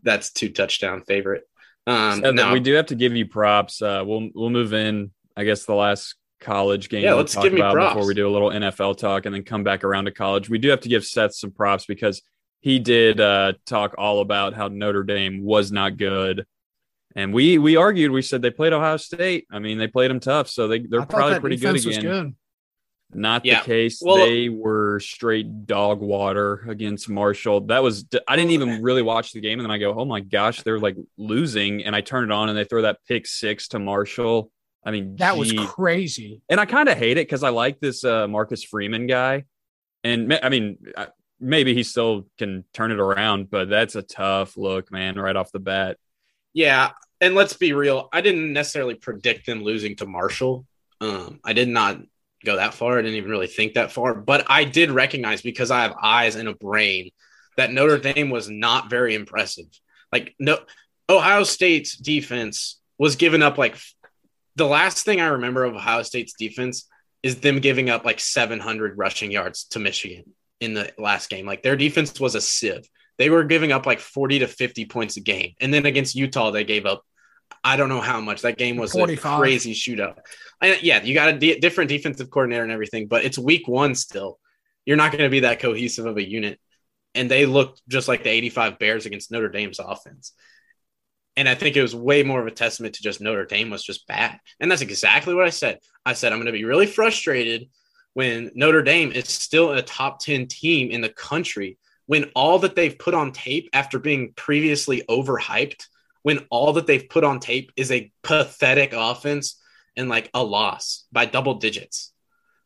that's 0.04 0.32
two 0.32 0.50
touchdown 0.50 1.04
favorite. 1.08 1.44
Um 1.86 2.22
Seth, 2.22 2.34
no, 2.34 2.54
we 2.54 2.60
do 2.60 2.74
have 2.74 2.88
to 2.88 2.96
give 2.96 3.16
you 3.16 3.28
props. 3.28 3.82
Uh, 3.82 4.04
we'll 4.06 4.30
we'll 4.34 4.50
move 4.50 4.74
in. 4.74 5.12
I 5.36 5.44
guess 5.44 5.66
the 5.66 5.76
last 5.76 6.16
college 6.40 6.90
game. 6.90 7.04
Yeah, 7.04 7.12
we'll 7.12 7.20
let's 7.20 7.34
talk 7.34 7.44
give 7.44 7.54
me 7.54 7.62
props. 7.62 7.94
before 7.94 8.08
we 8.08 8.14
do 8.14 8.28
a 8.28 8.32
little 8.32 8.50
NFL 8.50 8.98
talk, 8.98 9.26
and 9.26 9.34
then 9.34 9.44
come 9.44 9.64
back 9.64 9.84
around 9.84 10.06
to 10.06 10.12
college. 10.12 10.50
We 10.50 10.58
do 10.58 10.70
have 10.70 10.82
to 10.82 10.90
give 10.90 11.06
Seth 11.06 11.36
some 11.36 11.52
props 11.52 11.86
because 11.86 12.22
he 12.62 12.80
did 12.80 13.20
uh, 13.20 13.54
talk 13.66 13.96
all 13.98 14.22
about 14.22 14.54
how 14.54 14.68
Notre 14.68 15.04
Dame 15.04 15.44
was 15.44 15.72
not 15.72 15.98
good, 15.98 16.46
and 17.18 17.34
we 17.34 17.58
we 17.58 17.76
argued. 17.76 18.12
We 18.12 18.22
said 18.22 18.42
they 18.42 18.52
played 18.52 18.72
Ohio 18.72 18.96
State. 18.98 19.46
I 19.52 19.60
mean, 19.60 19.78
they 19.78 19.88
played 19.88 20.10
them 20.10 20.22
tough, 20.22 20.48
so 20.50 20.68
they 20.70 20.80
they're 20.80 21.06
probably 21.06 21.34
that 21.34 21.42
pretty 21.42 21.58
good 21.58 21.68
defense 21.74 21.86
was 21.86 21.98
again. 21.98 22.12
good. 22.12 22.36
Not 23.14 23.46
Yeah. 23.46 23.60
the 23.62 23.66
case. 23.66 24.02
Well- 24.04 24.18
they 24.18 24.50
were 24.50 25.00
straight 25.00 25.66
dog 25.66 26.02
water 26.02 26.66
against 26.68 27.08
Marshall. 27.10 27.62
That 27.68 27.82
was 27.84 28.06
I 28.28 28.36
didn't 28.36 28.52
even 28.52 28.82
really 28.82 29.02
watch 29.02 29.32
the 29.32 29.40
game, 29.42 29.60
and 29.60 29.66
then 29.66 29.72
I 29.72 29.78
go, 29.78 29.94
oh 29.98 30.06
my 30.06 30.20
gosh, 30.20 30.62
they're 30.64 30.80
like 30.80 30.98
losing, 31.18 31.84
and 31.86 31.96
I 31.96 32.02
turn 32.02 32.24
it 32.26 32.32
on, 32.32 32.50
and 32.50 32.58
they 32.58 32.66
throw 32.66 32.82
that 32.84 33.00
pick 33.08 33.26
six 33.28 33.68
to 33.70 33.80
Marshall. 33.80 34.52
I 34.86 34.92
mean, 34.92 35.16
That 35.18 35.38
was 35.38 35.52
crazy. 35.54 36.42
and 36.50 36.60
I 36.60 36.66
kind 36.66 36.88
of 36.88 36.98
hate 36.98 37.18
it 37.18 37.28
because 37.28 37.44
I 37.44 37.50
like 37.50 37.80
this 37.80 38.04
uh, 38.06 38.28
Marcus 38.28 38.64
Freeman 38.64 39.08
guy, 39.08 39.46
and 40.04 40.34
I 40.44 40.50
mean, 40.50 40.78
I- 40.98 41.08
maybe 41.40 41.74
he 41.74 41.84
still 41.84 42.28
can 42.38 42.66
turn 42.74 42.92
it 42.92 43.00
around, 43.00 43.50
but 43.50 43.70
that's 43.70 43.96
a 43.96 44.02
tough 44.02 44.58
look, 44.58 44.92
man, 44.92 45.16
right 45.18 45.36
off 45.36 45.52
the 45.52 45.60
bat. 45.60 45.98
Yeah, 46.54 46.92
and 47.22 47.36
let's 47.36 47.54
be 47.54 47.74
real. 47.74 48.10
I 48.12 48.22
didn't 48.22 48.54
necessarily 48.54 48.96
predict 48.96 49.46
them 49.46 49.64
losing 49.64 49.96
to 49.98 50.06
Marshall. 50.06 50.66
Um, 51.02 51.40
I 51.44 51.54
did 51.54 51.68
not 51.68 52.00
go 52.46 52.56
that 52.56 52.74
far. 52.74 52.98
I 52.98 53.02
didn't 53.02 53.18
even 53.18 53.32
really 53.32 53.48
think 53.48 53.74
that 53.74 53.92
far, 53.92 54.14
but 54.14 54.46
I 54.50 54.64
did 54.64 54.92
recognize 54.92 55.42
because 55.42 55.72
I 55.72 55.82
have 55.82 55.96
eyes 56.02 56.36
and 56.36 56.48
a 56.48 56.56
brain 56.56 57.12
that 57.58 57.72
Notre 57.72 57.98
Dame 57.98 58.30
was 58.30 58.50
not 58.50 58.90
very 58.90 59.16
impressive. 59.16 59.68
Like 60.12 60.36
no, 60.40 60.60
Ohio 61.10 61.44
State's 61.44 61.98
defense 61.98 62.80
was 62.98 63.16
giving 63.16 63.42
up 63.42 63.58
like 63.58 63.78
the 64.56 64.68
last 64.68 65.06
thing 65.06 65.22
I 65.22 65.28
remember 65.28 65.64
of 65.64 65.76
Ohio 65.76 66.04
State's 66.04 66.34
defense 66.34 66.88
is 67.24 67.38
them 67.38 67.60
giving 67.60 67.90
up 67.90 68.06
like 68.06 68.20
700 68.20 68.98
rushing 68.98 69.32
yards 69.32 69.66
to 69.66 69.80
Michigan 69.80 70.24
in 70.60 70.74
the 70.74 70.92
last 70.98 71.30
game. 71.30 71.46
Like 71.46 71.64
their 71.64 71.76
defense 71.76 72.20
was 72.20 72.36
a 72.36 72.42
sieve 72.42 72.88
they 73.18 73.30
were 73.30 73.44
giving 73.44 73.72
up 73.72 73.86
like 73.86 74.00
40 74.00 74.40
to 74.40 74.48
50 74.48 74.86
points 74.86 75.18
a 75.18 75.22
game. 75.22 75.54
And 75.60 75.74
then 75.74 75.86
against 75.86 76.16
Utah, 76.16 76.52
they 76.52 76.64
gave 76.64 76.86
up, 76.86 77.04
I 77.64 77.76
don't 77.76 77.90
know 77.90 78.02
how 78.02 78.22
much. 78.22 78.44
That 78.44 78.58
game 78.58 78.78
was 78.78 78.92
45. 78.92 79.34
a 79.34 79.38
crazy 79.38 79.74
shootout. 79.74 80.18
And 80.62 80.82
yeah, 80.84 81.04
you 81.04 81.14
got 81.14 81.42
a 81.42 81.60
different 81.60 81.90
defensive 81.90 82.30
coordinator 82.30 82.64
and 82.64 82.72
everything, 82.72 83.08
but 83.08 83.26
it's 83.26 83.38
week 83.38 83.68
one 83.68 83.96
still. 83.96 84.40
You're 84.86 84.98
not 84.98 85.12
going 85.12 85.24
to 85.24 85.30
be 85.30 85.42
that 85.42 85.60
cohesive 85.60 86.06
of 86.06 86.18
a 86.18 86.28
unit. 86.28 86.60
And 87.16 87.32
they 87.32 87.46
looked 87.46 87.82
just 87.88 88.08
like 88.08 88.24
the 88.24 88.30
85 88.30 88.80
Bears 88.80 89.06
against 89.06 89.32
Notre 89.32 89.50
Dame's 89.50 89.80
offense. 89.80 90.34
And 91.36 91.50
I 91.50 91.56
think 91.56 91.76
it 91.76 91.82
was 91.82 91.96
way 91.96 92.24
more 92.24 92.40
of 92.40 92.48
a 92.48 92.52
testament 92.52 92.96
to 92.96 93.04
just 93.04 93.22
Notre 93.22 93.46
Dame 93.46 93.70
was 93.70 93.84
just 93.84 94.08
bad. 94.08 94.40
And 94.60 94.72
that's 94.72 94.82
exactly 94.82 95.34
what 95.34 95.46
I 95.46 95.52
said. 95.52 95.80
I 96.06 96.14
said, 96.14 96.32
I'm 96.32 96.40
going 96.40 96.48
to 96.48 96.52
be 96.52 96.64
really 96.64 96.88
frustrated 96.88 97.70
when 98.14 98.52
Notre 98.56 98.82
Dame 98.82 99.12
is 99.12 99.30
still 99.30 99.72
a 99.72 99.82
top 99.82 100.20
10 100.20 100.48
team 100.48 100.90
in 100.90 101.02
the 101.02 101.10
country 101.10 101.78
when 102.08 102.32
all 102.36 102.60
that 102.60 102.76
they've 102.76 102.98
put 102.98 103.14
on 103.14 103.32
tape 103.32 103.70
after 103.74 104.00
being 104.00 104.34
previously 104.36 105.04
overhyped, 105.08 105.86
when 106.24 106.46
all 106.50 106.74
that 106.74 106.88
they've 106.88 107.08
put 107.08 107.24
on 107.24 107.40
tape 107.40 107.72
is 107.76 107.92
a 107.92 108.12
pathetic 108.24 108.94
offense 108.94 109.62
and 109.96 110.10
like 110.10 110.30
a 110.34 110.44
loss 110.44 111.06
by 111.12 111.26
double 111.26 111.56
digits. 111.56 112.12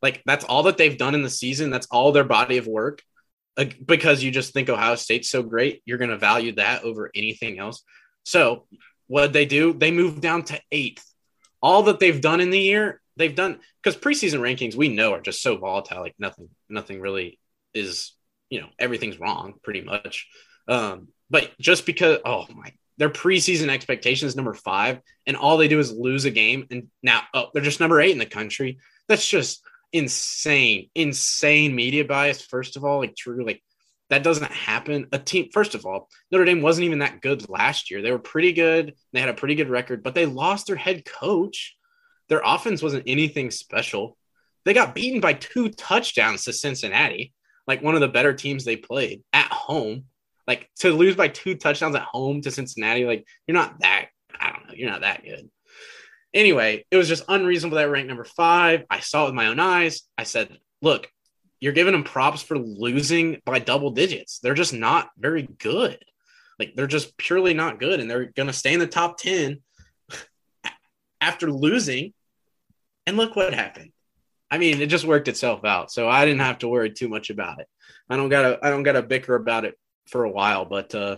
Like 0.01 0.23
that's 0.25 0.45
all 0.45 0.63
that 0.63 0.77
they've 0.77 0.97
done 0.97 1.15
in 1.15 1.23
the 1.23 1.29
season. 1.29 1.69
That's 1.69 1.87
all 1.91 2.11
their 2.11 2.23
body 2.23 2.57
of 2.57 2.67
work. 2.67 3.01
Because 3.85 4.23
you 4.23 4.31
just 4.31 4.53
think 4.53 4.69
Ohio 4.69 4.95
State's 4.95 5.29
so 5.29 5.43
great, 5.43 5.81
you're 5.85 5.97
going 5.97 6.09
to 6.09 6.17
value 6.17 6.53
that 6.53 6.83
over 6.83 7.11
anything 7.13 7.59
else. 7.59 7.83
So 8.23 8.65
what 9.07 9.33
they 9.33 9.45
do? 9.45 9.73
They 9.73 9.91
move 9.91 10.21
down 10.21 10.43
to 10.45 10.61
eighth. 10.71 11.05
All 11.61 11.83
that 11.83 11.99
they've 11.99 12.21
done 12.21 12.41
in 12.41 12.49
the 12.49 12.59
year, 12.59 13.01
they've 13.17 13.35
done 13.35 13.59
because 13.83 13.99
preseason 13.99 14.39
rankings 14.39 14.75
we 14.75 14.87
know 14.87 15.13
are 15.13 15.21
just 15.21 15.41
so 15.41 15.57
volatile. 15.57 16.01
Like 16.01 16.15
nothing, 16.17 16.49
nothing 16.69 17.01
really 17.01 17.39
is 17.73 18.13
you 18.51 18.61
know 18.61 18.67
everything's 18.77 19.19
wrong 19.19 19.55
pretty 19.63 19.81
much. 19.81 20.27
Um 20.67 21.07
but 21.31 21.49
just 21.59 21.87
because 21.87 22.19
oh 22.23 22.45
my 22.53 22.71
their 22.97 23.09
preseason 23.09 23.69
expectations 23.69 24.35
number 24.35 24.53
five 24.53 24.99
and 25.25 25.35
all 25.35 25.57
they 25.57 25.67
do 25.67 25.79
is 25.79 25.91
lose 25.91 26.25
a 26.25 26.29
game 26.29 26.67
and 26.69 26.89
now 27.01 27.23
oh 27.33 27.47
they're 27.53 27.63
just 27.63 27.79
number 27.79 27.99
eight 27.99 28.11
in 28.11 28.19
the 28.19 28.25
country. 28.27 28.77
That's 29.07 29.27
just 29.27 29.63
insane 29.93 30.89
insane 30.93 31.75
media 31.75 32.05
bias 32.05 32.41
first 32.41 32.77
of 32.77 32.85
all 32.85 32.99
like 32.99 33.15
true 33.15 33.45
like 33.45 33.63
that 34.09 34.23
doesn't 34.23 34.51
happen. 34.51 35.07
A 35.13 35.17
team 35.17 35.49
first 35.51 35.73
of 35.73 35.85
all 35.85 36.09
notre 36.29 36.45
dame 36.45 36.61
wasn't 36.61 36.85
even 36.85 36.99
that 36.99 37.21
good 37.21 37.49
last 37.49 37.89
year. 37.89 38.01
They 38.01 38.11
were 38.11 38.19
pretty 38.19 38.51
good 38.51 38.93
they 39.13 39.21
had 39.21 39.29
a 39.29 39.33
pretty 39.33 39.55
good 39.55 39.69
record 39.69 40.03
but 40.03 40.13
they 40.13 40.25
lost 40.25 40.67
their 40.67 40.75
head 40.75 41.05
coach. 41.05 41.75
Their 42.27 42.41
offense 42.43 42.83
wasn't 42.83 43.03
anything 43.07 43.49
special. 43.51 44.17
They 44.63 44.73
got 44.73 44.93
beaten 44.93 45.21
by 45.21 45.33
two 45.33 45.69
touchdowns 45.69 46.43
to 46.43 46.53
cincinnati 46.53 47.33
like 47.71 47.81
one 47.81 47.95
of 47.95 48.01
the 48.01 48.09
better 48.09 48.33
teams 48.33 48.65
they 48.65 48.75
played 48.75 49.23
at 49.31 49.49
home. 49.49 50.03
Like 50.45 50.69
to 50.79 50.91
lose 50.91 51.15
by 51.15 51.29
two 51.29 51.55
touchdowns 51.55 51.95
at 51.95 52.01
home 52.01 52.41
to 52.41 52.51
Cincinnati, 52.51 53.05
like 53.05 53.25
you're 53.47 53.55
not 53.55 53.79
that, 53.79 54.07
I 54.37 54.51
don't 54.51 54.67
know, 54.67 54.73
you're 54.75 54.89
not 54.89 55.01
that 55.01 55.23
good. 55.23 55.49
Anyway, 56.33 56.85
it 56.91 56.97
was 56.97 57.07
just 57.07 57.23
unreasonable 57.29 57.77
that 57.77 57.89
ranked 57.89 58.09
number 58.09 58.25
five. 58.25 58.83
I 58.89 58.99
saw 58.99 59.23
it 59.23 59.25
with 59.27 59.35
my 59.35 59.47
own 59.47 59.61
eyes. 59.61 60.01
I 60.17 60.23
said, 60.23 60.57
look, 60.81 61.09
you're 61.61 61.71
giving 61.71 61.93
them 61.93 62.03
props 62.03 62.41
for 62.41 62.57
losing 62.57 63.41
by 63.45 63.59
double 63.59 63.91
digits. 63.91 64.39
They're 64.39 64.53
just 64.53 64.73
not 64.73 65.09
very 65.17 65.43
good. 65.43 66.03
Like 66.59 66.75
they're 66.75 66.87
just 66.87 67.15
purely 67.15 67.53
not 67.53 67.79
good. 67.79 68.01
And 68.01 68.11
they're 68.11 68.25
going 68.25 68.47
to 68.47 68.53
stay 68.53 68.73
in 68.73 68.81
the 68.81 68.87
top 68.87 69.17
10 69.17 69.61
after 71.21 71.49
losing. 71.49 72.11
And 73.07 73.15
look 73.15 73.37
what 73.37 73.53
happened. 73.53 73.93
I 74.51 74.57
mean, 74.57 74.81
it 74.81 74.87
just 74.87 75.05
worked 75.05 75.29
itself 75.29 75.63
out. 75.65 75.91
So 75.91 76.09
I 76.09 76.25
didn't 76.25 76.41
have 76.41 76.59
to 76.59 76.67
worry 76.67 76.91
too 76.91 77.07
much 77.07 77.29
about 77.29 77.59
it. 77.61 77.67
I 78.09 78.17
don't 78.17 78.29
gotta 78.29 78.59
I 78.61 78.69
don't 78.69 78.83
gotta 78.83 79.01
bicker 79.01 79.33
about 79.35 79.63
it 79.65 79.75
for 80.07 80.25
a 80.25 80.29
while, 80.29 80.65
but 80.65 80.93
uh 80.93 81.17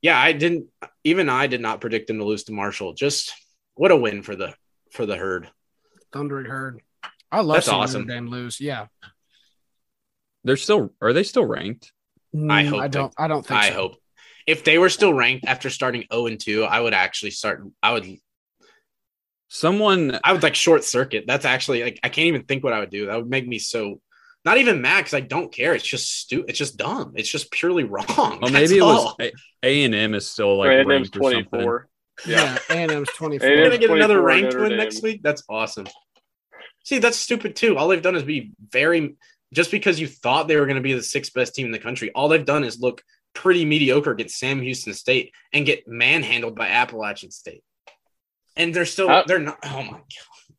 yeah, 0.00 0.18
I 0.18 0.32
didn't. 0.32 0.66
Even 1.04 1.28
I 1.28 1.46
did 1.46 1.60
not 1.60 1.80
predict 1.80 2.06
them 2.08 2.18
to 2.18 2.24
lose 2.24 2.44
to 2.44 2.52
Marshall. 2.52 2.92
Just 2.94 3.34
what 3.74 3.90
a 3.92 3.96
win 3.96 4.22
for 4.22 4.34
the 4.36 4.54
for 4.92 5.06
the 5.06 5.16
herd. 5.16 5.48
Thundering 6.12 6.46
herd. 6.46 6.80
I 7.30 7.40
love 7.40 7.56
That's 7.56 7.66
seeing 7.66 7.78
awesome. 7.80 8.02
Notre 8.06 8.14
Dame 8.20 8.26
lose. 8.28 8.60
Yeah. 8.60 8.86
They're 10.44 10.56
still 10.56 10.92
are 11.00 11.12
they 11.12 11.22
still 11.22 11.44
ranked? 11.44 11.92
I 12.34 12.36
Mm, 12.64 12.68
hope 12.68 12.80
I 12.80 12.88
don't. 12.88 13.14
I 13.18 13.28
don't 13.28 13.46
think. 13.46 13.60
I 13.60 13.68
so. 13.68 13.74
hope 13.74 13.96
if 14.46 14.64
they 14.64 14.78
were 14.78 14.88
still 14.88 15.12
ranked 15.14 15.44
after 15.46 15.70
starting 15.70 16.04
zero 16.12 16.26
and 16.26 16.40
two, 16.40 16.64
I 16.64 16.80
would 16.80 16.94
actually 16.94 17.30
start. 17.32 17.62
I 17.82 17.92
would. 17.92 18.06
Someone 19.54 20.18
I 20.24 20.32
would 20.32 20.42
like 20.42 20.54
short 20.54 20.82
circuit. 20.82 21.24
That's 21.26 21.44
actually 21.44 21.82
like 21.82 22.00
I 22.02 22.08
can't 22.08 22.28
even 22.28 22.44
think 22.44 22.64
what 22.64 22.72
I 22.72 22.80
would 22.80 22.90
do. 22.90 23.06
That 23.06 23.16
would 23.16 23.28
make 23.28 23.46
me 23.46 23.58
so 23.58 24.00
not 24.46 24.56
even 24.56 24.80
mad 24.80 25.00
because 25.00 25.14
I 25.14 25.20
don't 25.20 25.52
care. 25.52 25.74
It's 25.74 25.86
just 25.86 26.20
stupid. 26.20 26.48
It's 26.48 26.58
just 26.58 26.78
dumb. 26.78 27.12
It's 27.16 27.28
just 27.28 27.50
purely 27.50 27.84
wrong. 27.84 28.06
well 28.08 28.38
That's 28.40 28.52
maybe 28.52 28.78
it 28.78 28.82
was. 28.82 29.14
A 29.62 29.84
and 29.84 29.94
M 29.94 30.14
is 30.14 30.26
still 30.26 30.56
like 30.56 30.78
Like, 30.78 30.86
ranked 30.86 31.16
or 31.16 31.20
twenty 31.20 31.42
something. 31.42 31.80
Yeah. 32.26 32.56
A&M's 32.70 33.08
twenty 33.16 33.38
four. 33.38 33.48
We're 33.48 33.54
A&M's 33.56 33.68
gonna 33.68 33.78
get 33.78 33.90
another 33.90 34.22
ranked 34.22 34.54
win 34.54 34.76
next 34.76 35.02
week. 35.02 35.22
That's 35.22 35.42
awesome. 35.50 35.86
See, 36.84 36.98
that's 36.98 37.18
stupid 37.18 37.54
too. 37.54 37.76
All 37.76 37.88
they've 37.88 38.02
done 38.02 38.16
is 38.16 38.22
be 38.22 38.52
very 38.70 39.16
just 39.52 39.70
because 39.70 40.00
you 40.00 40.06
thought 40.06 40.48
they 40.48 40.56
were 40.56 40.66
going 40.66 40.76
to 40.76 40.82
be 40.82 40.94
the 40.94 41.02
sixth 41.02 41.34
best 41.34 41.54
team 41.54 41.66
in 41.66 41.72
the 41.72 41.78
country. 41.78 42.10
All 42.12 42.28
they've 42.28 42.44
done 42.44 42.64
is 42.64 42.80
look 42.80 43.02
pretty 43.34 43.64
mediocre 43.64 44.10
against 44.10 44.38
Sam 44.38 44.60
Houston 44.62 44.94
State 44.94 45.32
and 45.52 45.66
get 45.66 45.86
manhandled 45.86 46.56
by 46.56 46.68
Appalachian 46.68 47.30
State. 47.30 47.62
And 48.56 48.74
they're 48.74 48.84
still 48.84 49.08
Uh, 49.10 49.24
they're 49.26 49.38
not. 49.38 49.58
Oh 49.64 49.82
my 49.82 49.92
god, 49.92 50.56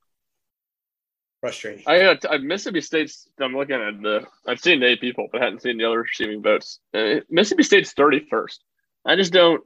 frustrating. 1.41 1.83
I 1.85 1.99
got 1.99 2.25
I, 2.29 2.37
Mississippi 2.37 2.81
State's. 2.81 3.27
I'm 3.39 3.55
looking 3.55 3.75
at 3.75 4.01
the. 4.01 4.25
I've 4.47 4.59
seen 4.59 4.81
eight 4.83 5.01
people, 5.01 5.27
but 5.31 5.41
I 5.41 5.45
hadn't 5.45 5.61
seen 5.61 5.77
the 5.77 5.85
other 5.85 6.01
receiving 6.01 6.41
votes. 6.41 6.79
Uh, 6.93 7.15
Mississippi 7.29 7.63
State's 7.63 7.93
31st. 7.93 8.57
I 9.05 9.15
just 9.15 9.33
don't. 9.33 9.63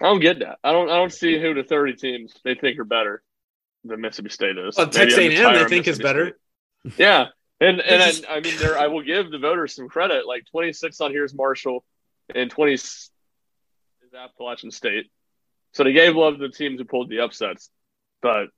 I 0.00 0.04
don't 0.04 0.20
get 0.20 0.38
that. 0.40 0.58
I 0.64 0.72
don't. 0.72 0.88
I 0.88 0.96
don't 0.96 1.12
see 1.12 1.40
who 1.40 1.54
the 1.54 1.64
30 1.64 1.94
teams 1.94 2.34
they 2.44 2.54
think 2.54 2.78
are 2.78 2.84
better 2.84 3.22
than 3.84 4.00
Mississippi 4.00 4.30
State 4.30 4.58
is. 4.58 4.76
Well, 4.76 4.88
Texas 4.88 5.18
A&M 5.18 5.54
they 5.54 5.64
think 5.66 5.88
is 5.88 5.98
better. 5.98 6.36
State. 6.86 6.98
Yeah, 6.98 7.26
and 7.60 7.80
and 7.80 8.02
I, 8.02 8.36
I 8.36 8.40
mean, 8.40 8.56
there. 8.58 8.78
I 8.78 8.86
will 8.86 9.02
give 9.02 9.30
the 9.30 9.38
voters 9.38 9.74
some 9.74 9.88
credit. 9.88 10.26
Like 10.26 10.46
26 10.50 11.00
on 11.00 11.10
here 11.10 11.24
is 11.24 11.34
Marshall, 11.34 11.84
and 12.34 12.50
20 12.50 12.72
is 12.72 13.10
Appalachian 14.16 14.70
State. 14.70 15.10
So 15.78 15.84
they 15.84 15.92
gave 15.92 16.16
love 16.16 16.38
to 16.38 16.48
the 16.48 16.52
teams 16.52 16.80
who 16.80 16.84
pulled 16.84 17.08
the 17.08 17.20
upsets, 17.20 17.70
but 18.20 18.48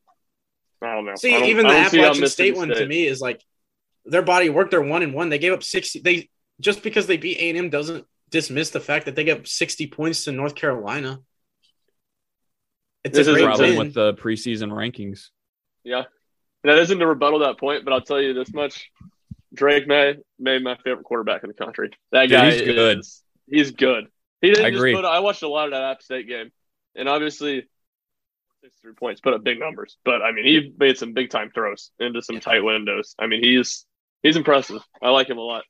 I 0.81 0.95
don't 0.95 1.05
know. 1.05 1.17
See, 1.17 1.33
don't- 1.33 1.45
even 1.51 1.67
the 1.67 1.73
don't 1.75 1.91
see 1.91 1.99
how 1.99 2.05
Appalachian 2.07 2.29
State 2.29 2.57
one 2.57 2.69
to 2.69 2.87
me 2.87 3.05
is 3.07 3.21
like 3.21 3.45
their 4.07 4.23
body 4.23 4.47
of 4.47 4.55
work. 4.55 4.71
They're 4.71 4.81
one 4.81 5.03
and 5.03 5.13
one. 5.13 5.29
They 5.29 5.39
gave 5.39 5.53
up 5.53 5.63
sixty. 5.63 6.01
They 6.01 6.31
just 6.63 6.83
because 6.83 7.07
they 7.07 7.19
beat 7.19 7.37
A 7.37 7.51
and 7.51 7.59
M 7.59 7.69
doesn't 7.69 8.07
dismiss 8.31 8.71
the 8.71 8.81
fact 8.81 9.05
that 9.05 9.17
they 9.17 9.25
gave 9.25 9.41
up 9.41 9.47
sixty 9.47 9.87
points 9.87 10.25
to 10.25 10.33
North 10.33 10.55
Carolina. 10.55 11.21
It's 13.05 13.19
This 13.19 13.27
a 13.27 13.33
is 13.33 13.37
great 13.37 13.45
problem 13.45 13.69
win. 13.77 13.79
with 13.89 13.93
the 13.95 14.15
preseason 14.15 14.71
rankings. 14.71 15.29
Yeah, 15.85 16.05
that 16.65 16.79
isn't 16.79 16.99
to 17.01 17.07
rebuttal 17.07 17.41
that 17.41 17.59
point, 17.59 17.85
but 17.85 17.93
I'll 17.93 18.01
tell 18.01 18.19
you 18.23 18.33
this 18.33 18.51
much: 18.55 18.91
Drake 19.53 19.87
Maye 19.87 20.17
made 20.39 20.63
my 20.65 20.77
favorite 20.83 21.05
quarterback 21.05 21.43
in 21.45 21.49
the 21.49 21.55
country. 21.55 21.91
That 22.13 22.23
Dude, 22.23 22.31
guy 22.31 22.51
he's 22.53 22.63
good. 22.63 22.99
is- 23.01 23.23
he's 23.47 23.71
good. 23.73 24.07
He 24.41 24.49
didn't 24.49 24.65
I 24.65 24.71
just 24.71 24.79
agree. 24.81 24.95
put. 24.95 25.05
I 25.05 25.19
watched 25.21 25.43
a 25.43 25.49
lot 25.49 25.67
of 25.67 25.73
that 25.73 25.83
App 25.83 26.01
State 26.03 26.27
game, 26.27 26.51
and 26.95 27.09
obviously, 27.09 27.69
six 28.63 28.75
three 28.81 28.95
points, 28.95 29.21
put 29.21 29.35
up 29.35 29.45
big 29.45 29.59
numbers. 29.59 29.97
But 30.05 30.23
I 30.23 30.33
mean, 30.33 30.45
he 30.45 30.73
made 30.79 30.99
some 30.99 31.13
big 31.13 31.31
time 31.31 31.51
throws 31.55 31.91
into 31.99 32.23
some 32.23 32.41
tight 32.41 32.65
windows. 32.65 33.15
I 33.19 33.27
mean, 33.27 33.43
he's 33.43 33.87
he's 34.23 34.37
impressive. 34.37 34.83
I 35.03 35.11
like 35.11 35.29
him 35.29 35.39
a 35.39 35.43
lot. 35.43 35.65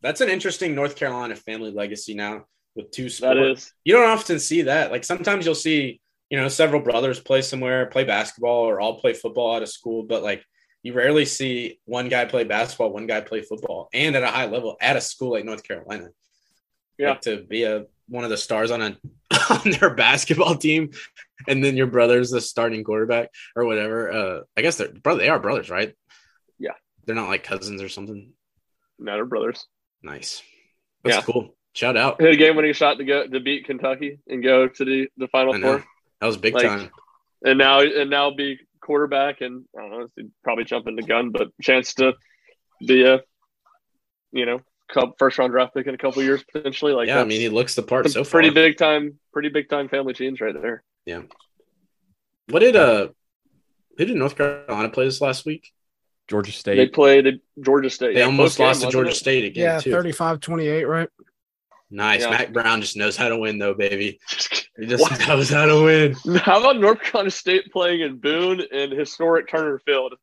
That's 0.00 0.20
an 0.20 0.28
interesting 0.28 0.74
North 0.74 0.96
Carolina 0.96 1.36
family 1.36 1.70
legacy 1.70 2.14
now 2.14 2.46
with 2.74 2.90
two 2.90 3.04
That 3.04 3.12
sports. 3.12 3.62
is. 3.62 3.72
You 3.84 3.94
don't 3.94 4.10
often 4.10 4.38
see 4.38 4.62
that. 4.62 4.90
Like 4.90 5.04
sometimes 5.04 5.44
you'll 5.46 5.54
see, 5.54 6.00
you 6.28 6.38
know, 6.38 6.48
several 6.48 6.80
brothers 6.80 7.20
play 7.20 7.42
somewhere, 7.42 7.86
play 7.86 8.04
basketball, 8.04 8.68
or 8.68 8.80
all 8.80 8.98
play 8.98 9.12
football 9.12 9.54
out 9.54 9.62
of 9.62 9.68
school, 9.68 10.02
but 10.02 10.22
like 10.22 10.44
you 10.82 10.92
rarely 10.92 11.24
see 11.24 11.78
one 11.84 12.08
guy 12.08 12.24
play 12.24 12.42
basketball, 12.42 12.92
one 12.92 13.06
guy 13.06 13.20
play 13.20 13.42
football, 13.42 13.88
and 13.92 14.16
at 14.16 14.24
a 14.24 14.26
high 14.26 14.46
level 14.46 14.76
at 14.80 14.96
a 14.96 15.00
school 15.00 15.30
like 15.32 15.44
North 15.44 15.62
Carolina. 15.62 16.08
Yeah. 16.98 17.10
Like, 17.10 17.20
to 17.22 17.44
be 17.44 17.62
a 17.62 17.84
one 18.08 18.24
of 18.24 18.30
the 18.30 18.36
stars 18.36 18.70
on 18.70 18.82
a 18.82 18.96
on 19.50 19.70
their 19.78 19.94
basketball 19.94 20.56
team, 20.56 20.90
and 21.48 21.64
then 21.64 21.76
your 21.76 21.86
brother's 21.86 22.30
the 22.30 22.40
starting 22.40 22.84
quarterback 22.84 23.28
or 23.56 23.64
whatever. 23.64 24.12
Uh, 24.12 24.40
I 24.56 24.62
guess 24.62 24.76
they're 24.76 24.92
brother. 24.92 25.20
They 25.20 25.28
are 25.28 25.38
brothers, 25.38 25.70
right? 25.70 25.94
Yeah. 26.58 26.72
they're 27.04 27.16
not 27.16 27.28
like 27.28 27.42
cousins 27.44 27.82
or 27.82 27.88
something. 27.88 28.32
No, 28.98 29.12
they're 29.14 29.24
brothers. 29.24 29.66
Nice. 30.02 30.42
That's 31.04 31.16
Yeah. 31.16 31.22
cool. 31.22 31.56
Shout 31.74 31.96
out. 31.96 32.20
Hit 32.20 32.34
a 32.34 32.36
game 32.36 32.54
winning 32.56 32.74
shot 32.74 32.98
to 32.98 33.04
go 33.04 33.26
to 33.26 33.40
beat 33.40 33.64
Kentucky 33.64 34.18
and 34.28 34.42
go 34.42 34.68
to 34.68 34.84
the 34.84 35.08
the 35.16 35.28
final 35.28 35.58
four. 35.58 35.84
That 36.20 36.26
was 36.26 36.36
big 36.36 36.54
Like, 36.54 36.66
time. 36.66 36.90
and 37.44 37.58
now 37.58 37.80
and 37.80 38.10
now 38.10 38.30
be 38.30 38.58
quarterback 38.80 39.40
and 39.40 39.64
I 39.76 39.80
don't 39.80 39.90
know, 40.16 40.28
probably 40.44 40.64
jump 40.64 40.86
in 40.86 40.96
the 40.96 41.02
gun, 41.02 41.30
but 41.30 41.48
chance 41.62 41.94
to 41.94 42.14
be 42.86 43.04
a 43.04 43.22
you 44.32 44.44
know 44.46 44.60
first 45.18 45.38
round 45.38 45.52
draft 45.52 45.74
pick 45.74 45.86
in 45.86 45.94
a 45.94 45.98
couple 45.98 46.22
years 46.22 46.42
potentially. 46.52 46.92
Like 46.92 47.08
yeah, 47.08 47.20
I 47.20 47.24
mean, 47.24 47.40
he 47.40 47.48
looks 47.48 47.74
the 47.74 47.82
part 47.82 48.06
some 48.06 48.12
so 48.12 48.24
far. 48.24 48.40
pretty 48.40 48.50
big 48.54 48.76
time, 48.76 49.18
pretty 49.32 49.48
big 49.48 49.68
time 49.68 49.88
family 49.88 50.12
genes 50.14 50.40
right 50.40 50.54
there. 50.54 50.82
Yeah. 51.06 51.22
What 52.48 52.60
did 52.60 52.76
uh, 52.76 53.08
who 53.98 54.04
did 54.04 54.16
North 54.16 54.36
Carolina 54.36 54.88
play 54.90 55.04
this 55.04 55.20
last 55.20 55.44
week? 55.46 55.72
Georgia 56.28 56.52
State. 56.52 56.76
They 56.76 56.86
played 56.88 57.26
at 57.26 57.34
Georgia 57.60 57.90
State. 57.90 58.14
They 58.14 58.20
Yeah, 58.20 58.26
almost 58.26 58.56
close 58.56 58.66
lost 58.68 58.80
game, 58.80 58.88
to 58.88 58.92
Georgia 58.92 59.06
wasn't 59.08 59.20
State 59.20 59.44
again 59.44 59.64
Yeah, 59.64 59.80
too. 59.80 59.90
35 59.90 60.40
28, 60.40 60.84
right? 60.84 61.08
Nice. 61.90 62.20
Yeah. 62.22 62.30
Mack 62.30 62.52
Brown 62.52 62.80
just 62.80 62.96
knows 62.96 63.16
how 63.16 63.28
to 63.28 63.36
win, 63.36 63.58
though, 63.58 63.74
baby. 63.74 64.18
it? 64.30 64.66
He 64.78 64.86
just 64.86 65.02
What? 65.02 65.28
knows 65.28 65.50
how 65.50 65.66
to 65.66 65.84
win. 65.84 66.14
How 66.38 66.60
about 66.60 66.78
North 66.80 67.02
Carolina 67.02 67.30
State 67.30 67.70
playing 67.70 68.00
in 68.00 68.16
Boone 68.18 68.62
and 68.72 68.92
historic 68.92 69.48
Turner 69.48 69.78
Field? 69.84 70.14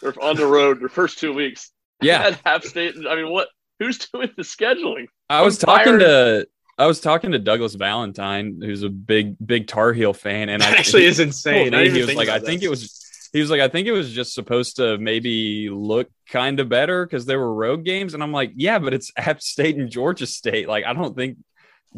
They're 0.00 0.14
on 0.22 0.36
the 0.36 0.46
road 0.46 0.80
their 0.80 0.88
first 0.88 1.18
two 1.18 1.34
weeks. 1.34 1.70
Yeah, 2.00 2.22
At 2.28 2.40
App 2.46 2.64
State. 2.64 2.94
I 3.08 3.16
mean, 3.16 3.30
what? 3.30 3.48
Who's 3.78 3.98
doing 3.98 4.30
the 4.36 4.42
scheduling? 4.42 5.06
I 5.30 5.42
was 5.42 5.62
I'm 5.62 5.66
talking 5.66 5.98
tired. 5.98 6.00
to 6.00 6.48
I 6.78 6.86
was 6.86 7.00
talking 7.00 7.32
to 7.32 7.38
Douglas 7.38 7.74
Valentine, 7.74 8.60
who's 8.62 8.82
a 8.82 8.88
big 8.88 9.36
big 9.44 9.66
Tar 9.66 9.92
Heel 9.92 10.12
fan, 10.12 10.48
and 10.48 10.62
I 10.62 10.70
actually 10.76 11.02
he 11.02 11.08
is 11.08 11.20
insane. 11.20 11.72
told 11.72 11.74
I 11.82 11.88
he 11.90 12.00
was 12.00 12.14
like, 12.14 12.28
I 12.28 12.36
about 12.36 12.46
think 12.46 12.62
it 12.62 12.68
was. 12.68 13.04
He 13.32 13.40
was 13.40 13.50
like, 13.50 13.60
I 13.60 13.68
think 13.68 13.86
it 13.86 13.92
was 13.92 14.10
just 14.10 14.32
supposed 14.32 14.76
to 14.76 14.96
maybe 14.96 15.68
look 15.70 16.08
kind 16.30 16.60
of 16.60 16.70
better 16.70 17.04
because 17.04 17.26
there 17.26 17.38
were 17.38 17.52
road 17.52 17.84
games, 17.84 18.14
and 18.14 18.22
I'm 18.22 18.32
like, 18.32 18.52
yeah, 18.56 18.78
but 18.78 18.94
it's 18.94 19.12
App 19.16 19.42
State 19.42 19.76
and 19.76 19.90
Georgia 19.90 20.26
State. 20.26 20.66
Like, 20.68 20.84
I 20.86 20.92
don't 20.94 21.14
think 21.14 21.36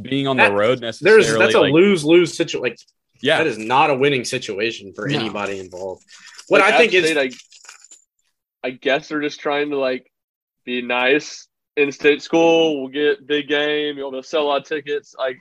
being 0.01 0.27
on 0.27 0.39
That- 0.39 0.49
the 0.51 0.57
road 0.57 0.81
necessarily. 0.81 1.23
There's 1.23 1.39
that's 1.39 1.55
a 1.55 1.61
like, 1.61 1.73
lose 1.73 2.05
lose 2.05 2.35
situation. 2.37 2.63
Like 2.63 2.79
yeah, 3.23 3.39
that 3.39 3.47
is 3.47 3.59
not 3.59 3.91
a 3.91 3.95
winning 3.95 4.25
situation 4.25 4.93
for 4.95 5.07
No. 5.07 5.19
anybody 5.19 5.61
involved. 5.61 6.03
What 6.49 6.63
Like, 6.63 6.75
I 6.75 6.79
think 6.79 6.95
App 6.95 7.05
is 7.05 7.17
I, 7.17 8.69
I 8.69 8.71
guess 8.71 9.09
they're 9.09 9.21
just 9.21 9.41
trying 9.41 9.71
to 9.71 9.77
like 9.79 10.11
be 10.65 10.83
nice. 10.83 11.47
In-state 11.77 12.23
school, 12.23 12.81
we'll 12.81 12.91
get 12.91 13.27
big 13.27 13.49
game. 13.49 13.97
You'll 13.97 14.11
be 14.11 14.17
able 14.17 14.23
to 14.23 14.29
sell 14.29 14.43
a 14.43 14.49
lot 14.49 14.63
of 14.63 14.67
tickets. 14.67 15.15
Like, 15.19 15.39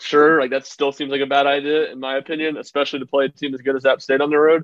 sure, 0.00 0.40
like 0.40 0.50
that 0.50 0.66
still 0.66 0.92
seems 0.92 1.10
like 1.10 1.20
a 1.20 1.26
bad 1.26 1.46
idea 1.46 1.90
in 1.90 2.00
my 2.00 2.16
opinion, 2.16 2.56
especially 2.56 3.00
to 3.00 3.06
play 3.06 3.26
a 3.26 3.28
team 3.28 3.54
as 3.54 3.60
good 3.62 3.76
as 3.76 3.84
App 3.84 4.00
State 4.00 4.20
on 4.20 4.30
the 4.30 4.38
road. 4.38 4.62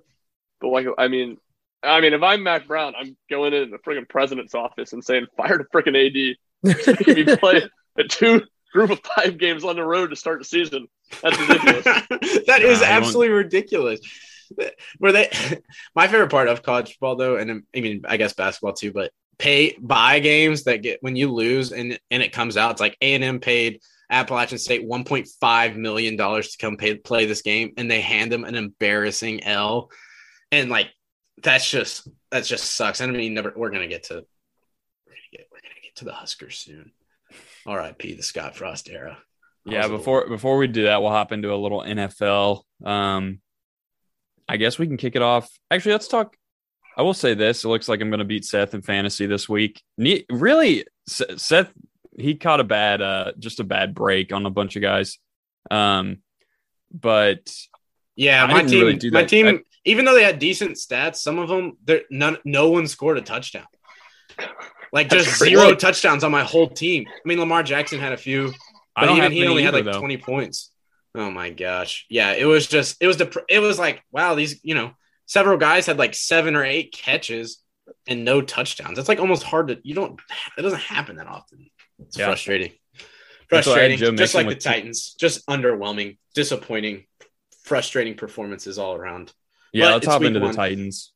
But 0.61 0.69
like, 0.69 0.87
I 0.97 1.09
mean, 1.09 1.39
I 1.83 2.01
mean, 2.01 2.13
if 2.13 2.23
I'm 2.23 2.43
Mack 2.43 2.67
Brown, 2.67 2.95
I'm 2.99 3.17
going 3.31 3.55
in 3.55 3.71
the 3.71 3.79
freaking 3.79 4.09
president's 4.09 4.55
office 4.55 4.93
and 4.93 5.05
saying, 5.05 5.27
"Fire 5.37 5.59
the 5.59 5.65
freaking 5.65 5.97
AD." 5.97 6.37
If 6.65 7.07
you 7.07 7.37
play 7.37 7.63
a 7.97 8.05
two 8.05 8.43
group 8.73 8.91
of 8.91 9.01
five 9.01 9.39
games 9.39 9.65
on 9.65 9.77
the 9.77 9.85
road 9.85 10.11
to 10.11 10.17
start 10.17 10.41
the 10.41 10.45
season, 10.45 10.89
that's 11.23 11.39
ridiculous. 11.39 11.85
that 12.47 12.63
is 12.63 12.81
Nah, 12.81 12.87
you 12.87 12.93
absolutely 12.93 13.29
ridiculous. 13.31 14.01
Where 14.99 15.13
they, 15.13 15.31
my 15.95 16.09
favorite 16.09 16.31
part 16.31 16.49
of 16.49 16.63
college 16.63 16.93
football, 16.93 17.17
though, 17.17 17.37
and 17.37 17.63
I 17.75 17.81
mean, 17.81 18.03
I 18.09 18.17
guess 18.17 18.33
basketball 18.33 18.73
too, 18.73 18.93
but 18.93 19.13
pay 19.39 19.77
buy 19.81 20.19
games 20.19 20.65
that 20.65 20.83
get 20.83 21.03
when 21.03 21.17
you 21.17 21.33
lose 21.33 21.73
and 21.73 21.99
and 22.11 22.23
it 22.23 22.33
comes 22.33 22.57
out, 22.57 22.73
it's 22.73 22.81
like 22.81 22.97
A 23.01 23.15
and 23.15 23.25
M 23.25 23.41
paid 23.41 23.81
Appalachian 24.11 24.59
State 24.59 24.85
one 24.85 25.05
point 25.05 25.29
five 25.41 25.77
million 25.77 26.17
dollars 26.17 26.53
to 26.53 26.59
come 26.59 26.77
pay, 26.77 26.97
play 26.97 27.27
this 27.27 27.43
game, 27.43 27.73
and 27.77 27.91
they 27.91 28.01
hand 28.01 28.33
them 28.33 28.45
an 28.45 28.55
embarrassing 28.55 29.45
L, 29.45 29.91
and 30.51 30.71
like 30.71 30.89
that's 31.43 31.71
just 31.71 32.09
that 32.31 32.45
just 32.45 32.73
sucks. 32.73 33.01
I 33.01 33.07
mean, 33.07 33.35
never 33.35 33.53
we're 33.55 33.71
gonna 33.71 33.87
get 33.87 34.05
to 34.05 34.15
we're 34.15 35.13
gonna 35.13 35.33
get 35.33 35.49
we're 35.53 35.61
gonna 35.61 35.83
get 35.83 35.97
to 35.97 36.05
the 36.05 36.13
Huskers 36.13 36.57
soon. 36.57 36.93
R.I.P. 37.67 38.15
the 38.15 38.23
Scott 38.23 38.57
Frost 38.57 38.89
era. 38.89 39.19
yeah. 39.67 39.89
Before 39.89 40.27
before 40.27 40.57
we 40.57 40.69
do 40.69 40.85
that, 40.85 41.03
we'll 41.03 41.11
hop 41.11 41.33
into 41.33 41.53
a 41.53 41.57
little 41.57 41.81
NFL. 41.81 42.63
Um, 42.83 43.41
I 44.49 44.57
guess 44.57 44.79
we 44.79 44.87
can 44.87 44.97
kick 44.97 45.17
it 45.17 45.23
off. 45.23 45.51
Actually, 45.71 45.93
let's 45.93 46.09
talk. 46.09 46.35
I 46.99 47.03
will 47.03 47.15
say 47.15 47.33
this: 47.35 47.65
it 47.65 47.69
looks 47.69 47.89
like 47.89 48.01
I'm 48.03 48.11
going 48.11 48.19
to 48.19 48.25
beat 48.27 48.45
Seth 48.45 48.75
in 48.75 48.83
fantasy 48.83 49.27
this 49.27 49.49
week. 49.49 49.83
Ne- 49.97 50.27
really, 50.29 50.85
Seth 51.07 51.73
he 52.19 52.35
caught 52.35 52.59
a 52.59 52.65
bad, 52.65 53.01
uh, 53.01 53.33
just 53.39 53.61
a 53.61 53.65
bad 53.65 53.95
break 53.95 54.33
on 54.33 54.45
a 54.45 54.51
bunch 54.51 54.75
of 54.75 54.83
guys. 54.83 55.19
Um, 55.71 56.19
but 56.93 57.55
Yeah, 58.17 58.43
I 58.45 58.53
my 58.53 58.63
team, 58.65 58.81
really 58.87 59.11
my 59.11 59.23
team, 59.25 59.47
I- 59.47 59.61
even 59.85 60.05
though 60.05 60.15
they 60.15 60.25
had 60.25 60.41
decent 60.41 60.73
stats, 60.73 61.17
some 61.17 61.39
of 61.39 61.49
them, 61.49 61.79
there 61.85 62.03
none, 62.11 62.39
no 62.45 62.71
one 62.71 62.89
scored 62.89 63.19
a 63.19 63.23
touchdown. 63.23 63.67
Like 64.93 65.11
just 65.11 65.39
crazy. 65.39 65.55
zero 65.55 65.75
touchdowns 65.75 66.25
on 66.25 66.33
my 66.33 66.43
whole 66.43 66.69
team. 66.69 67.05
I 67.09 67.29
mean, 67.29 67.39
Lamar 67.39 67.63
Jackson 67.63 68.01
had 68.01 68.13
a 68.13 68.17
few. 68.17 68.49
I 68.97 69.03
But 69.03 69.07
don't 69.07 69.17
even 69.19 69.33
he 69.33 69.47
only 69.47 69.63
had 69.63 69.75
like 69.75 69.85
though. 69.85 69.99
20 70.01 70.17
points. 70.19 70.73
Oh 71.15 71.31
my 71.31 71.51
gosh. 71.51 72.07
Yeah, 72.09 72.33
it 72.33 72.45
was 72.47 72.67
just 72.67 72.97
it 73.01 73.07
was 73.07 73.19
the 73.19 73.45
it 73.49 73.61
was 73.61 73.79
like 73.79 74.03
wow, 74.11 74.35
these, 74.35 74.59
you 74.65 74.75
know, 74.75 74.93
several 75.29 75.57
guys 75.57 75.87
had 75.87 75.99
like 75.99 76.15
seven 76.15 76.57
or 76.57 76.65
eight 76.65 76.93
catches 76.93 77.63
and 78.09 78.25
no 78.25 78.41
touchdowns. 78.43 78.97
That's 78.97 79.09
like 79.09 79.21
almost 79.21 79.45
hard 79.45 79.69
to 79.69 79.79
you 79.85 79.95
don't 79.95 80.21
it 80.59 80.63
doesn't 80.63 80.81
happen 80.81 81.17
that 81.17 81.29
often. 81.29 81.71
It's 82.01 82.19
Yeah. 82.19 82.27
frustrating. 82.27 82.73
That's 83.51 83.67
why 83.67 83.75
I 83.75 83.79
had 83.83 83.91
Frustrating. 83.99 84.17
Just 84.17 84.35
like 84.35 84.45
the 84.47 84.49
with 84.49 84.59
two- 84.59 84.69
Titans. 84.71 85.15
Just 85.19 85.47
underwhelming, 85.47 86.19
disappointing, 86.35 87.07
frustrating 87.65 88.15
performances 88.15 88.79
all 88.79 88.95
around. 88.95 89.33
Yeah, 89.73 89.87
But 89.87 89.93
let's 89.95 90.07
hop 90.07 90.23
into 90.23 90.41
one. 90.41 90.51
the 90.51 90.57
Titans. 90.57 91.13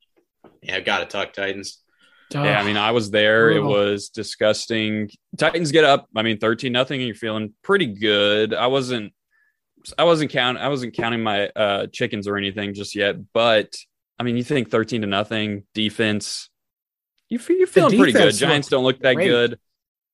Yeah, 0.63 0.81
gotta 0.81 1.07
talk 1.07 1.33
Titans. 1.33 1.79
Yeah, 2.33 2.59
I 2.59 2.65
mean, 2.65 2.79
I 2.79 2.93
was 2.93 3.11
there. 3.11 3.51
It 3.51 3.63
was 3.63 4.09
disgusting. 4.09 5.11
Titans 5.37 5.71
get 5.73 5.85
up. 5.85 6.09
I 6.17 6.23
mean, 6.23 6.39
thirteen 6.39 6.73
nothing, 6.73 7.01
and 7.01 7.07
you're 7.07 7.15
feeling 7.15 7.53
pretty 7.63 7.87
good. 7.87 8.55
I 8.55 8.69
wasn't. 8.69 9.13
I 9.99 10.05
wasn't 10.05 10.31
count. 10.31 10.57
I 10.57 10.69
wasn't 10.69 10.95
counting 10.95 11.23
my 11.23 11.49
uh, 11.49 11.87
chickens 11.93 12.27
or 12.27 12.39
anything 12.39 12.73
just 12.73 12.95
yet. 12.95 13.17
But 13.35 13.75
I 14.23 14.25
mean, 14.25 14.37
you 14.37 14.45
think 14.45 14.71
thirteen 14.71 15.01
to 15.01 15.09
nothing 15.09 15.65
defense. 15.75 16.49
You 17.29 17.41
feel 17.41 17.57
you're 17.57 17.67
feeling 17.67 17.99
pretty 17.99 18.13
good. 18.13 18.33
Giants 18.35 18.69
don't 18.69 18.85
look 18.85 19.01
that 19.01 19.15
great. 19.15 19.27
good. 19.27 19.53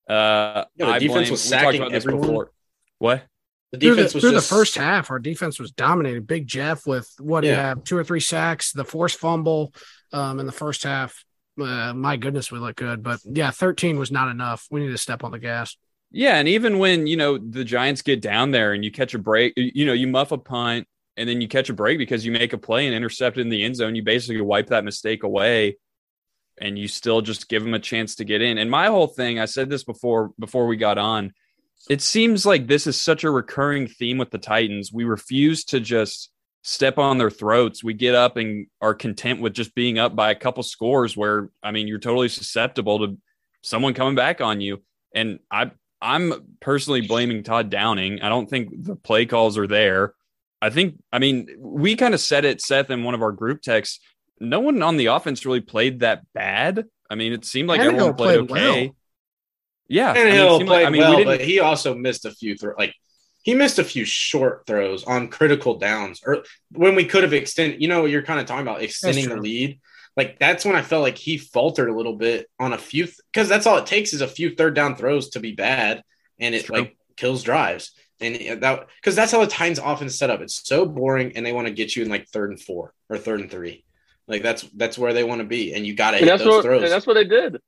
Uh, 0.09 0.64
Yeah, 0.76 0.86
the 0.86 0.92
I 0.92 0.98
defense 0.98 1.14
blame, 1.20 1.30
was 1.32 1.42
sacking 1.42 1.80
about 1.82 1.92
this 1.92 2.04
everyone. 2.06 2.26
before. 2.26 2.52
What? 2.98 3.24
The 3.72 3.78
through, 3.78 3.90
the, 3.90 3.96
defense 3.96 4.14
was 4.14 4.22
through 4.24 4.30
just 4.32 4.48
the 4.48 4.54
first 4.56 4.76
half, 4.76 5.11
our 5.11 5.18
defense 5.18 5.61
was 5.61 5.70
dominated. 5.72 6.26
Big 6.26 6.46
Jeff 6.46 6.86
with 6.86 7.12
what 7.20 7.44
he 7.44 7.50
Yeah. 7.50 7.68
had 7.68 7.84
two 7.84 7.98
or 7.98 8.04
three 8.04 8.20
sacks, 8.20 8.72
the 8.72 8.84
forced 8.84 9.18
fumble 9.18 9.74
um, 10.11 10.40
in 10.40 10.46
the 10.46 10.52
first 10.52 10.84
half. 10.84 11.22
Uh, 11.61 11.92
my 11.92 12.16
goodness, 12.16 12.50
we 12.50 12.59
look 12.59 12.76
good, 12.76 13.02
but 13.02 13.20
yeah, 13.24 13.50
thirteen 13.50 13.98
was 13.98 14.11
not 14.11 14.30
enough. 14.30 14.66
We 14.70 14.80
need 14.80 14.92
to 14.92 14.96
step 14.98 15.22
on 15.22 15.32
the 15.32 15.38
gas. 15.38 15.76
Yeah, 16.11 16.36
and 16.38 16.48
even 16.48 16.78
when 16.78 17.06
you 17.06 17.18
know 17.18 17.36
the 17.36 17.64
Giants 17.64 18.00
get 18.00 18.22
down 18.22 18.52
there 18.52 18.72
and 18.72 18.82
you 18.82 18.90
catch 18.90 19.12
a 19.12 19.18
break, 19.18 19.52
you 19.56 19.84
know 19.84 19.92
you 19.92 20.06
muff 20.06 20.32
a 20.32 20.38
punt 20.38 20.86
and 21.19 21.29
then 21.29 21.41
you 21.41 21.49
catch 21.49 21.69
a 21.69 21.75
break 21.75 21.99
because 21.99 22.25
you 22.25 22.33
make 22.33 22.53
a 22.53 22.59
play 22.59 22.87
and 22.87 22.95
intercept 22.95 23.39
in 23.39 23.49
the 23.49 23.64
end 23.64 23.77
zone. 23.77 23.95
You 23.95 24.03
basically 24.03 24.41
wipe 24.41 24.69
that 24.69 24.85
mistake 24.85 25.25
away, 25.25 25.77
and 26.59 26.79
you 26.79 26.89
still 26.89 27.21
just 27.21 27.49
give 27.49 27.62
them 27.62 27.75
a 27.75 27.81
chance 27.81 28.14
to 28.16 28.25
get 28.25 28.41
in. 28.41 28.57
And 28.57 28.71
my 28.71 28.87
whole 28.87 29.09
thing, 29.09 29.39
I 29.39 29.47
said 29.47 29.69
this 29.69 29.85
before 29.85 30.31
before 30.39 30.66
we 30.66 30.77
got 30.77 30.97
on. 30.97 31.33
It 31.91 32.03
seems 32.03 32.45
like 32.45 32.66
this 32.66 32.87
is 32.87 33.01
such 33.01 33.25
a 33.25 33.31
recurring 33.31 33.87
theme 33.87 34.19
with 34.19 34.31
the 34.31 34.39
Titans. 34.39 34.93
We 34.93 35.05
refuse 35.05 35.64
to 35.66 35.81
just 35.81 36.31
step 36.62 36.99
on 36.99 37.19
their 37.19 37.31
throats. 37.31 37.83
We 37.83 37.95
get 37.95 38.14
up 38.14 38.37
and 38.37 38.66
are 38.81 38.95
content 38.95 39.41
with 39.41 39.55
just 39.55 39.75
being 39.75 39.99
up 39.99 40.14
by 40.14 40.31
a 40.31 40.35
couple 40.35 40.62
scores 40.62 41.16
where 41.16 41.51
I 41.62 41.73
mean 41.73 41.89
you're 41.89 41.99
totally 41.99 42.29
susceptible 42.29 43.01
to 43.01 43.19
someone 43.62 43.95
coming 43.95 44.14
back 44.14 44.41
on 44.41 44.61
you. 44.61 44.83
And 45.14 45.41
I 45.51 45.71
I'm 46.01 46.57
personally 46.61 47.01
blaming 47.01 47.43
Todd 47.43 47.71
Downing. 47.71 48.23
I 48.23 48.29
don't 48.29 48.49
think 48.49 48.71
the 48.73 48.95
play 48.95 49.27
calls 49.27 49.59
are 49.59 49.66
there. 49.66 50.14
I 50.61 50.70
think 50.70 51.02
I 51.12 51.18
mean 51.18 51.48
we 51.59 51.96
kind 51.96 52.14
of 52.14 52.20
said 52.20 52.44
it, 52.44 52.61
Seth, 52.61 52.90
in 52.90 53.04
one 53.04 53.14
of 53.14 53.22
our 53.22 53.32
group 53.32 53.62
texts. 53.62 54.00
No 54.40 54.61
one 54.61 54.82
on 54.82 54.96
the 54.96 55.06
offense 55.06 55.44
really 55.44 55.61
played 55.61 56.00
that 56.00 56.22
bad. 56.32 56.84
I 57.11 57.14
mean, 57.14 57.32
it 57.32 57.44
seemed 57.44 57.68
like 57.68 57.80
Tannehill 57.80 57.92
everyone 57.92 58.14
played, 58.14 58.48
played 58.48 58.62
okay. 58.62 58.86
well. 58.86 58.96
Yeah, 59.88 60.11
I 60.11 60.14
mean, 60.14 60.26
it 60.26 60.30
Tannehill 60.30 60.56
played 60.59 60.68
like- 60.68 60.86
I 60.86 60.90
mean, 60.90 61.00
well, 61.00 61.16
we 61.16 61.24
but 61.24 61.40
he 61.40 61.61
also 61.61 61.94
missed 61.94 62.24
a 62.24 62.30
few 62.30 62.56
throw 62.56 62.74
like 62.78 62.94
he 63.42 63.54
missed 63.54 63.78
a 63.78 63.84
few 63.84 64.04
short 64.04 64.64
throws 64.66 65.04
on 65.04 65.28
critical 65.28 65.78
downs 65.78 66.20
or 66.26 66.44
when 66.72 66.94
we 66.94 67.04
could 67.04 67.22
have 67.22 67.32
extended. 67.32 67.80
You 67.80 67.88
know, 67.88 68.04
you're 68.04 68.22
kind 68.22 68.40
of 68.40 68.46
talking 68.46 68.66
about 68.66 68.82
extending 68.82 69.28
the 69.28 69.36
lead. 69.36 69.80
Like 70.16 70.38
that's 70.38 70.64
when 70.64 70.76
I 70.76 70.82
felt 70.82 71.02
like 71.02 71.16
he 71.16 71.38
faltered 71.38 71.88
a 71.88 71.94
little 71.94 72.16
bit 72.16 72.50
on 72.59 72.72
a 72.72 72.78
few 72.78 73.06
because 73.32 73.48
that's 73.48 73.66
all 73.66 73.78
it 73.78 73.86
takes 73.86 74.12
is 74.12 74.20
a 74.20 74.28
few 74.28 74.54
third 74.54 74.74
down 74.74 74.96
throws 74.96 75.30
to 75.30 75.40
be 75.40 75.52
bad, 75.52 76.02
and 76.38 76.54
it 76.54 76.68
like 76.68 76.96
kills 77.16 77.42
drives. 77.42 77.92
And 78.21 78.62
that 78.62 78.89
because 78.97 79.14
that's 79.14 79.31
how 79.31 79.41
the 79.41 79.47
Titans 79.47 79.79
often 79.79 80.09
set 80.11 80.31
up. 80.31 80.41
It's 80.41 80.66
so 80.66 80.85
boring, 80.85 81.37
and 81.37 81.47
they 81.47 81.53
want 81.53 81.69
to 81.69 81.73
get 81.73 81.95
you 81.95 82.03
in 82.03 82.09
like 82.09 82.27
third 82.29 82.51
and 82.51 82.61
four 82.61 82.93
or 83.09 83.16
third 83.16 83.41
and 83.41 83.51
three. 83.51 83.85
Like 84.27 84.43
that's 84.43 84.62
that's 84.75 84.99
where 84.99 85.12
they 85.12 85.25
want 85.25 85.41
to 85.41 85.47
be, 85.47 85.73
and 85.73 85.87
you 85.87 85.95
got 85.95 86.12
to 86.12 86.19
hit 86.19 86.27
those 86.27 86.47
what 86.47 86.62
throws. 86.64 86.83
and 86.83 86.93
that's 86.93 87.07
what 87.07 87.14
they 87.14 87.25
did. 87.25 87.59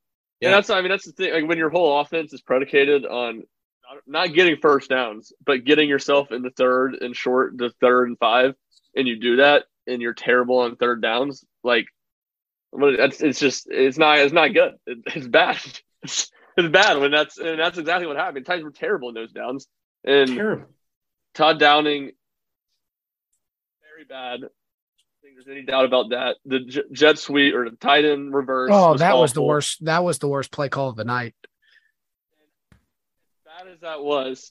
Yeah. 0.40 0.48
And 0.48 0.54
that's 0.54 0.70
I 0.70 0.80
mean 0.80 0.90
that's 0.90 1.06
the 1.06 1.12
thing. 1.12 1.32
Like 1.32 1.48
when 1.48 1.58
your 1.58 1.70
whole 1.70 2.00
offense 2.00 2.32
is 2.32 2.42
predicated 2.42 3.06
on 3.06 3.44
not- 4.06 4.34
getting 4.34 4.56
first 4.60 4.90
downs, 4.90 5.32
but 5.44 5.64
getting 5.64 5.88
yourself 5.88 6.32
in 6.32 6.42
the 6.42 6.50
third 6.50 6.94
and 6.94 7.14
short, 7.14 7.56
the 7.56 7.72
third 7.80 8.08
and 8.08 8.18
five, 8.18 8.54
and 8.96 9.08
you 9.08 9.18
do 9.18 9.36
that, 9.36 9.64
and 9.86 10.02
you're 10.02 10.14
terrible 10.14 10.58
on 10.58 10.76
third 10.76 11.00
downs. 11.00 11.44
Like, 11.64 11.86
that's 12.72 13.20
it's 13.20 13.40
just 13.40 13.68
it's 13.70 13.98
not 13.98 14.18
it's 14.18 14.32
not 14.32 14.48
good. 14.48 14.74
It, 14.86 14.98
it's 15.06 15.26
bad. 15.26 15.58
It's, 16.02 16.30
it's 16.56 16.68
bad 16.68 16.98
when 16.98 17.10
that's 17.10 17.38
and 17.38 17.58
that's 17.58 17.78
exactly 17.78 18.06
what 18.06 18.16
happened. 18.16 18.46
Titans 18.46 18.64
were 18.64 18.70
terrible 18.70 19.08
in 19.08 19.14
those 19.14 19.32
downs, 19.32 19.66
and 20.04 20.28
terrible. 20.28 20.66
Todd 21.34 21.58
Downing, 21.58 22.12
very 23.82 24.04
bad. 24.08 24.34
I 24.34 24.36
don't 24.38 24.52
think 25.22 25.34
there's 25.36 25.48
any 25.48 25.64
doubt 25.64 25.84
about 25.84 26.10
that. 26.10 26.36
The 26.44 26.60
j- 26.60 26.82
jet 26.92 27.18
sweep 27.18 27.54
or 27.54 27.68
the 27.68 27.76
tight 27.76 28.04
end 28.04 28.34
reverse. 28.34 28.70
Oh, 28.72 28.96
that 28.96 29.16
was 29.16 29.32
the 29.32 29.42
worst. 29.42 29.84
That 29.84 30.04
was 30.04 30.18
the 30.18 30.28
worst 30.28 30.50
play 30.50 30.68
call 30.68 30.88
of 30.88 30.96
the 30.96 31.04
night. 31.04 31.34
bad 33.44 33.72
as 33.72 33.80
that 33.80 34.02
was, 34.02 34.50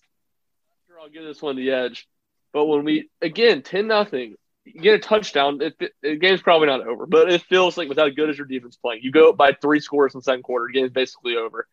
I'm 0.72 0.78
sure 0.88 1.00
I'll 1.00 1.10
give 1.10 1.24
this 1.24 1.42
one 1.42 1.56
the 1.56 1.72
edge. 1.72 2.08
But 2.54 2.66
when 2.66 2.84
we 2.84 3.10
again 3.22 3.62
ten 3.62 3.88
nothing, 3.88 4.36
you 4.66 4.82
get 4.82 4.96
a 4.96 5.00
touchdown. 5.00 5.62
It, 5.62 5.76
it, 5.80 5.92
the 6.02 6.16
game's 6.16 6.42
probably 6.42 6.68
not 6.68 6.88
over, 6.88 7.06
but 7.06 7.32
it 7.32 7.42
feels 7.44 7.78
like 7.78 7.90
without 7.90 8.16
good 8.16 8.30
as 8.30 8.38
your 8.38 8.48
defense 8.48 8.78
playing, 8.78 9.02
you 9.04 9.12
go 9.12 9.30
up 9.30 9.38
by 9.38 9.54
three 9.54 9.80
scores 9.80 10.14
in 10.14 10.20
the 10.20 10.24
second 10.24 10.44
quarter. 10.44 10.68
The 10.68 10.80
game's 10.80 10.92
basically 10.92 11.36
over, 11.36 11.68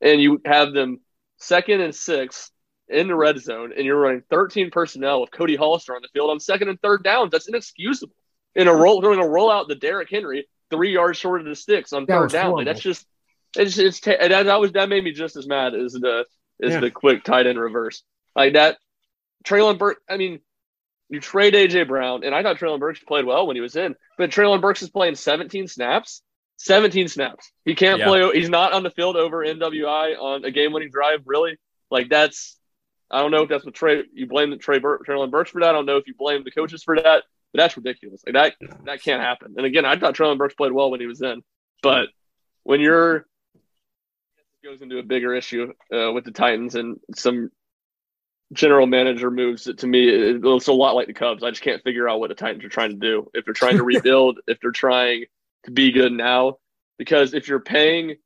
and 0.00 0.20
you 0.20 0.40
have 0.44 0.72
them 0.72 1.00
second 1.38 1.80
and 1.80 1.94
six 1.94 2.50
in 2.88 3.08
the 3.08 3.14
red 3.14 3.38
zone, 3.40 3.72
and 3.76 3.84
you're 3.84 4.00
running 4.00 4.22
13 4.30 4.70
personnel 4.70 5.20
with 5.20 5.30
Cody 5.30 5.56
Hollister 5.56 5.94
on 5.94 6.02
the 6.02 6.08
field 6.08 6.30
on 6.30 6.40
second 6.40 6.68
and 6.68 6.80
third 6.80 7.02
downs. 7.04 7.30
That's 7.30 7.48
inexcusable. 7.48 8.14
In 8.54 8.66
a 8.68 8.74
roll, 8.74 9.00
throwing 9.00 9.20
a 9.20 9.24
rollout 9.24 9.68
to 9.68 9.74
Derrick 9.74 10.10
Henry 10.10 10.48
three 10.70 10.92
yards 10.92 11.18
short 11.18 11.40
of 11.40 11.46
the 11.46 11.54
sticks 11.54 11.92
on 11.92 12.04
That 12.06 12.12
third 12.20 12.30
down. 12.32 12.52
Like, 12.52 12.66
that's 12.66 12.80
just 12.80 13.06
it's 13.56 13.78
it's 13.78 14.00
ta- 14.00 14.16
that, 14.20 14.44
that 14.44 14.60
was 14.60 14.72
that 14.72 14.88
made 14.88 15.02
me 15.04 15.12
just 15.12 15.36
as 15.36 15.46
mad 15.46 15.74
as 15.74 15.92
the 15.92 16.24
is 16.60 16.72
Yeah. 16.74 16.80
the 16.80 16.90
quick 16.90 17.24
tight 17.24 17.46
end 17.46 17.58
reverse 17.58 18.02
like 18.34 18.54
that. 18.54 18.78
Treylon 19.44 19.78
Burke. 19.78 19.98
I 20.08 20.16
mean, 20.16 20.40
you 21.08 21.20
trade 21.20 21.54
AJ 21.54 21.88
Brown, 21.88 22.24
and 22.24 22.34
I 22.34 22.42
thought 22.42 22.58
Treylon 22.58 22.80
Burks 22.80 23.00
played 23.00 23.24
well 23.24 23.46
when 23.46 23.56
he 23.56 23.62
was 23.62 23.76
in, 23.76 23.94
but 24.18 24.30
Treylon 24.30 24.60
Burks 24.60 24.82
is 24.82 24.90
playing 24.90 25.14
17 25.14 25.68
snaps. 25.68 26.22
17 26.58 27.06
snaps. 27.08 27.50
He 27.64 27.74
can't 27.76 28.00
Yeah. 28.00 28.06
play. 28.06 28.30
He's 28.34 28.48
not 28.50 28.72
on 28.72 28.82
the 28.82 28.90
field 28.90 29.16
over 29.16 29.44
NWI 29.44 30.16
on 30.20 30.44
a 30.44 30.50
game-winning 30.50 30.90
drive. 30.90 31.20
Really, 31.24 31.56
like 31.90 32.08
that's. 32.08 32.57
I 33.10 33.20
don't 33.20 33.30
know 33.30 33.42
if 33.42 33.48
that's 33.48 33.64
what 33.64 33.74
Trey. 33.74 34.04
You 34.12 34.26
blame 34.26 34.50
the 34.50 34.56
Trey 34.56 34.78
Bur- 34.78 35.00
Treylon 35.06 35.30
Burks 35.30 35.50
for 35.50 35.60
that. 35.60 35.70
I 35.70 35.72
don't 35.72 35.86
know 35.86 35.96
if 35.96 36.06
you 36.06 36.14
blame 36.14 36.44
the 36.44 36.50
coaches 36.50 36.82
for 36.82 36.96
that, 36.96 37.24
but 37.52 37.56
that's 37.56 37.76
ridiculous. 37.76 38.22
Like 38.26 38.34
that. 38.34 38.54
That 38.84 39.02
can't 39.02 39.22
happen. 39.22 39.54
And 39.56 39.64
again, 39.64 39.84
I 39.84 39.98
thought 39.98 40.14
Treylon 40.14 40.38
Burks 40.38 40.54
played 40.54 40.72
well 40.72 40.90
when 40.90 41.00
he 41.00 41.06
was 41.06 41.22
in, 41.22 41.42
but 41.82 42.08
when 42.64 42.80
you're 42.80 43.26
goes 44.64 44.82
into 44.82 44.98
a 44.98 45.02
bigger 45.02 45.34
issue 45.34 45.72
uh, 45.94 46.12
with 46.12 46.24
the 46.24 46.32
Titans 46.32 46.74
and 46.74 46.98
some 47.14 47.50
general 48.52 48.86
manager 48.86 49.30
moves 49.30 49.64
that 49.64 49.78
to 49.78 49.86
me 49.86 50.08
it 50.08 50.40
looks 50.40 50.68
a 50.68 50.72
lot 50.72 50.94
like 50.94 51.06
the 51.06 51.14
Cubs. 51.14 51.42
I 51.42 51.50
just 51.50 51.62
can't 51.62 51.82
figure 51.82 52.08
out 52.08 52.20
what 52.20 52.28
the 52.28 52.34
Titans 52.34 52.64
are 52.64 52.68
trying 52.68 52.90
to 52.90 52.96
do. 52.96 53.30
If 53.34 53.44
they're 53.44 53.54
trying 53.54 53.76
to 53.76 53.84
rebuild, 53.84 54.40
if 54.46 54.58
they're 54.60 54.70
trying 54.70 55.24
to 55.64 55.70
be 55.70 55.92
good 55.92 56.12
now, 56.12 56.58
because 56.98 57.34
if 57.34 57.48
you're 57.48 57.60
paying, 57.60 58.16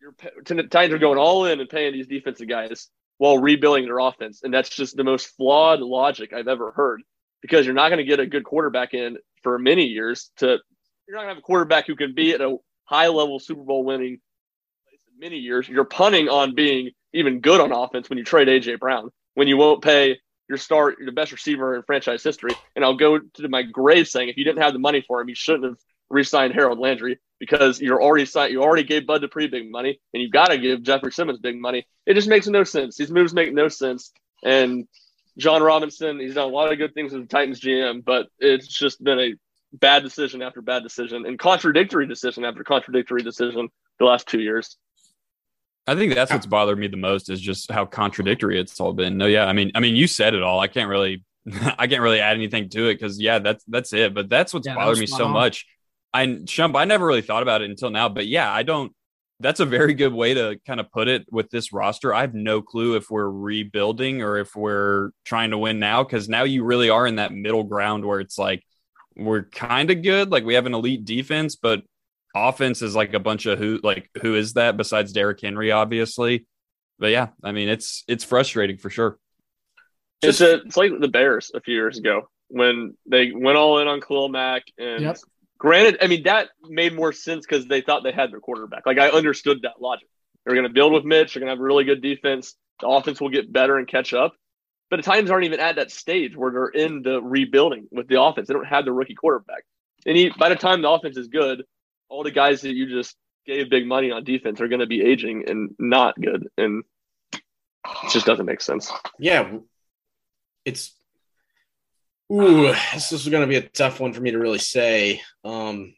your 0.00 0.14
the 0.46 0.62
Titans 0.64 0.94
are 0.94 0.98
going 0.98 1.18
all 1.18 1.44
in 1.44 1.60
and 1.60 1.68
paying 1.68 1.92
these 1.92 2.06
defensive 2.06 2.48
guys 2.48 2.88
while 3.18 3.38
rebuilding 3.38 3.84
their 3.84 3.98
offense, 3.98 4.42
and 4.42 4.52
that's 4.52 4.68
just 4.68 4.96
the 4.96 5.04
most 5.04 5.36
flawed 5.36 5.80
logic 5.80 6.32
I've 6.32 6.48
ever 6.48 6.72
heard. 6.72 7.02
Because 7.40 7.66
you're 7.66 7.74
not 7.74 7.90
going 7.90 7.98
to 7.98 8.04
get 8.04 8.18
a 8.18 8.26
good 8.26 8.44
quarterback 8.44 8.94
in 8.94 9.18
for 9.42 9.58
many 9.58 9.84
years. 9.84 10.30
To 10.38 10.46
you're 10.46 11.16
not 11.16 11.22
going 11.22 11.26
to 11.26 11.34
have 11.34 11.38
a 11.38 11.42
quarterback 11.42 11.86
who 11.86 11.94
can 11.94 12.14
be 12.14 12.32
at 12.32 12.40
a 12.40 12.56
high 12.84 13.08
level 13.08 13.38
Super 13.38 13.62
Bowl 13.62 13.84
winning 13.84 14.14
in 14.14 15.18
many 15.20 15.36
years. 15.36 15.68
You're 15.68 15.84
punting 15.84 16.28
on 16.28 16.54
being 16.54 16.90
even 17.12 17.40
good 17.40 17.60
on 17.60 17.72
offense 17.72 18.08
when 18.08 18.18
you 18.18 18.24
trade 18.24 18.48
AJ 18.48 18.80
Brown, 18.80 19.10
when 19.34 19.46
you 19.46 19.56
won't 19.56 19.82
pay 19.82 20.18
your 20.48 20.58
start, 20.58 20.96
the 21.04 21.12
best 21.12 21.32
receiver 21.32 21.76
in 21.76 21.82
franchise 21.82 22.22
history. 22.22 22.52
And 22.74 22.84
I'll 22.84 22.96
go 22.96 23.18
to 23.18 23.48
my 23.48 23.62
grave 23.62 24.08
saying, 24.08 24.28
if 24.28 24.36
you 24.36 24.44
didn't 24.44 24.62
have 24.62 24.72
the 24.72 24.78
money 24.78 25.04
for 25.06 25.20
him, 25.20 25.28
you 25.28 25.34
shouldn't 25.34 25.64
have 25.64 25.78
re-signed 26.10 26.54
Harold 26.54 26.78
Landry 26.78 27.18
because 27.38 27.80
you're 27.80 28.02
already 28.02 28.24
signed. 28.24 28.52
You 28.52 28.62
already 28.62 28.84
gave 28.84 29.06
Bud 29.06 29.20
Dupree 29.20 29.48
big 29.48 29.70
money, 29.70 30.00
and 30.12 30.22
you've 30.22 30.32
got 30.32 30.46
to 30.48 30.58
give 30.58 30.82
Jeffery 30.82 31.12
Simmons 31.12 31.38
big 31.38 31.60
money. 31.60 31.86
It 32.06 32.14
just 32.14 32.28
makes 32.28 32.46
no 32.46 32.64
sense. 32.64 32.96
These 32.96 33.10
moves 33.10 33.32
make 33.34 33.52
no 33.52 33.68
sense. 33.68 34.12
And 34.44 34.86
Jon 35.36 35.62
Robinson, 35.62 36.18
he's 36.18 36.34
done 36.34 36.48
a 36.50 36.54
lot 36.54 36.72
of 36.72 36.78
good 36.78 36.94
things 36.94 37.14
as 37.14 37.20
the 37.20 37.26
Titans 37.26 37.60
GM, 37.60 38.04
but 38.04 38.28
it's 38.38 38.66
just 38.66 39.02
been 39.02 39.20
a 39.20 39.34
bad 39.72 40.02
decision 40.02 40.42
after 40.42 40.62
bad 40.62 40.82
decision 40.82 41.26
and 41.26 41.38
contradictory 41.38 42.06
decision 42.06 42.44
after 42.44 42.64
contradictory 42.64 43.22
decision 43.22 43.68
the 43.98 44.04
last 44.04 44.26
two 44.26 44.40
years. 44.40 44.76
I 45.86 45.94
think 45.94 46.14
that's 46.14 46.32
what's 46.32 46.46
bothered 46.46 46.78
me 46.78 46.86
the 46.88 46.96
most 46.98 47.30
is 47.30 47.40
just 47.40 47.70
how 47.70 47.86
contradictory 47.86 48.60
it's 48.60 48.78
all 48.78 48.92
been. 48.92 49.16
No, 49.16 49.26
yeah, 49.26 49.46
I 49.46 49.52
mean, 49.54 49.70
I 49.74 49.80
mean, 49.80 49.96
you 49.96 50.06
said 50.06 50.34
it 50.34 50.42
all. 50.42 50.60
I 50.60 50.68
can't 50.68 50.88
really, 50.90 51.24
I 51.78 51.86
can't 51.86 52.02
really 52.02 52.20
add 52.20 52.36
anything 52.36 52.68
to 52.70 52.88
it 52.88 52.94
because 52.94 53.18
yeah, 53.20 53.38
that's 53.38 53.64
that's 53.64 53.92
it. 53.94 54.12
But 54.12 54.28
that's 54.28 54.52
what's 54.52 54.66
Yeah, 54.66 54.74
bothered 54.74 54.90
was 54.90 54.98
me 54.98 55.06
so 55.06 55.24
on. 55.24 55.32
much. 55.32 55.66
I 56.12 56.26
Shump, 56.26 56.76
I 56.76 56.84
never 56.84 57.06
really 57.06 57.22
thought 57.22 57.42
about 57.42 57.62
it 57.62 57.70
until 57.70 57.90
now, 57.90 58.08
but 58.08 58.26
yeah, 58.26 58.52
I 58.52 58.62
don't. 58.62 58.92
that's 59.40 59.60
a 59.60 59.66
very 59.66 59.94
good 59.94 60.12
way 60.12 60.34
to 60.34 60.58
kind 60.66 60.80
of 60.80 60.90
put 60.90 61.08
it 61.08 61.26
with 61.30 61.50
this 61.50 61.72
roster. 61.72 62.12
I 62.12 62.22
have 62.22 62.34
no 62.34 62.60
clue 62.60 62.96
if 62.96 63.10
we're 63.10 63.30
rebuilding 63.30 64.22
or 64.22 64.38
if 64.38 64.56
we're 64.56 65.10
trying 65.24 65.50
to 65.50 65.58
win 65.58 65.78
now 65.78 66.02
because 66.02 66.28
now 66.28 66.42
you 66.42 66.64
really 66.64 66.90
are 66.90 67.06
in 67.06 67.16
that 67.16 67.32
middle 67.32 67.64
ground 67.64 68.04
where 68.04 68.20
it's 68.20 68.38
like 68.38 68.64
we're 69.16 69.44
kind 69.44 69.90
of 69.90 70.02
good, 70.02 70.30
like 70.30 70.44
we 70.44 70.54
have 70.54 70.66
an 70.66 70.74
elite 70.74 71.04
defense, 71.04 71.56
but 71.56 71.82
offense 72.34 72.82
is 72.82 72.94
like 72.96 73.14
a 73.14 73.20
bunch 73.20 73.46
of 73.46 73.58
who 73.58 73.80
like 73.82 74.10
who 74.22 74.34
is 74.34 74.54
that 74.54 74.76
besides 74.76 75.12
Derrick 75.12 75.40
Henry, 75.40 75.70
obviously. 75.70 76.46
But 76.98 77.10
yeah, 77.10 77.28
I 77.44 77.52
mean 77.52 77.68
it's 77.68 78.04
it's 78.08 78.24
frustrating 78.24 78.78
for 78.78 78.90
sure. 78.90 79.18
Just, 80.22 80.40
it's 80.40 80.50
a, 80.50 80.66
it's 80.66 80.76
like 80.76 80.92
the 80.98 81.08
Bears 81.08 81.52
a 81.54 81.60
few 81.60 81.74
years 81.74 81.96
ago 81.96 82.28
when 82.48 82.96
they 83.06 83.30
went 83.32 83.56
all 83.56 83.78
in 83.78 83.86
on 83.86 84.00
Khalil 84.00 84.28
Mack 84.30 84.64
and 84.78 85.02
yep. 85.02 85.18
Granted, 85.58 85.98
I 86.00 86.06
mean 86.06 86.22
that 86.24 86.48
made 86.62 86.94
more 86.94 87.12
sense 87.12 87.44
because 87.44 87.66
they 87.66 87.80
thought 87.80 88.04
they 88.04 88.12
had 88.12 88.32
their 88.32 88.40
quarterback. 88.40 88.86
Like 88.86 88.98
I 88.98 89.10
understood 89.10 89.62
that 89.62 89.80
logic. 89.80 90.08
They're 90.44 90.54
going 90.54 90.68
to 90.68 90.72
build 90.72 90.92
with 90.92 91.04
Mitch. 91.04 91.34
They're 91.34 91.40
going 91.40 91.48
to 91.48 91.56
have 91.56 91.60
really 91.60 91.84
good 91.84 92.00
defense. 92.00 92.54
The 92.80 92.88
offense 92.88 93.20
will 93.20 93.28
get 93.28 93.52
better 93.52 93.76
and 93.76 93.86
catch 93.86 94.14
up. 94.14 94.34
But 94.90 94.96
the 94.96 95.02
Titans 95.02 95.30
aren't 95.30 95.44
even 95.44 95.60
at 95.60 95.76
that 95.76 95.90
stage 95.90 96.34
where 96.36 96.50
they're 96.50 96.68
in 96.68 97.02
the 97.02 97.20
rebuilding 97.20 97.88
with 97.90 98.08
the 98.08 98.22
offense. 98.22 98.48
They 98.48 98.54
don't 98.54 98.64
have 98.64 98.84
the 98.84 98.92
rookie 98.92 99.14
quarterback. 99.14 99.64
And 100.06 100.16
he, 100.16 100.30
by 100.30 100.48
the 100.48 100.56
time 100.56 100.80
the 100.80 100.88
offense 100.88 101.16
is 101.16 101.28
good, 101.28 101.64
all 102.08 102.22
the 102.22 102.30
guys 102.30 102.62
that 102.62 102.72
you 102.72 102.88
just 102.88 103.14
gave 103.44 103.68
big 103.68 103.86
money 103.86 104.10
on 104.10 104.24
defense 104.24 104.60
are 104.60 104.68
going 104.68 104.80
to 104.80 104.86
be 104.86 105.02
aging 105.02 105.44
and 105.48 105.74
not 105.78 106.18
good. 106.18 106.48
And 106.56 106.84
it 107.34 108.10
just 108.10 108.24
doesn't 108.24 108.46
make 108.46 108.60
sense. 108.60 108.90
Yeah. 109.18 109.58
It's 110.64 110.94
Ooh, 112.30 112.72
this 112.92 113.12
is 113.12 113.28
going 113.28 113.42
to 113.42 113.46
be 113.46 113.56
a 113.56 113.68
tough 113.68 114.00
one 114.00 114.12
for 114.12 114.20
me 114.20 114.30
to 114.30 114.38
really 114.38 114.58
say. 114.58 115.22
Um, 115.44 115.94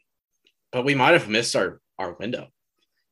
but 0.71 0.85
we 0.85 0.95
might 0.95 1.13
have 1.13 1.29
missed 1.29 1.55
our 1.55 1.81
our 1.99 2.13
window. 2.13 2.47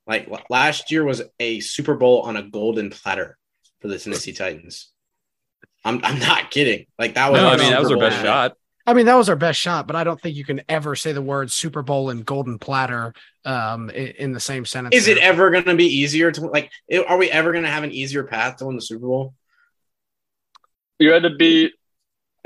Like 0.08 0.30
last 0.50 0.92
year 0.92 1.04
was 1.04 1.22
a 1.40 1.60
Super 1.60 1.96
Bowl 1.96 2.22
on 2.22 2.36
a 2.36 2.44
golden 2.44 2.90
platter 2.90 3.38
for 3.80 3.90
the 3.90 4.00
Tennessee 4.00 4.34
Titans. 4.34 4.92
I'm 5.84 6.04
I'm 6.04 6.20
not 6.20 6.52
kidding. 6.52 6.86
Like 6.98 7.16
that 7.16 7.32
was. 7.32 7.42
No, 7.42 7.50
I 7.50 7.58
mean 7.58 7.72
that 7.72 7.82
was 7.82 7.92
our 7.92 7.98
best 7.98 8.22
shot. 8.22 8.54
I 8.88 8.94
mean 8.94 9.06
that 9.06 9.16
was 9.16 9.30
our 9.30 9.36
best 9.36 9.60
shot, 9.60 9.86
but 9.86 9.96
I 9.96 10.04
don't 10.04 10.20
think 10.20 10.36
you 10.36 10.44
can 10.44 10.62
ever 10.68 10.96
say 10.96 11.12
the 11.12 11.22
words 11.22 11.54
Super 11.54 11.84
Bowl 11.84 12.10
and 12.10 12.26
golden 12.26 12.58
platter 12.58 13.14
um, 13.46 13.90
in, 13.92 14.08
in 14.08 14.32
the 14.32 14.40
same 14.40 14.66
sentence. 14.66 14.96
Is 14.96 15.06
there. 15.06 15.18
it 15.18 15.22
ever 15.22 15.52
going 15.52 15.66
to 15.66 15.76
be 15.76 15.86
easier 15.86 16.32
to 16.32 16.48
like? 16.48 16.72
Are 17.08 17.18
we 17.18 17.30
ever 17.30 17.52
going 17.52 17.66
to 17.66 17.70
have 17.70 17.84
an 17.84 17.92
easier 17.92 18.24
path 18.24 18.58
to 18.58 18.66
win 18.66 18.76
the 18.76 18.82
Super 18.82 19.06
Bowl? 19.06 19.36
You 20.98 21.12
had 21.12 21.24
to 21.24 21.36
beat 21.36 21.74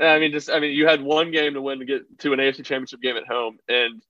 I 0.00 0.18
mean, 0.18 0.32
just 0.32 0.50
I 0.50 0.60
mean, 0.60 0.72
you 0.72 0.86
had 0.86 1.02
one 1.02 1.30
game 1.30 1.54
to 1.54 1.62
win 1.62 1.78
to 1.78 1.84
get 1.84 2.18
to 2.20 2.32
an 2.32 2.38
AFC 2.38 2.64
Championship 2.64 3.00
game 3.00 3.16
at 3.16 3.26
home, 3.26 3.58
and 3.68 4.02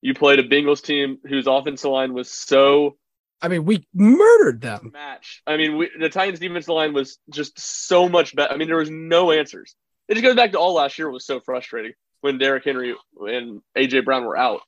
you 0.00 0.14
played 0.14 0.38
a 0.38 0.48
Bengals 0.48 0.82
team 0.82 1.18
whose 1.26 1.46
offensive 1.46 1.90
line 1.90 2.12
was 2.12 2.30
so. 2.30 2.96
I 3.40 3.48
mean, 3.48 3.64
we 3.64 3.86
murdered 3.92 4.60
them. 4.60 4.90
Match. 4.92 5.42
I 5.46 5.56
mean, 5.56 5.76
we, 5.76 5.90
the 5.98 6.08
Titans' 6.08 6.38
defensive 6.38 6.74
line 6.74 6.92
was 6.92 7.18
just 7.30 7.58
so 7.58 8.08
much 8.08 8.36
better. 8.36 8.52
I 8.52 8.56
mean, 8.56 8.68
there 8.68 8.76
was 8.76 8.90
no 8.90 9.32
answers. 9.32 9.74
It 10.08 10.14
just 10.14 10.24
goes 10.24 10.36
back 10.36 10.52
to 10.52 10.58
all 10.58 10.74
last 10.74 10.98
year 10.98 11.10
was 11.10 11.26
so 11.26 11.40
frustrating 11.40 11.92
when 12.20 12.38
Derrick 12.38 12.64
Henry 12.64 12.94
and 13.20 13.60
AJ 13.76 14.04
Brown 14.04 14.24
were 14.24 14.36
out. 14.36 14.60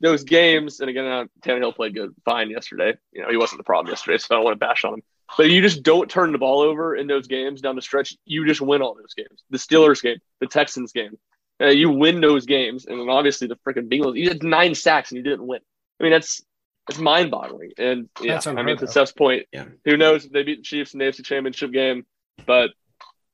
Those 0.00 0.24
games, 0.24 0.80
and 0.80 0.88
again, 0.88 1.06
uh, 1.06 1.24
Tannehill 1.42 1.74
played 1.74 1.94
good, 1.94 2.14
fine 2.24 2.50
yesterday. 2.50 2.94
You 3.12 3.22
know, 3.22 3.30
he 3.30 3.36
wasn't 3.36 3.58
the 3.58 3.64
problem 3.64 3.90
yesterday, 3.90 4.18
so 4.18 4.28
I 4.30 4.36
don't 4.36 4.44
want 4.44 4.54
to 4.54 4.66
bash 4.66 4.84
on 4.84 4.94
him. 4.94 5.02
But 5.36 5.50
you 5.50 5.60
just 5.60 5.82
don't 5.82 6.10
turn 6.10 6.32
the 6.32 6.38
ball 6.38 6.60
over 6.60 6.96
in 6.96 7.06
those 7.06 7.26
games 7.26 7.60
down 7.60 7.76
the 7.76 7.82
stretch. 7.82 8.16
You 8.24 8.46
just 8.46 8.60
win 8.60 8.82
all 8.82 8.94
those 8.94 9.14
games. 9.14 9.44
The 9.50 9.58
Steelers 9.58 10.02
game, 10.02 10.18
the 10.40 10.46
Texans 10.46 10.92
game. 10.92 11.18
Uh, 11.60 11.66
you 11.66 11.90
win 11.90 12.20
those 12.20 12.46
games, 12.46 12.86
and 12.86 13.00
then 13.00 13.08
obviously 13.08 13.48
the 13.48 13.56
freaking 13.56 13.90
Bengals. 13.90 14.16
You 14.16 14.28
had 14.28 14.42
nine 14.42 14.74
sacks 14.74 15.10
and 15.10 15.16
you 15.16 15.24
didn't 15.24 15.46
win. 15.46 15.60
I 15.98 16.04
mean, 16.04 16.12
that's 16.12 16.40
that's 16.88 17.00
mind 17.00 17.30
boggling. 17.30 17.72
And 17.76 18.08
yeah, 18.22 18.40
I 18.46 18.62
mean, 18.62 18.78
to 18.78 18.86
Seth's 18.86 19.12
point, 19.12 19.46
yeah. 19.52 19.64
who 19.84 19.96
knows 19.96 20.24
if 20.24 20.32
they 20.32 20.44
beat 20.44 20.58
the 20.58 20.62
Chiefs 20.62 20.94
in 20.94 21.00
the 21.00 21.06
AFC 21.06 21.24
Championship 21.24 21.72
game, 21.72 22.06
but 22.46 22.70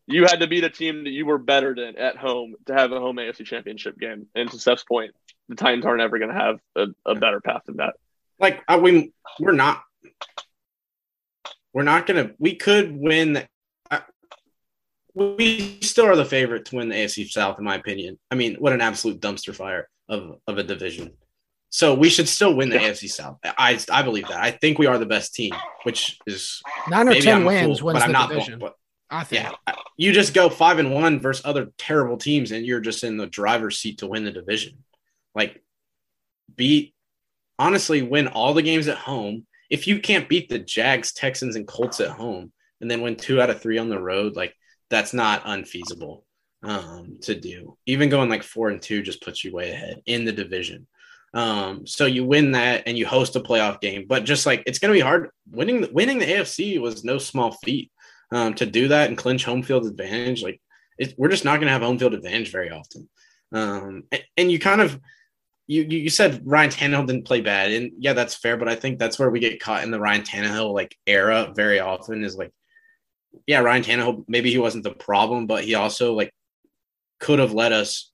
you 0.07 0.24
had 0.24 0.40
to 0.40 0.47
beat 0.47 0.64
a 0.64 0.70
team 0.70 1.05
that 1.05 1.11
you 1.11 1.26
were 1.26 1.38
better 1.38 1.74
than 1.74 1.97
at 1.97 2.16
home 2.16 2.55
to 2.66 2.74
have 2.74 2.92
a 2.92 2.99
home 2.99 3.16
AFC 3.16 3.45
Championship 3.45 3.99
game. 3.99 4.26
And 4.34 4.51
to 4.51 4.59
Seth's 4.59 4.84
point, 4.84 5.14
the 5.49 5.55
Titans 5.55 5.86
aren't 5.86 6.03
ever 6.03 6.18
going 6.18 6.32
to 6.32 6.38
have 6.38 6.61
a, 6.76 6.86
a 7.07 7.14
better 7.14 7.40
path 7.40 7.62
than 7.66 7.76
that. 7.76 7.95
Like, 8.38 8.62
I 8.66 8.78
mean, 8.78 9.12
we're 9.38 9.53
not 9.53 9.82
we're 11.75 11.83
not 11.83 12.07
going 12.07 12.29
to, 12.29 12.35
we 12.39 12.55
could 12.55 12.97
win. 12.97 13.35
The, 13.35 13.49
uh, 13.91 14.01
we 15.14 15.81
still 15.83 16.07
are 16.07 16.16
the 16.16 16.25
favorite 16.25 16.64
to 16.66 16.77
win 16.77 16.89
the 16.89 16.95
AFC 16.95 17.29
South, 17.29 17.59
in 17.59 17.64
my 17.64 17.75
opinion. 17.75 18.18
I 18.31 18.37
mean, 18.37 18.55
what 18.55 18.72
an 18.72 18.81
absolute 18.81 19.20
dumpster 19.20 19.55
fire 19.55 19.89
of, 20.09 20.39
of 20.47 20.57
a 20.57 20.62
division. 20.62 21.12
So 21.70 21.93
we 21.95 22.09
should 22.09 22.29
still 22.29 22.55
win 22.55 22.70
the 22.70 22.77
yeah. 22.77 22.91
AFC 22.91 23.11
South. 23.11 23.39
I 23.45 23.81
I 23.91 24.03
believe 24.03 24.29
that. 24.29 24.41
I 24.41 24.53
think 24.53 24.79
we 24.79 24.87
are 24.87 24.97
the 24.97 25.07
best 25.07 25.35
team, 25.35 25.53
which 25.83 26.16
is 26.25 26.62
nine 26.89 27.09
or 27.09 27.14
10 27.14 27.45
wins 27.45 27.81
fool, 27.81 27.89
wins 27.89 28.05
the 28.05 28.12
not, 28.12 28.29
division. 28.29 28.61
But, 28.61 28.77
I 29.11 29.25
think. 29.25 29.43
Yeah, 29.43 29.75
you 29.97 30.12
just 30.12 30.35
go 30.35 30.49
five 30.49 30.79
and 30.79 30.95
one 30.95 31.18
versus 31.18 31.45
other 31.45 31.72
terrible 31.77 32.16
teams, 32.16 32.53
and 32.53 32.64
you're 32.64 32.79
just 32.79 33.03
in 33.03 33.16
the 33.16 33.27
driver's 33.27 33.79
seat 33.79 33.99
to 33.99 34.07
win 34.07 34.25
the 34.25 34.31
division. 34.31 34.85
Like, 35.35 35.64
beat 36.55 36.95
honestly, 37.59 38.03
win 38.03 38.29
all 38.29 38.55
the 38.55 38.62
games 38.62 38.89
at 38.89 38.99
home, 38.99 39.47
if 39.75 39.89
you 39.89 39.99
can't 39.99 40.29
beat 40.29 40.49
the 40.49 40.61
Jags, 40.61 41.12
Texans, 41.12 41.57
and 41.57 41.66
Colts 41.66 41.99
at 41.99 42.11
home 42.11 42.53
and 42.81 42.89
then 42.89 43.01
win 43.01 43.16
two 43.16 43.41
out 43.41 43.51
of 43.51 43.61
three 43.61 43.77
on 43.77 43.89
the 43.89 44.01
road, 44.01 44.37
like 44.37 44.55
that's 44.89 45.12
not 45.12 45.43
unfeasible 45.45 46.25
um, 46.62 47.18
to 47.22 47.35
do. 47.35 47.77
Even 47.85 48.09
going 48.09 48.31
like 48.31 48.45
four 48.45 48.68
and 48.68 48.81
two 48.81 49.03
just 49.03 49.20
puts 49.20 49.43
you 49.43 49.53
way 49.53 49.72
ahead 49.72 50.01
in 50.07 50.25
the 50.25 50.31
division. 50.31 50.87
Um, 51.35 51.89
so 51.89 52.07
you 52.07 52.25
win 52.25 52.53
that 52.53 52.85
and 52.87 52.97
you 52.97 53.05
host 53.05 53.35
a 53.35 53.41
playoff 53.41 53.81
game, 53.81 54.07
but 54.09 54.22
just 54.22 54.47
like 54.47 54.62
it's 54.64 54.79
going 54.79 54.91
to 54.95 54.97
be 54.97 55.03
hard. 55.03 55.31
Winning 55.51 55.89
winning 55.93 56.20
the 56.20 56.27
AFC 56.27 56.81
was 56.81 57.03
no 57.03 57.18
small 57.18 57.51
feat. 57.64 57.91
Um, 58.31 58.55
to 58.55 58.66
do 58.66 58.89
that 58.89 59.09
and 59.09 59.18
clinch 59.18 59.45
home 59.45 59.64
field 59.64 59.87
advantage, 59.87 60.41
like 60.41 60.61
it, 60.99 61.14
we're 61.18 61.29
just 61.29 61.45
not 61.45 61.57
going 61.57 61.66
to 61.66 61.72
have 61.72 61.83
home 61.83 61.99
field 61.99 62.14
advantage 62.14 62.53
very 62.53 62.70
often. 62.70 63.09
Um, 63.53 64.05
and, 64.12 64.22
and 64.37 64.53
you 64.53 64.61
kind 64.61 64.81
of 64.81 65.01
you 65.66 65.82
you 65.82 66.10
said 66.10 66.42
Ryan 66.44 66.70
Tannehill 66.70 67.06
didn't 67.06 67.24
play 67.24 67.40
bad, 67.40 67.72
and 67.72 67.92
yeah, 67.98 68.12
that's 68.12 68.34
fair. 68.34 68.56
But 68.56 68.68
I 68.68 68.74
think 68.74 68.98
that's 68.98 69.18
where 69.18 69.30
we 69.30 69.40
get 69.40 69.60
caught 69.60 69.84
in 69.84 69.90
the 69.90 70.00
Ryan 70.00 70.22
Tannehill 70.22 70.74
like 70.74 70.96
era 71.06 71.52
very 71.54 71.80
often 71.80 72.24
is 72.24 72.36
like, 72.36 72.52
yeah, 73.46 73.60
Ryan 73.60 73.82
Tannehill 73.82 74.24
maybe 74.28 74.50
he 74.50 74.58
wasn't 74.58 74.84
the 74.84 74.92
problem, 74.92 75.46
but 75.46 75.64
he 75.64 75.74
also 75.74 76.12
like 76.12 76.32
could 77.20 77.38
have 77.38 77.52
led 77.52 77.72
us 77.72 78.10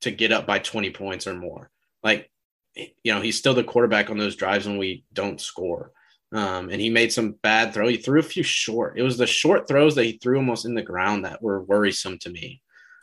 to 0.00 0.10
get 0.10 0.32
up 0.32 0.46
by 0.46 0.58
twenty 0.58 0.90
points 0.90 1.26
or 1.26 1.34
more. 1.34 1.70
Like, 2.02 2.30
you 2.74 3.14
know, 3.14 3.20
he's 3.20 3.38
still 3.38 3.54
the 3.54 3.64
quarterback 3.64 4.10
on 4.10 4.18
those 4.18 4.36
drives 4.36 4.66
when 4.66 4.78
we 4.78 5.04
don't 5.12 5.40
score. 5.40 5.92
Um, 6.32 6.68
and 6.68 6.80
he 6.80 6.90
made 6.90 7.12
some 7.12 7.36
bad 7.42 7.72
throw. 7.72 7.88
He 7.88 7.96
threw 7.96 8.20
a 8.20 8.24
few 8.24 8.42
short. 8.42 8.98
It 8.98 9.02
was 9.02 9.16
the 9.16 9.26
short 9.26 9.66
throws 9.66 9.94
that 9.94 10.04
he 10.04 10.18
threw 10.18 10.36
almost 10.36 10.66
in 10.66 10.74
the 10.74 10.82
ground 10.82 11.24
that 11.24 11.42
were 11.42 11.62
worrisome 11.62 12.18
to 12.18 12.30
me. 12.30 12.60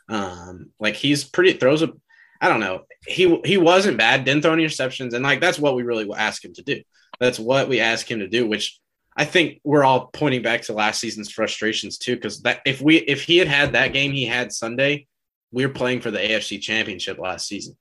Um, 0.08 0.70
like 0.78 0.94
he's 0.94 1.24
pretty 1.24 1.54
throws 1.54 1.82
a 1.82 1.92
I 2.40 2.48
don't 2.48 2.60
know. 2.60 2.84
He 3.06 3.40
he 3.44 3.56
wasn't 3.56 3.98
bad, 3.98 4.24
didn't 4.24 4.42
throw 4.42 4.52
any 4.52 4.64
interceptions, 4.64 5.14
and 5.14 5.22
like 5.22 5.40
that's 5.40 5.58
what 5.58 5.74
we 5.74 5.82
really 5.82 6.08
ask 6.16 6.44
him 6.44 6.52
to 6.54 6.62
do. 6.62 6.82
That's 7.20 7.38
what 7.38 7.68
we 7.68 7.80
ask 7.80 8.10
him 8.10 8.20
to 8.20 8.28
do, 8.28 8.46
which 8.46 8.78
I 9.16 9.24
think 9.24 9.60
we're 9.64 9.84
all 9.84 10.08
pointing 10.12 10.42
back 10.42 10.62
to 10.62 10.74
last 10.74 11.00
season's 11.00 11.30
frustrations 11.30 11.98
too. 11.98 12.16
Because 12.16 12.42
that 12.42 12.60
if 12.66 12.80
we 12.80 12.96
if 12.96 13.22
he 13.22 13.38
had 13.38 13.48
had 13.48 13.72
that 13.72 13.92
game 13.92 14.12
he 14.12 14.26
had 14.26 14.52
Sunday, 14.52 15.06
we 15.50 15.64
are 15.64 15.70
playing 15.70 16.00
for 16.00 16.10
the 16.10 16.18
AFC 16.18 16.60
Championship 16.60 17.18
last 17.18 17.48
season. 17.48 17.76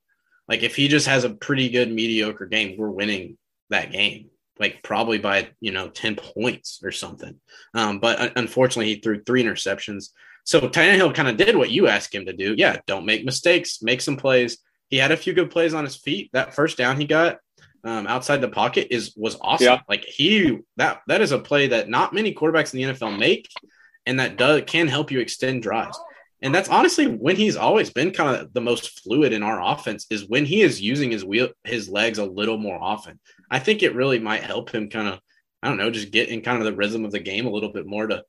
Like 0.47 0.63
if 0.63 0.75
he 0.75 0.87
just 0.87 1.07
has 1.07 1.23
a 1.23 1.33
pretty 1.33 1.69
good 1.69 1.91
mediocre 1.91 2.45
game, 2.45 2.77
we're 2.77 2.89
winning 2.89 3.37
that 3.69 3.91
game. 3.91 4.29
Like 4.57 4.81
probably 4.83 5.17
by 5.17 5.49
you 5.59 5.71
know 5.71 5.89
ten 5.89 6.15
points 6.15 6.79
or 6.83 6.91
something. 6.91 7.39
Um, 7.73 7.99
but 7.99 8.37
unfortunately, 8.37 8.93
he 8.93 9.01
threw 9.01 9.21
three 9.21 9.43
interceptions. 9.43 10.11
So 10.45 10.61
Tannehill 10.61 11.13
kind 11.15 11.27
of 11.27 11.37
did 11.37 11.55
what 11.55 11.71
you 11.71 11.87
asked 11.87 12.13
him 12.13 12.27
to 12.27 12.33
do. 12.33 12.53
Yeah, 12.55 12.77
don't 12.85 13.05
make 13.05 13.25
mistakes, 13.25 13.81
make 13.81 13.99
some 13.99 14.15
plays. 14.15 14.59
He 14.89 14.97
had 14.97 15.11
a 15.11 15.17
few 15.17 15.33
good 15.33 15.49
plays 15.49 15.73
on 15.73 15.83
his 15.83 15.95
feet. 15.95 16.29
That 16.33 16.53
first 16.53 16.77
down 16.77 16.99
he 16.99 17.05
got 17.05 17.39
um, 17.83 18.07
outside 18.07 18.41
the 18.41 18.47
pocket 18.47 18.87
is 18.91 19.13
was 19.17 19.37
awesome. 19.41 19.65
Yeah. 19.65 19.81
Like 19.89 20.05
he 20.05 20.59
that 20.77 21.01
that 21.07 21.21
is 21.21 21.31
a 21.31 21.39
play 21.39 21.67
that 21.69 21.89
not 21.89 22.13
many 22.13 22.33
quarterbacks 22.33 22.73
in 22.73 22.79
the 22.79 22.93
NFL 22.93 23.17
make, 23.17 23.49
and 24.05 24.19
that 24.19 24.37
does 24.37 24.63
can 24.67 24.87
help 24.87 25.11
you 25.11 25.19
extend 25.19 25.63
drives. 25.63 25.99
And 26.41 26.53
that's 26.53 26.69
honestly 26.69 27.07
when 27.07 27.35
he's 27.35 27.55
always 27.55 27.89
been 27.89 28.11
kind 28.11 28.35
of 28.35 28.53
the 28.53 28.61
most 28.61 28.99
fluid 29.01 29.33
in 29.33 29.41
our 29.41 29.61
offense 29.61 30.05
is 30.11 30.29
when 30.29 30.45
he 30.45 30.61
is 30.61 30.79
using 30.79 31.09
his 31.09 31.25
wheel 31.25 31.49
his 31.63 31.89
legs 31.89 32.19
a 32.19 32.25
little 32.25 32.57
more 32.57 32.77
often. 32.79 33.19
I 33.49 33.57
think 33.57 33.81
it 33.81 33.95
really 33.95 34.19
might 34.19 34.43
help 34.43 34.69
him 34.69 34.89
kind 34.89 35.07
of 35.07 35.19
I 35.63 35.69
don't 35.69 35.77
know 35.77 35.89
just 35.89 36.11
get 36.11 36.29
in 36.29 36.41
kind 36.41 36.59
of 36.59 36.65
the 36.65 36.75
rhythm 36.75 37.03
of 37.03 37.11
the 37.11 37.19
game 37.19 37.47
a 37.47 37.51
little 37.51 37.71
bit 37.71 37.87
more 37.87 38.05
to 38.05 38.23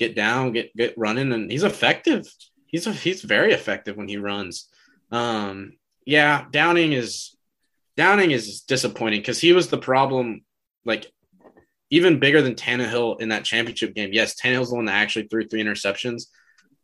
get 0.00 0.16
down, 0.16 0.52
get 0.52 0.74
get 0.74 0.94
running, 0.96 1.32
and 1.32 1.50
he's 1.50 1.62
effective. 1.62 2.26
He's 2.66 2.86
a, 2.86 2.92
he's 2.92 3.22
very 3.22 3.52
effective 3.52 3.96
when 3.96 4.08
he 4.08 4.16
runs. 4.16 4.68
Um, 5.12 5.74
yeah, 6.06 6.46
Downing 6.50 6.92
is 6.92 7.36
Downing 7.96 8.30
is 8.30 8.62
disappointing 8.62 9.20
because 9.20 9.38
he 9.38 9.52
was 9.52 9.68
the 9.68 9.78
problem, 9.78 10.40
like 10.84 11.12
even 11.90 12.18
bigger 12.18 12.40
than 12.40 12.54
Tannehill 12.54 13.20
in 13.20 13.28
that 13.28 13.44
championship 13.44 13.94
game. 13.94 14.10
Yes, 14.12 14.40
Tannehill's 14.40 14.70
the 14.70 14.76
one 14.76 14.86
that 14.86 14.94
actually 14.94 15.28
threw 15.28 15.46
three 15.46 15.62
interceptions, 15.62 16.28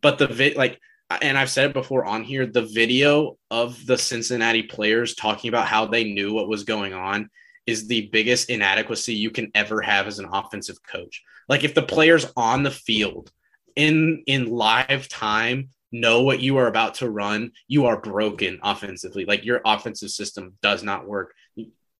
but 0.03 0.19
the 0.19 0.29
vid 0.29 0.57
like 0.57 0.79
and 1.23 1.39
I've 1.39 1.51
said 1.51 1.71
it 1.71 1.73
before 1.73 2.05
on 2.05 2.23
here, 2.23 2.47
the 2.47 2.63
video 2.63 3.39
of 3.51 3.87
the 3.87 3.97
Cincinnati 3.97 4.65
players 4.65 5.15
talking 5.15 5.49
about 5.49 5.69
how 5.69 5.87
they 5.87 6.05
knew 6.05 6.35
what 6.35 6.49
was 6.49 6.65
going 6.65 6.93
on 6.93 7.31
is 7.65 7.87
the 7.87 8.09
biggest 8.13 8.51
inadequacy 8.51 9.15
you 9.15 9.31
can 9.31 9.51
ever 9.55 9.81
have 9.81 10.07
as 10.07 10.19
an 10.19 10.29
offensive 10.31 10.79
coach. 10.83 11.23
Like 11.49 11.65
if 11.65 11.75
the 11.75 11.83
players 11.83 12.27
on 12.37 12.63
the 12.63 12.71
field 12.71 13.31
in 13.75 14.23
in 14.27 14.51
live 14.51 15.09
time 15.09 15.69
know 15.93 16.23
what 16.23 16.41
you 16.41 16.57
are 16.59 16.67
about 16.67 16.95
to 16.95 17.09
run, 17.09 17.53
you 17.69 17.87
are 17.87 18.01
broken 18.01 18.59
offensively. 18.63 19.25
Like 19.25 19.45
your 19.45 19.61
offensive 19.65 20.11
system 20.11 20.55
does 20.63 20.83
not 20.83 21.07
work 21.07 21.35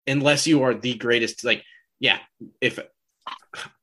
unless 0.07 0.47
you 0.47 0.63
are 0.63 0.75
the 0.75 0.95
greatest. 0.95 1.45
Like, 1.45 1.63
yeah, 2.01 2.19
if 2.61 2.79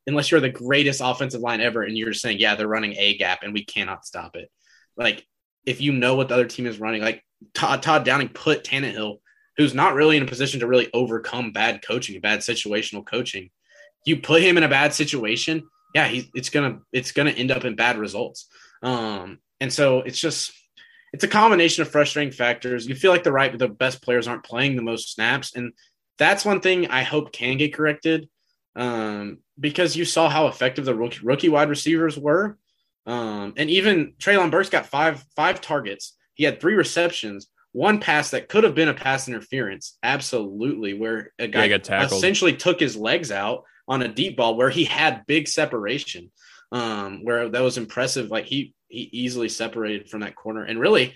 unless 0.08 0.32
you're 0.32 0.40
the 0.40 0.50
greatest 0.50 1.02
offensive 1.04 1.42
line 1.42 1.62
ever 1.62 1.84
and 1.84 1.98
you're 1.98 2.14
saying, 2.14 2.40
yeah, 2.40 2.56
they're 2.56 2.68
running 2.68 2.96
a 2.98 3.18
gap 3.18 3.40
and 3.44 3.54
we 3.54 3.66
cannot 3.66 4.06
stop 4.06 4.36
it. 4.36 4.50
Like, 4.98 5.26
if 5.66 5.82
you 5.82 5.94
know 5.94 6.16
what 6.16 6.28
the 6.28 6.36
other 6.36 6.46
team 6.46 6.66
is 6.66 6.80
running, 6.80 7.02
like 7.02 7.24
Todd, 7.54 7.82
Todd 7.82 8.04
Downing 8.04 8.30
put 8.30 8.64
Tannehill, 8.64 9.20
who's 9.58 9.74
not 9.74 9.96
really 9.96 10.18
in 10.18 10.24
a 10.24 10.28
position 10.28 10.60
to 10.60 10.68
really 10.68 10.90
overcome 10.94 11.52
bad 11.52 11.82
coaching, 11.86 12.20
bad 12.20 12.40
situational 12.40 13.06
coaching. 13.06 13.50
You 14.06 14.18
put 14.18 14.42
him 14.42 14.58
in 14.58 14.64
a 14.64 14.70
bad 14.70 14.94
situation, 14.94 15.64
yeah, 15.94 16.08
he's 16.08 16.28
it's 16.34 16.50
gonna 16.50 16.80
it's 16.92 17.12
gonna 17.12 17.32
end 17.32 17.52
up 17.52 17.66
in 17.66 17.76
bad 17.76 17.98
results. 17.98 18.48
Um, 18.82 19.40
and 19.60 19.72
so 19.72 20.00
it's 20.00 20.20
just 20.20 20.52
it's 21.14 21.24
a 21.24 21.28
combination 21.28 21.84
of 21.84 21.90
frustrating 21.90 22.34
factors. 22.34 22.88
You 22.88 22.96
feel 22.96 23.12
like 23.12 23.24
the 23.24 23.32
right 23.32 23.58
the 23.58 23.68
best 23.68 24.02
players 24.02 24.28
aren't 24.28 24.44
playing 24.44 24.76
the 24.76 24.82
most 24.82 25.14
snaps, 25.14 25.56
and 25.56 25.74
that's 26.18 26.46
one 26.46 26.62
thing 26.62 26.88
I 26.88 27.04
hope 27.04 27.32
can 27.32 27.58
get 27.58 27.74
corrected. 27.74 28.28
Um, 28.76 29.40
because 29.60 29.96
you 29.96 30.04
saw 30.04 30.30
how 30.30 30.48
effective 30.48 30.86
the 30.86 30.96
rookie, 30.96 31.20
rookie 31.24 31.50
wide 31.50 31.70
receivers 31.70 32.18
were. 32.18 32.58
Um, 33.06 33.54
and 33.56 33.70
even 33.70 34.14
Treylon 34.18 34.50
Burks 34.50 34.70
got 34.70 34.88
five 34.88 35.24
five 35.36 35.62
targets. 35.62 36.18
He 36.34 36.44
had 36.44 36.60
three 36.60 36.74
receptions, 36.74 37.48
one 37.72 38.00
pass 38.00 38.32
that 38.32 38.50
could 38.50 38.64
have 38.64 38.74
been 38.74 38.90
a 38.90 38.94
pass 38.94 39.28
interference, 39.28 39.98
absolutely, 40.02 40.96
where 40.96 41.32
a 41.38 41.48
guy 41.48 41.66
yeah, 41.66 42.06
essentially 42.06 42.56
took 42.56 42.80
his 42.80 42.96
legs 42.96 43.32
out 43.32 43.66
on 43.88 44.02
a 44.02 44.08
deep 44.08 44.38
ball 44.38 44.56
where 44.56 44.70
he 44.70 44.86
had 44.86 45.26
big 45.28 45.48
separation. 45.48 46.32
Um, 46.72 47.24
where 47.24 47.50
that 47.50 47.62
was 47.62 47.78
impressive. 47.78 48.32
Like 48.32 48.46
he 48.46 48.74
he 48.88 49.08
easily 49.12 49.48
separated 49.48 50.10
from 50.10 50.22
that 50.22 50.36
corner, 50.36 50.64
and 50.64 50.80
really, 50.80 51.14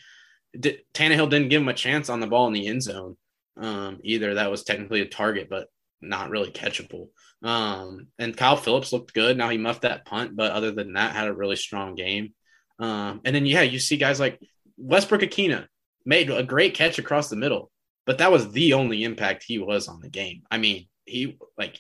D- 0.57 0.80
Tannehill 0.93 1.32
didn't 1.32 1.49
give 1.49 1.63
him 1.63 1.68
a 1.68 1.74
chance 1.74 2.09
on 2.09 2.20
the 2.20 2.28
ball 2.28 2.45
in 2.45 2.53
the 2.53 2.68
end 2.68 2.84
zone 2.84 3.18
um, 3.59 3.99
either. 4.03 4.36
That 4.36 4.51
was 4.51 4.63
technically 4.63 5.01
a 5.01 5.07
target, 5.07 5.47
but 5.49 5.68
not 5.99 6.30
really 6.30 6.51
catchable. 6.51 7.07
Um, 7.41 8.07
and 8.20 8.38
Kyle 8.38 8.55
Phillips 8.55 8.93
looked 8.93 9.15
good. 9.15 9.36
Now 9.36 9.49
he 9.49 9.57
muffed 9.57 9.82
that 9.82 10.05
punt, 10.05 10.36
but 10.36 10.51
other 10.51 10.72
than 10.72 10.93
that, 10.93 11.15
had 11.15 11.28
a 11.28 11.34
really 11.34 11.55
strong 11.55 11.95
game. 11.95 12.34
Um, 12.80 13.22
and 13.26 13.36
then 13.36 13.45
yeah, 13.45 13.61
you 13.61 13.80
see 13.80 13.97
guys 13.97 14.20
like 14.20 14.39
Westbrook-Ikhine 14.78 15.68
made 16.05 16.30
a 16.30 16.43
great 16.43 16.76
catch 16.76 16.99
across 16.99 17.30
the 17.30 17.36
middle, 17.36 17.72
but 18.05 18.20
that 18.20 18.32
was 18.32 18.51
the 18.51 18.74
only 18.74 19.03
impact 19.03 19.43
he 19.43 19.57
was 19.57 19.88
on 19.88 20.01
the 20.01 20.09
game. 20.09 20.43
I 20.51 20.57
mean, 20.57 20.88
he 21.05 21.38
like 21.57 21.80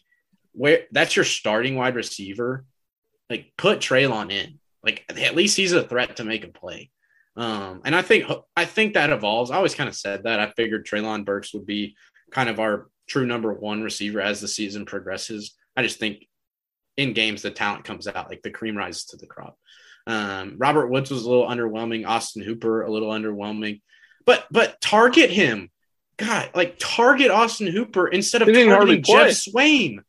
where 0.57 0.85
that's 0.91 1.15
your 1.15 1.25
starting 1.25 1.75
wide 1.75 1.95
receiver. 1.95 2.65
Like 3.29 3.53
put 3.57 3.79
Treylon 3.79 4.31
in. 4.31 4.59
Like 4.83 5.05
at 5.09 5.35
least 5.35 5.57
he's 5.57 5.73
a 5.73 5.83
threat 5.83 6.17
to 6.17 6.23
make 6.23 6.43
a 6.43 6.49
play. 6.49 6.89
Um, 7.35 7.81
and 7.85 7.95
I 7.95 8.01
think 8.01 8.25
I 8.55 8.65
think 8.65 8.95
that 8.95 9.11
evolves. 9.11 9.51
I 9.51 9.57
always 9.57 9.75
kind 9.75 9.87
of 9.87 9.95
said 9.95 10.23
that. 10.23 10.39
I 10.39 10.51
figured 10.51 10.87
Treylon 10.87 11.25
Burks 11.25 11.53
would 11.53 11.65
be 11.65 11.95
kind 12.31 12.49
of 12.49 12.59
our 12.59 12.89
true 13.07 13.25
number 13.25 13.53
one 13.53 13.83
receiver 13.83 14.19
as 14.19 14.41
the 14.41 14.47
season 14.47 14.85
progresses. 14.85 15.55
I 15.75 15.83
just 15.83 15.99
think 15.99 16.25
in 16.97 17.13
games 17.13 17.43
the 17.43 17.51
talent 17.51 17.85
comes 17.85 18.07
out, 18.07 18.29
like 18.29 18.41
the 18.41 18.49
cream 18.49 18.75
rises 18.75 19.05
to 19.05 19.17
the 19.17 19.27
crop. 19.27 19.57
Um, 20.07 20.55
Robert 20.57 20.87
Woods 20.87 21.11
was 21.11 21.25
a 21.25 21.29
little 21.29 21.47
underwhelming. 21.47 22.07
Austin 22.07 22.41
Hooper 22.41 22.81
a 22.81 22.91
little 22.91 23.09
underwhelming, 23.09 23.81
but 24.25 24.45
but 24.49 24.81
target 24.81 25.29
him, 25.29 25.69
God, 26.17 26.49
like 26.55 26.77
target 26.79 27.29
Austin 27.29 27.67
Hooper 27.67 28.07
instead 28.07 28.41
of 28.41 28.47
targeting 28.47 29.03
Geoff 29.03 29.27
Swaim. 29.27 29.99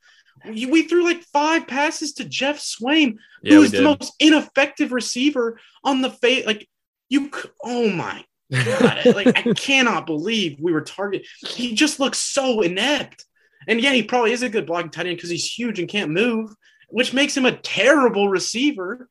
We 0.44 0.82
threw 0.82 1.04
like 1.04 1.22
five 1.24 1.66
passes 1.66 2.14
to 2.14 2.24
Geoff 2.24 2.58
Swaim, 2.58 3.16
yeah, 3.42 3.54
who 3.54 3.62
is 3.62 3.72
the 3.72 3.82
most 3.82 4.12
ineffective 4.20 4.92
receiver 4.92 5.58
on 5.84 6.02
the 6.02 6.10
face. 6.10 6.46
Like 6.46 6.68
you, 7.08 7.30
oh 7.62 7.90
my 7.90 8.24
God, 8.52 9.06
like 9.14 9.36
I 9.36 9.52
cannot 9.54 10.06
believe 10.06 10.58
we 10.60 10.72
were 10.72 10.82
targeted. 10.82 11.26
He 11.46 11.74
just 11.74 12.00
looks 12.00 12.18
so 12.18 12.60
inept. 12.60 13.24
And 13.66 13.80
yeah, 13.80 13.92
he 13.92 14.02
probably 14.02 14.32
is 14.32 14.42
a 14.42 14.48
good 14.48 14.66
blocking 14.66 14.90
tight 14.90 15.06
end 15.06 15.16
because 15.16 15.30
he's 15.30 15.46
huge 15.46 15.78
and 15.78 15.88
can't 15.88 16.10
move, 16.10 16.54
which 16.88 17.12
makes 17.12 17.36
him 17.36 17.44
a 17.44 17.52
terrible 17.52 18.28
receiver. 18.28 19.08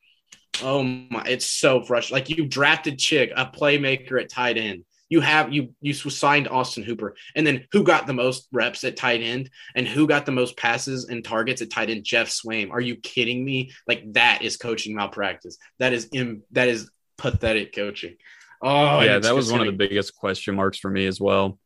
Oh 0.63 0.82
my, 0.82 1.23
it's 1.28 1.45
so 1.45 1.84
frustrating. 1.84 2.30
Like 2.30 2.38
you 2.38 2.47
drafted 2.47 2.97
Chig, 2.97 3.32
a 3.36 3.45
playmaker 3.45 4.19
at 4.21 4.30
tight 4.30 4.57
end. 4.57 4.84
You 5.09 5.21
have 5.21 5.53
you 5.53 5.73
you 5.79 5.93
signed 5.93 6.47
Austin 6.47 6.83
Hooper, 6.83 7.15
and 7.35 7.47
then 7.47 7.65
who 7.71 7.83
got 7.83 8.07
the 8.07 8.13
most 8.13 8.47
reps 8.51 8.83
at 8.83 8.97
tight 8.97 9.21
end, 9.21 9.49
and 9.75 9.87
who 9.87 10.07
got 10.07 10.25
the 10.25 10.31
most 10.31 10.57
passes 10.57 11.05
and 11.05 11.23
targets 11.23 11.61
at 11.61 11.69
tight 11.69 11.89
end? 11.89 12.03
Geoff 12.03 12.27
Swaim. 12.27 12.71
Are 12.71 12.81
you 12.81 12.97
kidding 12.97 13.43
me? 13.43 13.71
Like 13.87 14.03
that 14.13 14.41
is 14.41 14.57
coaching 14.57 14.95
malpractice. 14.95 15.57
That 15.79 15.93
is 15.93 16.09
Im, 16.11 16.43
that 16.51 16.67
is 16.67 16.89
pathetic 17.17 17.73
coaching. 17.73 18.17
Oh 18.61 19.01
yeah, 19.01 19.19
that 19.19 19.35
was 19.35 19.51
one 19.51 19.61
of 19.61 19.67
the 19.67 19.71
biggest 19.71 20.15
question 20.15 20.55
marks 20.55 20.77
for 20.77 20.89
me 20.89 21.05
as 21.05 21.21
well. 21.21 21.57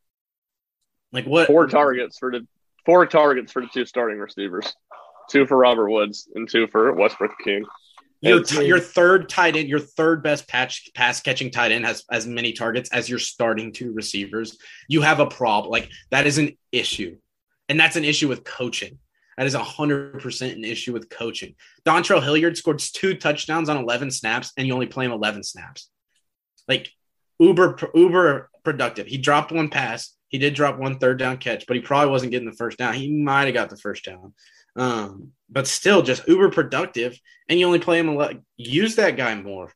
Like 1.12 1.26
what? 1.26 1.48
Four 1.48 1.68
targets 1.68 2.18
for 2.20 2.32
the 2.32 2.48
four 2.86 3.06
targets 3.06 3.52
for 3.52 3.62
the 3.62 3.70
two 3.74 3.86
starting 3.86 4.20
receivers, 4.20 4.72
two 5.30 5.48
for 5.48 5.58
Robert 5.58 5.90
Woods 5.90 6.28
and 6.36 6.50
two 6.50 6.68
for 6.68 6.94
Westbrook 6.94 7.32
King. 7.44 7.66
Your, 8.22 8.44
your 8.62 8.80
third 8.80 9.30
tight 9.30 9.56
end, 9.56 9.68
your 9.68 9.80
third 9.80 10.22
best 10.22 10.48
patch 10.48 10.92
pass 10.94 11.22
catching 11.22 11.50
tight 11.50 11.72
end 11.72 11.86
has 11.86 12.04
as 12.12 12.28
many 12.28 12.54
targets 12.54 12.92
as 12.92 13.10
your 13.10 13.18
starting 13.18 13.74
two 13.74 13.94
receivers. 13.94 14.60
You 14.88 15.02
have 15.02 15.20
a 15.20 15.26
problem. 15.26 15.72
Like 15.72 15.90
that 16.12 16.28
is 16.28 16.38
an 16.38 16.56
issue, 16.72 17.18
and 17.68 17.80
that's 17.80 17.96
an 17.96 18.06
issue 18.06 18.28
with 18.28 18.44
coaching. 18.44 19.00
That 19.38 19.48
is 19.48 19.56
100% 19.56 20.54
an 20.54 20.64
issue 20.64 20.94
with 20.94 21.10
coaching. 21.10 21.56
Dontrell 21.84 22.22
Hilliard 22.22 22.58
scored 22.58 22.78
two 22.78 23.16
touchdowns 23.16 23.70
on 23.70 23.78
11 23.78 24.12
snaps, 24.12 24.52
and 24.56 24.68
you 24.68 24.74
only 24.74 24.86
play 24.86 25.06
him 25.06 25.12
11 25.12 25.44
snaps. 25.44 25.90
Like 26.68 26.90
uber, 27.40 27.76
uber 27.96 28.52
productive. 28.64 29.08
He 29.08 29.18
dropped 29.18 29.52
one 29.52 29.70
pass. 29.70 30.16
He 30.28 30.38
did 30.38 30.54
drop 30.54 30.78
one 30.78 31.00
third 31.00 31.18
down 31.18 31.38
catch, 31.38 31.66
but 31.66 31.76
he 31.76 31.82
probably 31.82 32.12
wasn't 32.12 32.32
getting 32.32 32.50
the 32.50 32.56
first 32.56 32.78
down. 32.78 32.94
He 32.94 33.12
might 33.12 33.46
have 33.46 33.54
got 33.54 33.70
the 33.70 33.78
first 33.78 34.06
down. 34.06 34.34
Um, 34.76 35.32
but 35.50 35.68
still 35.68 36.02
just 36.02 36.28
uber 36.28 36.50
productive. 36.50 37.20
And 37.50 37.60
you 37.60 37.66
only 37.66 37.80
play 37.80 38.00
him 38.00 38.10
a 38.10 38.14
lot. 38.14 38.36
Use 38.58 38.96
that 38.96 39.18
guy 39.18 39.36
more. 39.36 39.74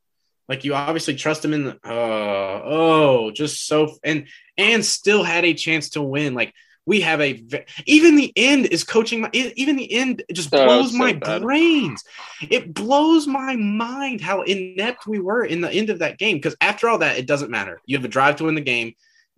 Like 0.47 0.63
you 0.63 0.75
obviously 0.75 1.15
trust 1.15 1.43
him 1.43 1.53
in 1.53 1.65
the 1.65 1.79
uh, 1.83 2.61
oh, 2.63 3.31
just 3.31 3.65
so 3.65 3.95
and 4.03 4.27
and 4.57 4.85
still 4.85 5.23
had 5.23 5.43
a 5.43 5.55
chance 5.55 5.91
to 5.91 6.03
win. 6.03 6.35
Like 6.35 6.53
we 6.85 7.01
have 7.01 7.19
a 7.19 7.43
even 7.85 8.15
the 8.15 8.31
end 8.35 8.67
is 8.67 8.83
coaching 8.83 9.21
my 9.21 9.29
even 9.33 9.75
the 9.75 9.91
end 9.91 10.23
just 10.31 10.53
oh, 10.53 10.65
blows 10.65 10.89
oh, 10.89 10.91
so 10.91 10.97
my 10.97 11.13
bad. 11.13 11.41
brains 11.41 12.03
it 12.49 12.73
blows 12.73 13.27
my 13.27 13.55
mind 13.55 14.21
how 14.21 14.41
inept 14.43 15.07
we 15.07 15.19
were 15.19 15.43
in 15.43 15.61
the 15.61 15.71
end 15.71 15.89
of 15.89 15.99
that 15.99 16.17
game 16.17 16.37
because 16.37 16.55
after 16.61 16.87
all 16.87 16.99
that 16.99 17.17
it 17.17 17.27
doesn't 17.27 17.51
matter 17.51 17.81
you 17.85 17.97
have 17.97 18.05
a 18.05 18.09
drive 18.09 18.35
to 18.35 18.45
win 18.45 18.55
the 18.55 18.61
game 18.61 18.93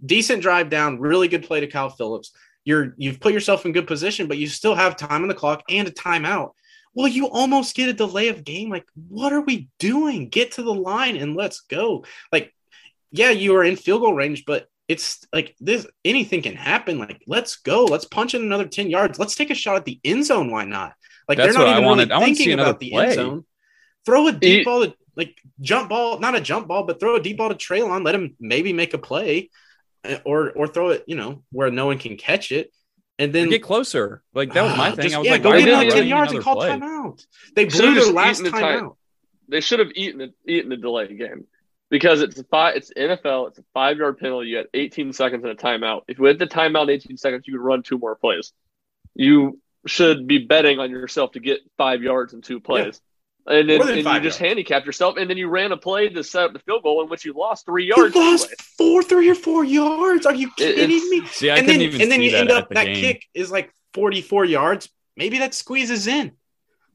decent 0.05 0.41
drive 0.41 0.70
down 0.70 0.99
really 0.99 1.28
good 1.28 1.43
play 1.43 1.60
to 1.60 1.68
kyle 1.68 1.89
phillips 1.89 2.32
you're 2.68 2.93
you've 2.97 3.20
put 3.20 3.34
yourself 3.34 3.65
in 3.65 3.72
good 3.72 3.88
position 3.88 4.28
but 4.28 4.38
you 4.38 4.47
still 4.47 4.76
have 4.76 4.95
time 4.95 5.22
on 5.22 5.28
the 5.28 5.34
clock 5.34 5.63
and 5.70 5.88
a 5.88 5.91
timeout 5.91 6.51
well 6.93 7.07
you 7.07 7.28
almost 7.30 7.76
get 7.76 7.89
a 7.89 7.93
delay 7.93 8.28
of 8.28 8.43
game 8.43 8.70
like 8.70 8.86
what 9.07 9.32
are 9.32 9.41
we 9.41 9.70
doing 9.80 10.30
get 10.30 10.51
to 10.51 10.63
the 10.63 10.74
line 10.74 11.15
and 11.15 11.36
let's 11.36 11.61
go 11.61 12.03
like 12.32 12.53
yeah 13.11 13.30
you 13.30 13.55
are 13.55 13.63
in 13.63 13.76
field 13.76 14.01
goal 14.01 14.13
range 14.13 14.43
but 14.45 14.68
it's 14.88 15.26
like 15.34 15.55
this 15.59 15.86
anything 16.05 16.41
can 16.41 16.55
happen. 16.55 16.97
Like, 16.97 17.22
let's 17.28 17.57
go. 17.57 17.86
Let's 17.86 18.05
punch 18.05 18.36
in 18.36 18.41
another 18.41 18.65
10 18.65 18.89
yards. 18.89 19.20
Let's 19.20 19.36
take 19.36 19.49
a 19.49 19.55
shot 19.55 19.76
at 19.76 19.86
the 19.86 19.99
end 20.03 20.26
zone. 20.26 20.49
Why 20.49 20.63
not? 20.63 20.93
Like 21.28 21.38
That's 21.38 21.55
they're 21.55 21.65
not 21.65 21.72
even 21.72 21.84
I 21.84 21.86
wanted. 21.86 22.09
really 22.09 22.26
thinking 22.26 22.53
about 22.53 22.80
the 22.80 22.91
play. 22.91 23.05
end 23.07 23.13
zone. 23.15 23.45
Throw 24.05 24.28
a 24.28 24.32
deep 24.32 24.63
ball 24.63 24.86
to, 24.86 24.95
like 25.18 25.36
jump 25.59 25.89
ball, 25.89 26.20
not 26.20 26.36
a 26.36 26.41
jump 26.41 26.68
ball, 26.68 26.84
but 26.84 26.99
throw 26.99 27.15
a 27.15 27.22
deep 27.22 27.38
ball 27.38 27.49
to 27.49 27.55
Treylon. 27.55 28.05
Let 28.05 28.15
him 28.15 28.38
maybe 28.39 28.72
make 28.72 28.93
a 28.93 28.97
play, 28.97 29.49
or 30.26 30.52
or 30.52 30.68
throw 30.68 30.89
it, 30.89 31.04
you 31.08 31.16
know, 31.16 31.43
where 31.52 31.72
no 31.72 31.86
one 31.86 31.98
can 31.98 32.18
catch 32.18 32.52
it. 32.52 32.72
And 33.20 33.34
then 33.34 33.50
get 33.50 33.64
closer. 33.64 34.22
Like 34.34 34.54
that 34.54 34.62
was 34.64 34.78
my 34.78 34.89
uh, 34.89 34.91
thing. 34.95 35.04
Just, 35.06 35.16
I 35.16 35.20
was 35.20 35.26
yeah, 35.26 35.32
like, 35.34 35.43
go 35.43 35.58
get 35.58 35.68
another 35.68 35.89
10 35.89 36.08
yards 36.08 36.32
and 36.34 36.41
call 36.41 36.56
play. 36.56 36.70
timeout. 36.70 37.26
They 37.56 37.66
blew 37.66 37.95
their 37.95 38.12
last 38.12 38.41
timeout. 38.41 38.95
They 39.50 39.62
should 39.62 39.80
have 39.80 39.89
eaten 39.95 40.34
eaten 40.45 40.70
the 40.70 40.78
delay 40.78 41.14
game 41.16 41.45
because 41.89 42.22
it's 42.22 42.38
a 42.38 42.43
five, 42.43 42.76
it's 42.76 42.91
NFL. 42.93 43.50
It's 43.50 43.60
a 43.60 43.64
five 43.74 43.98
yard 43.98 44.20
penalty. 44.20 44.50
You 44.50 44.58
had 44.58 44.68
18 44.74 45.14
seconds 45.14 45.43
and 45.43 45.52
a 45.52 45.56
timeout. 45.56 46.02
If 46.08 46.20
you 46.20 46.26
had 46.26 46.39
the 46.39 46.48
timeout 46.48 46.89
18 46.89 47.18
seconds, 47.18 47.45
you 47.48 47.54
could 47.54 47.64
run 47.64 47.84
two 47.84 47.98
more 47.98 48.16
plays. 48.16 48.54
You 49.16 49.60
should 49.86 50.28
be 50.28 50.39
betting 50.39 50.80
on 50.80 50.91
yourself 50.91 51.32
to 51.34 51.39
get 51.39 51.60
five 51.78 52.02
yards 52.02 52.34
in 52.34 52.41
two 52.41 52.60
plays. 52.60 53.02
Yeah. 53.48 53.60
And 53.60 53.70
then 53.70 53.82
and 53.82 53.98
you 53.98 54.20
just 54.20 54.39
handicapped 54.39 54.86
yourself, 54.86 55.16
and 55.18 55.30
then 55.30 55.38
you 55.38 55.48
ran 55.48 55.72
a 55.72 55.78
play 55.78 56.10
to 56.10 56.24
set 56.24 56.43
up 56.43 56.54
the 56.54 56.60
field 56.60 56.84
goal 56.84 57.02
in 57.02 57.10
which 57.10 57.24
you 57.24 57.34
lost 57.34 57.66
three 57.66 57.86
yards. 57.86 58.14
You 58.14 58.32
lost 58.32 58.62
four, 58.78 59.02
three 59.02 59.30
or 59.30 59.36
four 59.36 59.64
yards. 59.64 60.26
Are 60.26 60.36
you 60.36 60.52
kidding 60.58 60.91
it's, 60.91 61.10
me? 61.10 61.26
See, 61.28 61.50
I 61.50 61.58
and 61.58 61.70
then, 61.70 61.82
and 61.82 62.12
then 62.12 62.22
you 62.22 62.36
end 62.36 62.52
up 62.52 62.68
the 62.70 62.76
that 62.76 62.86
game. 62.86 62.95
kick 62.95 63.24
is 63.34 63.50
like 63.50 63.72
44 63.93 64.45
yards. 64.45 64.89
Maybe 65.16 65.39
that 65.39 65.54
squeezes 65.54 66.08
in. 66.08 66.34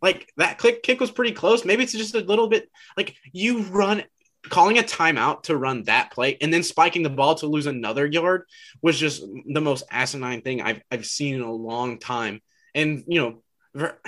Like 0.03 0.31
that 0.37 0.59
click 0.59 0.83
kick 0.83 1.01
was 1.01 1.11
pretty 1.11 1.33
close. 1.33 1.65
Maybe 1.65 1.85
it's 1.85 1.93
just 1.93 2.15
a 2.15 2.21
little 2.21 2.49
bit 2.49 2.69
like 2.97 3.15
you 3.33 3.63
run 3.63 4.03
calling 4.49 4.79
a 4.79 4.83
timeout 4.83 5.45
to 5.45 5.57
run 5.57 5.85
that 5.85 6.11
play 6.11 6.37
and 6.41 6.53
then 6.53 6.65
spiking 6.65 7.05
the 7.05 7.11
ball 7.11 7.37
to 7.37 7.47
lose 7.47 7.67
another 7.67 8.05
yard 8.05 8.43
was 8.83 8.99
just 8.99 9.23
the 9.47 9.61
most 9.61 9.85
asinine 9.91 10.43
thing 10.43 10.61
I've 10.61 10.83
I've 10.91 11.07
seen 11.07 11.37
in 11.37 11.43
a 11.43 11.53
long 11.53 11.99
time. 11.99 12.43
And 12.75 13.05
you 13.07 13.21
know, 13.21 13.43
ver- 13.75 14.01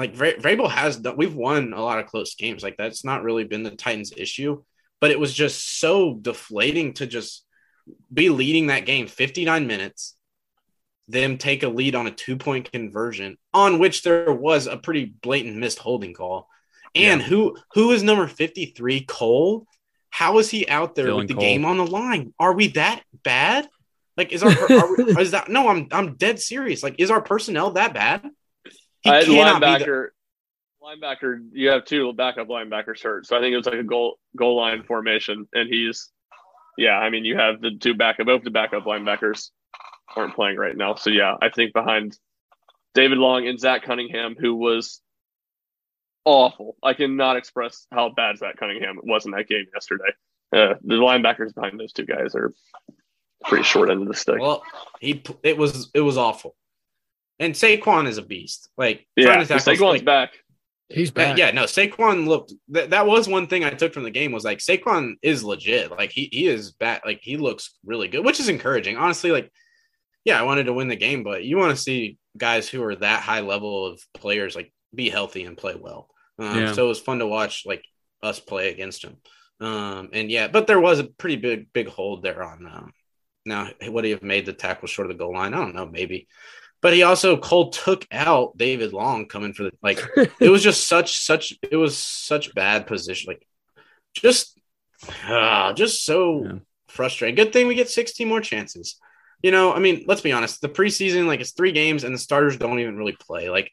like 0.00 0.14
Vra- 0.14 0.40
Vrabel 0.40 0.70
has 0.70 0.96
done, 0.96 1.16
we've 1.16 1.34
won 1.34 1.72
a 1.74 1.82
lot 1.82 1.98
of 1.98 2.06
close 2.06 2.34
games. 2.34 2.62
Like 2.62 2.76
that's 2.76 3.04
not 3.04 3.22
really 3.22 3.44
been 3.44 3.62
the 3.62 3.70
Titans' 3.70 4.12
issue, 4.16 4.62
but 5.00 5.10
it 5.10 5.20
was 5.20 5.32
just 5.34 5.78
so 5.80 6.14
deflating 6.14 6.94
to 6.94 7.06
just 7.06 7.44
be 8.12 8.28
leading 8.30 8.68
that 8.68 8.86
game 8.86 9.06
59 9.06 9.66
minutes, 9.66 10.16
them 11.08 11.38
take 11.38 11.62
a 11.62 11.68
lead 11.68 11.94
on 11.94 12.06
a 12.06 12.10
two 12.10 12.36
point 12.36 12.72
conversion 12.72 13.36
on 13.52 13.78
which 13.78 14.02
there 14.02 14.32
was 14.32 14.66
a 14.66 14.76
pretty 14.76 15.04
blatant 15.22 15.56
missed 15.56 15.78
holding 15.78 16.14
call. 16.14 16.48
And 16.94 17.20
Yeah. 17.20 17.26
who 17.28 17.56
who 17.74 17.90
is 17.92 18.02
number 18.02 18.26
53? 18.26 19.02
Cole. 19.02 19.66
How 20.10 20.38
is 20.38 20.50
he 20.50 20.66
out 20.66 20.94
there 20.94 21.06
Dylan 21.08 21.16
with 21.18 21.28
the 21.28 21.34
Cole. 21.34 21.42
game 21.42 21.64
on 21.64 21.76
the 21.78 21.86
line? 21.86 22.32
Are 22.38 22.52
we 22.54 22.68
that 22.68 23.02
bad? 23.22 23.68
Like, 24.16 24.32
is 24.32 24.42
our 24.42 24.50
are 24.50 25.00
is 25.20 25.30
that 25.32 25.48
no? 25.48 25.68
I'm 25.68 25.88
I'm 25.92 26.16
dead 26.16 26.40
serious. 26.40 26.82
Like, 26.82 26.96
is 26.98 27.10
our 27.10 27.20
personnel 27.20 27.72
that 27.72 27.94
bad? 27.94 28.28
He 29.02 29.10
I 29.10 29.16
had 29.16 29.24
cannot 29.26 29.60
the- 29.60 29.66
linebacker. 29.66 30.08
Linebacker, 30.82 31.46
you 31.52 31.68
have 31.68 31.84
two 31.84 32.14
backup 32.14 32.48
linebackers 32.48 33.02
hurt, 33.02 33.26
so 33.26 33.36
I 33.36 33.40
think 33.40 33.52
it 33.52 33.56
was 33.58 33.66
like 33.66 33.74
a 33.74 33.82
goal 33.82 34.18
goal 34.34 34.56
line 34.56 34.82
formation, 34.82 35.46
and 35.52 35.68
he's, 35.68 36.08
yeah, 36.78 36.98
I 36.98 37.10
mean, 37.10 37.26
you 37.26 37.36
have 37.36 37.60
the 37.60 37.76
two 37.78 37.92
backup, 37.92 38.24
both 38.24 38.44
the 38.44 38.50
backup 38.50 38.84
linebackers 38.84 39.50
aren't 40.16 40.34
playing 40.34 40.56
right 40.56 40.74
now, 40.74 40.94
so 40.94 41.10
yeah, 41.10 41.36
I 41.42 41.50
think 41.50 41.74
behind 41.74 42.16
David 42.94 43.18
Long 43.18 43.46
and 43.46 43.60
Zach 43.60 43.82
Cunningham, 43.84 44.36
who 44.40 44.54
was 44.54 45.02
awful. 46.24 46.76
I 46.82 46.94
cannot 46.94 47.36
express 47.36 47.86
how 47.92 48.08
bad 48.08 48.38
Zach 48.38 48.56
Cunningham 48.56 49.00
was 49.02 49.26
in 49.26 49.32
that 49.32 49.48
game 49.48 49.66
yesterday. 49.74 50.12
Uh, 50.50 50.74
the 50.82 50.94
linebackers 50.94 51.54
behind 51.54 51.78
those 51.78 51.92
two 51.92 52.06
guys 52.06 52.34
are 52.34 52.54
pretty 53.44 53.64
short 53.64 53.90
end 53.90 54.00
of 54.02 54.08
the 54.08 54.14
stick. 54.14 54.40
Well, 54.40 54.62
he 54.98 55.22
it 55.42 55.58
was 55.58 55.90
it 55.94 56.00
was 56.00 56.16
awful. 56.16 56.56
And 57.40 57.54
Saquon 57.54 58.06
is 58.06 58.18
a 58.18 58.22
beast. 58.22 58.68
Like 58.76 59.06
yeah, 59.16 59.42
tackle 59.42 59.56
Saquon's 59.56 59.80
like, 59.80 60.04
back. 60.04 60.34
He's 60.90 61.10
back. 61.10 61.38
yeah, 61.38 61.52
no, 61.52 61.64
Saquon 61.64 62.26
looked 62.26 62.52
that, 62.68 62.90
that 62.90 63.06
was 63.06 63.28
one 63.28 63.46
thing 63.46 63.64
I 63.64 63.70
took 63.70 63.94
from 63.94 64.02
the 64.02 64.10
game 64.10 64.30
was 64.30 64.44
like 64.44 64.58
Saquon 64.58 65.14
is 65.22 65.42
legit. 65.42 65.90
Like 65.90 66.10
he 66.10 66.28
he 66.30 66.46
is 66.46 66.72
back, 66.72 67.02
like 67.04 67.20
he 67.22 67.36
looks 67.36 67.74
really 67.84 68.08
good, 68.08 68.24
which 68.24 68.40
is 68.40 68.48
encouraging. 68.48 68.96
Honestly, 68.96 69.30
like 69.30 69.50
yeah, 70.24 70.38
I 70.38 70.42
wanted 70.42 70.64
to 70.64 70.72
win 70.74 70.88
the 70.88 70.96
game, 70.96 71.22
but 71.22 71.44
you 71.44 71.56
want 71.56 71.74
to 71.74 71.82
see 71.82 72.18
guys 72.36 72.68
who 72.68 72.82
are 72.82 72.96
that 72.96 73.22
high 73.22 73.40
level 73.40 73.86
of 73.86 74.02
players 74.14 74.54
like 74.54 74.72
be 74.94 75.08
healthy 75.08 75.44
and 75.44 75.56
play 75.56 75.74
well. 75.74 76.08
Um, 76.38 76.58
Yeah. 76.58 76.72
so 76.72 76.84
it 76.84 76.88
was 76.88 77.00
fun 77.00 77.20
to 77.20 77.26
watch 77.26 77.64
like 77.64 77.84
us 78.22 78.38
play 78.38 78.70
against 78.70 79.04
him. 79.04 79.16
Um, 79.60 80.10
and 80.12 80.30
yeah, 80.30 80.48
but 80.48 80.66
there 80.66 80.80
was 80.80 80.98
a 80.98 81.04
pretty 81.04 81.36
big 81.36 81.72
big 81.72 81.88
hold 81.88 82.22
there 82.22 82.42
on 82.42 82.66
um, 82.66 82.92
now 83.46 83.68
would 83.86 84.04
he 84.04 84.10
have 84.10 84.22
made 84.22 84.44
the 84.46 84.52
tackle 84.52 84.88
short 84.88 85.10
of 85.10 85.16
the 85.16 85.22
goal 85.22 85.34
line? 85.34 85.54
I 85.54 85.58
don't 85.58 85.74
know, 85.74 85.86
maybe. 85.86 86.28
But 86.82 86.94
he 86.94 87.02
also 87.02 87.36
Cole 87.36 87.70
took 87.70 88.06
out 88.10 88.56
David 88.56 88.92
Long 88.92 89.26
coming 89.26 89.52
for 89.52 89.64
the 89.64 89.72
like 89.82 90.00
it 90.40 90.48
was 90.50 90.62
just 90.62 90.88
such 90.88 91.18
such 91.18 91.54
it 91.70 91.76
was 91.76 91.96
such 91.96 92.54
bad 92.54 92.86
position 92.86 93.28
like 93.28 93.46
just 94.14 94.58
ah, 95.24 95.72
just 95.74 96.04
so 96.04 96.44
Yeah. 96.44 96.52
frustrating. 96.88 97.34
Good 97.36 97.52
thing 97.52 97.66
we 97.66 97.74
get 97.74 97.90
16 97.90 98.26
more 98.28 98.40
chances. 98.40 98.98
You 99.42 99.50
know 99.50 99.72
i 99.72 99.78
mean 99.78 100.04
let's 100.06 100.20
be 100.20 100.32
honest 100.32 100.60
the 100.60 100.68
preseason 100.68 101.26
like 101.26 101.40
it's 101.40 101.52
three 101.52 101.72
games 101.72 102.04
and 102.04 102.14
the 102.14 102.18
starters 102.18 102.56
don't 102.56 102.78
even 102.80 102.96
really 102.96 103.16
play. 103.18 103.48
Like 103.50 103.70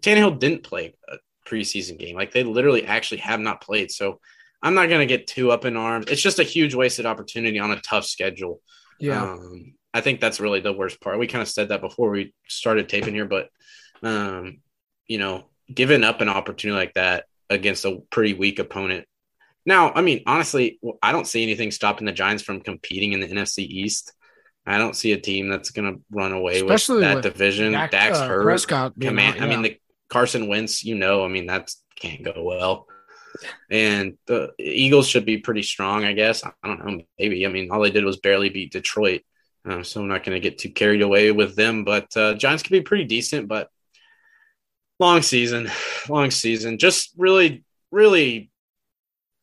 Tannehill 0.00 0.38
didn't 0.38 0.62
play 0.64 0.94
a 1.08 1.16
preseason 1.48 1.98
game. 1.98 2.14
Like 2.16 2.32
they 2.32 2.44
literally 2.44 2.84
actually 2.86 3.18
have 3.18 3.40
not 3.40 3.60
played. 3.60 3.90
So 3.90 4.20
i'm 4.64 4.74
not 4.74 4.88
going 4.88 5.00
to 5.00 5.06
get 5.06 5.26
too 5.26 5.50
up 5.50 5.64
in 5.64 5.76
arms. 5.76 6.06
It's 6.08 6.22
just 6.22 6.38
a 6.38 6.44
huge 6.44 6.74
wasted 6.74 7.04
opportunity 7.06 7.58
on 7.58 7.72
a 7.72 7.80
tough 7.80 8.04
schedule. 8.04 8.60
Yeah. 9.00 9.22
um, 9.22 9.74
I 9.94 10.00
think 10.00 10.20
that's 10.20 10.40
really 10.40 10.60
the 10.60 10.72
worst 10.72 11.00
part. 11.00 11.18
We 11.18 11.26
kind 11.26 11.42
of 11.42 11.48
said 11.48 11.68
that 11.68 11.80
before 11.80 12.10
we 12.10 12.34
started 12.48 12.88
taping 12.88 13.14
here, 13.14 13.26
but 13.26 13.48
um, 14.02 14.60
you 15.06 15.18
know, 15.18 15.44
giving 15.72 16.04
up 16.04 16.20
an 16.20 16.28
opportunity 16.28 16.78
like 16.78 16.94
that 16.94 17.24
against 17.50 17.84
a 17.84 18.00
pretty 18.10 18.34
weak 18.34 18.58
opponent. 18.58 19.06
Now, 19.64 19.92
I 19.92 20.00
mean, 20.00 20.22
honestly, 20.26 20.80
I 21.02 21.12
don't 21.12 21.26
see 21.26 21.42
anything 21.42 21.70
stopping 21.70 22.06
the 22.06 22.12
Giants 22.12 22.42
from 22.42 22.60
competing 22.60 23.12
in 23.12 23.20
the 23.20 23.28
NFC 23.28 23.58
East. 23.58 24.12
I 24.66 24.78
don't 24.78 24.96
see 24.96 25.12
a 25.12 25.20
team 25.20 25.48
that's 25.48 25.70
going 25.70 25.92
to 25.92 26.00
run 26.10 26.32
away 26.32 26.60
Especially 26.60 26.96
with 26.96 27.04
that 27.04 27.14
with 27.16 27.24
division. 27.24 27.72
Dak- 27.72 27.90
Dax 27.90 28.18
uh. 28.18 28.28
Prescott 28.42 28.94
Command, 28.98 29.38
out, 29.38 29.42
I 29.42 29.48
mean, 29.48 29.62
the 29.62 29.78
Carson 30.08 30.48
Wentz, 30.48 30.84
you 30.84 30.94
know, 30.94 31.24
I 31.24 31.28
mean, 31.28 31.46
that 31.46 31.70
can't 31.96 32.22
go 32.22 32.42
well. 32.42 32.86
And 33.70 34.18
the 34.26 34.52
Eagles 34.58 35.08
should 35.08 35.24
be 35.24 35.38
pretty 35.38 35.62
strong, 35.62 36.04
I 36.04 36.12
guess. 36.12 36.44
I 36.44 36.52
don't 36.64 36.84
know, 36.84 37.02
maybe. 37.18 37.46
I 37.46 37.48
mean, 37.48 37.70
all 37.70 37.80
they 37.80 37.90
did 37.90 38.04
was 38.04 38.18
barely 38.18 38.50
beat 38.50 38.72
Detroit. 38.72 39.22
Uh, 39.68 39.82
so 39.82 40.00
I'm 40.00 40.08
not 40.08 40.24
going 40.24 40.34
to 40.34 40.40
get 40.40 40.58
too 40.58 40.70
carried 40.70 41.02
away 41.02 41.30
with 41.30 41.54
them. 41.54 41.84
But 41.84 42.16
uh, 42.16 42.34
Giants 42.34 42.62
can 42.62 42.72
be 42.74 42.80
pretty 42.82 43.04
decent, 43.04 43.48
but 43.48 43.68
long 44.98 45.22
season, 45.22 45.70
long 46.08 46.30
season. 46.30 46.78
Just 46.78 47.12
really, 47.16 47.64
really 47.90 48.50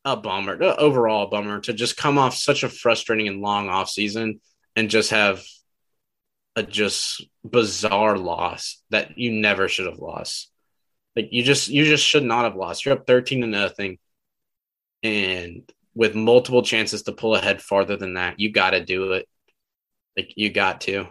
a 0.06 0.16
bummer. 0.18 0.62
uh, 0.62 0.76
Overall, 0.76 1.28
a 1.28 1.30
bummer 1.30 1.60
to 1.62 1.74
just 1.74 1.98
come 1.98 2.18
off 2.18 2.36
such 2.36 2.64
a 2.64 2.70
frustrating 2.70 3.28
and 3.28 3.42
long 3.42 3.70
off 3.70 3.90
season 3.90 4.40
and 4.76 4.90
just 4.90 5.12
have 5.12 5.44
a 6.56 6.64
just 6.64 7.26
bizarre 7.44 8.18
loss 8.18 8.82
that 8.90 9.18
you 9.18 9.32
never 9.32 9.68
should 9.68 9.86
have 9.86 10.00
lost. 10.00 10.52
Like 11.16 11.30
you 11.32 11.44
just 11.44 11.70
you 11.70 11.86
just 11.86 12.06
should 12.06 12.24
not 12.24 12.44
have 12.44 12.56
lost. 12.56 12.86
You're 12.86 12.96
up 12.96 13.08
13 13.08 13.42
to 13.42 13.48
nothing. 13.48 13.98
And 15.04 15.70
with 15.96 16.16
multiple 16.16 16.62
chances 16.62 17.04
to 17.04 17.12
pull 17.12 17.36
ahead 17.36 17.62
farther 17.62 17.98
than 17.98 18.16
that, 18.16 18.40
you 18.40 18.52
got 18.52 18.72
to 18.72 18.84
do 18.84 19.14
it. 19.14 19.28
Like 20.18 20.34
you 20.36 20.50
got 20.52 20.82
to. 20.82 21.08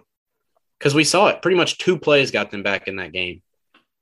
Cuz 0.80 0.94
we 0.94 1.04
saw 1.04 1.28
it. 1.28 1.42
Pretty 1.42 1.56
much 1.56 1.78
two 1.78 1.98
plays 1.98 2.30
got 2.30 2.50
them 2.50 2.62
back 2.62 2.88
in 2.88 2.96
that 2.96 3.12
game. 3.12 3.42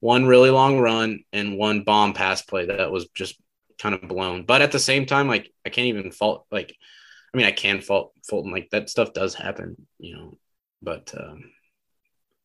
One 0.01 0.27
really 0.27 0.51
long 0.51 0.79
run 0.79 1.21
and 1.33 1.57
one 1.57 1.83
bomb 1.83 2.13
pass 2.13 2.43
play 2.43 2.67
that 2.67 2.91
was 2.91 3.09
just 3.15 3.41
kind 3.81 3.95
of 3.95 4.03
blown. 4.09 4.45
But 4.45 4.63
at 4.63 4.73
the 4.73 4.79
same 4.79 5.07
time 5.07 5.29
like 5.29 5.53
I 5.65 5.71
can't 5.71 5.89
even 5.89 6.11
fault 6.11 6.47
like 6.51 6.75
I 7.33 7.37
mean 7.37 7.47
I 7.47 7.53
can 7.53 7.81
fault 7.81 8.13
Fulton 8.29 8.53
like 8.53 8.71
that 8.71 8.91
stuff 8.91 9.13
does 9.13 9.35
happen, 9.35 9.87
you 9.99 10.17
know. 10.17 10.35
But 10.83 11.15
um 11.19 11.51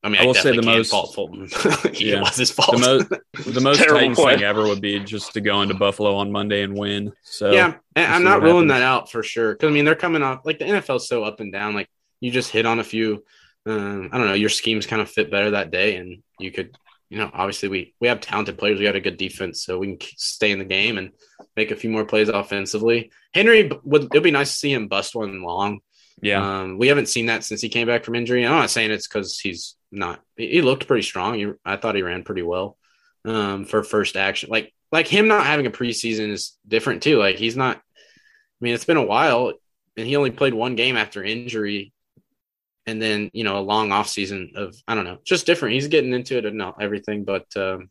I 0.03 0.09
mean, 0.09 0.19
I 0.19 0.23
I, 0.23 0.25
will 0.25 0.33
say 0.33 0.55
the 0.55 0.63
most- 0.63 0.89
fault 0.89 1.13
Fulton. 1.13 1.47
Yeah. 1.93 2.21
was 2.21 2.35
his 2.35 2.49
fault. 2.51 2.71
The 2.71 2.79
most 2.79 3.53
the 3.53 3.61
most 3.61 3.77
Titans 3.83 4.17
play. 4.17 4.35
thing 4.35 4.43
ever 4.43 4.63
would 4.63 4.81
be 4.81 4.99
just 4.99 5.33
to 5.33 5.41
go 5.41 5.61
into 5.61 5.75
Buffalo 5.75 6.15
on 6.15 6.31
Monday 6.31 6.63
and 6.63 6.75
win. 6.75 7.13
So 7.23 7.51
yeah, 7.51 7.75
and 7.95 8.11
I'm 8.11 8.23
not 8.23 8.41
ruling 8.41 8.67
happens. 8.67 8.71
that 8.71 8.81
out 8.81 9.11
for 9.11 9.21
sure. 9.21 9.53
Because 9.53 9.69
I 9.69 9.71
mean, 9.71 9.85
they're 9.85 9.93
coming 9.95 10.23
off 10.23 10.41
like 10.43 10.57
the 10.57 10.65
NFL's 10.65 11.07
so 11.07 11.23
up 11.23 11.39
and 11.39 11.51
down. 11.53 11.75
Like 11.75 11.87
you 12.21 12.31
just 12.31 12.51
hit 12.51 12.65
on 12.65 12.79
a 12.79 12.83
few. 12.83 13.23
Um, 13.65 14.09
I 14.11 14.17
don't 14.17 14.27
know. 14.27 14.33
Your 14.33 14.49
schemes 14.49 14.85
kind 14.87 15.01
of 15.01 15.11
fit 15.11 15.29
better 15.29 15.51
that 15.51 15.71
day, 15.71 15.97
and 15.97 16.23
you 16.39 16.51
could, 16.51 16.75
you 17.09 17.17
know, 17.17 17.29
obviously 17.33 17.69
we 17.69 17.93
we 17.99 18.07
have 18.07 18.21
talented 18.21 18.57
players. 18.57 18.79
We 18.79 18.85
got 18.85 18.95
a 18.95 19.01
good 19.01 19.17
defense, 19.17 19.63
so 19.63 19.77
we 19.77 19.97
can 19.97 20.09
stay 20.17 20.51
in 20.51 20.59
the 20.59 20.65
game 20.65 20.97
and 20.97 21.11
make 21.55 21.71
a 21.71 21.75
few 21.75 21.89
more 21.89 22.05
plays 22.05 22.29
offensively. 22.29 23.11
Henry 23.33 23.69
would 23.83 24.05
it'd 24.05 24.23
be 24.23 24.31
nice 24.31 24.51
to 24.51 24.57
see 24.57 24.71
him 24.73 24.87
bust 24.87 25.13
one 25.15 25.41
long. 25.43 25.81
yeah, 26.21 26.61
Um, 26.61 26.77
we 26.77 26.87
haven't 26.87 27.09
seen 27.09 27.27
that 27.27 27.43
since 27.43 27.61
he 27.61 27.69
came 27.69 27.87
back 27.87 28.03
from 28.03 28.15
injury. 28.15 28.45
I'm 28.45 28.51
not 28.51 28.69
saying 28.69 28.91
it's 28.91 29.07
because 29.07 29.39
he's 29.39 29.75
not. 29.91 30.21
He, 30.37 30.61
looked 30.61 30.87
pretty 30.87 31.03
strong. 31.03 31.35
He, 31.35 31.51
I 31.65 31.77
thought 31.77 31.95
he 31.95 32.03
ran 32.03 32.23
pretty 32.23 32.43
well 32.43 32.77
um, 33.25 33.65
for 33.65 33.83
first 33.83 34.15
action. 34.15 34.49
Like 34.49 34.73
like 34.91 35.07
him 35.07 35.27
not 35.27 35.45
having 35.45 35.65
a 35.67 35.71
preseason 35.71 36.29
is 36.31 36.57
different 36.67 37.03
too. 37.03 37.17
Like 37.17 37.37
he's 37.37 37.57
not. 37.57 37.77
I 37.77 37.81
mean, 38.61 38.73
it's 38.73 38.85
been 38.85 38.97
a 38.97 39.05
while, 39.05 39.53
and 39.97 40.07
he 40.07 40.15
only 40.15 40.31
played 40.31 40.53
one 40.53 40.75
game 40.75 40.95
after 40.97 41.23
injury, 41.23 41.93
and 42.85 43.01
then 43.01 43.29
you 43.33 43.43
know 43.43 43.57
a 43.57 43.61
long 43.61 43.91
off 43.91 44.07
season 44.07 44.53
of 44.55 44.75
I 44.87 44.95
don't 44.95 45.05
know, 45.05 45.19
just 45.23 45.45
different. 45.45 45.73
He's 45.75 45.87
getting 45.87 46.13
into 46.13 46.37
it 46.37 46.45
and 46.45 46.57
not 46.57 46.81
everything, 46.81 47.23
but 47.23 47.45
um, 47.55 47.89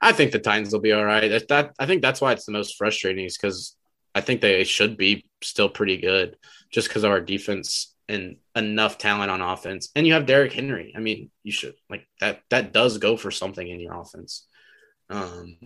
I 0.00 0.12
think 0.12 0.32
the 0.32 0.38
Titans 0.38 0.72
will 0.72 0.80
be 0.80 0.92
all 0.92 1.04
right. 1.04 1.28
That, 1.28 1.48
that 1.48 1.74
I 1.78 1.86
think 1.86 2.02
that's 2.02 2.20
why 2.20 2.32
it's 2.32 2.46
the 2.46 2.52
most 2.52 2.76
frustrating 2.76 3.24
is 3.24 3.36
because 3.36 3.76
I 4.14 4.20
think 4.20 4.40
they 4.40 4.64
should 4.64 4.96
be 4.96 5.26
still 5.42 5.68
pretty 5.68 5.98
good 5.98 6.36
just 6.70 6.88
because 6.88 7.04
of 7.04 7.10
our 7.10 7.20
defense 7.20 7.94
and 8.08 8.36
enough 8.54 8.98
talent 8.98 9.30
on 9.30 9.40
offense. 9.42 9.90
And 9.94 10.06
you 10.06 10.14
have 10.14 10.26
Derrick 10.26 10.52
Henry. 10.52 10.92
I 10.96 11.00
mean, 11.00 11.30
you 11.42 11.52
should 11.52 11.74
like 11.90 12.06
that. 12.20 12.40
That 12.50 12.72
does 12.72 12.98
go 12.98 13.16
for 13.16 13.30
something 13.30 13.66
in 13.66 13.80
your 13.80 13.94
offense. 13.94 14.46
Um, 15.10 15.56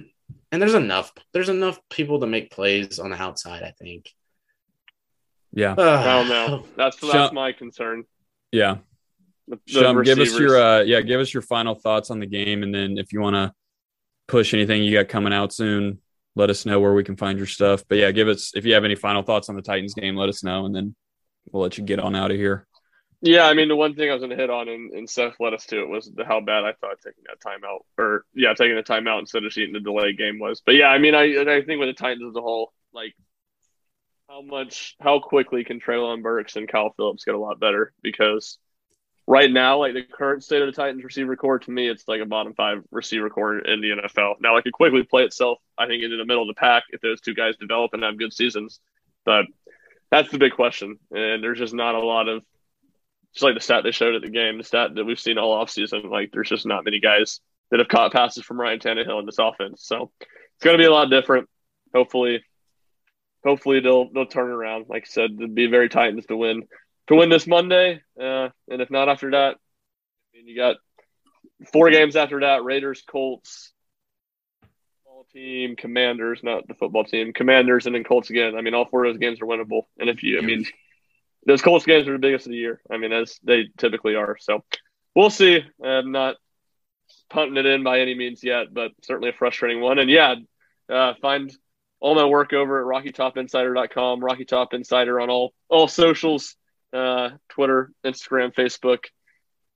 and 0.53 0.61
there's 0.61 0.75
enough. 0.75 1.13
There's 1.33 1.49
enough 1.49 1.79
people 1.89 2.21
to 2.21 2.27
make 2.27 2.51
plays 2.51 2.99
on 2.99 3.11
the 3.11 3.23
outside. 3.23 3.63
I 3.63 3.73
think. 3.79 4.09
yeah, 5.53 5.75
I 5.77 6.05
don't 6.05 6.29
know. 6.29 6.67
That's 6.77 6.99
Shut- 6.99 7.13
that's 7.13 7.33
my 7.33 7.53
concern. 7.53 8.05
Yeah. 8.53 8.79
The, 9.49 9.59
the 9.67 9.73
Shum, 9.73 10.03
give 10.03 10.19
us 10.19 10.39
your 10.39 10.61
uh, 10.61 10.81
yeah, 10.83 11.01
give 11.01 11.21
us 11.21 11.35
your 11.35 11.43
final 11.43 11.75
thoughts 11.75 12.11
on 12.11 12.21
the 12.21 12.27
game, 12.27 12.63
and 12.63 12.75
then 12.75 12.99
if 12.99 13.13
you 13.13 13.21
want 13.21 13.35
to 13.35 13.53
push 14.29 14.55
anything 14.55 14.83
you 14.83 14.93
got 14.93 15.09
coming 15.09 15.33
out 15.33 15.53
soon, 15.53 15.99
let 16.37 16.51
us 16.51 16.65
know 16.65 16.79
where 16.79 16.95
we 16.95 17.03
can 17.03 17.17
find 17.17 17.37
your 17.37 17.49
stuff. 17.49 17.83
But 17.89 17.99
yeah, 17.99 18.13
give 18.13 18.29
us 18.29 18.53
if 18.55 18.65
you 18.65 18.75
have 18.75 18.85
any 18.85 18.95
final 18.95 19.23
thoughts 19.23 19.49
on 19.49 19.57
the 19.57 19.63
Titans 19.63 19.95
game, 19.95 20.17
let 20.17 20.29
us 20.29 20.45
know, 20.45 20.67
and 20.67 20.75
then 20.75 20.95
we'll 21.51 21.63
let 21.63 21.79
you 21.79 21.85
get 21.85 21.99
on 21.99 22.15
out 22.15 22.31
of 22.31 22.37
here. 22.37 22.67
Yeah, 23.23 23.47
I 23.47 23.55
mean 23.55 23.69
the 23.69 23.77
one 23.77 23.95
thing 23.95 24.09
I 24.09 24.15
was 24.15 24.21
going 24.21 24.31
to 24.31 24.37
hit 24.37 24.49
on, 24.51 24.69
and, 24.69 24.93
and 24.93 25.11
Seth 25.11 25.35
led 25.41 25.53
us 25.53 25.67
to 25.67 25.81
it, 25.81 25.89
was 25.89 26.11
the, 26.15 26.25
how 26.25 26.41
bad 26.41 26.65
I 26.65 26.73
thought 26.81 26.97
taking 27.05 27.25
that 27.27 27.41
timeout, 27.45 27.81
or 27.99 28.25
yeah, 28.35 28.55
taking 28.55 28.77
the 28.77 28.83
timeout 28.83 29.19
instead 29.19 29.45
of 29.45 29.53
shooting 29.53 29.75
the 29.75 29.81
delay 29.81 30.15
game 30.15 30.39
was. 30.39 30.63
But 30.65 30.77
yeah, 30.77 30.89
I 30.89 30.99
mean, 30.99 31.15
I 31.15 31.25
I 31.43 31.63
think 31.63 31.81
with 31.81 31.91
the 31.91 31.95
Titans 31.95 32.31
as 32.31 32.37
a 32.37 32.41
whole, 32.41 32.73
like 32.95 33.15
how 34.31 34.43
much 34.43 34.95
how 35.01 35.19
quickly 35.19 35.65
can 35.65 35.81
Treylon 35.81 36.23
Burks 36.23 36.55
and 36.55 36.69
Kyle 36.69 36.93
Phillips 36.97 37.25
get 37.25 37.35
a 37.35 37.39
lot 37.39 37.59
better 37.59 37.93
because 38.01 38.59
right 39.27 39.51
now, 39.51 39.79
like 39.79 39.95
the 39.95 40.05
current 40.05 40.45
state 40.45 40.63
of 40.63 40.67
the 40.67 40.73
Titans 40.73 41.03
receiver 41.03 41.35
core, 41.35 41.59
to 41.59 41.71
me, 41.71 41.89
it's 41.89 42.07
like 42.07 42.21
a 42.21 42.27
bottom 42.27 42.55
five 42.55 42.85
receiver 42.93 43.29
core 43.29 43.59
in 43.59 43.81
the 43.81 43.91
NFL. 43.91 44.35
Now, 44.41 44.57
it 44.57 44.63
could 44.63 44.73
quickly 44.73 45.03
play 45.03 45.25
itself, 45.25 45.59
I 45.77 45.87
think, 45.87 46.05
into 46.05 46.17
the 46.17 46.25
middle 46.25 46.43
of 46.43 46.49
the 46.49 46.61
pack 46.61 46.85
if 46.91 47.01
those 47.01 47.21
two 47.21 47.35
guys 47.35 47.57
develop 47.57 47.93
and 47.93 48.05
have 48.05 48.19
good 48.19 48.33
seasons. 48.33 48.79
But 49.25 49.47
that's 50.13 50.31
the 50.31 50.39
big 50.39 50.53
question. 50.53 50.99
And 51.11 51.43
there's 51.43 51.59
just 51.59 51.75
not 51.75 51.97
a 51.97 52.07
lot 52.07 52.29
of, 52.29 52.45
just 53.35 53.43
like 53.43 53.55
the 53.55 53.61
stat 53.61 53.83
they 53.83 53.91
showed 53.91 54.15
at 54.15 54.23
the 54.23 54.31
game, 54.31 54.59
the 54.59 54.65
stat 54.65 54.95
that 54.95 55.05
we've 55.05 55.19
seen 55.19 55.39
all 55.39 55.65
offseason, 55.65 56.09
like 56.09 56.31
there's 56.33 56.49
just 56.49 56.67
not 56.67 56.85
many 56.85 57.01
guys 57.01 57.41
that 57.71 57.81
have 57.81 57.89
caught 57.89 58.13
passes 58.13 58.45
from 58.45 58.61
Ryan 58.61 58.79
Tannehill 58.79 59.19
in 59.19 59.27
this 59.27 59.39
offense. 59.39 59.85
So 59.85 60.13
it's 60.21 60.65
going 60.65 60.77
to 60.77 60.83
be 60.83 60.87
a 60.87 60.93
lot 60.93 61.11
different. 61.11 61.49
Hopefully, 61.93 62.43
hopefully 63.45 63.81
they'll 63.81 64.11
they'll 64.13 64.27
turn 64.27 64.51
around. 64.51 64.87
Like 64.89 65.05
I 65.05 65.11
said, 65.11 65.31
it'd 65.37 65.55
be 65.55 65.67
very 65.67 65.89
Titans 65.89 66.27
to 66.27 66.37
win 66.37 66.65
to 67.09 67.17
win 67.17 67.29
this 67.29 67.47
Monday, 67.47 68.01
uh, 68.21 68.49
and 68.69 68.83
if 68.83 68.91
not 68.91 69.09
after 69.09 69.31
that, 69.33 69.57
I 69.57 70.37
mean, 70.37 70.47
you 70.47 70.57
got 70.57 70.77
four 71.73 71.91
games 71.91 72.17
after 72.17 72.41
that: 72.41 72.65
Raiders, 72.65 73.03
Colts, 73.03 73.73
football 75.05 75.27
team, 75.33 75.77
Commanders, 75.77 76.41
not 76.43 76.67
the 76.69 76.75
football 76.75 77.05
team, 77.05 77.33
Commanders, 77.33 77.87
and 77.87 77.95
then 77.95 78.05
Colts 78.05 78.31
again. 78.31 78.57
I 78.57 78.61
mean, 78.61 78.75
all 78.75 78.87
four 78.87 79.05
of 79.05 79.13
those 79.13 79.21
games 79.21 79.41
are 79.41 79.47
winnable. 79.47 79.83
And 79.99 80.09
if 80.09 80.23
you, 80.23 80.39
I 80.39 80.43
mean, 80.43 80.67
those 81.47 81.63
Colts 81.63 81.87
games 81.87 82.09
are 82.09 82.13
the 82.13 82.19
biggest 82.19 82.47
of 82.47 82.53
the 82.53 82.59
year. 82.59 82.81
I 82.91 82.97
mean, 82.97 83.13
as 83.13 83.39
they 83.43 83.69
typically 83.77 84.15
are. 84.15 84.37
So 84.41 84.65
we'll 85.15 85.31
see. 85.31 85.65
I'm 85.83 86.13
not 86.13 86.37
punting 87.29 87.57
it 87.57 87.67
in 87.67 87.83
by 87.83 88.01
any 88.01 88.15
means 88.15 88.43
yet, 88.43 88.73
but 88.73 88.93
certainly 89.03 89.31
a 89.31 89.35
frustrating 89.35 89.81
one. 89.81 89.99
And 89.99 90.11
yeah, 90.11 90.37
uh, 90.89 91.15
find 91.21 91.53
all 92.01 92.15
my 92.15 92.25
work 92.25 92.53
over 92.53 92.81
at 92.81 93.05
RockyTopInsider.com, 93.05 94.21
Rocky 94.21 94.45
Top 94.45 94.75
Insider 94.75 95.21
on 95.21 95.31
all 95.31 95.53
all 95.69 95.87
socials, 95.87 96.57
uh, 96.93 97.31
Twitter, 97.51 97.93
Instagram, 98.05 98.55
Facebook, 98.55 99.05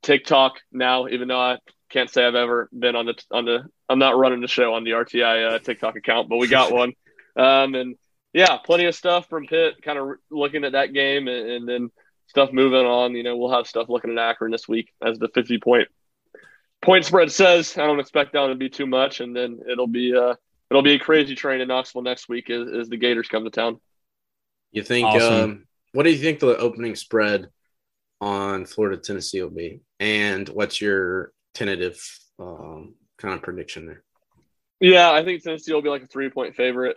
TikTok. 0.03 0.55
Now, 0.73 1.07
even 1.07 1.29
though 1.29 1.41
I 1.41 1.59
can't 1.91 2.11
say 2.11 2.25
I've 2.25 2.35
ever 2.35 2.69
been 2.77 2.97
on 2.97 3.07
the 3.07 3.15
on 3.31 3.45
the, 3.45 3.65
I'm 3.89 3.99
not 3.99 4.17
running 4.17 4.41
the 4.41 4.49
show 4.49 4.75
on 4.75 4.85
the 4.85 4.93
RTI 4.93 5.53
uh, 5.53 5.59
TikTok 5.59 5.97
account, 5.97 6.29
but 6.29 6.39
we 6.39 6.49
got 6.49 6.73
one. 6.73 6.93
Um, 7.37 7.75
and 7.75 7.97
yeah, 8.33 8.57
plenty 8.57 8.87
of 8.87 8.95
stuff 8.95 9.29
from 9.29 9.47
Pitt, 9.47 9.83
kind 9.83 9.99
of 9.99 10.09
looking 10.31 10.65
at 10.65 10.73
that 10.73 10.93
game, 10.93 11.29
and, 11.29 11.51
and 11.51 11.69
then 11.69 11.91
stuff 12.27 12.53
moving 12.53 12.87
on. 12.87 13.15
You 13.15 13.23
know, 13.23 13.37
we'll 13.37 13.53
have 13.53 13.67
stuff 13.67 13.89
looking 13.89 14.11
at 14.11 14.19
Akron 14.19 14.51
this 14.51 14.67
week 14.67 14.93
as 15.05 15.19
the 15.19 15.29
50 15.29 15.59
point 15.59 15.89
point 16.83 17.05
spread 17.05 17.31
says. 17.31 17.77
I 17.77 17.87
don't 17.87 18.01
expect 18.01 18.33
that 18.33 18.47
to 18.47 18.55
be 18.55 18.71
too 18.71 18.87
much, 18.87 19.21
and 19.21 19.37
then 19.37 19.61
it'll 19.71 19.87
be 19.87 20.17
uh 20.17 20.35
it'll 20.75 20.83
be 20.83 20.95
a 20.95 20.99
crazy 20.99 21.37
train 21.37 21.61
in 21.61 21.69
Knoxville 21.69 22.03
next 22.03 22.29
week 22.29 22.51
as, 22.51 22.69
as 22.69 22.89
the 22.89 22.97
Gators 22.97 23.29
come 23.29 23.45
to 23.45 23.51
town. 23.51 23.81
You 24.73 24.83
think? 24.83 25.07
Awesome. 25.07 25.33
Um, 25.33 25.67
what 25.93 26.03
do 26.03 26.11
you 26.11 26.19
think 26.19 26.41
the 26.41 26.59
opening 26.59 26.97
spread 26.97 27.49
on 28.21 28.67
Florida 28.67 29.01
Tennessee 29.01 29.41
will 29.41 29.51
be, 29.51 29.83
and 30.01 30.49
what's 30.49 30.81
your 30.81 31.33
tentative 31.55 32.03
um, 32.41 32.95
kind 33.19 33.35
of 33.35 33.43
prediction 33.43 33.87
there? 33.87 34.03
Yeah, 34.81 35.13
I 35.13 35.25
think 35.25 35.45
Tennessee 35.45 35.73
will 35.73 35.83
be 35.83 35.91
like 35.91 36.03
a 36.03 36.09
three 36.09 36.29
point 36.29 36.57
favorite. 36.57 36.97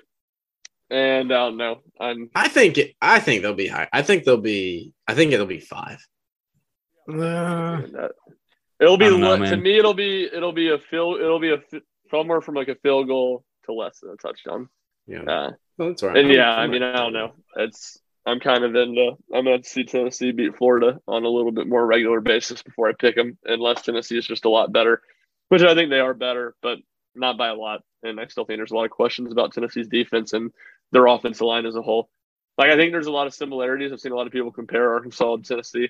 And 0.89 1.31
I 1.31 1.35
don't 1.35 1.57
know. 1.57 1.81
I'm 1.99 2.31
I 2.33 2.47
think 2.47 2.77
it. 2.79 2.95
I 2.99 3.19
think 3.19 3.43
they'll 3.43 3.53
be 3.53 3.67
high. 3.67 3.89
I 3.93 4.01
think 4.01 4.23
they'll 4.23 4.37
be. 4.37 4.93
I 5.07 5.13
think 5.13 5.33
it'll 5.33 5.45
be 5.45 5.59
five. 5.59 6.03
Uh, 7.07 7.81
it'll 8.79 8.97
be 8.97 9.05
know, 9.05 9.35
to 9.35 9.37
man. 9.37 9.61
me 9.61 9.77
it'll 9.77 9.93
be 9.93 10.27
it'll 10.33 10.51
be 10.51 10.71
a 10.71 10.77
field 10.77 11.21
it'll 11.21 11.39
be 11.39 11.53
a 11.53 11.57
fi- 11.71 11.81
somewhere 12.11 12.41
from 12.41 12.55
like 12.55 12.67
a 12.67 12.75
field 12.75 13.07
goal 13.07 13.45
to 13.67 13.73
less 13.73 13.99
than 13.99 14.09
a 14.11 14.15
touchdown. 14.17 14.67
Yeah, 15.05 15.21
Uh, 15.21 15.51
well, 15.77 15.89
that's 15.89 16.03
all 16.03 16.09
right. 16.09 16.17
and 16.17 16.29
yeah, 16.33 16.51
I'm- 16.51 16.69
I 16.69 16.73
mean 16.73 16.83
I 16.83 16.97
don't 16.97 17.13
know. 17.13 17.33
It's 17.55 17.99
I'm 18.25 18.41
kind 18.41 18.65
of 18.65 18.75
into 18.75 19.11
I'm 19.33 19.45
gonna 19.45 19.63
see 19.63 19.85
Tennessee 19.85 20.31
beat 20.31 20.57
Florida 20.57 20.99
on 21.07 21.23
a 21.23 21.29
little 21.29 21.51
bit 21.53 21.67
more 21.67 21.85
regular 21.85 22.19
basis 22.19 22.61
before 22.63 22.89
I 22.89 22.93
pick 22.93 23.15
them, 23.15 23.37
unless 23.45 23.83
Tennessee 23.83 24.17
is 24.17 24.27
just 24.27 24.43
a 24.45 24.49
lot 24.49 24.73
better, 24.73 25.01
which 25.49 25.61
I 25.61 25.75
think 25.75 25.89
they 25.91 26.01
are 26.01 26.13
better, 26.13 26.55
but 26.61 26.79
not 27.15 27.37
by 27.37 27.47
a 27.47 27.55
lot. 27.55 27.83
And 28.03 28.19
I 28.19 28.27
still 28.27 28.43
think 28.45 28.59
there's 28.59 28.71
a 28.71 28.75
lot 28.75 28.83
of 28.85 28.91
questions 28.91 29.31
about 29.31 29.53
Tennessee's 29.53 29.87
defense 29.87 30.33
and 30.33 30.51
their 30.91 31.05
offensive 31.07 31.41
line 31.47 31.65
as 31.65 31.75
a 31.77 31.81
whole. 31.81 32.09
Like 32.57 32.69
I 32.69 32.75
think 32.75 32.91
there's 32.91 33.07
a 33.07 33.11
lot 33.11 33.27
of 33.27 33.33
similarities. 33.33 33.93
I've 33.93 34.01
seen 34.01 34.11
a 34.11 34.15
lot 34.15 34.27
of 34.27 34.33
people 34.33 34.51
compare 34.51 34.93
Arkansas 34.93 35.33
and 35.35 35.45
Tennessee, 35.45 35.89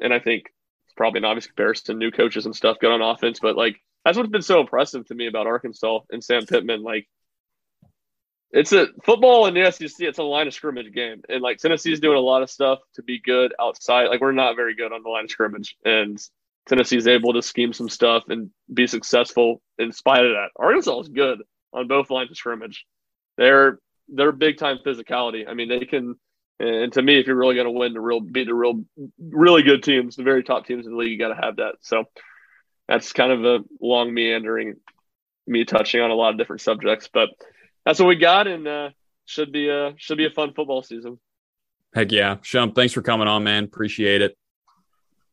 and 0.00 0.12
I 0.12 0.18
think 0.18 0.46
it's 0.86 0.94
probably 0.96 1.18
an 1.18 1.24
obvious 1.26 1.46
comparison. 1.46 1.98
New 1.98 2.10
coaches 2.10 2.44
and 2.44 2.56
stuff 2.56 2.78
good 2.80 2.90
on 2.90 3.02
offense, 3.02 3.38
but 3.40 3.56
like 3.56 3.80
that's 4.08 4.16
what's 4.16 4.30
been 4.30 4.40
so 4.40 4.60
impressive 4.60 5.06
to 5.06 5.14
me 5.14 5.26
about 5.26 5.46
Arkansas 5.46 6.00
and 6.10 6.24
Sam 6.24 6.46
Pittman. 6.46 6.82
Like 6.82 7.06
it's 8.50 8.72
a 8.72 8.86
football 9.04 9.44
in 9.44 9.52
the 9.52 9.70
SEC. 9.70 9.90
It's 10.00 10.18
a 10.18 10.22
line 10.22 10.46
of 10.46 10.54
scrimmage 10.54 10.94
game, 10.94 11.20
and 11.28 11.42
like 11.42 11.58
Tennessee's 11.58 12.00
doing 12.00 12.16
a 12.16 12.20
lot 12.20 12.42
of 12.42 12.48
stuff 12.48 12.78
to 12.94 13.02
be 13.02 13.20
good 13.20 13.52
outside. 13.60 14.06
Like 14.06 14.22
we're 14.22 14.32
not 14.32 14.56
very 14.56 14.74
good 14.74 14.92
on 14.92 15.02
the 15.02 15.10
line 15.10 15.24
of 15.24 15.30
scrimmage, 15.30 15.76
and 15.84 16.18
Tennessee's 16.66 17.06
able 17.06 17.34
to 17.34 17.42
scheme 17.42 17.74
some 17.74 17.90
stuff 17.90 18.24
and 18.28 18.50
be 18.72 18.86
successful 18.86 19.60
in 19.78 19.92
spite 19.92 20.24
of 20.24 20.32
that. 20.32 20.48
Arkansas 20.56 21.00
is 21.00 21.08
good 21.08 21.42
on 21.74 21.86
both 21.86 22.08
lines 22.08 22.30
of 22.30 22.38
scrimmage. 22.38 22.86
They're 23.36 23.78
they're 24.08 24.32
big 24.32 24.56
time 24.56 24.78
physicality. 24.86 25.46
I 25.46 25.52
mean, 25.52 25.68
they 25.68 25.80
can. 25.80 26.14
And 26.60 26.92
to 26.94 27.02
me, 27.02 27.20
if 27.20 27.26
you're 27.26 27.36
really 27.36 27.54
going 27.54 27.66
to 27.66 27.70
win 27.70 27.92
the 27.92 28.00
real, 28.00 28.20
beat 28.20 28.48
the 28.48 28.54
real, 28.54 28.82
really 29.20 29.62
good 29.62 29.84
teams, 29.84 30.16
the 30.16 30.24
very 30.24 30.42
top 30.42 30.66
teams 30.66 30.86
in 30.86 30.92
the 30.92 30.98
league, 30.98 31.12
you 31.12 31.18
got 31.18 31.28
to 31.28 31.40
have 31.40 31.56
that. 31.56 31.74
So 31.82 32.04
that's 32.88 33.12
kind 33.12 33.32
of 33.32 33.44
a 33.44 33.64
long 33.80 34.12
meandering, 34.14 34.76
me 35.46 35.64
touching 35.64 36.00
on 36.00 36.10
a 36.10 36.14
lot 36.14 36.30
of 36.32 36.38
different 36.38 36.62
subjects, 36.62 37.08
but 37.12 37.28
that's 37.84 37.98
what 38.00 38.06
we 38.08 38.16
got, 38.16 38.46
and 38.46 38.66
uh, 38.66 38.90
should 39.26 39.52
be 39.52 39.68
a 39.68 39.94
should 39.98 40.18
be 40.18 40.26
a 40.26 40.30
fun 40.30 40.52
football 40.54 40.82
season. 40.82 41.18
Heck 41.94 42.12
yeah. 42.12 42.36
Shump, 42.36 42.74
thanks 42.74 42.92
for 42.92 43.02
coming 43.02 43.28
on, 43.28 43.44
man. 43.44 43.64
Appreciate 43.64 44.20
it. 44.22 44.36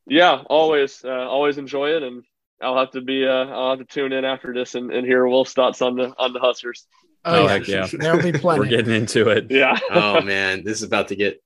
Yeah, 0.08 0.42
always, 0.48 1.04
uh, 1.04 1.10
always 1.10 1.58
enjoy 1.58 1.90
it, 1.96 2.02
and 2.02 2.22
I'll 2.62 2.78
have 2.78 2.92
to 2.92 3.00
be, 3.02 3.26
uh, 3.26 3.30
I'll 3.46 3.70
have 3.76 3.80
to 3.80 3.84
tune 3.84 4.12
in 4.12 4.24
after 4.24 4.54
this 4.54 4.74
and, 4.74 4.90
and 4.92 5.06
hear 5.06 5.26
Wolf's 5.26 5.52
thoughts 5.52 5.82
on 5.82 5.96
the 5.96 6.14
on 6.18 6.32
the 6.32 6.40
Huskers. 6.40 6.86
oh, 7.24 7.40
Oh, 7.40 7.42
yeah. 7.44 7.48
heck 7.48 7.68
yeah. 7.68 7.86
There'll 7.92 8.22
be 8.22 8.32
plenty. 8.38 8.60
We're 8.60 8.66
getting 8.68 8.94
into 8.94 9.28
it. 9.30 9.50
Yeah, 9.50 9.78
oh 9.90 10.20
man, 10.22 10.64
this 10.64 10.78
is 10.78 10.82
about 10.84 11.08
to 11.08 11.16
get. 11.16 11.42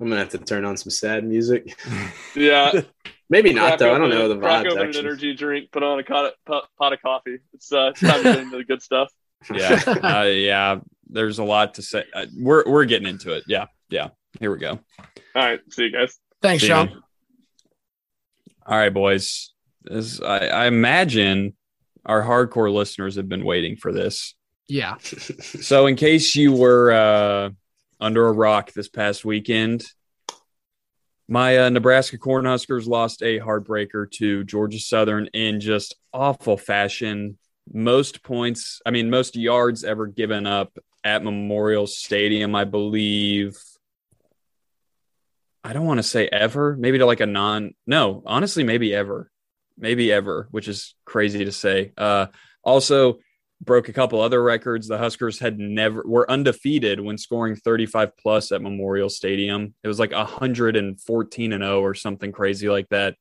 I'm 0.00 0.08
gonna 0.08 0.20
have 0.20 0.28
to 0.30 0.38
turn 0.38 0.64
on 0.64 0.76
some 0.76 0.90
sad 0.90 1.24
music. 1.24 1.76
yeah. 2.36 2.82
Maybe 3.30 3.52
not 3.52 3.66
Crack 3.66 3.78
though. 3.78 3.94
I 3.94 3.98
don't 3.98 4.10
know 4.10 4.28
the 4.28 4.36
vibes. 4.36 4.40
Crack 4.40 4.66
vibes. 4.66 4.72
open 4.72 4.88
an 4.88 4.96
energy 4.96 5.34
drink, 5.34 5.70
put 5.70 5.82
on 5.82 6.00
a 6.00 6.02
pot, 6.02 6.32
pot, 6.46 6.64
pot 6.78 6.92
of 6.92 7.02
coffee. 7.02 7.38
It's 7.52 7.72
uh, 7.72 7.90
it's 7.90 8.00
time 8.00 8.22
to 8.22 8.22
get 8.22 8.38
into 8.38 8.56
the 8.56 8.64
good 8.64 8.82
stuff. 8.82 9.08
Yeah. 9.54 9.80
Uh, 9.86 10.24
yeah. 10.24 10.80
There's 11.08 11.38
a 11.38 11.44
lot 11.44 11.74
to 11.74 11.82
say. 11.82 12.02
Uh, 12.12 12.26
we're, 12.36 12.64
we're 12.66 12.86
getting 12.86 13.06
into 13.06 13.34
it. 13.34 13.44
Yeah. 13.46 13.66
Yeah. 13.88 14.08
Here 14.40 14.50
we 14.50 14.58
go. 14.58 14.80
All 14.98 15.42
right, 15.44 15.60
see 15.70 15.84
you 15.84 15.92
guys. 15.92 16.18
Thanks, 16.42 16.62
See 16.62 16.68
ya. 16.68 16.86
Sean. 16.86 17.02
All 18.66 18.76
right, 18.76 18.92
boys. 18.92 19.52
This, 19.84 20.20
I, 20.20 20.38
I 20.38 20.66
imagine 20.66 21.56
our 22.04 22.22
hardcore 22.22 22.72
listeners 22.72 23.14
have 23.16 23.28
been 23.28 23.44
waiting 23.44 23.76
for 23.76 23.92
this. 23.92 24.34
Yeah. 24.66 24.96
So, 25.00 25.86
in 25.86 25.96
case 25.96 26.34
you 26.34 26.52
were 26.52 26.92
uh, 26.92 27.50
under 28.00 28.26
a 28.26 28.32
rock 28.32 28.72
this 28.72 28.88
past 28.88 29.24
weekend, 29.24 29.84
my 31.28 31.58
uh, 31.58 31.68
Nebraska 31.68 32.16
Cornhuskers 32.16 32.86
lost 32.86 33.22
a 33.22 33.38
heartbreaker 33.38 34.10
to 34.12 34.44
Georgia 34.44 34.80
Southern 34.80 35.26
in 35.34 35.60
just 35.60 35.94
awful 36.12 36.56
fashion. 36.56 37.36
Most 37.70 38.22
points, 38.22 38.80
I 38.86 38.90
mean, 38.90 39.10
most 39.10 39.36
yards 39.36 39.84
ever 39.84 40.06
given 40.06 40.46
up 40.46 40.78
at 41.04 41.22
Memorial 41.22 41.86
Stadium, 41.86 42.54
I 42.54 42.64
believe. 42.64 43.58
I 45.62 45.74
don't 45.74 45.84
want 45.84 45.98
to 45.98 46.02
say 46.02 46.28
ever, 46.28 46.76
maybe 46.76 46.96
to 46.98 47.04
like 47.04 47.20
a 47.20 47.26
non, 47.26 47.74
no, 47.86 48.22
honestly, 48.24 48.64
maybe 48.64 48.94
ever, 48.94 49.30
maybe 49.76 50.10
ever, 50.10 50.48
which 50.50 50.66
is 50.66 50.94
crazy 51.04 51.44
to 51.44 51.52
say. 51.52 51.92
Uh, 51.98 52.26
also, 52.62 53.18
broke 53.60 53.88
a 53.88 53.92
couple 53.92 54.20
other 54.20 54.42
records. 54.42 54.86
The 54.86 54.98
Huskers 54.98 55.38
had 55.38 55.58
never 55.58 56.02
were 56.04 56.30
undefeated 56.30 57.00
when 57.00 57.18
scoring 57.18 57.56
35 57.56 58.16
plus 58.16 58.52
at 58.52 58.62
Memorial 58.62 59.08
Stadium. 59.08 59.74
It 59.82 59.88
was 59.88 59.98
like 59.98 60.12
114 60.12 61.52
and 61.52 61.62
0 61.62 61.80
or 61.80 61.94
something 61.94 62.32
crazy 62.32 62.68
like 62.68 62.88
that. 62.90 63.16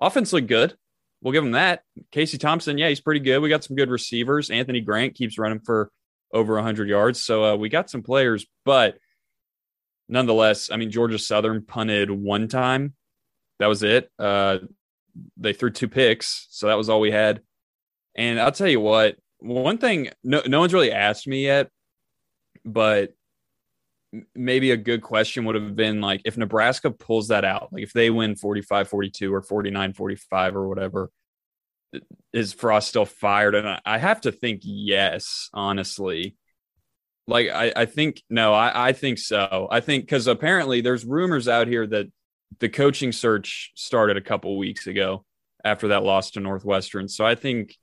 Offense 0.00 0.32
looked 0.32 0.48
good. 0.48 0.74
We'll 1.22 1.32
give 1.32 1.44
them 1.44 1.52
that. 1.52 1.82
Casey 2.12 2.38
Thompson, 2.38 2.78
yeah, 2.78 2.88
he's 2.88 3.00
pretty 3.00 3.20
good. 3.20 3.40
We 3.40 3.48
got 3.48 3.64
some 3.64 3.76
good 3.76 3.90
receivers. 3.90 4.50
Anthony 4.50 4.80
Grant 4.80 5.14
keeps 5.14 5.38
running 5.38 5.60
for 5.60 5.90
over 6.32 6.54
100 6.54 6.88
yards. 6.88 7.22
So 7.22 7.44
uh, 7.44 7.56
we 7.56 7.68
got 7.68 7.90
some 7.90 8.02
players, 8.02 8.46
but 8.64 8.96
nonetheless, 10.08 10.70
I 10.70 10.76
mean, 10.76 10.90
Georgia 10.90 11.18
Southern 11.18 11.64
punted 11.64 12.10
one 12.10 12.48
time. 12.48 12.94
That 13.58 13.66
was 13.66 13.82
it. 13.82 14.10
Uh, 14.18 14.58
they 15.36 15.52
threw 15.52 15.70
two 15.70 15.88
picks. 15.88 16.46
So 16.50 16.68
that 16.68 16.78
was 16.78 16.88
all 16.88 17.00
we 17.00 17.10
had. 17.10 17.42
And 18.14 18.40
I'll 18.40 18.52
tell 18.52 18.68
you 18.68 18.80
what, 18.80 19.16
one 19.40 19.78
thing 19.78 20.10
no, 20.22 20.42
no 20.46 20.60
one's 20.60 20.74
really 20.74 20.92
asked 20.92 21.26
me 21.26 21.44
yet, 21.44 21.68
but 22.64 23.12
maybe 24.34 24.72
a 24.72 24.76
good 24.76 25.02
question 25.02 25.44
would 25.44 25.54
have 25.54 25.76
been 25.76 26.00
like 26.00 26.22
if 26.24 26.36
Nebraska 26.36 26.90
pulls 26.90 27.28
that 27.28 27.44
out, 27.44 27.72
like 27.72 27.82
if 27.82 27.92
they 27.92 28.10
win 28.10 28.36
45 28.36 28.88
42 28.88 29.32
or 29.32 29.42
49 29.42 29.92
45 29.94 30.56
or 30.56 30.68
whatever, 30.68 31.10
is 32.32 32.52
Frost 32.52 32.88
still 32.88 33.04
fired? 33.04 33.54
And 33.54 33.80
I, 33.84 33.98
have 33.98 34.20
to 34.22 34.32
think 34.32 34.60
yes, 34.64 35.48
honestly. 35.52 36.36
Like 37.26 37.48
I, 37.48 37.72
I 37.76 37.84
think 37.86 38.22
no, 38.28 38.52
I, 38.52 38.88
I 38.88 38.92
think 38.92 39.18
so. 39.18 39.68
I 39.70 39.80
think 39.80 40.04
because 40.04 40.26
apparently 40.26 40.80
there's 40.80 41.04
rumors 41.04 41.48
out 41.48 41.68
here 41.68 41.86
that 41.86 42.06
the 42.58 42.68
coaching 42.68 43.12
search 43.12 43.72
started 43.76 44.16
a 44.16 44.20
couple 44.22 44.56
weeks 44.58 44.86
ago 44.86 45.24
after 45.64 45.88
that 45.88 46.02
loss 46.02 46.32
to 46.32 46.40
Northwestern. 46.40 47.08
So 47.08 47.24
I 47.24 47.36
think 47.36 47.76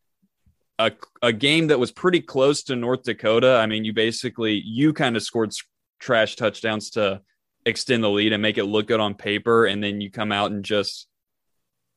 a, 0.80 0.92
a 1.22 1.34
game 1.34 1.68
that 1.68 1.80
was 1.80 1.92
pretty 1.92 2.22
close 2.22 2.64
to 2.64 2.76
North 2.76 3.04
Dakota. 3.04 3.56
I 3.56 3.66
mean, 3.66 3.86
you 3.86 3.94
basically 3.94 4.62
you 4.66 4.94
kind 4.94 5.16
of 5.16 5.24
scored 5.24 5.52
trash 6.00 6.36
touchdowns 6.36 6.92
to 6.92 7.22
extend 7.66 8.04
the 8.04 8.10
lead 8.10 8.34
and 8.34 8.42
make 8.42 8.58
it 8.58 8.66
look 8.66 8.88
good 8.88 9.00
on 9.00 9.16
paper, 9.16 9.66
and 9.66 9.84
then 9.84 10.02
you 10.02 10.12
come 10.12 10.32
out 10.32 10.52
and 10.52 10.64
just, 10.64 11.08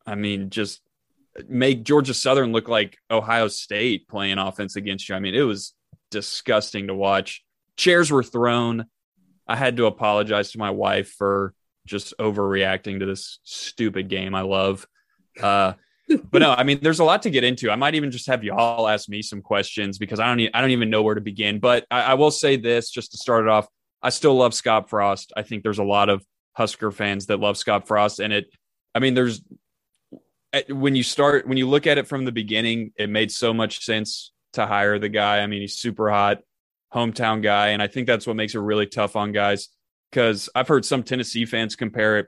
I 0.05 0.15
mean, 0.15 0.49
just 0.49 0.81
make 1.47 1.83
Georgia 1.83 2.13
Southern 2.13 2.51
look 2.51 2.67
like 2.67 2.97
Ohio 3.09 3.47
State 3.47 4.07
playing 4.07 4.37
offense 4.37 4.75
against 4.75 5.07
you. 5.07 5.15
I 5.15 5.19
mean, 5.19 5.35
it 5.35 5.43
was 5.43 5.73
disgusting 6.09 6.87
to 6.87 6.95
watch. 6.95 7.43
Chairs 7.77 8.11
were 8.11 8.23
thrown. 8.23 8.85
I 9.47 9.55
had 9.55 9.77
to 9.77 9.85
apologize 9.85 10.51
to 10.51 10.59
my 10.59 10.71
wife 10.71 11.09
for 11.17 11.53
just 11.85 12.13
overreacting 12.19 12.99
to 12.99 13.05
this 13.05 13.39
stupid 13.43 14.07
game 14.07 14.35
I 14.35 14.41
love. 14.41 14.85
Uh, 15.41 15.73
but 16.07 16.39
no, 16.39 16.51
I 16.51 16.63
mean, 16.63 16.79
there's 16.81 16.99
a 16.99 17.03
lot 17.03 17.23
to 17.23 17.29
get 17.29 17.43
into. 17.43 17.71
I 17.71 17.75
might 17.75 17.95
even 17.95 18.11
just 18.11 18.27
have 18.27 18.43
y'all 18.43 18.87
ask 18.87 19.07
me 19.07 19.21
some 19.21 19.41
questions 19.41 19.97
because 19.97 20.19
I 20.19 20.27
don't, 20.27 20.49
I 20.53 20.61
don't 20.61 20.71
even 20.71 20.89
know 20.89 21.03
where 21.03 21.15
to 21.15 21.21
begin. 21.21 21.59
But 21.59 21.85
I, 21.89 22.01
I 22.01 22.13
will 22.15 22.31
say 22.31 22.57
this 22.57 22.89
just 22.89 23.11
to 23.11 23.17
start 23.17 23.43
it 23.43 23.49
off. 23.49 23.67
I 24.01 24.09
still 24.09 24.35
love 24.35 24.53
Scott 24.53 24.89
Frost. 24.89 25.31
I 25.35 25.43
think 25.43 25.63
there's 25.63 25.79
a 25.79 25.83
lot 25.83 26.09
of 26.09 26.25
Husker 26.53 26.91
fans 26.91 27.27
that 27.27 27.39
love 27.39 27.57
Scott 27.57 27.87
Frost, 27.87 28.19
and 28.19 28.33
it. 28.33 28.47
I 28.93 28.99
mean, 28.99 29.13
there's 29.13 29.41
eh, 30.53 30.63
when 30.69 30.95
you 30.95 31.03
start 31.03 31.47
when 31.47 31.57
you 31.57 31.69
look 31.69 31.87
at 31.87 31.97
it 31.97 32.07
from 32.07 32.25
the 32.25 32.31
beginning, 32.31 32.91
it 32.97 33.09
made 33.09 33.31
so 33.31 33.53
much 33.53 33.85
sense 33.85 34.31
to 34.53 34.65
hire 34.65 34.99
the 34.99 35.09
guy. 35.09 35.39
I 35.39 35.47
mean, 35.47 35.61
he's 35.61 35.77
super 35.77 36.09
hot, 36.09 36.39
hometown 36.93 37.41
guy, 37.41 37.69
and 37.69 37.81
I 37.81 37.87
think 37.87 38.07
that's 38.07 38.27
what 38.27 38.35
makes 38.35 38.55
it 38.55 38.59
really 38.59 38.87
tough 38.87 39.15
on 39.15 39.31
guys. 39.31 39.69
Because 40.09 40.49
I've 40.53 40.67
heard 40.67 40.83
some 40.83 41.03
Tennessee 41.03 41.45
fans 41.45 41.77
compare 41.77 42.19
it. 42.19 42.27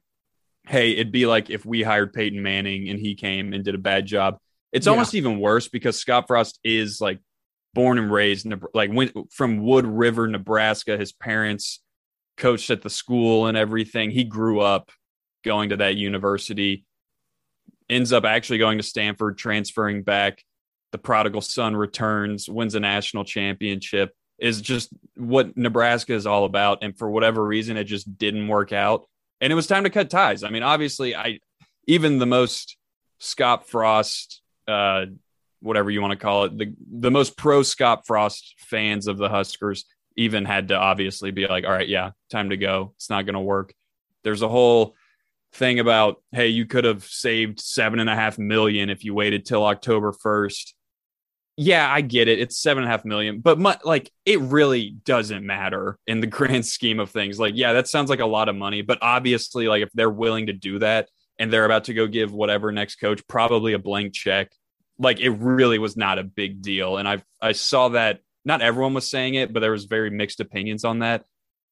Hey, 0.66 0.94
it'd 0.94 1.12
be 1.12 1.26
like 1.26 1.50
if 1.50 1.66
we 1.66 1.84
hired 1.84 2.14
Peyton 2.14 2.42
Manning 2.42 2.90
and 2.90 3.00
he 3.00 3.16
came 3.16 3.54
and 3.54 3.64
did 3.64 3.76
a 3.76 3.80
bad 3.80 4.06
job. 4.06 4.38
It's 4.72 4.86
yeah. 4.86 4.92
almost 4.92 5.14
even 5.14 5.40
worse 5.40 5.68
because 5.68 6.00
Scott 6.00 6.26
Frost 6.28 6.60
is 6.64 7.00
like 7.02 7.20
born 7.74 7.98
and 7.98 8.12
raised 8.12 8.52
like 8.74 8.92
went 8.92 9.32
from 9.32 9.64
Wood 9.64 9.86
River, 9.86 10.28
Nebraska. 10.28 10.98
His 10.98 11.12
parents 11.12 11.82
coached 12.38 12.70
at 12.70 12.82
the 12.82 12.90
school 12.90 13.48
and 13.48 13.58
everything. 13.58 14.12
He 14.12 14.24
grew 14.24 14.60
up 14.60 14.92
going 15.44 15.70
to 15.70 15.78
that 15.78 15.96
university. 15.96 16.86
Ends 17.90 18.14
up 18.14 18.24
actually 18.24 18.60
going 18.60 18.78
to 18.78 18.84
Stanford, 18.84 19.38
transferring 19.38 20.04
back. 20.04 20.44
The 20.92 20.98
prodigal 20.98 21.42
son 21.42 21.76
returns, 21.76 22.48
wins 22.48 22.76
a 22.76 22.80
national 22.80 23.26
championship. 23.26 24.12
Is 24.40 24.62
just 24.62 24.90
what 25.16 25.56
Nebraska 25.56 26.14
is 26.14 26.26
all 26.26 26.46
about. 26.46 26.80
And 26.84 26.98
for 26.98 27.10
whatever 27.10 27.46
reason, 27.46 27.78
it 27.78 27.86
just 27.86 28.18
didn't 28.18 28.48
work 28.48 28.74
out. 28.74 29.06
And 29.44 29.52
it 29.52 29.56
was 29.56 29.68
time 29.68 29.84
to 29.84 29.90
cut 29.90 30.10
ties. 30.10 30.44
I 30.44 30.50
mean, 30.50 30.64
obviously, 30.64 31.16
I 31.16 31.40
even 31.86 32.18
the 32.18 32.26
most 32.26 32.78
Scott 33.20 33.68
Frost 33.68 34.42
uh, 34.68 35.06
whatever 35.60 35.90
you 35.90 36.02
want 36.02 36.12
to 36.12 36.18
call 36.18 36.46
it, 36.46 36.58
the 36.58 36.74
the 36.92 37.12
most 37.12 37.36
pro 37.38 37.62
Scott 37.62 38.06
Frost 38.08 38.56
fans 38.58 39.08
of 39.08 39.18
the 39.18 39.30
Huskers 39.30 39.86
even 40.16 40.46
had 40.46 40.68
to 40.68 40.76
obviously 40.76 41.32
be 41.32 41.48
like, 41.48 41.66
all 41.66 41.72
right, 41.72 41.88
yeah, 41.88 42.12
time 42.30 42.52
to 42.52 42.58
go. 42.58 42.94
It's 42.96 43.10
not 43.10 43.26
going 43.26 43.34
to 43.34 43.40
work. 43.40 43.74
There's 44.24 44.44
a 44.44 44.50
whole 44.50 44.96
thing 45.54 45.80
about, 45.80 46.22
hey, 46.32 46.50
you 46.50 46.66
could 46.66 46.86
have 46.86 47.04
saved 47.04 47.60
seven 47.60 48.00
and 48.00 48.10
a 48.10 48.16
half 48.16 48.38
million 48.38 48.90
if 48.90 49.04
you 49.04 49.14
waited 49.14 49.46
till 49.46 49.66
October 49.66 50.12
1st. 50.12 50.74
Yeah, 51.56 51.88
I 51.92 52.02
get 52.02 52.28
it. 52.28 52.40
It's 52.40 52.58
seven 52.58 52.84
and 52.84 52.90
a 52.90 52.92
half 52.92 53.06
million, 53.06 53.40
but 53.40 53.60
my, 53.60 53.78
like 53.84 54.12
it 54.26 54.40
really 54.42 54.90
doesn't 54.90 55.46
matter 55.46 56.00
in 56.08 56.20
the 56.20 56.28
grand 56.38 56.66
scheme 56.66 57.00
of 57.00 57.12
things. 57.12 57.40
Like, 57.40 57.54
yeah, 57.56 57.74
that 57.74 57.88
sounds 57.88 58.10
like 58.10 58.20
a 58.20 58.26
lot 58.26 58.50
of 58.50 58.56
money, 58.56 58.82
but 58.82 58.98
obviously, 59.02 59.68
like 59.68 59.84
if 59.84 59.90
they're 59.94 60.10
willing 60.10 60.48
to 60.48 60.54
do 60.54 60.80
that 60.80 61.10
and 61.38 61.52
they're 61.52 61.66
about 61.66 61.86
to 61.86 61.94
go 61.94 62.08
give 62.08 62.34
whatever 62.34 62.72
next 62.72 62.96
coach 62.96 63.26
probably 63.28 63.74
a 63.74 63.80
blank 63.80 64.14
check 64.14 64.52
like 65.00 65.20
it 65.20 65.30
really 65.30 65.80
was 65.80 65.98
not 65.98 66.20
a 66.20 66.24
big 66.24 66.62
deal. 66.62 66.98
And 66.98 67.08
I 67.08 67.24
I 67.42 67.54
saw 67.54 67.90
that 67.90 68.20
not 68.46 68.62
everyone 68.62 68.94
was 68.94 69.10
saying 69.10 69.36
it, 69.36 69.54
but 69.54 69.60
there 69.60 69.72
was 69.72 69.86
very 69.86 70.10
mixed 70.10 70.40
opinions 70.40 70.84
on 70.84 71.00
that. 71.00 71.26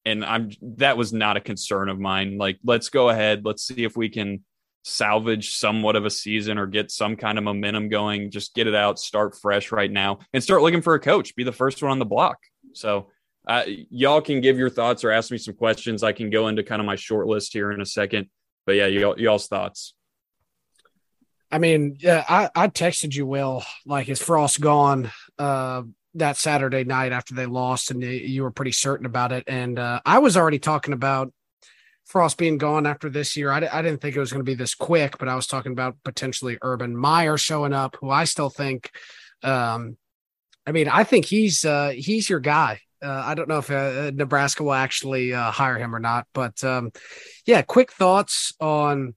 And 0.05 0.25
I'm 0.25 0.51
that 0.77 0.97
was 0.97 1.13
not 1.13 1.37
a 1.37 1.41
concern 1.41 1.89
of 1.89 1.99
mine. 1.99 2.37
Like, 2.37 2.59
let's 2.63 2.89
go 2.89 3.09
ahead, 3.09 3.45
let's 3.45 3.63
see 3.63 3.83
if 3.83 3.95
we 3.95 4.09
can 4.09 4.43
salvage 4.83 5.53
somewhat 5.55 5.95
of 5.95 6.05
a 6.05 6.09
season 6.09 6.57
or 6.57 6.67
get 6.67 6.91
some 6.91 7.15
kind 7.15 7.37
of 7.37 7.43
momentum 7.43 7.89
going. 7.89 8.31
Just 8.31 8.55
get 8.55 8.67
it 8.67 8.75
out, 8.75 8.99
start 8.99 9.35
fresh 9.35 9.71
right 9.71 9.91
now, 9.91 10.19
and 10.33 10.43
start 10.43 10.61
looking 10.61 10.81
for 10.81 10.95
a 10.95 10.99
coach. 10.99 11.35
Be 11.35 11.43
the 11.43 11.51
first 11.51 11.81
one 11.81 11.91
on 11.91 11.99
the 11.99 12.05
block. 12.05 12.37
So, 12.73 13.09
uh, 13.47 13.63
y'all 13.67 14.21
can 14.21 14.39
give 14.39 14.57
your 14.57 14.69
thoughts 14.69 15.03
or 15.03 15.11
ask 15.11 15.31
me 15.31 15.37
some 15.37 15.55
questions. 15.55 16.03
I 16.03 16.11
can 16.11 16.29
go 16.29 16.47
into 16.47 16.63
kind 16.63 16.79
of 16.79 16.85
my 16.85 16.95
short 16.95 17.27
list 17.27 17.53
here 17.53 17.71
in 17.71 17.81
a 17.81 17.85
second. 17.85 18.29
But 18.65 18.75
yeah, 18.75 18.85
y'all, 18.85 19.19
y'all's 19.19 19.47
thoughts. 19.47 19.95
I 21.51 21.57
mean, 21.57 21.97
yeah, 21.99 22.23
I, 22.29 22.49
I 22.55 22.67
texted 22.67 23.13
you, 23.15 23.25
Will, 23.25 23.63
like, 23.85 24.07
is 24.07 24.21
Frost 24.21 24.61
gone 24.61 25.11
uh, 25.37 25.81
that 26.13 26.37
Saturday 26.37 26.83
night 26.83 27.11
after 27.11 27.33
they 27.33 27.45
lost, 27.45 27.91
and 27.91 28.01
you 28.01 28.43
were 28.43 28.51
pretty 28.51 28.71
certain 28.71 29.05
about 29.05 29.31
it. 29.31 29.45
And 29.47 29.77
uh, 29.77 29.99
I 30.05 30.19
was 30.19 30.37
already 30.37 30.59
talking 30.59 30.93
about 30.93 31.33
Frost 32.05 32.37
being 32.37 32.57
gone 32.57 32.85
after 32.85 33.09
this 33.09 33.37
year. 33.37 33.51
I, 33.51 33.57
I 33.71 33.81
didn't 33.81 34.01
think 34.01 34.15
it 34.15 34.19
was 34.19 34.31
going 34.31 34.43
to 34.43 34.49
be 34.49 34.55
this 34.55 34.75
quick, 34.75 35.17
but 35.17 35.27
I 35.27 35.35
was 35.35 35.47
talking 35.47 35.71
about 35.71 35.97
potentially 36.03 36.57
Urban 36.61 36.95
Meyer 36.95 37.37
showing 37.37 37.73
up, 37.73 37.97
who 37.99 38.09
I 38.09 38.25
still 38.25 38.49
think. 38.49 38.91
Um, 39.43 39.97
I 40.65 40.71
mean, 40.71 40.87
I 40.87 41.03
think 41.03 41.25
he's 41.25 41.65
uh, 41.65 41.93
he's 41.95 42.29
your 42.29 42.39
guy. 42.39 42.81
Uh, 43.03 43.23
I 43.25 43.33
don't 43.33 43.49
know 43.49 43.57
if 43.57 43.71
uh, 43.71 44.11
Nebraska 44.13 44.63
will 44.63 44.73
actually 44.73 45.33
uh, 45.33 45.49
hire 45.49 45.77
him 45.77 45.95
or 45.95 45.99
not, 45.99 46.27
but 46.33 46.63
um, 46.63 46.91
yeah, 47.45 47.63
quick 47.63 47.91
thoughts 47.91 48.53
on 48.59 49.15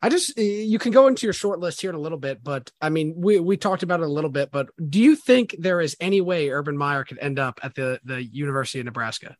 I 0.00 0.08
just 0.08 0.38
you 0.38 0.78
can 0.78 0.92
go 0.92 1.08
into 1.08 1.26
your 1.26 1.32
short 1.32 1.58
list 1.58 1.80
here 1.80 1.90
in 1.90 1.96
a 1.96 2.00
little 2.00 2.18
bit, 2.18 2.42
but 2.42 2.70
I 2.80 2.88
mean 2.88 3.14
we 3.16 3.40
we 3.40 3.56
talked 3.56 3.82
about 3.82 4.00
it 4.00 4.06
a 4.06 4.12
little 4.12 4.30
bit, 4.30 4.50
but 4.52 4.68
do 4.88 5.00
you 5.00 5.16
think 5.16 5.56
there 5.58 5.80
is 5.80 5.96
any 6.00 6.20
way 6.20 6.50
Urban 6.50 6.76
Meyer 6.76 7.04
could 7.04 7.18
end 7.18 7.38
up 7.38 7.58
at 7.62 7.74
the 7.74 8.00
the 8.04 8.22
University 8.22 8.78
of 8.78 8.84
Nebraska? 8.84 9.36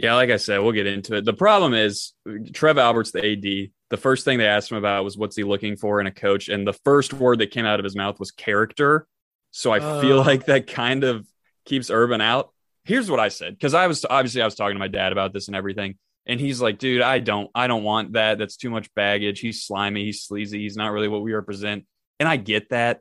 Yeah, 0.00 0.14
like 0.14 0.30
I 0.30 0.38
said, 0.38 0.60
we'll 0.60 0.72
get 0.72 0.86
into 0.86 1.16
it. 1.16 1.26
The 1.26 1.34
problem 1.34 1.74
is 1.74 2.14
Trev 2.54 2.78
Alberts, 2.78 3.10
the 3.10 3.32
AD. 3.32 3.70
The 3.90 3.96
first 3.98 4.24
thing 4.24 4.38
they 4.38 4.46
asked 4.46 4.70
him 4.70 4.78
about 4.78 5.04
was 5.04 5.18
what's 5.18 5.36
he 5.36 5.44
looking 5.44 5.76
for 5.76 6.00
in 6.00 6.06
a 6.06 6.10
coach, 6.10 6.48
and 6.48 6.66
the 6.66 6.72
first 6.72 7.12
word 7.12 7.40
that 7.40 7.50
came 7.50 7.66
out 7.66 7.80
of 7.80 7.84
his 7.84 7.94
mouth 7.94 8.18
was 8.18 8.30
character. 8.30 9.06
So 9.50 9.72
I 9.72 9.80
uh, 9.80 10.00
feel 10.00 10.16
like 10.16 10.46
that 10.46 10.68
kind 10.68 11.04
of 11.04 11.26
keeps 11.66 11.90
Urban 11.90 12.22
out. 12.22 12.50
Here's 12.84 13.10
what 13.10 13.20
I 13.20 13.28
said 13.28 13.52
because 13.52 13.74
I 13.74 13.88
was 13.88 14.06
obviously 14.08 14.40
I 14.40 14.46
was 14.46 14.54
talking 14.54 14.74
to 14.74 14.78
my 14.78 14.88
dad 14.88 15.12
about 15.12 15.34
this 15.34 15.48
and 15.48 15.56
everything. 15.56 15.96
And 16.24 16.40
he's 16.40 16.62
like, 16.62 16.78
dude, 16.78 17.02
I 17.02 17.18
don't, 17.18 17.50
I 17.54 17.66
don't 17.66 17.82
want 17.82 18.14
that. 18.14 18.38
That's 18.38 18.56
too 18.56 18.70
much 18.70 18.92
baggage. 18.94 19.40
He's 19.40 19.64
slimy. 19.64 20.04
He's 20.04 20.22
sleazy. 20.22 20.60
He's 20.60 20.76
not 20.76 20.92
really 20.92 21.08
what 21.08 21.22
we 21.22 21.34
represent. 21.34 21.84
And 22.18 22.28
I 22.28 22.36
get 22.36 22.70
that. 22.70 23.00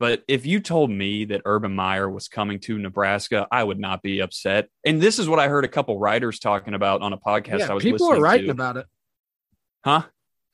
But 0.00 0.22
if 0.28 0.46
you 0.46 0.60
told 0.60 0.90
me 0.90 1.24
that 1.26 1.42
Urban 1.44 1.74
Meyer 1.74 2.08
was 2.08 2.28
coming 2.28 2.60
to 2.60 2.78
Nebraska, 2.78 3.48
I 3.50 3.64
would 3.64 3.80
not 3.80 4.00
be 4.00 4.20
upset. 4.20 4.68
And 4.84 5.00
this 5.00 5.18
is 5.18 5.28
what 5.28 5.40
I 5.40 5.48
heard 5.48 5.64
a 5.64 5.68
couple 5.68 5.98
writers 5.98 6.38
talking 6.38 6.74
about 6.74 7.02
on 7.02 7.12
a 7.12 7.18
podcast. 7.18 7.60
Yeah, 7.60 7.70
I 7.70 7.74
was 7.74 7.82
people 7.82 8.12
are 8.12 8.20
writing 8.20 8.46
to. 8.46 8.52
about 8.52 8.76
it, 8.76 8.86
huh? 9.84 10.02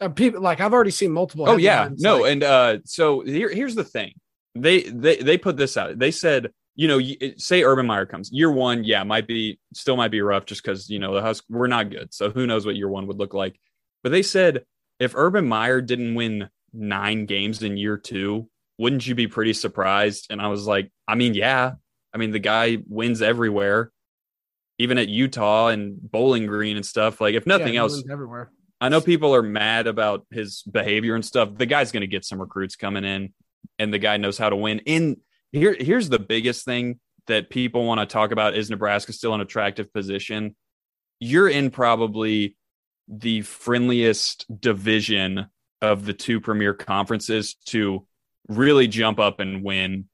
Uh, 0.00 0.08
people 0.08 0.40
like 0.40 0.60
I've 0.60 0.72
already 0.72 0.90
seen 0.90 1.12
multiple. 1.12 1.48
Oh 1.48 1.56
yeah, 1.56 1.88
no, 1.96 2.20
like, 2.20 2.32
and 2.32 2.42
uh, 2.42 2.78
so 2.84 3.20
here, 3.20 3.50
here's 3.50 3.74
the 3.74 3.84
thing. 3.84 4.14
They 4.54 4.82
they 4.82 5.16
they 5.16 5.38
put 5.38 5.56
this 5.56 5.76
out. 5.76 5.98
They 5.98 6.10
said 6.10 6.50
you 6.76 6.88
know, 6.88 7.00
say 7.36 7.62
Urban 7.62 7.86
Meyer 7.86 8.06
comes 8.06 8.32
year 8.32 8.50
one, 8.50 8.82
yeah, 8.82 9.04
might 9.04 9.28
be 9.28 9.60
still 9.74 9.96
might 9.96 10.10
be 10.10 10.20
rough 10.20 10.44
just 10.44 10.62
because 10.62 10.90
you 10.90 10.98
know 10.98 11.14
the 11.14 11.22
Husk 11.22 11.44
we're 11.48 11.66
not 11.66 11.90
good, 11.90 12.12
so 12.12 12.30
who 12.30 12.46
knows 12.46 12.66
what 12.66 12.76
year 12.76 12.88
one 12.88 13.06
would 13.06 13.18
look 13.18 13.34
like. 13.34 13.58
But 14.02 14.10
they 14.10 14.22
said 14.22 14.64
if 14.98 15.14
Urban 15.14 15.46
Meyer 15.46 15.80
didn't 15.80 16.14
win 16.14 16.48
nine 16.72 17.26
games 17.26 17.62
in 17.62 17.76
year 17.76 17.96
two, 17.96 18.48
wouldn't 18.78 19.06
you 19.06 19.14
be 19.14 19.26
pretty 19.26 19.52
surprised? 19.52 20.26
And 20.30 20.40
I 20.40 20.48
was 20.48 20.66
like, 20.66 20.90
I 21.06 21.14
mean, 21.14 21.34
yeah, 21.34 21.72
I 22.12 22.18
mean 22.18 22.30
the 22.30 22.38
guy 22.38 22.78
wins 22.86 23.22
everywhere, 23.22 23.92
even 24.78 24.98
at 24.98 25.08
Utah 25.08 25.68
and 25.68 25.98
Bowling 26.00 26.46
Green 26.46 26.76
and 26.76 26.86
stuff. 26.86 27.20
Like 27.20 27.34
if 27.34 27.46
nothing 27.46 27.74
yeah, 27.74 27.80
else, 27.80 28.02
everywhere. 28.10 28.50
I 28.80 28.88
know 28.88 29.00
people 29.00 29.34
are 29.34 29.42
mad 29.42 29.86
about 29.86 30.26
his 30.30 30.62
behavior 30.62 31.14
and 31.14 31.24
stuff. 31.24 31.54
The 31.54 31.66
guy's 31.66 31.92
going 31.92 32.02
to 32.02 32.06
get 32.06 32.24
some 32.24 32.40
recruits 32.40 32.76
coming 32.76 33.04
in, 33.04 33.32
and 33.78 33.92
the 33.92 33.98
guy 33.98 34.16
knows 34.16 34.36
how 34.36 34.50
to 34.50 34.56
win. 34.56 34.80
In 34.80 35.20
here, 35.52 35.76
here's 35.78 36.08
the 36.08 36.18
biggest 36.18 36.64
thing 36.64 36.98
that 37.26 37.50
people 37.50 37.86
want 37.86 38.00
to 38.00 38.06
talk 38.06 38.32
about 38.32 38.54
is 38.54 38.70
Nebraska 38.70 39.12
still 39.12 39.34
an 39.34 39.40
attractive 39.40 39.92
position? 39.92 40.56
You're 41.20 41.48
in 41.48 41.70
probably 41.70 42.56
the 43.08 43.42
friendliest 43.42 44.46
division 44.60 45.46
of 45.80 46.04
the 46.04 46.14
two 46.14 46.40
premier 46.40 46.74
conferences 46.74 47.54
to 47.66 48.06
really 48.48 48.88
jump 48.88 49.18
up 49.18 49.40
and 49.40 49.62
win 49.62 50.08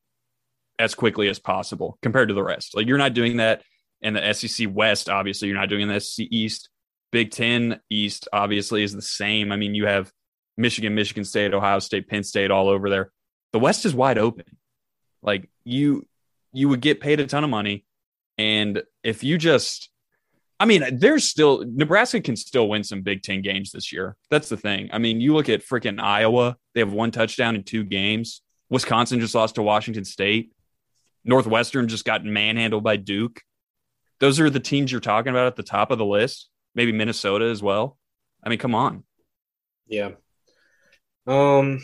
as 0.79 0.95
quickly 0.95 1.29
as 1.29 1.39
possible 1.39 1.99
compared 2.03 2.29
to 2.29 2.35
the 2.35 2.43
rest. 2.43 2.77
Like 2.77 2.87
you're 2.87 2.99
not 2.99 3.15
doing 3.15 3.37
that 3.39 3.63
in 4.03 4.15
the 4.15 4.33
SEC 4.33 4.69
West, 4.73 5.09
obviously, 5.09 5.49
you're 5.49 5.59
not 5.59 5.69
doing 5.69 5.89
the 5.89 6.01
SEC 6.01 6.27
East. 6.31 6.71
Big 7.13 7.31
Ten 7.31 7.81
East, 7.91 8.29
obviously, 8.33 8.83
is 8.83 8.95
the 8.95 9.03
same. 9.03 9.53
I 9.53 9.57
mean, 9.57 9.75
you 9.75 9.87
have 9.87 10.11
Michigan, 10.57 10.95
Michigan 10.95 11.25
State, 11.25 11.53
Ohio 11.53 11.81
State, 11.81 12.09
Penn 12.09 12.23
State 12.23 12.51
all 12.51 12.69
over 12.69 12.89
there. 12.89 13.11
The 13.53 13.59
West 13.59 13.85
is 13.85 13.95
wide 13.95 14.17
open. 14.17 14.45
Like 15.23 15.51
you, 15.65 16.07
you 16.53 16.69
would 16.69 16.81
get 16.81 17.01
paid 17.01 17.21
a 17.21 17.27
ton 17.27 17.45
of 17.45 17.51
money, 17.51 17.85
And 18.39 18.83
if 19.03 19.23
you 19.23 19.39
just, 19.39 19.91
I 20.61 20.67
mean, 20.67 20.99
there's 20.99 21.25
still 21.25 21.65
Nebraska 21.67 22.21
can 22.21 22.37
still 22.37 22.69
win 22.69 22.85
some 22.85 23.01
Big 23.01 23.23
Ten 23.23 23.41
games 23.41 23.73
this 23.73 23.93
year. 23.93 24.17
That's 24.31 24.51
the 24.51 24.59
thing. 24.59 24.91
I 24.93 24.99
mean, 24.99 25.19
you 25.21 25.33
look 25.33 25.49
at 25.49 25.67
freaking 25.67 25.99
Iowa; 25.99 26.59
they 26.75 26.81
have 26.81 26.93
one 26.93 27.11
touchdown 27.11 27.57
in 27.57 27.65
two 27.65 27.83
games. 27.83 28.43
Wisconsin 28.69 29.21
just 29.21 29.35
lost 29.35 29.55
to 29.55 29.63
Washington 29.63 30.05
State. 30.05 30.53
Northwestern 31.25 31.89
just 31.89 32.05
got 32.05 32.25
manhandled 32.25 32.85
by 32.85 32.97
Duke. 32.97 33.41
Those 34.21 34.39
are 34.39 34.51
the 34.51 34.61
teams 34.61 34.93
you're 34.93 35.01
talking 35.01 35.31
about 35.31 35.47
at 35.47 35.57
the 35.57 35.63
top 35.63 35.91
of 35.91 35.99
the 35.99 36.05
list. 36.05 36.51
Maybe 36.75 36.93
Minnesota 36.93 37.47
as 37.47 37.63
well. 37.63 37.99
I 38.45 38.51
mean, 38.51 38.59
come 38.59 38.75
on. 38.75 39.05
Yeah. 39.87 40.11
Um, 41.27 41.81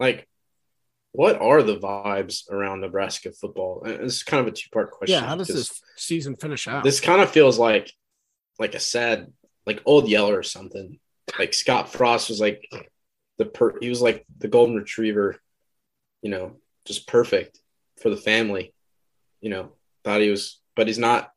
like, 0.00 0.26
what 1.18 1.40
are 1.40 1.64
the 1.64 1.76
vibes 1.76 2.48
around 2.48 2.80
Nebraska 2.80 3.32
football? 3.32 3.82
And 3.84 4.04
It's 4.04 4.22
kind 4.22 4.40
of 4.40 4.46
a 4.46 4.52
two 4.52 4.68
part 4.70 4.92
question. 4.92 5.20
Yeah, 5.20 5.26
how 5.26 5.34
does 5.34 5.48
this 5.48 5.82
season 5.96 6.36
finish 6.36 6.68
out? 6.68 6.84
This 6.84 7.00
kind 7.00 7.20
of 7.20 7.28
feels 7.28 7.58
like 7.58 7.92
like 8.60 8.76
a 8.76 8.78
sad, 8.78 9.32
like 9.66 9.82
old 9.84 10.08
Yeller 10.08 10.38
or 10.38 10.44
something. 10.44 11.00
Like 11.36 11.54
Scott 11.54 11.88
Frost 11.88 12.28
was 12.28 12.40
like 12.40 12.70
the 13.36 13.46
per, 13.46 13.80
he 13.80 13.88
was 13.88 14.00
like 14.00 14.26
the 14.38 14.46
golden 14.46 14.76
retriever, 14.76 15.40
you 16.22 16.30
know, 16.30 16.52
just 16.86 17.08
perfect 17.08 17.58
for 18.00 18.10
the 18.10 18.16
family. 18.16 18.72
You 19.40 19.50
know, 19.50 19.72
thought 20.04 20.20
he 20.20 20.30
was, 20.30 20.60
but 20.76 20.86
he's 20.86 20.98
not. 21.00 21.32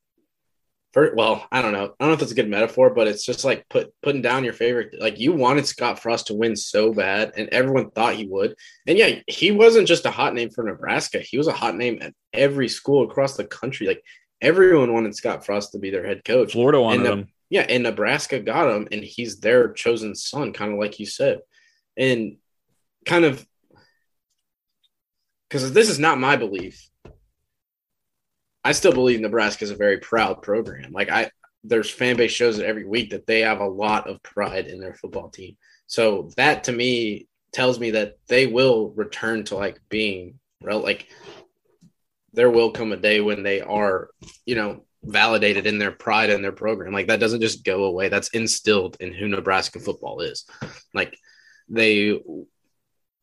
For, 0.94 1.14
well, 1.16 1.48
I 1.52 1.62
don't 1.62 1.72
know. 1.72 1.84
I 1.84 1.86
don't 2.00 2.10
know 2.10 2.14
if 2.14 2.20
that's 2.20 2.34
a 2.34 2.36
good 2.36 2.50
metaphor, 2.50 2.90
but 2.90 3.08
it's 3.08 3.26
just 3.26 3.46
like 3.46 3.68
put 3.70 3.94
putting 4.04 4.22
down 4.22 4.44
your 4.44 4.54
favorite. 4.54 4.96
Like 5.00 5.20
you 5.20 5.32
wanted 5.32 5.66
Scott 5.66 6.00
Frost 6.00 6.28
to 6.28 6.34
win 6.34 6.56
so 6.56 6.94
bad, 6.94 7.32
and 7.38 7.48
everyone 7.50 7.92
thought 7.92 8.16
he 8.16 8.26
would. 8.26 8.56
And 8.86 8.98
yeah, 8.98 9.20
he 9.28 9.52
wasn't 9.52 9.88
just 9.88 10.06
a 10.06 10.12
hot 10.12 10.34
name 10.34 10.50
for 10.50 10.64
Nebraska. 10.64 11.20
He 11.20 11.38
was 11.38 11.48
a 11.48 11.54
hot 11.54 11.76
name 11.76 12.00
at 12.02 12.14
every 12.34 12.68
school 12.68 13.10
across 13.10 13.38
the 13.38 13.46
country. 13.46 13.88
Like 13.88 14.04
everyone 14.42 14.94
wanted 14.94 15.16
Scott 15.16 15.46
Frost 15.46 15.72
to 15.72 15.80
be 15.80 15.92
their 15.92 16.06
head 16.06 16.26
coach. 16.26 16.52
Florida 16.52 16.82
wanted 16.82 17.06
And 17.06 17.06
them. 17.06 17.28
Yeah, 17.50 17.66
and 17.68 17.84
Nebraska 17.84 18.40
got 18.40 18.74
him, 18.74 18.88
and 18.92 19.04
he's 19.04 19.40
their 19.40 19.72
chosen 19.74 20.16
son, 20.16 20.52
kind 20.52 20.74
of 20.74 20.80
like 20.80 21.00
you 21.00 21.06
said. 21.06 21.40
And 21.98 22.38
kind 23.06 23.26
of 23.26 23.46
because 25.50 25.74
this 25.74 25.90
is 25.90 26.00
not 26.00 26.20
my 26.20 26.36
belief. 26.36 26.91
I 28.64 28.74
still 28.74 28.94
believe 28.94 29.20
Nebraska 29.20 29.64
is 29.64 29.72
a 29.72 29.76
very 29.76 29.98
proud 29.98 30.42
program. 30.42 30.92
Like 30.92 31.10
I 31.10 31.32
there's 31.64 31.90
fan 31.90 32.18
base 32.18 32.32
shows 32.32 32.58
it 32.58 32.66
every 32.66 32.86
week 32.86 33.12
that 33.12 33.28
they 33.28 33.42
have 33.42 33.60
a 33.60 33.68
lot 33.68 34.10
of 34.10 34.22
pride 34.24 34.68
in 34.68 34.80
their 34.80 34.96
football 34.96 35.30
team. 35.30 35.58
So 35.88 36.32
that 36.38 36.66
to 36.66 36.72
me 36.72 37.28
tells 37.54 37.80
me 37.80 37.92
that 37.92 38.16
they 38.28 38.48
will 38.48 38.92
return 38.92 39.44
to 39.46 39.56
like 39.56 39.80
being 39.90 40.40
like 40.62 41.08
there 42.34 42.50
will 42.50 42.72
come 42.72 42.92
a 42.92 42.98
day 42.98 43.20
when 43.20 43.44
they 43.44 43.62
are, 43.62 44.10
you 44.46 44.56
know, 44.56 44.86
validated 45.04 45.66
in 45.66 45.80
their 45.80 45.92
pride 45.92 46.30
in 46.30 46.42
their 46.42 46.52
program. 46.52 46.94
Like 46.94 47.08
that 47.08 47.20
doesn't 47.20 47.42
just 47.42 47.66
go 47.66 47.86
away. 47.86 48.10
That's 48.10 48.30
instilled 48.30 48.98
in 49.00 49.14
who 49.14 49.28
Nebraska 49.28 49.80
football 49.80 50.22
is. 50.22 50.46
Like 50.94 51.18
they 51.68 52.20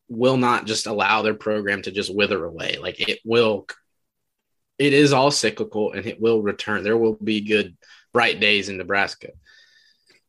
will 0.09 0.37
not 0.37 0.65
just 0.65 0.87
allow 0.87 1.21
their 1.21 1.35
program 1.35 1.81
to 1.83 1.91
just 1.91 2.13
wither 2.13 2.43
away. 2.43 2.77
Like 2.81 2.99
it 2.99 3.19
will 3.23 3.67
it 4.79 4.93
is 4.93 5.13
all 5.13 5.29
cyclical 5.29 5.91
and 5.91 6.05
it 6.05 6.19
will 6.19 6.41
return. 6.41 6.83
There 6.83 6.97
will 6.97 7.15
be 7.15 7.41
good 7.41 7.77
bright 8.13 8.39
days 8.39 8.69
in 8.69 8.77
Nebraska. 8.77 9.29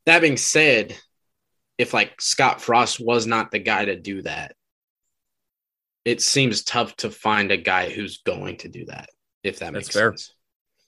That 0.06 0.20
being 0.20 0.36
said, 0.36 0.96
if 1.78 1.94
like 1.94 2.20
Scott 2.20 2.60
Frost 2.60 3.00
was 3.00 3.26
not 3.26 3.50
the 3.50 3.60
guy 3.60 3.86
to 3.86 3.96
do 3.96 4.22
that, 4.22 4.54
it 6.04 6.20
seems 6.20 6.64
tough 6.64 6.96
to 6.96 7.10
find 7.10 7.52
a 7.52 7.56
guy 7.56 7.90
who's 7.90 8.18
going 8.18 8.56
to 8.58 8.68
do 8.68 8.86
that. 8.86 9.08
If 9.42 9.60
that 9.60 9.72
That's 9.72 9.86
makes 9.86 9.94
fair. 9.96 10.10
sense. 10.10 10.34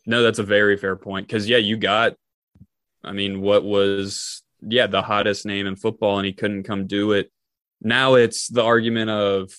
No, 0.04 0.22
that's 0.22 0.40
a 0.40 0.44
very 0.44 0.76
fair 0.76 0.96
point. 0.96 1.28
Because 1.28 1.48
yeah, 1.48 1.58
you 1.58 1.76
got, 1.76 2.14
I 3.04 3.12
mean, 3.12 3.40
what 3.40 3.64
was 3.64 4.42
yeah 4.60 4.86
the 4.86 5.02
hottest 5.02 5.46
name 5.46 5.66
in 5.66 5.76
football, 5.76 6.18
and 6.18 6.26
he 6.26 6.32
couldn't 6.32 6.64
come 6.64 6.86
do 6.86 7.12
it. 7.12 7.30
Now 7.80 8.14
it's 8.14 8.48
the 8.48 8.62
argument 8.62 9.10
of, 9.10 9.52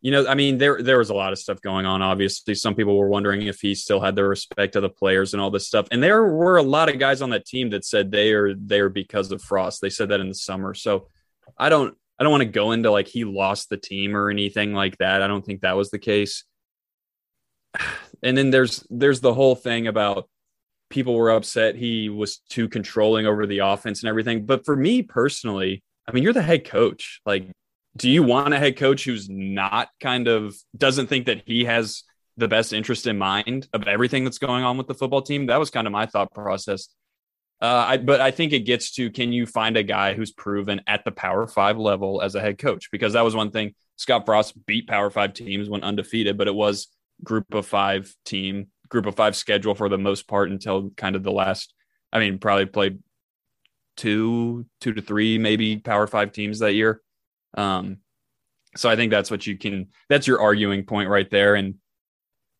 you 0.00 0.10
know, 0.10 0.26
I 0.26 0.34
mean, 0.34 0.58
there 0.58 0.82
there 0.82 0.98
was 0.98 1.10
a 1.10 1.14
lot 1.14 1.32
of 1.32 1.38
stuff 1.38 1.60
going 1.60 1.84
on. 1.86 2.00
Obviously, 2.00 2.54
some 2.54 2.74
people 2.74 2.96
were 2.96 3.08
wondering 3.08 3.42
if 3.42 3.60
he 3.60 3.74
still 3.74 4.00
had 4.00 4.16
the 4.16 4.24
respect 4.24 4.76
of 4.76 4.82
the 4.82 4.88
players 4.88 5.34
and 5.34 5.42
all 5.42 5.50
this 5.50 5.66
stuff. 5.66 5.86
And 5.90 6.02
there 6.02 6.24
were 6.24 6.56
a 6.56 6.62
lot 6.62 6.88
of 6.88 6.98
guys 6.98 7.20
on 7.20 7.30
that 7.30 7.46
team 7.46 7.70
that 7.70 7.84
said 7.84 8.10
they 8.10 8.32
are 8.32 8.54
there 8.54 8.88
because 8.88 9.30
of 9.30 9.42
Frost. 9.42 9.80
They 9.80 9.90
said 9.90 10.08
that 10.08 10.20
in 10.20 10.28
the 10.28 10.34
summer. 10.34 10.74
So 10.74 11.08
I 11.58 11.68
don't 11.68 11.94
I 12.18 12.22
don't 12.22 12.32
want 12.32 12.42
to 12.42 12.48
go 12.48 12.72
into 12.72 12.90
like 12.90 13.08
he 13.08 13.24
lost 13.24 13.68
the 13.68 13.76
team 13.76 14.16
or 14.16 14.30
anything 14.30 14.72
like 14.72 14.96
that. 14.98 15.22
I 15.22 15.26
don't 15.26 15.44
think 15.44 15.60
that 15.60 15.76
was 15.76 15.90
the 15.90 15.98
case 15.98 16.44
and 18.22 18.36
then 18.36 18.50
there's 18.50 18.86
there's 18.90 19.20
the 19.20 19.34
whole 19.34 19.54
thing 19.54 19.86
about 19.86 20.28
people 20.88 21.14
were 21.14 21.30
upset 21.30 21.76
he 21.76 22.08
was 22.08 22.38
too 22.48 22.68
controlling 22.68 23.26
over 23.26 23.46
the 23.46 23.58
offense 23.58 24.02
and 24.02 24.08
everything 24.08 24.44
but 24.44 24.64
for 24.64 24.74
me 24.74 25.02
personally 25.02 25.82
i 26.08 26.12
mean 26.12 26.22
you're 26.22 26.32
the 26.32 26.42
head 26.42 26.64
coach 26.64 27.20
like 27.24 27.50
do 27.96 28.08
you 28.08 28.22
want 28.22 28.54
a 28.54 28.58
head 28.58 28.76
coach 28.76 29.04
who's 29.04 29.28
not 29.28 29.88
kind 30.00 30.28
of 30.28 30.54
doesn't 30.76 31.08
think 31.08 31.26
that 31.26 31.42
he 31.46 31.64
has 31.64 32.04
the 32.36 32.48
best 32.48 32.72
interest 32.72 33.06
in 33.06 33.18
mind 33.18 33.68
of 33.72 33.86
everything 33.86 34.24
that's 34.24 34.38
going 34.38 34.64
on 34.64 34.76
with 34.78 34.86
the 34.86 34.94
football 34.94 35.22
team 35.22 35.46
that 35.46 35.58
was 35.58 35.70
kind 35.70 35.86
of 35.86 35.92
my 35.92 36.06
thought 36.06 36.32
process 36.32 36.88
uh, 37.60 37.84
I, 37.88 37.96
but 37.98 38.20
I 38.20 38.30
think 38.30 38.52
it 38.52 38.60
gets 38.60 38.92
to 38.92 39.10
can 39.10 39.32
you 39.32 39.44
find 39.46 39.76
a 39.76 39.82
guy 39.82 40.14
who's 40.14 40.32
proven 40.32 40.80
at 40.86 41.04
the 41.04 41.10
Power 41.10 41.46
Five 41.46 41.76
level 41.76 42.22
as 42.22 42.34
a 42.34 42.40
head 42.40 42.56
coach? 42.58 42.90
Because 42.90 43.12
that 43.12 43.24
was 43.24 43.36
one 43.36 43.50
thing. 43.50 43.74
Scott 43.96 44.24
Frost 44.24 44.54
beat 44.64 44.88
Power 44.88 45.10
Five 45.10 45.34
teams, 45.34 45.68
went 45.68 45.84
undefeated, 45.84 46.38
but 46.38 46.48
it 46.48 46.54
was 46.54 46.88
group 47.22 47.52
of 47.52 47.66
five 47.66 48.14
team, 48.24 48.68
group 48.88 49.04
of 49.04 49.14
five 49.14 49.36
schedule 49.36 49.74
for 49.74 49.90
the 49.90 49.98
most 49.98 50.26
part 50.26 50.50
until 50.50 50.90
kind 50.96 51.16
of 51.16 51.22
the 51.22 51.32
last. 51.32 51.74
I 52.10 52.18
mean, 52.18 52.38
probably 52.38 52.64
played 52.64 53.00
two, 53.98 54.64
two 54.80 54.94
to 54.94 55.02
three, 55.02 55.36
maybe 55.36 55.76
Power 55.76 56.06
Five 56.06 56.32
teams 56.32 56.60
that 56.60 56.72
year. 56.72 57.02
Um, 57.54 57.98
so 58.76 58.88
I 58.88 58.96
think 58.96 59.10
that's 59.10 59.30
what 59.30 59.46
you 59.46 59.58
can. 59.58 59.88
That's 60.08 60.26
your 60.26 60.40
arguing 60.40 60.84
point 60.84 61.08
right 61.08 61.28
there, 61.30 61.54
and 61.54 61.74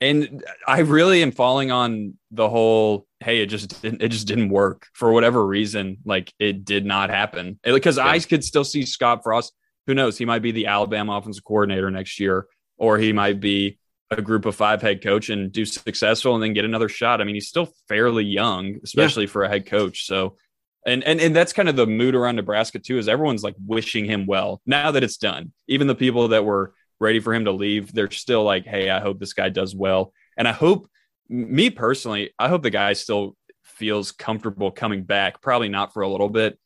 and 0.01 0.45
I 0.67 0.81
really 0.81 1.23
am 1.23 1.33
falling 1.33 1.71
on 1.71 2.15
the 2.31 2.49
whole. 2.49 3.07
Hey, 3.21 3.43
it 3.43 3.47
just 3.47 3.83
didn't. 3.83 4.03
It 4.03 4.09
just 4.09 4.27
didn't 4.27 4.49
work 4.49 4.87
for 4.95 5.13
whatever 5.13 5.47
reason. 5.47 5.99
Like 6.05 6.33
it 6.39 6.65
did 6.65 6.85
not 6.85 7.11
happen 7.11 7.61
because 7.63 7.99
I 7.99 8.19
could 8.19 8.45
still 8.45 8.65
see 8.65 8.85
Scott 8.85 9.23
Frost. 9.23 9.53
Who 9.87 9.95
knows? 9.95 10.19
He 10.19 10.25
might 10.25 10.43
be 10.43 10.53
the 10.53 10.67
Alabama 10.67 11.17
offensive 11.17 11.45
coordinator 11.45 11.91
next 11.91 12.19
year, 12.19 12.47
or 12.79 12.99
he 12.99 13.13
might 13.13 13.41
be 13.41 13.79
a 14.11 14.21
group 14.21 14.45
of 14.45 14.57
five 14.57 14.83
head 14.83 15.03
coach 15.03 15.31
and 15.31 15.53
do 15.53 15.65
successful 15.65 16.35
and 16.35 16.43
then 16.43 16.53
get 16.53 16.65
another 16.65 16.89
shot. 16.89 17.21
I 17.21 17.25
mean, 17.25 17.37
he's 17.37 17.49
still 17.49 17.73
fairly 17.89 18.25
young, 18.25 18.77
especially 18.83 19.27
for 19.27 19.45
a 19.45 19.49
head 19.49 19.67
coach. 19.67 20.05
So, 20.05 20.37
and 20.87 21.05
and 21.05 21.21
and 21.21 21.35
that's 21.37 21.53
kind 21.53 21.69
of 21.69 21.77
the 21.77 21.87
mood 21.87 22.15
around 22.15 22.37
Nebraska 22.37 22.79
too. 22.79 22.99
Is 22.99 23.09
everyone's 23.09 23.43
like 23.43 23.57
wishing 23.67 24.05
him 24.05 24.27
well 24.27 24.61
now 24.67 24.91
that 24.91 25.03
it's 25.03 25.17
done. 25.17 25.53
Even 25.69 25.87
the 25.87 25.95
people 25.95 26.29
that 26.29 26.45
were 26.45 26.75
ready 26.99 27.21
for 27.21 27.33
him 27.35 27.45
to 27.47 27.53
leave, 27.53 27.93
they're 27.93 28.11
still 28.11 28.45
like, 28.45 28.67
hey, 28.67 28.91
I 28.91 29.01
hope 29.01 29.19
this 29.19 29.33
guy 29.33 29.49
does 29.49 29.75
well, 29.75 30.13
and 30.37 30.47
I 30.49 30.53
hope 30.53 30.89
me 31.29 31.71
personally, 31.71 32.33
I 32.39 32.49
hope 32.49 32.63
the 32.63 32.71
guy 32.71 32.93
still 32.95 33.37
feels 33.63 34.13
comfortable 34.13 34.71
coming 34.71 35.05
back. 35.05 35.41
Probably 35.41 35.69
not 35.69 35.93
for 35.95 36.03
a 36.03 36.09
little 36.09 36.29
bit, 36.29 36.59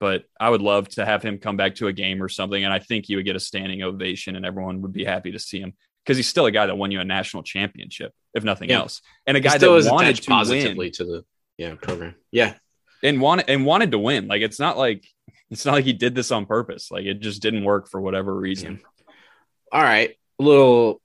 but 0.00 0.24
I 0.40 0.48
would 0.50 0.62
love 0.62 0.88
to 0.90 1.04
have 1.04 1.22
him 1.22 1.38
come 1.38 1.56
back 1.56 1.74
to 1.76 1.86
a 1.88 1.92
game 1.92 2.22
or 2.22 2.28
something, 2.28 2.64
and 2.64 2.72
I 2.72 2.78
think 2.78 3.06
he 3.06 3.16
would 3.16 3.24
get 3.24 3.36
a 3.36 3.40
standing 3.40 3.82
ovation, 3.82 4.36
and 4.36 4.46
everyone 4.46 4.80
would 4.82 4.92
be 4.92 5.04
happy 5.04 5.32
to 5.32 5.38
see 5.38 5.60
him 5.60 5.74
because 6.04 6.16
he's 6.16 6.28
still 6.28 6.46
a 6.46 6.52
guy 6.52 6.66
that 6.66 6.76
won 6.76 6.90
you 6.92 7.00
a 7.00 7.04
national 7.04 7.42
championship, 7.42 8.12
if 8.32 8.42
nothing 8.44 8.70
Yeah. 8.70 8.78
else, 8.78 9.02
and 9.26 9.36
a 9.36 9.40
guy 9.40 9.58
that 9.58 9.70
wanted 9.90 10.16
to 10.16 10.28
positively 10.28 10.86
win 10.86 10.92
to 10.92 11.04
the 11.04 11.24
yeah 11.58 11.74
program. 11.74 12.14
Yeah, 12.32 12.54
and 13.02 13.20
wanted 13.20 13.48
and 13.48 13.64
wanted 13.64 13.92
to 13.92 13.98
win. 13.98 14.26
Like 14.28 14.42
it's 14.42 14.58
not 14.58 14.76
like 14.76 15.06
it's 15.50 15.64
not 15.64 15.72
like 15.72 15.84
he 15.84 15.92
did 15.92 16.14
this 16.14 16.30
on 16.30 16.46
purpose. 16.46 16.90
Like 16.90 17.04
it 17.04 17.20
just 17.20 17.42
didn't 17.42 17.64
work 17.64 17.88
for 17.88 18.00
whatever 18.00 18.34
reason. 18.34 18.80
All 19.72 19.82
right, 19.82 20.16
a 20.38 20.42
little 20.42 21.00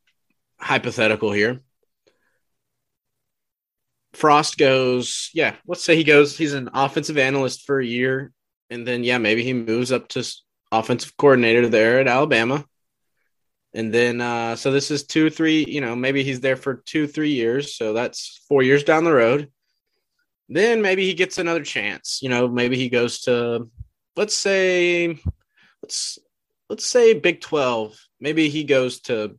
hypothetical 0.59 1.31
here. 1.31 1.61
Frost 4.13 4.57
goes, 4.57 5.29
yeah, 5.33 5.55
let's 5.65 5.83
say 5.83 5.95
he 5.95 6.03
goes, 6.03 6.37
he's 6.37 6.53
an 6.53 6.69
offensive 6.73 7.17
analyst 7.17 7.65
for 7.65 7.79
a 7.79 7.85
year. 7.85 8.31
And 8.69 8.85
then, 8.85 9.03
yeah, 9.03 9.17
maybe 9.17 9.43
he 9.43 9.53
moves 9.53 9.91
up 9.91 10.07
to 10.09 10.23
offensive 10.71 11.15
coordinator 11.17 11.67
there 11.67 11.99
at 11.99 12.07
Alabama. 12.07 12.65
And 13.73 13.93
then, 13.93 14.19
uh, 14.19 14.57
so 14.57 14.71
this 14.71 14.91
is 14.91 15.05
two, 15.05 15.29
three, 15.29 15.65
you 15.65 15.79
know, 15.79 15.95
maybe 15.95 16.23
he's 16.23 16.41
there 16.41 16.57
for 16.57 16.75
two, 16.85 17.07
three 17.07 17.31
years. 17.31 17.75
So 17.75 17.93
that's 17.93 18.43
four 18.49 18.63
years 18.63 18.83
down 18.83 19.05
the 19.05 19.13
road. 19.13 19.49
Then 20.53 20.81
maybe 20.81 21.05
he 21.05 21.13
gets 21.13 21.37
another 21.37 21.63
chance. 21.63 22.19
You 22.21 22.29
know, 22.29 22.47
maybe 22.47 22.75
he 22.75 22.89
goes 22.89 23.21
to, 23.21 23.69
let's 24.15 24.35
say, 24.35 25.17
let's, 25.81 26.19
let's 26.69 26.85
say 26.85 27.13
Big 27.13 27.41
12. 27.41 27.97
Maybe 28.19 28.49
he 28.49 28.63
goes 28.63 28.99
to 29.01 29.37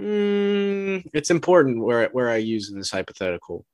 Mm, 0.00 1.04
it's 1.12 1.30
important 1.30 1.84
where 1.84 2.08
where 2.08 2.30
I 2.30 2.36
use 2.36 2.70
in 2.70 2.78
this 2.78 2.90
hypothetical. 2.90 3.66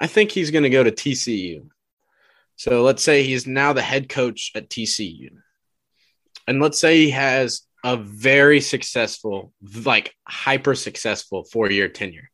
I 0.00 0.06
think 0.06 0.30
he's 0.30 0.50
going 0.50 0.62
to 0.62 0.70
go 0.70 0.82
to 0.82 0.90
TCU. 0.90 1.68
So 2.56 2.82
let's 2.82 3.02
say 3.02 3.24
he's 3.24 3.46
now 3.46 3.72
the 3.72 3.82
head 3.82 4.08
coach 4.08 4.52
at 4.54 4.70
TCU. 4.70 5.30
And 6.46 6.60
let's 6.60 6.78
say 6.78 6.96
he 6.96 7.10
has 7.10 7.62
a 7.84 7.96
very 7.96 8.60
successful, 8.60 9.52
like 9.84 10.14
hyper 10.26 10.74
successful 10.74 11.44
four 11.44 11.70
year 11.70 11.88
tenure. 11.88 12.30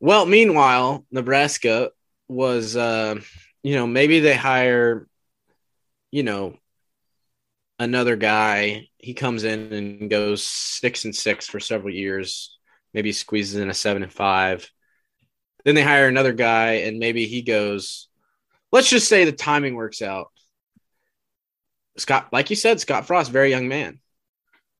Well, 0.00 0.24
meanwhile, 0.24 1.04
Nebraska 1.10 1.90
was, 2.26 2.74
uh, 2.74 3.16
you 3.62 3.74
know, 3.74 3.86
maybe 3.86 4.20
they 4.20 4.34
hire, 4.34 5.06
you 6.10 6.22
know, 6.22 6.56
another 7.78 8.16
guy. 8.16 8.88
He 8.96 9.12
comes 9.12 9.44
in 9.44 9.72
and 9.72 10.10
goes 10.10 10.42
six 10.42 11.04
and 11.04 11.14
six 11.14 11.46
for 11.46 11.60
several 11.60 11.92
years, 11.92 12.56
maybe 12.94 13.12
squeezes 13.12 13.60
in 13.60 13.68
a 13.68 13.74
seven 13.74 14.02
and 14.02 14.12
five. 14.12 14.70
Then 15.64 15.74
they 15.74 15.82
hire 15.82 16.08
another 16.08 16.32
guy, 16.32 16.72
and 16.86 16.98
maybe 16.98 17.26
he 17.26 17.42
goes, 17.42 18.08
let's 18.72 18.88
just 18.88 19.08
say 19.08 19.26
the 19.26 19.32
timing 19.32 19.74
works 19.74 20.00
out. 20.00 20.28
Scott, 21.98 22.28
like 22.32 22.48
you 22.48 22.56
said, 22.56 22.80
Scott 22.80 23.06
Frost, 23.06 23.30
very 23.30 23.50
young 23.50 23.68
man. 23.68 24.00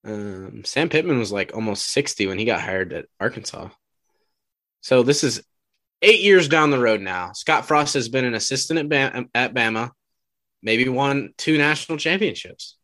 Um, 0.03 0.63
Sam 0.65 0.89
Pittman 0.89 1.19
was 1.19 1.31
like 1.31 1.55
almost 1.55 1.93
60 1.93 2.27
when 2.27 2.39
he 2.39 2.47
got 2.47 2.63
hired 2.63 2.95
at 2.95 3.07
Arkansas. 3.21 3.69
So 4.81 5.03
this 5.03 5.25
is 5.25 5.43
eight 6.03 6.21
years 6.21 6.49
down 6.49 6.71
the 6.71 6.79
road 6.79 7.01
now. 7.01 7.33
Scott 7.33 7.67
Frost 7.67 7.95
has 7.95 8.09
been 8.09 8.25
an 8.25 8.35
assistant 8.35 8.81
at, 8.81 8.89
Bama, 8.89 9.29
at 9.35 9.55
Bama, 9.55 9.91
maybe 10.63 10.89
won 10.89 11.35
two 11.37 11.59
national 11.59 11.99
championships. 11.99 12.77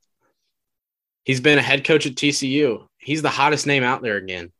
He's 1.25 1.41
been 1.41 1.59
a 1.59 1.63
head 1.63 1.85
coach 1.85 2.07
at 2.07 2.15
TCU. 2.15 2.87
He's 2.99 3.23
the 3.23 3.31
hottest 3.31 3.67
name 3.67 3.83
out 3.83 4.03
there 4.03 4.17
again. 4.17 4.53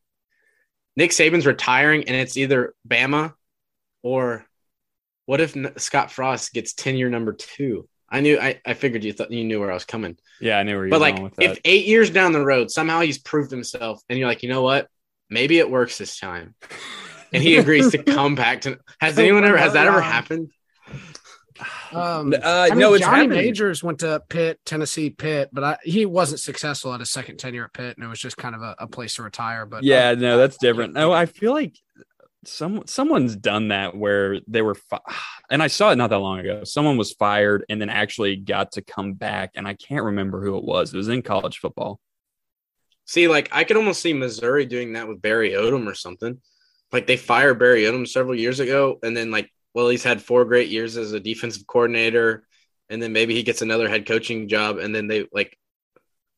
Nick 0.97 1.11
Saban's 1.11 1.47
retiring, 1.47 2.05
and 2.09 2.17
it's 2.17 2.37
either 2.37 2.75
Bama 2.89 3.35
or 4.03 4.47
what 5.27 5.41
if 5.41 5.55
Scott 5.77 6.11
Frost 6.11 6.53
gets 6.53 6.73
tenure 6.73 7.11
number 7.11 7.35
two? 7.35 7.89
I 8.09 8.21
knew 8.21 8.39
I, 8.39 8.61
I 8.65 8.75
figured 8.75 9.05
you 9.05 9.13
thought 9.13 9.33
you 9.33 9.45
knew 9.45 9.61
where 9.61 9.71
I 9.71 9.75
was 9.75 9.85
coming. 9.85 10.17
Yeah, 10.41 10.59
I 10.59 10.63
knew 10.63 10.77
where 10.77 10.87
you 10.87 10.91
but 10.91 10.97
were 10.97 11.01
like 11.01 11.17
going 11.17 11.25
with 11.25 11.35
that. 11.37 11.51
if 11.51 11.59
eight 11.65 11.87
years 11.87 12.11
down 12.11 12.33
the 12.33 12.45
road, 12.45 12.71
somehow 12.71 13.01
he's 13.01 13.19
proved 13.19 13.51
himself, 13.51 14.01
and 14.09 14.19
you're 14.19 14.29
like, 14.29 14.43
you 14.43 14.49
know 14.49 14.63
what? 14.63 14.89
Maybe 15.29 15.59
it 15.59 15.71
works 15.71 15.99
this 15.99 16.19
time. 16.19 16.55
And 17.33 17.43
he 17.43 17.57
agrees 17.57 17.91
to 17.93 18.03
come 18.03 18.35
back 18.35 18.63
to 18.63 18.79
has 19.01 19.19
anyone 19.19 19.45
ever 19.45 19.57
has 19.57 19.73
that 19.75 19.87
ever 19.87 20.01
happened? 20.01 20.51
Um, 21.93 22.35
Uh, 22.35 22.41
I 22.45 22.71
mean, 22.71 22.81
no, 22.81 22.95
it's 22.95 23.05
Johnny 23.05 23.23
happening. 23.23 23.39
Majors 23.39 23.83
went 23.83 24.01
to 24.01 24.23
Pitt, 24.29 24.61
Tennessee, 24.65 25.11
Pitt, 25.11 25.51
but 25.53 25.65
I, 25.65 25.79
he 25.83 26.05
wasn't 26.05 26.41
successful 26.41 26.93
at 26.93 27.01
his 27.01 27.11
second 27.11 27.39
tenure 27.39 27.65
at 27.65 27.73
Pitt, 27.73 27.97
and 27.97 28.05
it 28.05 28.09
was 28.09 28.21
just 28.21 28.37
kind 28.37 28.55
of 28.55 28.63
a, 28.63 28.77
a 28.81 28.87
place 28.87 29.15
to 29.17 29.23
retire. 29.23 29.65
But 29.67 29.83
yeah, 29.83 30.11
uh, 30.11 30.15
no, 30.15 30.37
that's 30.37 30.59
different. 30.59 30.95
No, 30.95 31.13
I 31.13 31.27
feel 31.27 31.53
like 31.53 31.77
some 32.45 32.83
someone's 32.87 33.37
done 33.37 33.69
that 33.69 33.97
where 33.97 34.41
they 34.47 34.63
were, 34.63 34.75
fi- 34.75 35.01
and 35.51 35.63
I 35.63 35.69
saw 35.69 35.91
it 35.91 35.97
not 35.97 36.11
that 36.11 36.19
long 36.19 36.41
ago. 36.41 36.65
Someone 36.65 36.97
was 36.97 37.13
fired 37.13 37.65
and 37.69 37.81
then 37.81 37.89
actually 37.89 38.37
got 38.37 38.73
to 38.73 38.83
come 38.83 39.15
back, 39.15 39.53
and 39.55 39.67
I 39.67 39.75
can't 39.75 40.05
remember 40.05 40.45
who 40.45 40.59
it 40.59 40.65
was. 40.65 40.93
It 40.93 40.99
was 40.99 41.09
in 41.09 41.23
college 41.23 41.59
football. 41.59 42.01
See, 43.07 43.29
like 43.29 43.49
I 43.53 43.65
could 43.65 43.77
almost 43.77 44.03
see 44.03 44.13
Missouri 44.13 44.67
doing 44.67 44.93
that 44.95 45.09
with 45.09 45.23
Barry 45.23 45.53
Odom 45.53 45.87
or 45.87 45.95
something. 45.95 46.41
Like 46.93 47.07
they 47.07 47.17
fired 47.17 47.59
Barry 47.59 47.83
Odom 47.83 48.07
several 48.09 48.35
years 48.39 48.61
ago, 48.61 48.99
and 49.03 49.17
then 49.17 49.31
like, 49.31 49.51
well, 49.75 49.89
he's 49.89 50.05
had 50.05 50.23
four 50.23 50.45
great 50.45 50.69
years 50.69 50.97
as 50.97 51.13
a 51.13 51.21
defensive 51.21 51.67
coordinator, 51.67 52.47
and 52.89 53.03
then 53.03 53.13
maybe 53.13 53.35
he 53.35 53.43
gets 53.43 53.63
another 53.63 53.89
head 53.89 54.07
coaching 54.07 54.49
job, 54.49 54.79
and 54.79 54.95
then 54.95 55.07
they 55.09 55.27
like, 55.33 55.59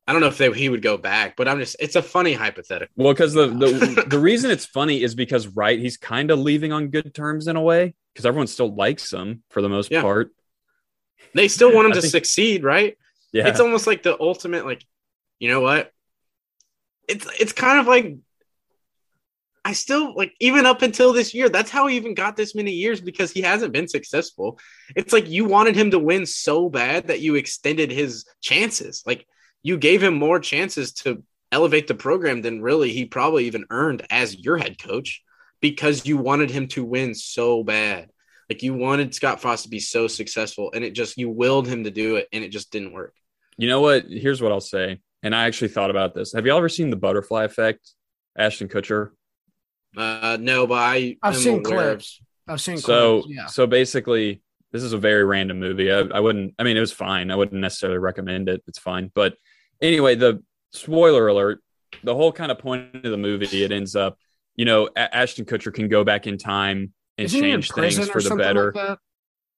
I 0.06 0.12
don't 0.12 0.22
know 0.22 0.28
if 0.28 0.38
they, 0.38 0.50
he 0.52 0.70
would 0.70 0.80
go 0.82 0.96
back, 0.96 1.36
but 1.36 1.46
I'm 1.48 1.58
just, 1.58 1.76
it's 1.78 1.94
a 1.96 2.00
funny 2.02 2.32
hypothetical. 2.32 2.92
Well, 2.96 3.12
because 3.12 3.34
the, 3.34 3.46
the 3.48 4.04
the 4.08 4.18
reason 4.18 4.50
it's 4.50 4.64
funny 4.64 5.02
is 5.02 5.14
because 5.14 5.46
right, 5.48 5.78
he's 5.78 5.98
kind 5.98 6.30
of 6.30 6.38
leaving 6.38 6.72
on 6.72 6.88
good 6.88 7.14
terms 7.14 7.46
in 7.46 7.56
a 7.56 7.62
way 7.62 7.94
because 8.14 8.24
everyone 8.24 8.46
still 8.46 8.74
likes 8.74 9.12
him 9.12 9.42
for 9.50 9.60
the 9.60 9.68
most 9.68 9.90
Yeah. 9.90 10.00
part. 10.00 10.30
They 11.34 11.48
still 11.48 11.74
want 11.74 11.86
him 11.86 11.92
I 11.92 11.96
to 11.96 12.00
think- 12.00 12.10
succeed, 12.12 12.64
right? 12.64 12.96
Yeah, 13.32 13.48
It's 13.48 13.60
almost 13.60 13.86
like 13.86 14.02
the 14.02 14.18
ultimate, 14.18 14.64
like, 14.64 14.82
you 15.38 15.48
know 15.50 15.60
what? 15.60 15.92
It's 17.06 17.26
it's 17.38 17.52
kind 17.52 17.78
of 17.78 17.86
like 17.86 18.16
I 19.68 19.72
still 19.72 20.14
like 20.14 20.34
even 20.40 20.64
up 20.64 20.80
until 20.80 21.12
this 21.12 21.34
year, 21.34 21.50
that's 21.50 21.70
how 21.70 21.88
he 21.88 21.96
even 21.96 22.14
got 22.14 22.38
this 22.38 22.54
many 22.54 22.70
years 22.70 23.02
because 23.02 23.30
he 23.30 23.42
hasn't 23.42 23.74
been 23.74 23.86
successful. 23.86 24.58
It's 24.96 25.12
like 25.12 25.28
you 25.28 25.44
wanted 25.44 25.76
him 25.76 25.90
to 25.90 25.98
win 25.98 26.24
so 26.24 26.70
bad 26.70 27.08
that 27.08 27.20
you 27.20 27.34
extended 27.34 27.90
his 27.90 28.24
chances. 28.40 29.02
Like 29.04 29.26
you 29.62 29.76
gave 29.76 30.02
him 30.02 30.14
more 30.14 30.40
chances 30.40 30.94
to 31.02 31.22
elevate 31.52 31.86
the 31.86 31.94
program 31.94 32.40
than 32.40 32.62
really 32.62 32.94
he 32.94 33.04
probably 33.04 33.44
even 33.44 33.66
earned 33.68 34.06
as 34.08 34.38
your 34.38 34.56
head 34.56 34.82
coach 34.82 35.22
because 35.60 36.06
you 36.06 36.16
wanted 36.16 36.50
him 36.50 36.68
to 36.68 36.82
win 36.82 37.14
so 37.14 37.62
bad. 37.62 38.08
Like 38.48 38.62
you 38.62 38.72
wanted 38.72 39.14
Scott 39.14 39.42
Frost 39.42 39.64
to 39.64 39.68
be 39.68 39.80
so 39.80 40.08
successful 40.08 40.72
and 40.74 40.82
it 40.82 40.92
just 40.94 41.18
you 41.18 41.28
willed 41.28 41.68
him 41.68 41.84
to 41.84 41.90
do 41.90 42.16
it 42.16 42.26
and 42.32 42.42
it 42.42 42.48
just 42.48 42.72
didn't 42.72 42.94
work. 42.94 43.12
you 43.58 43.68
know 43.68 43.82
what? 43.82 44.06
Here's 44.08 44.40
what 44.40 44.50
I'll 44.50 44.60
say, 44.62 45.02
and 45.22 45.34
I 45.34 45.44
actually 45.44 45.68
thought 45.68 45.90
about 45.90 46.14
this. 46.14 46.32
Have 46.32 46.46
you 46.46 46.52
all 46.52 46.58
ever 46.58 46.70
seen 46.70 46.88
the 46.88 46.96
Butterfly 46.96 47.44
Effect? 47.44 47.92
Ashton 48.34 48.68
Kutcher. 48.68 49.10
Uh, 49.96 50.36
no, 50.40 50.66
but 50.66 50.74
I 50.78 51.16
I've 51.22 51.34
am 51.34 51.40
seen 51.40 51.66
aware 51.66 51.90
of- 51.92 51.98
clips. 51.98 52.20
I've 52.46 52.60
seen 52.60 52.78
so 52.78 53.22
clips. 53.22 53.34
Yeah. 53.34 53.46
so 53.46 53.66
basically 53.66 54.40
this 54.72 54.82
is 54.82 54.92
a 54.94 54.98
very 54.98 55.24
random 55.24 55.58
movie 55.60 55.92
I, 55.92 55.98
I 56.00 56.20
wouldn't 56.20 56.54
i 56.58 56.62
mean 56.62 56.76
it 56.78 56.80
was 56.80 56.92
fine 56.92 57.30
i 57.30 57.36
wouldn't 57.36 57.60
necessarily 57.60 57.98
recommend 57.98 58.48
it 58.48 58.62
it's 58.66 58.78
fine 58.78 59.10
but 59.14 59.34
anyway 59.82 60.14
the 60.14 60.42
spoiler 60.72 61.28
alert 61.28 61.60
the 62.04 62.14
whole 62.14 62.32
kind 62.32 62.50
of 62.50 62.58
point 62.58 62.94
of 62.94 63.02
the 63.02 63.18
movie 63.18 63.64
it 63.64 63.70
ends 63.72 63.94
up 63.96 64.16
you 64.56 64.64
know 64.64 64.88
A- 64.96 65.14
ashton 65.14 65.44
kutcher 65.44 65.72
can 65.74 65.88
go 65.88 66.04
back 66.04 66.26
in 66.26 66.38
time 66.38 66.92
and 67.18 67.24
Isn't 67.26 67.40
change 67.40 67.70
things 67.72 68.08
for 68.08 68.22
the 68.22 68.34
better 68.36 68.72
like 68.74 68.86
that? 68.86 68.98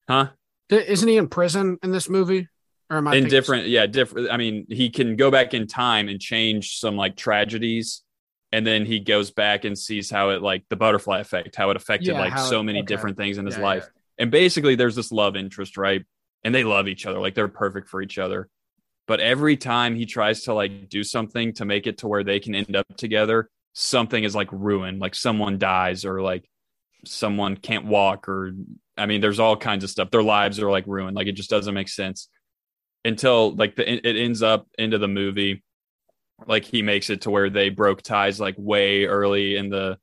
huh 0.09 0.27
Isn't 0.69 1.09
he 1.09 1.17
in 1.17 1.29
prison 1.29 1.79
in 1.85 1.93
this 1.93 2.09
movie? 2.09 2.49
Or 2.91 2.97
am 2.97 3.07
I 3.07 3.15
in 3.17 3.29
different 3.29 3.69
yeah 3.69 3.87
different 3.87 4.31
i 4.33 4.37
mean 4.37 4.67
he 4.69 4.91
can 4.91 5.15
go 5.15 5.31
back 5.31 5.55
in 5.55 5.69
time 5.69 6.09
and 6.09 6.21
change 6.21 6.79
some 6.79 6.97
like 6.97 7.17
tragedies 7.17 8.03
and 8.53 8.67
then 8.67 8.85
he 8.85 8.99
goes 9.01 9.31
back 9.31 9.65
and 9.65 9.79
sees 9.79 10.11
how 10.11 10.31
it 10.31 10.43
like 10.43 10.65
the 10.71 10.77
butterfly 10.77 11.21
effect 11.21 11.55
how 11.57 11.71
it 11.71 11.77
affected 11.77 12.09
Yeah, 12.09 12.21
like 12.21 12.33
how- 12.33 12.45
so 12.45 12.63
many 12.63 12.81
okay. 12.81 12.87
different 12.87 13.17
things 13.17 13.39
in 13.39 13.47
his 13.47 13.57
Yeah, 13.57 13.63
life. 13.63 13.89
and 14.19 14.31
basically 14.31 14.75
there's 14.75 14.97
this 14.97 15.13
love 15.13 15.37
interest 15.37 15.77
right? 15.77 16.05
And 16.43 16.55
they 16.55 16.65
love 16.65 16.89
each 16.89 17.07
other 17.07 17.19
like 17.19 17.35
they're 17.35 17.49
perfect 17.49 17.89
for 17.89 18.01
each 18.03 18.19
other. 18.19 18.49
But 19.07 19.21
every 19.21 19.57
time 19.57 19.95
he 19.97 20.07
tries 20.07 20.43
to 20.45 20.55
like 20.55 20.89
do 20.89 21.03
something 21.05 21.53
to 21.55 21.65
make 21.65 21.87
it 21.87 21.99
to 21.99 22.09
where 22.09 22.23
they 22.25 22.41
can 22.41 22.55
end 22.55 22.77
up 22.77 22.87
together 22.97 23.49
something 23.73 24.25
is 24.25 24.35
like 24.35 24.49
ruined 24.51 25.01
like 25.01 25.15
someone 25.15 25.57
dies 25.59 26.05
or 26.05 26.21
like 26.21 26.45
someone 27.05 27.57
can't 27.57 27.87
walk 27.87 28.29
or 28.29 28.53
i 28.99 29.07
mean 29.07 29.21
there's 29.21 29.39
all 29.41 29.57
kinds 29.57 29.85
of 29.85 29.91
stuff. 29.91 30.11
Their 30.11 30.23
lives 30.25 30.59
are 30.61 30.71
like 30.71 30.85
ruined 30.89 31.15
like 31.17 31.29
it 31.29 31.33
just 31.37 31.51
doesn't 31.51 31.73
make 31.75 31.89
sense. 31.89 32.29
Until 33.05 33.55
like 33.55 33.77
the 33.77 34.07
it 34.09 34.17
ends 34.17 34.43
up 34.43 34.67
into 34.79 34.99
the 34.99 35.09
movie 35.09 35.63
like 36.47 36.65
he 36.65 36.83
makes 36.83 37.11
it 37.11 37.23
to 37.23 37.31
where 37.31 37.51
they 37.51 37.69
broke 37.69 38.03
ties 38.03 38.41
like 38.41 38.55
way 38.59 39.05
early 39.05 39.57
in 39.57 39.71
the 39.71 39.99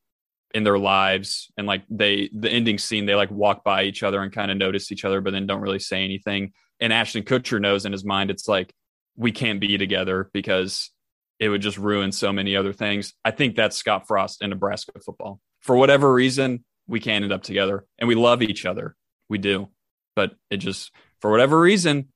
in 0.53 0.63
their 0.63 0.77
lives. 0.77 1.51
And 1.57 1.67
like 1.67 1.83
they 1.89 2.29
the 2.33 2.49
ending 2.49 2.77
scene 2.77 3.05
they 3.05 3.15
like 3.15 3.31
walk 3.31 3.63
by 3.63 3.83
each 3.83 4.03
other 4.03 4.21
and 4.21 4.31
kind 4.31 4.51
of 4.51 4.57
notice 4.57 4.91
each 4.91 5.05
other 5.05 5.21
but 5.21 5.31
then 5.31 5.47
don't 5.47 5.61
really 5.61 5.79
say 5.79 6.03
anything. 6.03 6.53
And 6.79 6.93
ashton 6.93 7.23
kutcher 7.23 7.59
knows 7.59 7.85
in 7.85 7.91
his 7.91 8.05
mind 8.05 8.31
it's 8.31 8.47
like 8.47 8.73
we 9.15 9.31
can't 9.31 9.59
be 9.59 9.77
together 9.77 10.29
because 10.33 10.91
it 11.39 11.49
would 11.49 11.61
just 11.61 11.77
ruin 11.77 12.11
so 12.11 12.31
many 12.31 12.55
other 12.55 12.73
things. 12.73 13.13
I 13.23 13.31
think 13.31 13.55
that's 13.55 13.77
scott 13.77 14.07
frost 14.07 14.41
in 14.41 14.49
nebraska 14.49 14.93
football. 15.05 15.39
For 15.61 15.75
whatever 15.75 16.11
reason 16.11 16.63
we 16.87 16.99
can't 16.99 17.23
end 17.23 17.33
up 17.33 17.43
together 17.43 17.85
and 17.99 18.07
we 18.07 18.15
love 18.15 18.41
each 18.41 18.65
other. 18.65 18.95
We 19.29 19.37
do. 19.37 19.69
But 20.15 20.35
it 20.49 20.57
just 20.57 20.91
for 21.19 21.29
whatever 21.29 21.59
reason 21.59 22.07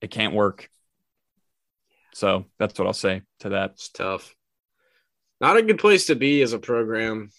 it 0.00 0.10
can't 0.10 0.34
work 0.34 0.68
so 2.14 2.44
that's 2.58 2.78
what 2.78 2.86
i'll 2.86 2.92
say 2.92 3.22
to 3.40 3.50
that 3.50 3.70
It's 3.72 3.88
tough. 3.90 4.34
Not 5.40 5.56
a 5.56 5.62
good 5.62 5.78
place 5.78 6.06
to 6.06 6.16
be 6.16 6.42
as 6.42 6.52
a 6.52 6.58
program. 6.58 7.30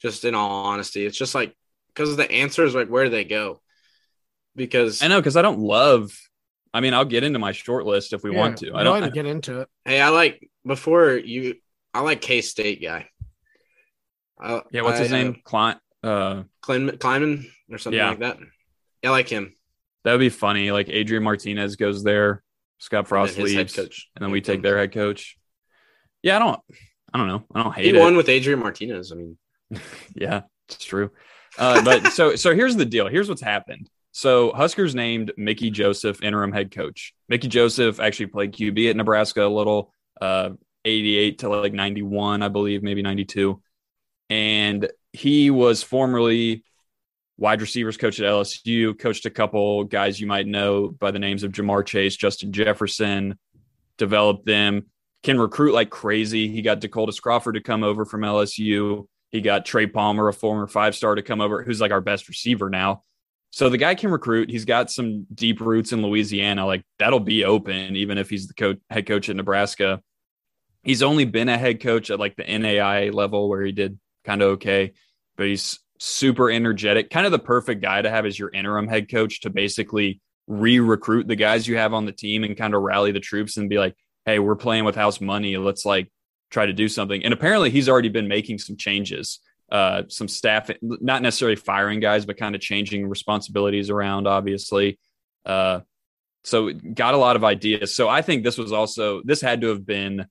Just 0.00 0.24
in 0.24 0.34
all 0.34 0.64
honesty, 0.66 1.04
it's 1.04 1.18
just 1.18 1.34
like 1.34 1.54
because 1.88 2.16
the 2.16 2.30
answer 2.30 2.64
is 2.64 2.74
like 2.74 2.88
where 2.88 3.04
do 3.04 3.10
they 3.10 3.24
go? 3.24 3.60
Because 4.56 5.02
I 5.02 5.08
know 5.08 5.20
because 5.20 5.36
I 5.36 5.42
don't 5.42 5.58
love. 5.58 6.10
I 6.72 6.80
mean, 6.80 6.94
I'll 6.94 7.04
get 7.04 7.24
into 7.24 7.38
my 7.38 7.52
short 7.52 7.84
list 7.84 8.12
if 8.12 8.22
we 8.22 8.30
Yeah, 8.30 8.38
want 8.38 8.58
to. 8.58 8.74
I 8.74 8.82
don't. 8.84 8.92
ahead 8.94 9.02
and 9.04 9.12
get 9.12 9.26
into 9.26 9.60
it. 9.60 9.68
hey, 9.84 10.00
I 10.00 10.08
like 10.10 10.48
before 10.66 11.12
you. 11.12 11.56
I 11.92 12.00
like 12.00 12.20
K 12.20 12.40
State 12.40 12.80
guy. 12.80 13.08
I, 14.40 14.62
yeah, 14.70 14.82
what's 14.82 14.98
his 15.00 15.12
I, 15.12 15.18
uh, 15.20 15.22
name? 15.24 15.36
Client. 15.44 15.80
Uh, 16.02 16.42
Klein, 16.62 16.88
Kleinman 16.90 17.46
or 17.70 17.78
something 17.78 17.98
Yeah. 17.98 18.10
like 18.10 18.20
that. 18.20 18.38
I 19.04 19.10
like 19.10 19.28
him. 19.28 19.54
that 20.04 20.12
would 20.12 20.20
be 20.20 20.28
funny. 20.28 20.70
Like 20.70 20.88
Adrian 20.88 21.24
Martinez 21.24 21.76
goes 21.76 22.02
there, 22.04 22.42
Scott 22.78 23.08
Frost 23.08 23.36
And 23.36 23.44
leaves, 23.44 23.74
coach. 23.74 24.08
and 24.16 24.22
then 24.24 24.30
we 24.30 24.40
take 24.40 24.62
their 24.62 24.78
head 24.78 24.92
coach. 24.92 25.36
Yeah, 26.22 26.36
I 26.36 26.38
don't. 26.38 26.60
I 27.12 27.18
don't 27.18 27.28
know. 27.28 27.44
I 27.54 27.62
don't 27.62 27.74
He 27.74 27.82
hate 27.84 27.94
it. 27.96 27.98
won 28.00 28.16
with 28.16 28.28
Adrian 28.28 28.58
Martinez. 28.60 29.12
I 29.12 29.16
mean, 29.16 29.38
Yeah, 30.14 30.42
it's 30.68 30.84
true. 30.84 31.10
Uh, 31.58 31.82
but 31.82 32.12
so 32.12 32.36
so 32.36 32.54
here's 32.54 32.76
the 32.76 32.84
deal. 32.84 33.08
Here's 33.08 33.28
what's 33.28 33.40
happened. 33.42 33.88
So 34.12 34.52
Huskers 34.52 34.94
named 34.94 35.32
Mickey 35.36 35.70
Joseph 35.70 36.22
interim 36.22 36.52
head 36.52 36.70
coach. 36.70 37.14
Mickey 37.28 37.48
Joseph 37.48 38.00
actually 38.00 38.26
played 38.26 38.52
QB 38.52 38.90
at 38.90 38.96
Nebraska 38.96 39.44
a 39.44 39.48
little, 39.48 39.92
uh, 40.20 40.50
88 40.84 41.38
to 41.40 41.48
like 41.48 41.72
91, 41.72 42.42
I 42.42 42.48
believe, 42.48 42.82
maybe 42.82 43.02
92. 43.02 43.60
And 44.30 44.88
he 45.12 45.50
was 45.50 45.82
formerly 45.82 46.64
wide 47.38 47.60
receivers 47.60 47.96
coach 47.96 48.20
at 48.20 48.26
LSU, 48.26 48.98
coached 48.98 49.24
a 49.24 49.30
couple 49.30 49.84
guys 49.84 50.20
you 50.20 50.26
might 50.26 50.46
know 50.46 50.88
by 50.88 51.12
the 51.12 51.20
names 51.20 51.44
of 51.44 51.52
Ja'Marr 51.52 51.86
Chase, 51.86 52.16
Justin 52.16 52.52
Jefferson, 52.52 53.38
developed 53.96 54.44
them, 54.44 54.86
can 55.22 55.38
recruit 55.38 55.72
like 55.72 55.88
crazy. 55.88 56.48
He 56.48 56.62
got 56.62 56.80
Decoldest 56.80 57.22
Crawford 57.22 57.54
to 57.54 57.62
come 57.62 57.84
over 57.84 58.04
from 58.04 58.22
LSU. 58.22 59.06
He 59.30 59.40
got 59.40 59.64
Trey 59.64 59.86
Palmer, 59.86 60.28
a 60.28 60.32
former 60.32 60.66
five 60.66 60.94
star, 60.94 61.14
to 61.14 61.22
come 61.22 61.40
over, 61.40 61.62
who's 61.62 61.80
like 61.80 61.92
our 61.92 62.00
best 62.00 62.28
receiver 62.28 62.68
now. 62.68 63.04
So 63.50 63.68
the 63.68 63.78
guy 63.78 63.94
can 63.94 64.10
recruit. 64.10 64.50
He's 64.50 64.64
got 64.64 64.90
some 64.90 65.26
deep 65.32 65.60
roots 65.60 65.92
in 65.92 66.02
Louisiana. 66.02 66.66
Like 66.66 66.84
that'll 66.98 67.20
be 67.20 67.44
open, 67.44 67.96
even 67.96 68.18
if 68.18 68.28
he's 68.28 68.48
the 68.48 68.54
coach, 68.54 68.78
head 68.90 69.06
coach 69.06 69.28
at 69.28 69.36
Nebraska. 69.36 70.02
He's 70.82 71.02
only 71.02 71.24
been 71.24 71.48
a 71.48 71.58
head 71.58 71.80
coach 71.80 72.10
at 72.10 72.18
like 72.18 72.36
the 72.36 72.44
NAI 72.44 73.10
level 73.10 73.48
where 73.48 73.62
he 73.62 73.72
did 73.72 73.98
kind 74.24 74.42
of 74.42 74.50
okay, 74.52 74.92
but 75.36 75.46
he's 75.46 75.78
super 75.98 76.50
energetic, 76.50 77.10
kind 77.10 77.26
of 77.26 77.32
the 77.32 77.38
perfect 77.38 77.82
guy 77.82 78.00
to 78.00 78.10
have 78.10 78.24
as 78.24 78.38
your 78.38 78.50
interim 78.50 78.88
head 78.88 79.10
coach 79.10 79.40
to 79.42 79.50
basically 79.50 80.20
re 80.46 80.80
recruit 80.80 81.28
the 81.28 81.36
guys 81.36 81.68
you 81.68 81.76
have 81.76 81.92
on 81.92 82.06
the 82.06 82.12
team 82.12 82.44
and 82.44 82.56
kind 82.56 82.74
of 82.74 82.82
rally 82.82 83.12
the 83.12 83.20
troops 83.20 83.56
and 83.56 83.68
be 83.68 83.78
like, 83.78 83.94
hey, 84.24 84.38
we're 84.38 84.56
playing 84.56 84.84
with 84.84 84.94
house 84.94 85.20
money. 85.20 85.56
Let's 85.56 85.84
like 85.84 86.10
try 86.50 86.66
to 86.66 86.72
do 86.72 86.88
something. 86.88 87.24
And 87.24 87.34
apparently 87.34 87.70
he's 87.70 87.88
already 87.88 88.08
been 88.08 88.28
making 88.28 88.58
some 88.58 88.76
changes, 88.76 89.40
uh, 89.70 90.04
some 90.08 90.28
staff, 90.28 90.70
not 90.80 91.22
necessarily 91.22 91.56
firing 91.56 92.00
guys, 92.00 92.24
but 92.24 92.38
kind 92.38 92.54
of 92.54 92.60
changing 92.60 93.06
responsibilities 93.06 93.90
around, 93.90 94.26
obviously. 94.26 94.98
Uh, 95.44 95.80
so 96.44 96.72
got 96.72 97.14
a 97.14 97.18
lot 97.18 97.36
of 97.36 97.44
ideas. 97.44 97.94
So 97.94 98.08
I 98.08 98.22
think 98.22 98.44
this 98.44 98.56
was 98.56 98.72
also, 98.72 99.22
this 99.24 99.40
had 99.40 99.60
to 99.60 99.68
have 99.68 99.84
been 99.84 100.26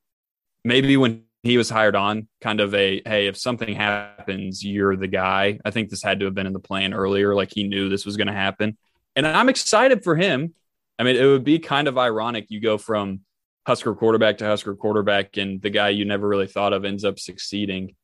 maybe 0.63 0.97
when 0.97 1.23
he 1.47 1.57
was 1.57 1.69
hired 1.69 1.95
on 1.95 2.27
kind 2.41 2.59
of 2.59 2.73
a, 2.75 3.01
hey, 3.05 3.27
if 3.27 3.37
something 3.37 3.73
happens, 3.73 4.63
you're 4.63 4.95
the 4.95 5.07
guy. 5.07 5.59
I 5.63 5.71
think 5.71 5.89
this 5.89 6.03
had 6.03 6.19
to 6.19 6.25
have 6.25 6.35
been 6.35 6.47
in 6.47 6.53
the 6.53 6.59
plan 6.59 6.93
earlier. 6.93 7.33
Like 7.33 7.51
he 7.53 7.63
knew 7.63 7.89
this 7.89 8.05
was 8.05 8.17
going 8.17 8.27
to 8.27 8.33
happen. 8.33 8.77
And 9.15 9.25
I'm 9.25 9.49
excited 9.49 10.03
for 10.03 10.15
him. 10.15 10.53
I 10.99 11.03
mean, 11.03 11.15
it 11.15 11.25
would 11.25 11.43
be 11.43 11.59
kind 11.59 11.87
of 11.87 11.97
ironic. 11.97 12.47
You 12.49 12.59
go 12.59 12.77
from 12.77 13.21
Husker 13.65 13.95
quarterback 13.95 14.39
to 14.39 14.45
Husker 14.45 14.75
quarterback, 14.75 15.37
and 15.37 15.61
the 15.61 15.69
guy 15.69 15.89
you 15.89 16.05
never 16.05 16.27
really 16.27 16.47
thought 16.47 16.73
of 16.73 16.85
ends 16.85 17.03
up 17.03 17.19
succeeding. 17.19 17.95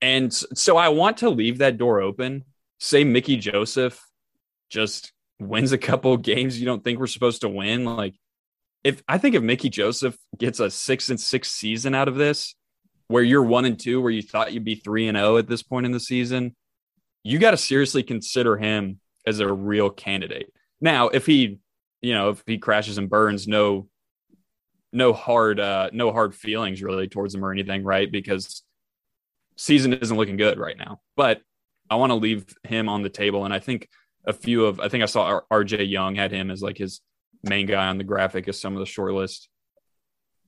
And 0.00 0.32
so 0.32 0.76
I 0.76 0.88
want 0.88 1.18
to 1.18 1.30
leave 1.30 1.58
that 1.58 1.78
door 1.78 2.00
open. 2.00 2.44
Say 2.78 3.04
Mickey 3.04 3.36
Joseph 3.36 4.00
just 4.70 5.12
wins 5.38 5.72
a 5.72 5.78
couple 5.78 6.16
games 6.18 6.58
you 6.58 6.66
don't 6.66 6.82
think 6.82 6.98
we're 6.98 7.06
supposed 7.06 7.42
to 7.42 7.48
win. 7.48 7.84
Like, 7.84 8.14
if 8.84 9.02
I 9.08 9.18
think 9.18 9.34
if 9.34 9.42
Mickey 9.42 9.68
Joseph 9.68 10.16
gets 10.38 10.60
a 10.60 10.70
six 10.70 11.10
and 11.10 11.20
six 11.20 11.50
season 11.50 11.94
out 11.94 12.08
of 12.08 12.16
this, 12.16 12.54
where 13.08 13.22
you're 13.22 13.42
one 13.42 13.64
and 13.64 13.78
two, 13.78 14.00
where 14.00 14.12
you 14.12 14.22
thought 14.22 14.52
you'd 14.52 14.64
be 14.64 14.76
three 14.76 15.08
and 15.08 15.16
oh 15.16 15.36
at 15.36 15.48
this 15.48 15.62
point 15.62 15.84
in 15.84 15.92
the 15.92 16.00
season, 16.00 16.54
you 17.24 17.38
got 17.38 17.50
to 17.50 17.56
seriously 17.56 18.02
consider 18.02 18.56
him 18.56 19.00
as 19.26 19.40
a 19.40 19.52
real 19.52 19.90
candidate. 19.90 20.52
Now, 20.80 21.08
if 21.08 21.26
he, 21.26 21.58
you 22.00 22.14
know, 22.14 22.30
if 22.30 22.42
he 22.46 22.58
crashes 22.58 22.98
and 22.98 23.10
burns, 23.10 23.46
no 23.46 23.88
no 24.92 25.12
hard 25.12 25.60
uh 25.60 25.88
no 25.92 26.12
hard 26.12 26.34
feelings 26.34 26.82
really 26.82 27.06
towards 27.06 27.34
him 27.34 27.44
or 27.44 27.52
anything, 27.52 27.84
right? 27.84 28.10
Because 28.10 28.62
season 29.56 29.92
isn't 29.92 30.16
looking 30.16 30.36
good 30.36 30.58
right 30.58 30.76
now. 30.76 31.00
But 31.16 31.42
I 31.90 31.96
want 31.96 32.10
to 32.10 32.16
leave 32.16 32.46
him 32.64 32.88
on 32.88 33.02
the 33.02 33.10
table 33.10 33.44
and 33.44 33.52
I 33.52 33.58
think 33.58 33.88
a 34.24 34.32
few 34.32 34.66
of 34.66 34.80
I 34.80 34.88
think 34.88 35.02
I 35.02 35.06
saw 35.06 35.40
RJ 35.52 35.90
Young 35.90 36.14
had 36.14 36.32
him 36.32 36.50
as 36.50 36.62
like 36.62 36.78
his 36.78 37.00
main 37.42 37.66
guy 37.66 37.86
on 37.86 37.98
the 37.98 38.04
graphic 38.04 38.48
is 38.48 38.60
some 38.60 38.74
of 38.74 38.80
the 38.80 38.86
short 38.86 39.12
list. 39.12 39.48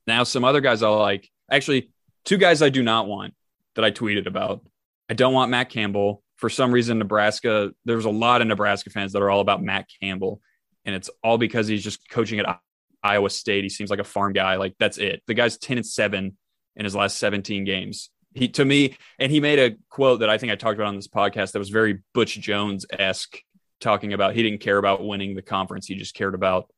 Now 0.05 0.23
some 0.23 0.43
other 0.43 0.61
guys 0.61 0.83
I 0.83 0.89
like. 0.89 1.29
Actually, 1.49 1.91
two 2.25 2.37
guys 2.37 2.61
I 2.61 2.69
do 2.69 2.83
not 2.83 3.07
want 3.07 3.33
that 3.75 3.85
I 3.85 3.91
tweeted 3.91 4.27
about. 4.27 4.65
I 5.09 5.13
don't 5.13 5.33
want 5.33 5.51
Matt 5.51 5.69
Campbell. 5.69 6.23
For 6.35 6.49
some 6.49 6.71
reason, 6.71 6.97
Nebraska, 6.97 7.71
there's 7.85 8.05
a 8.05 8.09
lot 8.09 8.41
of 8.41 8.47
Nebraska 8.47 8.89
fans 8.89 9.13
that 9.13 9.21
are 9.21 9.29
all 9.29 9.41
about 9.41 9.63
Matt 9.63 9.87
Campbell. 10.01 10.41
And 10.85 10.95
it's 10.95 11.09
all 11.23 11.37
because 11.37 11.67
he's 11.67 11.83
just 11.83 12.09
coaching 12.09 12.39
at 12.39 12.59
Iowa 13.01 13.29
State. 13.29 13.63
He 13.63 13.69
seems 13.69 13.89
like 13.89 13.99
a 13.99 14.05
farm 14.05 14.33
guy. 14.33 14.55
Like 14.55 14.75
that's 14.79 14.97
it. 14.97 15.21
The 15.27 15.33
guy's 15.33 15.57
10 15.57 15.77
and 15.77 15.85
7 15.85 16.37
in 16.75 16.83
his 16.83 16.95
last 16.95 17.17
17 17.17 17.63
games. 17.63 18.09
He 18.33 18.47
to 18.49 18.65
me, 18.65 18.97
and 19.19 19.31
he 19.31 19.39
made 19.39 19.59
a 19.59 19.75
quote 19.89 20.21
that 20.21 20.29
I 20.29 20.39
think 20.39 20.51
I 20.51 20.55
talked 20.55 20.75
about 20.75 20.87
on 20.87 20.95
this 20.95 21.07
podcast 21.07 21.51
that 21.51 21.59
was 21.59 21.69
very 21.69 21.99
Butch 22.13 22.39
Jones 22.39 22.85
esque, 22.91 23.37
talking 23.79 24.13
about 24.13 24.33
he 24.33 24.41
didn't 24.41 24.61
care 24.61 24.77
about 24.77 25.05
winning 25.05 25.35
the 25.35 25.43
conference. 25.43 25.85
He 25.85 25.95
just 25.95 26.15
cared 26.15 26.33
about 26.33 26.71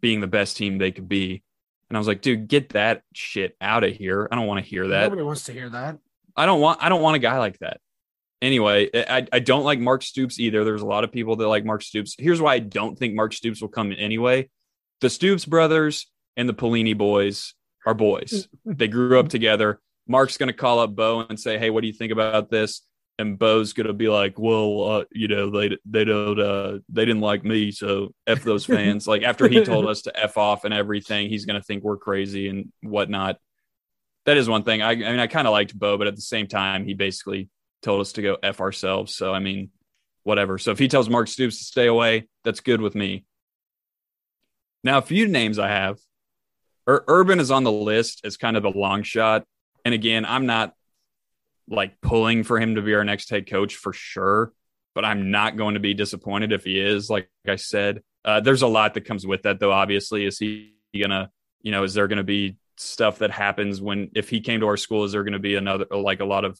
being 0.00 0.20
the 0.20 0.26
best 0.26 0.56
team 0.56 0.78
they 0.78 0.92
could 0.92 1.08
be. 1.08 1.42
And 1.88 1.96
I 1.96 1.98
was 1.98 2.06
like, 2.06 2.20
dude, 2.20 2.48
get 2.48 2.70
that 2.70 3.02
shit 3.14 3.56
out 3.60 3.84
of 3.84 3.94
here. 3.94 4.28
I 4.30 4.36
don't 4.36 4.46
want 4.46 4.62
to 4.62 4.68
hear 4.68 4.88
that. 4.88 5.04
Nobody 5.04 5.22
wants 5.22 5.44
to 5.44 5.52
hear 5.52 5.68
that. 5.70 5.98
I 6.36 6.46
don't 6.46 6.60
want 6.60 6.82
I 6.82 6.88
don't 6.88 7.02
want 7.02 7.16
a 7.16 7.20
guy 7.20 7.38
like 7.38 7.58
that. 7.60 7.80
Anyway, 8.40 8.88
I, 8.94 9.26
I 9.32 9.38
don't 9.40 9.64
like 9.64 9.80
Mark 9.80 10.02
Stoops 10.02 10.38
either. 10.38 10.62
There's 10.62 10.82
a 10.82 10.86
lot 10.86 11.02
of 11.02 11.10
people 11.10 11.34
that 11.36 11.48
like 11.48 11.64
Mark 11.64 11.82
Stoops. 11.82 12.14
Here's 12.16 12.40
why 12.40 12.54
I 12.54 12.58
don't 12.60 12.96
think 12.96 13.14
Mark 13.14 13.32
Stoops 13.32 13.60
will 13.60 13.68
come 13.68 13.90
in 13.90 13.98
anyway 13.98 14.48
the 15.00 15.10
Stoops 15.10 15.44
brothers 15.44 16.06
and 16.36 16.48
the 16.48 16.54
Pelini 16.54 16.96
boys 16.96 17.54
are 17.86 17.94
boys. 17.94 18.48
they 18.64 18.88
grew 18.88 19.18
up 19.18 19.28
together. 19.28 19.80
Mark's 20.06 20.36
going 20.36 20.48
to 20.48 20.54
call 20.54 20.80
up 20.80 20.94
Bo 20.94 21.26
and 21.28 21.38
say, 21.38 21.58
"Hey, 21.58 21.70
what 21.70 21.82
do 21.82 21.86
you 21.86 21.92
think 21.92 22.12
about 22.12 22.50
this?" 22.50 22.82
And 23.20 23.36
Bo's 23.36 23.72
going 23.72 23.88
to 23.88 23.92
be 23.92 24.08
like, 24.08 24.38
"Well, 24.38 24.82
uh, 24.82 25.04
you 25.10 25.26
know, 25.26 25.50
they 25.50 25.76
they 25.84 26.04
don't 26.04 26.38
uh, 26.38 26.78
they 26.88 27.04
didn't 27.04 27.20
like 27.20 27.44
me, 27.44 27.72
so 27.72 28.14
f 28.26 28.44
those 28.44 28.64
fans." 28.74 29.08
like 29.08 29.22
after 29.22 29.48
he 29.48 29.64
told 29.64 29.86
us 29.86 30.02
to 30.02 30.16
f 30.16 30.38
off 30.38 30.64
and 30.64 30.72
everything, 30.72 31.28
he's 31.28 31.44
going 31.44 31.60
to 31.60 31.64
think 31.64 31.82
we're 31.82 31.96
crazy 31.96 32.48
and 32.48 32.72
whatnot. 32.82 33.38
That 34.26 34.36
is 34.36 34.48
one 34.48 34.62
thing. 34.62 34.82
I, 34.82 34.90
I 34.90 34.94
mean, 34.94 35.18
I 35.18 35.26
kind 35.26 35.48
of 35.48 35.52
liked 35.52 35.76
Bo, 35.76 35.98
but 35.98 36.06
at 36.06 36.14
the 36.14 36.22
same 36.22 36.46
time, 36.46 36.84
he 36.84 36.94
basically 36.94 37.48
told 37.82 38.00
us 38.00 38.12
to 38.12 38.22
go 38.22 38.36
f 38.42 38.60
ourselves. 38.60 39.14
So 39.14 39.34
I 39.34 39.40
mean, 39.40 39.70
whatever. 40.22 40.58
So 40.58 40.70
if 40.70 40.78
he 40.78 40.86
tells 40.86 41.08
Mark 41.08 41.26
Stoops 41.26 41.58
to 41.58 41.64
stay 41.64 41.86
away, 41.86 42.28
that's 42.44 42.60
good 42.60 42.80
with 42.80 42.94
me. 42.94 43.24
Now, 44.84 44.98
a 44.98 45.02
few 45.02 45.26
names 45.26 45.58
I 45.58 45.68
have. 45.68 45.98
Ur- 46.88 47.04
Urban 47.08 47.40
is 47.40 47.50
on 47.50 47.64
the 47.64 47.72
list 47.72 48.20
as 48.24 48.36
kind 48.36 48.56
of 48.56 48.64
a 48.64 48.70
long 48.70 49.02
shot. 49.02 49.44
And 49.84 49.94
again, 49.94 50.24
I'm 50.24 50.46
not 50.46 50.74
like 51.68 52.00
pulling 52.00 52.44
for 52.44 52.58
him 52.58 52.74
to 52.76 52.82
be 52.82 52.94
our 52.94 53.04
next 53.04 53.30
head 53.30 53.48
coach 53.48 53.76
for 53.76 53.92
sure, 53.92 54.52
but 54.94 55.04
I'm 55.04 55.30
not 55.30 55.56
going 55.56 55.74
to 55.74 55.80
be 55.80 55.94
disappointed 55.94 56.52
if 56.52 56.64
he 56.64 56.80
is. 56.80 57.10
Like 57.10 57.28
I 57.46 57.56
said, 57.56 58.02
uh, 58.24 58.40
there's 58.40 58.62
a 58.62 58.66
lot 58.66 58.94
that 58.94 59.04
comes 59.04 59.26
with 59.26 59.42
that, 59.42 59.60
though. 59.60 59.72
Obviously, 59.72 60.24
is 60.24 60.38
he 60.38 60.74
gonna, 60.98 61.30
you 61.62 61.72
know, 61.72 61.84
is 61.84 61.94
there 61.94 62.08
to 62.08 62.24
be 62.24 62.56
stuff 62.76 63.18
that 63.18 63.30
happens 63.30 63.80
when 63.80 64.10
if 64.14 64.28
he 64.28 64.40
came 64.40 64.60
to 64.60 64.66
our 64.66 64.76
school? 64.76 65.04
Is 65.04 65.12
there 65.12 65.24
to 65.24 65.38
be 65.38 65.56
another 65.56 65.86
like 65.90 66.20
a 66.20 66.24
lot 66.24 66.44
of 66.44 66.58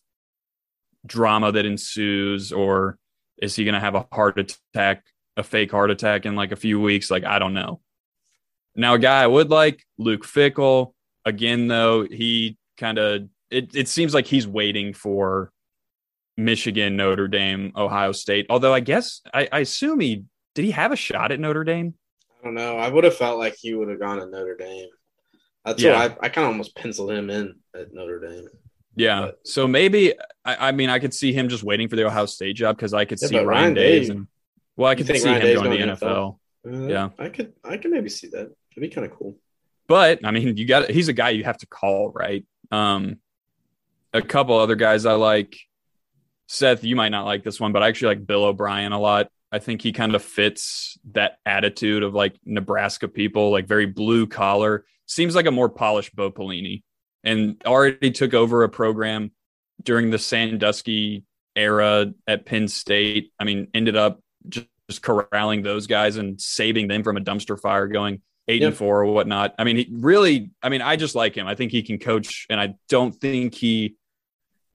drama 1.07 1.53
that 1.53 1.67
ensues, 1.67 2.53
or 2.53 2.99
is 3.41 3.57
he 3.57 3.65
to 3.65 3.81
have 3.81 3.95
a 3.95 4.07
heart 4.13 4.39
attack, 4.39 5.05
a 5.37 5.43
fake 5.43 5.71
heart 5.71 5.91
attack 5.91 6.27
in 6.27 6.37
like 6.37 6.53
a 6.53 6.57
few 6.57 6.81
weeks? 6.81 7.11
Like 7.11 7.25
I 7.25 7.39
don't 7.39 7.55
know. 7.55 7.81
Now, 8.75 8.95
a 8.95 8.99
guy 8.99 9.23
I 9.23 9.27
would 9.27 9.51
like, 9.51 9.85
Luke 9.99 10.25
Fickell. 10.25 10.93
Again, 11.25 11.67
though, 11.67 12.05
he 12.05 12.57
kind 12.77 12.97
of 12.97 13.29
it, 13.51 13.75
it 13.75 13.89
seems 13.89 14.15
like 14.15 14.27
he's 14.27 14.47
waiting 14.47 14.93
for 14.93 15.53
Michigan, 16.37 16.97
Notre 16.97 17.29
Dame, 17.29 17.73
Ohio 17.77 18.13
State. 18.13 18.47
Although 18.49 18.73
I 18.73 18.81
guess 18.81 19.21
I, 19.33 19.49
I 19.51 19.61
assume 19.61 20.01
he 20.01 20.25
did 20.55 20.65
he 20.65 20.71
have 20.71 20.93
a 20.93 20.97
shot 20.97 21.33
at 21.33 21.41
Notre 21.41 21.65
Dame? 21.65 21.95
I 22.41 22.45
don't 22.45 22.55
know. 22.55 22.77
I 22.77 22.89
would 22.89 23.05
have 23.05 23.17
felt 23.17 23.39
like 23.39 23.57
he 23.59 23.75
would 23.75 23.89
have 23.89 24.01
gone 24.01 24.19
to 24.19 24.27
Notre 24.27 24.57
Dame. 24.57 24.89
That's 25.65 25.83
yeah. 25.83 25.95
why 25.95 26.05
I, 26.05 26.27
I 26.27 26.29
kind 26.29 26.47
of 26.47 26.53
almost 26.53 26.77
penciled 26.77 27.11
him 27.11 27.31
in 27.31 27.55
at 27.75 27.93
Notre 27.93 28.21
Dame. 28.21 28.49
Yeah. 28.95 29.21
But, 29.27 29.47
so 29.47 29.67
maybe 29.69 30.15
I, 30.45 30.69
I, 30.69 30.73
mean 30.73 30.91
I 30.91 30.99
could 30.99 31.15
see 31.15 31.33
him 31.33 31.49
just 31.49 31.63
waiting 31.63 31.89
for 31.89 31.97
the 31.97 32.07
Ohio 32.07 32.27
State 32.27 32.55
job 32.57 32.77
because 32.77 32.95
I 32.95 33.05
could 33.05 33.19
yeah, 33.21 33.29
see 33.29 33.37
Ryan, 33.37 33.47
Ryan 33.47 33.75
Days 33.75 34.09
and 34.09 34.27
well 34.77 34.91
I 34.91 34.95
could 34.95 35.07
see 35.07 35.25
Ryan 35.25 35.43
him 35.43 35.55
going 35.55 35.71
to 35.71 35.87
the 35.87 35.93
NFL. 35.93 36.39
NFL. 36.67 36.85
Uh, 36.85 36.89
yeah, 36.89 37.09
I 37.19 37.29
could 37.29 37.53
I 37.65 37.77
could 37.77 37.91
maybe 37.91 38.09
see 38.09 38.29
that. 38.29 38.51
It'd 38.73 38.81
be 38.81 38.89
kind 38.89 39.07
of 39.07 39.17
cool. 39.17 39.37
But 39.87 40.21
I 40.25 40.31
mean, 40.31 40.57
you 40.57 40.67
got 40.67 40.91
he's 40.91 41.09
a 41.09 41.13
guy 41.13 41.31
you 41.31 41.45
have 41.45 41.59
to 41.59 41.67
call, 41.67 42.11
right? 42.11 42.45
Um, 42.71 43.19
a 44.13 44.23
couple 44.23 44.59
other 44.59 44.77
guys 44.77 45.07
I 45.07 45.15
like. 45.15 45.57
Seth, 46.47 46.83
you 46.83 46.97
might 46.97 47.11
not 47.11 47.27
like 47.27 47.45
this 47.45 47.61
one, 47.61 47.73
but 47.73 47.83
I 47.83 47.89
actually 47.89 48.17
like 48.17 48.27
Bill 48.27 48.45
O'Brien 48.45 48.93
a 48.93 48.99
lot. 48.99 49.29
I 49.53 49.59
think 49.59 49.83
he 49.83 49.93
kind 49.93 50.15
of 50.15 50.23
fits 50.23 50.99
that 51.13 51.39
attitude 51.45 52.03
of 52.03 52.15
like 52.15 52.37
Nebraska 52.45 53.09
people, 53.09 53.51
like 53.51 53.67
very 53.67 53.87
blue 53.87 54.27
collar. 54.27 54.85
Seems 55.07 55.35
like 55.35 55.47
a 55.47 55.51
more 55.51 55.69
polished 55.69 56.15
Bo 56.15 56.31
Pelini, 56.31 56.83
and 57.25 57.61
already 57.67 58.11
took 58.11 58.35
over 58.35 58.63
a 58.63 58.69
program 58.69 59.31
during 59.83 60.11
the 60.11 60.19
Sandusky 60.19 61.25
era 61.55 62.13
at 62.27 62.47
Penn 62.47 62.69
State. 62.69 63.33
I 63.39 63.45
mean, 63.45 63.69
ended 63.75 63.97
up 63.97 64.21
just, 64.49 64.67
just 64.89 65.03
corralling 65.03 65.63
those 65.63 65.87
guys 65.87 66.17
and 66.17 66.41
saving 66.41 66.89
them 66.89 67.03
from 67.03 67.17
a 67.17 67.21
dumpster 67.21 67.59
fire, 67.61 67.89
going 67.89 68.23
eight 68.49 68.63
yep. 68.63 68.69
and 68.69 68.77
four 68.77 69.03
or 69.03 69.13
whatnot. 69.13 69.55
I 69.59 69.65
mean, 69.65 69.77
he 69.77 69.89
really, 69.91 70.51
I 70.63 70.71
mean, 70.71 70.81
I 70.81 70.97
just 70.97 71.15
like 71.15 71.35
him. 71.35 71.47
I 71.47 71.55
think 71.55 71.73
he 71.73 71.83
can 71.83 71.99
coach, 71.99 72.47
and 72.49 72.59
I 72.59 72.75
don't 72.89 73.15
think 73.15 73.55
he. 73.55 73.97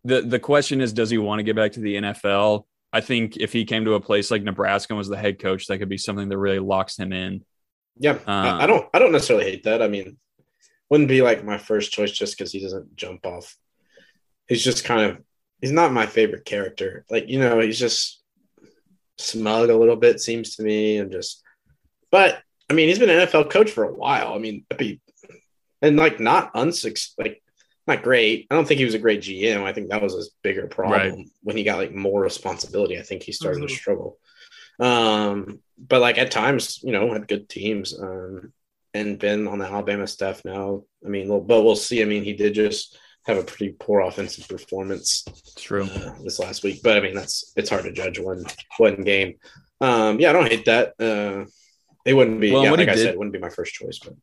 The 0.05 0.21
the 0.21 0.39
question 0.39 0.81
is, 0.81 0.93
does 0.93 1.09
he 1.09 1.17
want 1.17 1.39
to 1.39 1.43
get 1.43 1.55
back 1.55 1.73
to 1.73 1.79
the 1.79 1.95
NFL? 1.95 2.65
I 2.91 3.01
think 3.01 3.37
if 3.37 3.51
he 3.51 3.65
came 3.65 3.85
to 3.85 3.95
a 3.95 3.99
place 3.99 4.29
like 4.29 4.43
Nebraska 4.43 4.93
and 4.93 4.97
was 4.97 5.09
the 5.09 5.17
head 5.17 5.39
coach, 5.39 5.67
that 5.67 5.79
could 5.79 5.89
be 5.89 5.97
something 5.97 6.29
that 6.29 6.37
really 6.37 6.59
locks 6.59 6.97
him 6.97 7.11
in. 7.11 7.43
Yeah, 7.97 8.19
uh, 8.27 8.57
I 8.59 8.67
don't, 8.67 8.87
I 8.93 8.99
don't 8.99 9.11
necessarily 9.11 9.45
hate 9.45 9.63
that. 9.63 9.81
I 9.81 9.87
mean, 9.87 10.17
wouldn't 10.89 11.09
be 11.09 11.21
like 11.21 11.43
my 11.43 11.57
first 11.57 11.91
choice 11.91 12.11
just 12.11 12.37
because 12.37 12.51
he 12.51 12.61
doesn't 12.61 12.95
jump 12.95 13.25
off. 13.25 13.55
He's 14.47 14.63
just 14.63 14.83
kind 14.83 15.09
of, 15.09 15.23
he's 15.61 15.71
not 15.71 15.91
my 15.93 16.05
favorite 16.05 16.45
character. 16.45 17.05
Like 17.09 17.29
you 17.29 17.39
know, 17.39 17.59
he's 17.59 17.79
just 17.79 18.21
smug 19.17 19.69
a 19.69 19.77
little 19.77 19.95
bit, 19.95 20.19
seems 20.19 20.55
to 20.55 20.63
me, 20.63 20.97
and 20.97 21.11
just. 21.11 21.41
But 22.11 22.41
I 22.69 22.73
mean, 22.73 22.89
he's 22.89 22.99
been 22.99 23.09
an 23.09 23.27
NFL 23.27 23.49
coach 23.49 23.71
for 23.71 23.83
a 23.83 23.93
while. 23.93 24.33
I 24.33 24.37
mean, 24.37 24.65
be 24.77 25.01
and 25.83 25.97
like 25.97 26.19
not 26.19 26.51
unsuccess 26.55 27.13
like 27.17 27.42
not 27.87 28.03
great. 28.03 28.47
I 28.49 28.55
don't 28.55 28.67
think 28.67 28.79
he 28.79 28.85
was 28.85 28.93
a 28.93 28.99
great 28.99 29.21
GM. 29.21 29.63
I 29.63 29.73
think 29.73 29.89
that 29.89 30.01
was 30.01 30.13
his 30.13 30.31
bigger 30.41 30.67
problem 30.67 30.99
Right. 31.15 31.27
when 31.41 31.57
he 31.57 31.63
got 31.63 31.77
like 31.77 31.93
more 31.93 32.21
responsibility. 32.21 32.97
I 32.97 33.01
think 33.03 33.23
he 33.23 33.31
started 33.31 33.61
Mhm. 33.63 33.67
to 33.67 33.73
struggle. 33.75 34.19
Um, 34.79 35.59
but 35.77 36.01
like 36.01 36.17
at 36.17 36.31
times, 36.31 36.79
you 36.83 36.91
know, 36.91 37.11
had 37.13 37.27
good 37.27 37.49
teams. 37.49 37.97
Um, 37.99 38.53
and 38.95 39.17
been 39.17 39.47
on 39.47 39.57
the 39.57 39.65
Alabama 39.65 40.05
staff 40.05 40.45
now. 40.45 40.83
I 41.03 41.09
mean, 41.09 41.27
well, 41.27 41.41
but 41.41 41.63
we'll 41.63 41.75
see. 41.75 42.03
I 42.03 42.05
mean, 42.05 42.23
he 42.23 42.33
did 42.33 42.53
just 42.53 42.95
have 43.25 43.37
a 43.39 43.43
pretty 43.43 43.73
poor 43.79 44.01
offensive 44.01 44.47
performance 44.47 45.25
true. 45.57 45.85
uh, 45.85 46.13
this 46.23 46.37
last 46.37 46.63
week. 46.63 46.81
But 46.83 46.97
I 46.97 47.01
mean, 47.01 47.15
that's 47.15 47.51
it's 47.55 47.71
hard 47.71 47.85
to 47.85 47.91
judge 47.91 48.19
one 48.19 48.45
one 48.77 49.01
game. 49.01 49.39
Um, 49.81 50.19
yeah, 50.19 50.29
I 50.29 50.33
don't 50.33 50.47
hate 50.47 50.65
that. 50.65 50.93
Uh, 50.99 51.45
it 52.05 52.13
wouldn't 52.13 52.39
be. 52.39 52.51
Well, 52.51 52.65
yeah, 52.65 52.69
like 52.71 52.81
I 52.87 52.93
did- 52.93 52.97
said, 52.99 53.13
it 53.15 53.17
wouldn't 53.17 53.33
be 53.33 53.39
my 53.39 53.49
first 53.49 53.73
choice. 53.73 53.97
But 53.97 54.13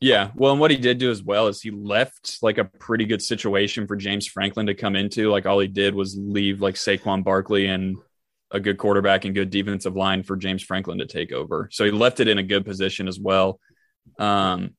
Yeah. 0.00 0.30
Well, 0.36 0.52
and 0.52 0.60
what 0.60 0.70
he 0.70 0.76
did 0.76 0.98
do 0.98 1.10
as 1.10 1.22
well 1.22 1.48
is 1.48 1.60
he 1.60 1.70
left 1.70 2.38
like 2.40 2.58
a 2.58 2.64
pretty 2.64 3.04
good 3.04 3.20
situation 3.20 3.86
for 3.86 3.96
James 3.96 4.26
Franklin 4.26 4.66
to 4.66 4.74
come 4.74 4.94
into. 4.94 5.30
Like 5.30 5.44
all 5.44 5.58
he 5.58 5.66
did 5.66 5.94
was 5.94 6.16
leave 6.16 6.60
like 6.60 6.76
Saquon 6.76 7.24
Barkley 7.24 7.66
and 7.66 7.96
a 8.50 8.60
good 8.60 8.78
quarterback 8.78 9.24
and 9.24 9.34
good 9.34 9.50
defensive 9.50 9.96
line 9.96 10.22
for 10.22 10.36
James 10.36 10.62
Franklin 10.62 10.98
to 10.98 11.06
take 11.06 11.32
over. 11.32 11.68
So 11.72 11.84
he 11.84 11.90
left 11.90 12.20
it 12.20 12.28
in 12.28 12.38
a 12.38 12.42
good 12.42 12.64
position 12.64 13.08
as 13.08 13.18
well. 13.18 13.60
Um, 14.18 14.74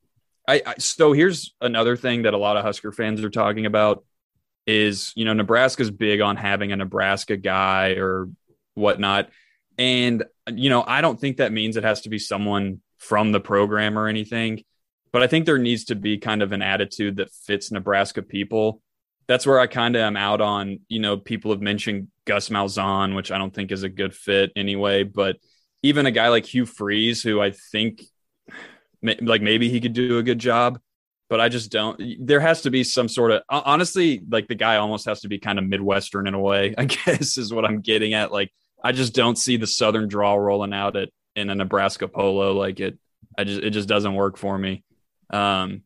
I, 0.47 0.61
I 0.65 0.75
so 0.79 1.13
here's 1.13 1.53
another 1.61 1.95
thing 1.95 2.23
that 2.23 2.33
a 2.33 2.37
lot 2.37 2.57
of 2.57 2.63
Husker 2.63 2.91
fans 2.91 3.23
are 3.23 3.29
talking 3.29 3.65
about 3.65 4.03
is 4.65 5.13
you 5.15 5.25
know 5.25 5.33
Nebraska's 5.33 5.91
big 5.91 6.21
on 6.21 6.37
having 6.37 6.71
a 6.71 6.75
Nebraska 6.75 7.37
guy 7.37 7.91
or 7.91 8.29
whatnot, 8.73 9.29
and 9.77 10.23
you 10.51 10.69
know 10.69 10.83
I 10.85 11.01
don't 11.01 11.19
think 11.19 11.37
that 11.37 11.51
means 11.51 11.77
it 11.77 11.83
has 11.83 12.01
to 12.01 12.09
be 12.09 12.19
someone 12.19 12.81
from 12.97 13.31
the 13.31 13.39
program 13.39 13.97
or 13.97 14.07
anything, 14.07 14.63
but 15.11 15.23
I 15.23 15.27
think 15.27 15.45
there 15.45 15.57
needs 15.57 15.86
to 15.86 15.95
be 15.95 16.18
kind 16.18 16.41
of 16.41 16.52
an 16.52 16.61
attitude 16.61 17.18
that 17.18 17.31
fits 17.31 17.72
Nebraska 17.72 18.22
people. 18.22 18.81
That's 19.27 19.45
where 19.45 19.60
I 19.60 19.68
kind 19.68 19.95
of 19.95 20.02
am 20.02 20.18
out 20.18 20.41
on. 20.41 20.80
You 20.88 20.99
know, 20.99 21.18
people 21.18 21.52
have 21.52 21.61
mentioned 21.61 22.07
Gus 22.26 22.49
Malzahn, 22.49 23.15
which 23.15 23.31
I 23.31 23.38
don't 23.38 23.53
think 23.53 23.72
is 23.72 23.84
a 23.84 23.90
good 23.90 24.14
fit 24.14 24.52
anyway, 24.56 25.03
but 25.03 25.38
even 25.84 26.06
a 26.06 26.11
guy 26.11 26.30
like 26.30 26.45
Hugh 26.45 26.65
Freeze, 26.65 27.22
who 27.22 27.41
I 27.41 27.52
think 27.52 28.03
like 29.02 29.41
maybe 29.41 29.69
he 29.69 29.80
could 29.80 29.94
do 29.94 30.18
a 30.18 30.23
good 30.23 30.40
job, 30.40 30.80
but 31.30 31.40
I 31.40 31.49
just 31.49 31.72
don't. 31.72 32.02
There 32.19 32.40
has 32.40 32.64
to 32.64 32.72
be 32.72 32.84
some 32.84 33.07
sort 33.07 33.31
of 33.31 33.44
honestly, 33.49 34.22
like 34.30 34.48
the 34.48 34.56
guy 34.56 34.77
almost 34.77 35.06
has 35.06 35.22
to 35.22 35.27
be 35.27 35.40
kind 35.40 35.60
of 35.60 35.65
Midwestern 35.65 36.27
in 36.27 36.34
a 36.34 36.40
way, 36.40 36.76
I 36.77 36.86
guess 36.86 37.38
is 37.38 37.53
what 37.53 37.65
I'm 37.65 37.81
getting 37.81 38.14
at. 38.14 38.31
Like 38.31 38.52
I 38.84 38.91
just 38.91 39.14
don't 39.14 39.38
see 39.38 39.57
the 39.57 39.68
Southern 39.68 40.07
draw 40.07 40.36
rolling 40.36 40.73
out 40.73 40.95
at 40.95 41.10
in 41.36 41.49
a 41.49 41.56
Nebraska 41.56 42.07
polo 42.07 42.53
like 42.53 42.80
it. 42.80 42.98
I 43.38 43.44
just 43.44 43.61
it 43.61 43.69
just 43.72 43.88
doesn't 43.88 44.15
work 44.15 44.38
for 44.38 44.57
me. 44.57 44.84
Um, 45.30 45.84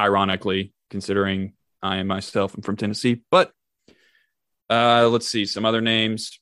ironically, 0.00 0.72
considering 0.90 1.54
I 1.82 1.98
am 1.98 2.06
myself 2.06 2.54
am 2.56 2.62
from 2.62 2.76
Tennessee, 2.76 3.22
but 3.30 3.52
uh, 4.68 5.08
let's 5.08 5.28
see 5.28 5.46
some 5.46 5.64
other 5.64 5.80
names. 5.80 6.40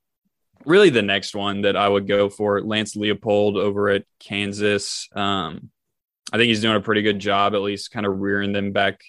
Really, 0.64 0.90
the 0.90 1.02
next 1.02 1.34
one 1.34 1.62
that 1.62 1.76
I 1.76 1.88
would 1.88 2.08
go 2.08 2.30
for 2.30 2.62
Lance 2.62 2.96
Leopold 2.96 3.56
over 3.56 3.90
at 3.90 4.04
Kansas. 4.18 5.08
Um, 5.14 5.70
I 6.32 6.38
think 6.38 6.48
he's 6.48 6.62
doing 6.62 6.76
a 6.76 6.80
pretty 6.80 7.02
good 7.02 7.18
job, 7.18 7.54
at 7.54 7.60
least 7.60 7.90
kind 7.90 8.06
of 8.06 8.18
rearing 8.18 8.52
them 8.52 8.72
back 8.72 9.00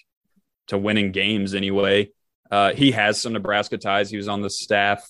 to 0.68 0.76
winning 0.76 1.12
games 1.12 1.54
anyway. 1.54 2.10
Uh, 2.50 2.72
he 2.72 2.92
has 2.92 3.20
some 3.20 3.32
Nebraska 3.32 3.78
ties. 3.78 4.10
He 4.10 4.16
was 4.16 4.28
on 4.28 4.42
the 4.42 4.50
staff 4.50 5.08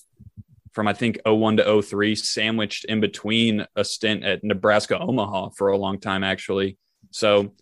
from 0.77 0.87
I 0.87 0.93
think 0.93 1.19
01 1.25 1.57
to 1.57 1.81
03, 1.81 2.15
sandwiched 2.15 2.85
in 2.85 3.01
between 3.01 3.65
a 3.75 3.83
stint 3.83 4.23
at 4.23 4.43
Nebraska 4.43 4.99
Omaha 4.99 5.49
for 5.49 5.69
a 5.69 5.77
long 5.77 5.99
time, 5.99 6.23
actually. 6.23 6.77
So 7.11 7.53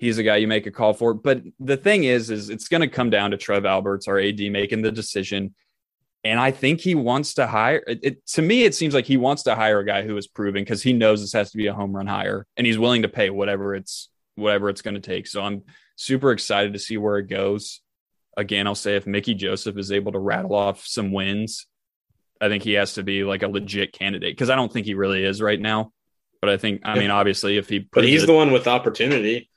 he's 0.00 0.18
a 0.18 0.22
guy 0.22 0.36
you 0.36 0.48
make 0.48 0.66
a 0.66 0.70
call 0.70 0.94
for. 0.94 1.12
But 1.14 1.42
the 1.60 1.76
thing 1.76 2.04
is, 2.04 2.30
is 2.30 2.48
it's 2.50 2.68
going 2.68 2.80
to 2.80 2.88
come 2.88 3.10
down 3.10 3.30
to 3.32 3.36
Trev 3.36 3.66
Alberts, 3.66 4.08
our 4.08 4.18
AD, 4.18 4.40
making 4.50 4.82
the 4.82 4.90
decision. 4.90 5.54
And 6.24 6.40
I 6.40 6.50
think 6.50 6.80
he 6.80 6.94
wants 6.94 7.34
to 7.34 7.46
hire 7.46 7.82
it, 7.86 8.00
it- 8.02 8.26
to 8.28 8.42
me, 8.42 8.64
it 8.64 8.74
seems 8.74 8.94
like 8.94 9.04
he 9.06 9.16
wants 9.16 9.42
to 9.44 9.54
hire 9.54 9.78
a 9.78 9.86
guy 9.86 10.02
who 10.02 10.16
is 10.16 10.26
proven 10.26 10.62
because 10.62 10.82
he 10.82 10.92
knows 10.92 11.20
this 11.20 11.32
has 11.34 11.50
to 11.52 11.56
be 11.58 11.66
a 11.66 11.74
home 11.74 11.94
run 11.94 12.06
hire 12.06 12.46
and 12.56 12.66
he's 12.66 12.78
willing 12.78 13.02
to 13.02 13.08
pay 13.08 13.30
whatever 13.30 13.74
it's 13.74 14.08
whatever 14.36 14.68
it's 14.70 14.82
going 14.82 14.94
to 14.94 15.00
take. 15.00 15.26
So 15.26 15.42
I'm 15.42 15.62
super 15.96 16.32
excited 16.32 16.72
to 16.72 16.78
see 16.78 16.96
where 16.96 17.18
it 17.18 17.28
goes. 17.28 17.80
Again, 18.36 18.66
I'll 18.66 18.74
say 18.74 18.96
if 18.96 19.06
Mickey 19.06 19.34
Joseph 19.34 19.76
is 19.76 19.92
able 19.92 20.12
to 20.12 20.18
rattle 20.18 20.54
off 20.54 20.86
some 20.86 21.12
wins, 21.12 21.66
I 22.40 22.48
think 22.48 22.62
he 22.62 22.72
has 22.74 22.94
to 22.94 23.02
be 23.02 23.22
like 23.24 23.42
a 23.42 23.48
legit 23.48 23.92
candidate 23.92 24.34
because 24.34 24.48
I 24.48 24.56
don't 24.56 24.72
think 24.72 24.86
he 24.86 24.94
really 24.94 25.24
is 25.24 25.42
right 25.42 25.60
now. 25.60 25.92
But 26.40 26.48
I 26.48 26.56
think, 26.56 26.80
I 26.84 26.98
mean, 26.98 27.10
obviously, 27.10 27.58
if 27.58 27.68
he 27.68 27.80
but 27.80 28.04
he's 28.04 28.22
it- 28.22 28.26
the 28.26 28.32
one 28.34 28.50
with 28.52 28.66
opportunity. 28.66 29.49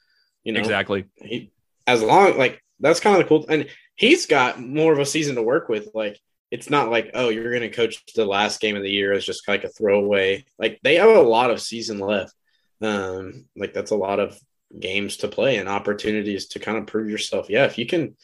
You 0.43 0.53
know, 0.53 0.59
exactly, 0.59 1.05
he 1.15 1.51
as 1.87 2.01
long 2.01 2.37
like 2.37 2.61
that's 2.79 2.99
kind 2.99 3.15
of 3.15 3.23
the 3.23 3.27
cool 3.27 3.45
and 3.49 3.67
he's 3.95 4.25
got 4.25 4.61
more 4.61 4.93
of 4.93 4.99
a 4.99 5.05
season 5.05 5.35
to 5.35 5.41
work 5.41 5.69
with 5.69 5.89
like 5.93 6.19
it's 6.51 6.69
not 6.69 6.89
like 6.89 7.11
oh 7.13 7.29
you're 7.29 7.49
going 7.49 7.61
to 7.61 7.69
coach 7.69 8.03
the 8.15 8.25
last 8.25 8.59
game 8.59 8.75
of 8.75 8.83
the 8.83 8.91
year 8.91 9.13
as 9.13 9.25
just 9.25 9.47
like 9.47 9.63
a 9.63 9.69
throwaway 9.69 10.45
like 10.59 10.79
they 10.83 10.95
have 10.95 11.09
a 11.09 11.21
lot 11.21 11.51
of 11.51 11.61
season 11.61 11.99
left. 11.99 12.33
Um 12.81 13.45
like 13.55 13.73
that's 13.73 13.91
a 13.91 13.95
lot 13.95 14.19
of 14.19 14.37
games 14.77 15.17
to 15.17 15.27
play 15.27 15.57
and 15.57 15.69
opportunities 15.69 16.47
to 16.47 16.59
kind 16.59 16.77
of 16.77 16.87
prove 16.87 17.09
yourself. 17.09 17.49
Yeah 17.49 17.65
if 17.65 17.77
you 17.77 17.85
can 17.85 18.15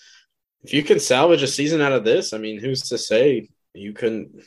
if 0.64 0.74
you 0.74 0.84
can 0.84 1.00
salvage 1.00 1.44
a 1.44 1.48
season 1.48 1.80
out 1.80 1.94
of 1.94 2.04
this 2.04 2.34
i 2.34 2.38
mean 2.38 2.60
who's 2.60 2.82
to 2.82 2.98
say 2.98 3.48
you 3.74 3.94
couldn't 3.94 4.44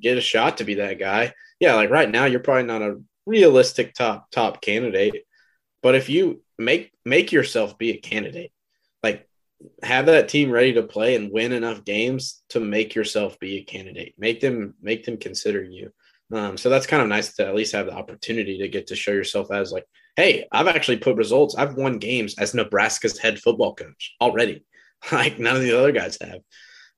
get 0.00 0.16
a 0.16 0.22
shot 0.22 0.58
to 0.58 0.64
be 0.64 0.74
that 0.74 0.98
guy? 0.98 1.34
Yeah 1.60 1.74
like 1.74 1.90
right 1.90 2.10
now 2.10 2.24
you're 2.24 2.40
probably 2.40 2.62
not 2.62 2.82
a 2.82 3.00
realistic 3.26 3.94
top 3.94 4.30
top 4.30 4.62
candidate 4.62 5.26
but 5.82 5.94
if 5.94 6.08
you 6.08 6.42
make 6.58 6.92
make 7.04 7.32
yourself 7.32 7.78
be 7.78 7.90
a 7.90 7.98
candidate, 7.98 8.52
like 9.02 9.28
have 9.82 10.06
that 10.06 10.28
team 10.28 10.50
ready 10.50 10.74
to 10.74 10.82
play 10.82 11.14
and 11.14 11.32
win 11.32 11.52
enough 11.52 11.84
games 11.84 12.42
to 12.50 12.60
make 12.60 12.94
yourself 12.94 13.38
be 13.38 13.56
a 13.56 13.64
candidate. 13.64 14.14
Make 14.18 14.40
them 14.40 14.74
make 14.80 15.04
them 15.04 15.16
consider 15.16 15.62
you. 15.62 15.92
Um, 16.32 16.56
so 16.56 16.68
that's 16.68 16.86
kind 16.86 17.02
of 17.02 17.08
nice 17.08 17.34
to 17.36 17.46
at 17.46 17.54
least 17.54 17.72
have 17.72 17.86
the 17.86 17.94
opportunity 17.94 18.58
to 18.58 18.68
get 18.68 18.88
to 18.88 18.96
show 18.96 19.12
yourself 19.12 19.50
as 19.50 19.72
like, 19.72 19.86
hey, 20.16 20.46
I've 20.52 20.66
actually 20.66 20.98
put 20.98 21.16
results. 21.16 21.54
I've 21.54 21.74
won 21.74 21.98
games 21.98 22.34
as 22.38 22.54
Nebraska's 22.54 23.18
head 23.18 23.38
football 23.38 23.74
coach 23.74 24.14
already. 24.20 24.64
like 25.12 25.38
none 25.38 25.56
of 25.56 25.62
the 25.62 25.78
other 25.78 25.92
guys 25.92 26.18
have. 26.20 26.40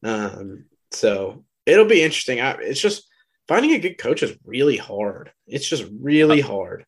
Um, 0.03 0.65
so 0.91 1.45
it'll 1.67 1.85
be 1.85 2.03
interesting. 2.03 2.41
I, 2.41 2.53
it's 2.53 2.81
just 2.81 3.09
finding 3.47 3.73
a 3.73 3.79
good 3.79 3.99
coach 3.99 4.23
is 4.23 4.37
really 4.45 4.77
hard. 4.77 5.33
It's 5.47 5.69
just 5.69 5.85
really 6.01 6.41
hard. 6.41 6.85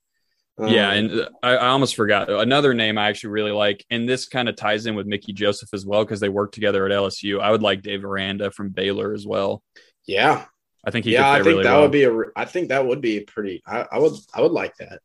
Yeah. 0.68 0.90
Um, 0.90 0.96
And 0.96 1.20
uh, 1.20 1.28
I, 1.42 1.50
I 1.56 1.68
almost 1.68 1.96
forgot 1.96 2.30
another 2.30 2.74
name 2.74 2.98
I 2.98 3.08
actually 3.08 3.30
really 3.30 3.52
like, 3.52 3.84
and 3.90 4.08
this 4.08 4.26
kind 4.26 4.48
of 4.48 4.56
ties 4.56 4.86
in 4.86 4.94
with 4.94 5.06
Mickey 5.06 5.32
Joseph 5.32 5.72
as 5.72 5.86
well 5.86 6.04
because 6.04 6.20
they 6.20 6.28
work 6.28 6.52
together 6.52 6.84
at 6.86 6.92
LSU. 6.92 7.40
I 7.40 7.50
would 7.50 7.62
like 7.62 7.82
Dave 7.82 8.04
Aranda 8.04 8.50
from 8.50 8.70
Baylor 8.70 9.12
as 9.12 9.26
well. 9.26 9.62
yeah, 10.06 10.44
I 10.84 10.90
think 10.90 11.04
he 11.04 11.12
yeah, 11.12 11.30
I 11.30 11.34
think 11.36 11.46
really 11.46 11.62
that 11.64 11.72
well. 11.72 11.82
would 11.82 11.92
be 11.92 12.04
a. 12.04 12.12
I 12.34 12.44
think 12.44 12.68
that 12.70 12.86
would 12.86 13.00
be 13.00 13.18
a 13.18 13.22
pretty. 13.22 13.62
I, 13.66 13.86
I 13.92 13.98
would. 13.98 14.12
I 14.34 14.40
would 14.40 14.52
like 14.52 14.76
that. 14.78 15.00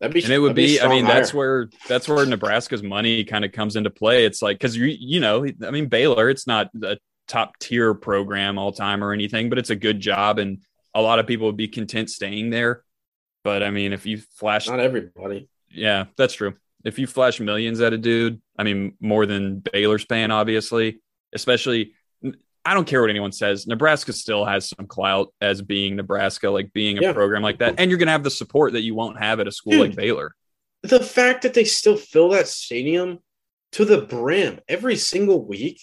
That'd 0.00 0.14
be. 0.14 0.22
and 0.22 0.32
it 0.32 0.38
would 0.38 0.50
that'd 0.50 0.56
be, 0.56 0.80
I 0.80 0.88
mean, 0.88 1.04
strong 1.04 1.16
that's 1.16 1.34
where 1.34 1.68
that's 1.88 2.08
where 2.08 2.24
Nebraska's 2.24 2.82
money 2.82 3.24
kind 3.24 3.44
of 3.44 3.52
comes 3.52 3.76
into 3.76 3.90
play. 3.90 4.24
It's 4.24 4.42
like 4.42 4.58
because 4.58 4.76
you 4.76 4.86
you 4.86 5.20
know, 5.20 5.44
I 5.44 5.70
mean, 5.70 5.86
Baylor, 5.86 6.30
it's 6.30 6.46
not 6.46 6.70
a 6.82 6.98
top 7.26 7.58
tier 7.58 7.94
program 7.94 8.58
all 8.58 8.72
time 8.72 9.02
or 9.02 9.12
anything, 9.12 9.48
but 9.48 9.58
it's 9.58 9.70
a 9.70 9.76
good 9.76 10.00
job, 10.00 10.38
and 10.38 10.62
a 10.94 11.02
lot 11.02 11.18
of 11.18 11.26
people 11.26 11.46
would 11.46 11.56
be 11.56 11.68
content 11.68 12.10
staying 12.10 12.50
there. 12.50 12.84
But 13.44 13.62
I 13.62 13.70
mean, 13.70 13.92
if 13.92 14.06
you 14.06 14.18
flash, 14.18 14.68
not 14.68 14.80
everybody. 14.80 15.48
yeah, 15.70 16.06
that's 16.16 16.34
true. 16.34 16.54
If 16.84 16.98
you 16.98 17.06
flash 17.06 17.40
millions 17.40 17.80
at 17.80 17.92
a 17.92 17.98
dude, 17.98 18.40
I 18.58 18.64
mean, 18.64 18.94
more 19.00 19.26
than 19.26 19.60
Baylor's 19.60 20.04
paying, 20.04 20.30
obviously, 20.30 21.00
especially. 21.32 21.92
I 22.62 22.74
don't 22.74 22.86
care 22.86 23.00
what 23.00 23.08
anyone 23.08 23.32
says. 23.32 23.66
Nebraska 23.66 24.12
still 24.12 24.44
has 24.44 24.68
some 24.68 24.86
clout 24.86 25.32
as 25.40 25.62
being 25.62 25.96
Nebraska, 25.96 26.50
like 26.50 26.70
being 26.74 26.98
a 26.98 27.02
Yeah. 27.02 27.12
program 27.14 27.42
like 27.42 27.58
that, 27.60 27.76
and 27.78 27.90
you're 27.90 27.98
gonna 27.98 28.10
have 28.10 28.22
the 28.24 28.30
support 28.30 28.74
that 28.74 28.82
you 28.82 28.94
won't 28.94 29.18
have 29.18 29.40
at 29.40 29.48
a 29.48 29.52
school 29.52 29.72
Dude. 29.72 29.80
like 29.80 29.96
Baylor. 29.96 30.34
The 30.82 31.00
fact 31.00 31.42
that 31.42 31.54
they 31.54 31.64
still 31.64 31.96
fill 31.96 32.28
that 32.30 32.48
stadium 32.48 33.20
to 33.72 33.86
the 33.86 34.02
brim 34.02 34.60
every 34.68 34.96
single 34.96 35.42
week 35.42 35.80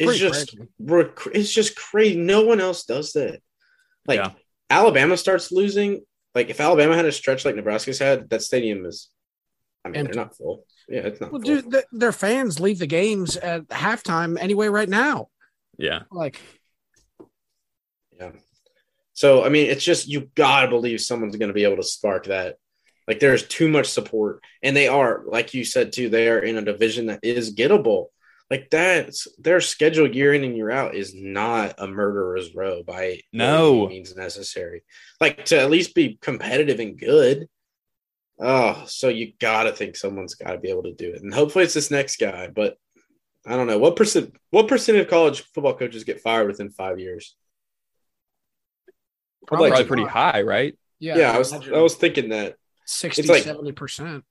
is 0.00 0.18
just 0.18 0.56
crazy. 0.56 1.30
it's 1.32 1.52
just 1.52 1.76
crazy. 1.76 2.16
No 2.16 2.42
one 2.42 2.60
else 2.60 2.84
does 2.84 3.12
that. 3.12 3.40
Like 4.06 4.18
Yeah. 4.18 4.32
Alabama 4.70 5.16
starts 5.16 5.52
losing. 5.52 6.04
Like 6.34 6.50
if 6.50 6.60
Alabama 6.60 6.94
had 6.94 7.04
a 7.06 7.12
stretch 7.12 7.44
like 7.44 7.56
Nebraska's 7.56 7.98
had, 7.98 8.28
that 8.30 8.42
stadium 8.42 8.84
is. 8.86 9.08
I 9.84 9.88
mean, 9.88 10.00
Empty. 10.00 10.12
they're 10.14 10.24
not 10.24 10.36
full. 10.36 10.64
Yeah, 10.88 11.00
it's 11.00 11.20
not 11.20 11.32
Well, 11.32 11.40
full. 11.40 11.54
dude, 11.62 11.70
th- 11.72 11.84
their 11.92 12.12
fans 12.12 12.60
leave 12.60 12.78
the 12.78 12.86
games 12.86 13.36
at 13.36 13.66
halftime 13.68 14.38
anyway. 14.40 14.68
Right 14.68 14.88
now, 14.88 15.28
Yeah. 15.78 16.02
like 16.10 16.40
Yeah. 18.18 18.32
So 19.12 19.44
I 19.44 19.48
mean, 19.48 19.70
it's 19.70 19.84
just 19.84 20.08
you 20.08 20.30
gotta 20.34 20.68
believe 20.68 21.00
someone's 21.00 21.36
gonna 21.36 21.52
be 21.52 21.64
able 21.64 21.76
to 21.76 21.82
spark 21.82 22.26
that. 22.26 22.56
Like 23.06 23.20
there's 23.20 23.46
too 23.46 23.68
much 23.68 23.86
support, 23.86 24.42
and 24.62 24.76
they 24.76 24.86
are, 24.88 25.22
like 25.26 25.54
you 25.54 25.64
said 25.64 25.92
too, 25.92 26.08
they 26.08 26.28
are 26.28 26.38
in 26.40 26.58
a 26.58 26.62
division 26.62 27.06
that 27.06 27.20
is 27.22 27.54
gettable. 27.54 28.06
Like 28.50 28.70
that's 28.70 29.28
their 29.38 29.60
schedule 29.60 30.08
year 30.14 30.32
in 30.32 30.42
and 30.42 30.56
year 30.56 30.70
out 30.70 30.94
is 30.94 31.14
not 31.14 31.74
a 31.78 31.86
murderer's 31.86 32.54
row 32.54 32.82
by 32.82 33.20
No. 33.32 33.84
any 33.86 33.96
means 33.96 34.16
necessary. 34.16 34.84
Like 35.20 35.44
to 35.46 35.60
at 35.60 35.70
least 35.70 35.94
be 35.94 36.18
competitive 36.22 36.80
and 36.80 36.98
good. 36.98 37.48
Oh, 38.40 38.84
so 38.86 39.08
you 39.08 39.32
gotta 39.40 39.72
think 39.72 39.96
someone's 39.96 40.34
got 40.34 40.52
to 40.52 40.58
be 40.58 40.70
able 40.70 40.84
to 40.84 40.94
do 40.94 41.12
it, 41.12 41.22
and 41.22 41.34
hopefully 41.34 41.64
it's 41.64 41.74
this 41.74 41.90
next 41.90 42.18
guy. 42.20 42.46
But 42.46 42.78
I 43.44 43.56
don't 43.56 43.66
know 43.66 43.78
what 43.78 43.96
percent. 43.96 44.34
What 44.50 44.68
percent 44.68 44.96
of 44.98 45.08
college 45.08 45.40
football 45.52 45.74
coaches 45.74 46.04
get 46.04 46.20
fired 46.20 46.46
within 46.46 46.70
five 46.70 47.00
years? 47.00 47.34
Probably, 49.46 49.70
Like, 49.70 49.86
pretty 49.88 50.04
high, 50.04 50.42
right? 50.42 50.78
Yeah, 51.00 51.16
yeah, 51.18 51.32
I 51.32 51.38
was 51.38 51.52
I 51.52 51.80
was 51.80 51.94
thinking 51.94 52.30
that 52.30 52.56
60, 52.86 53.22
like- 53.22 53.44
70%. 53.44 54.22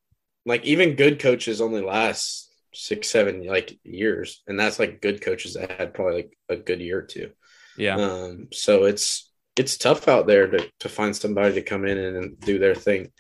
like 0.46 0.64
even 0.66 0.96
good 0.96 1.20
coaches 1.20 1.60
only 1.62 1.82
last 1.82 2.47
six, 2.78 3.10
seven 3.10 3.46
like 3.46 3.80
years, 3.84 4.44
and 4.48 4.60
that's 4.60 4.80
like 4.80 5.02
good 5.02 5.22
coaches 5.22 5.56
that 5.56 5.72
had 5.72 5.94
probably 5.94 6.16
like 6.16 6.38
a 6.50 6.56
good 6.56 6.80
year 6.80 7.00
or 7.00 7.04
two. 7.04 7.32
Yeah. 7.78 7.96
Um, 7.96 8.48
so 8.54 8.86
it's 8.86 9.32
it's 9.56 9.78
tough 9.78 10.08
out 10.08 10.28
there 10.28 10.48
to 10.48 10.70
to 10.80 10.90
find 10.90 11.16
somebody 11.16 11.56
to 11.56 11.62
come 11.62 11.86
in 11.86 11.98
and 11.98 12.40
do 12.40 12.60
their 12.60 12.76
thing. 12.76 13.12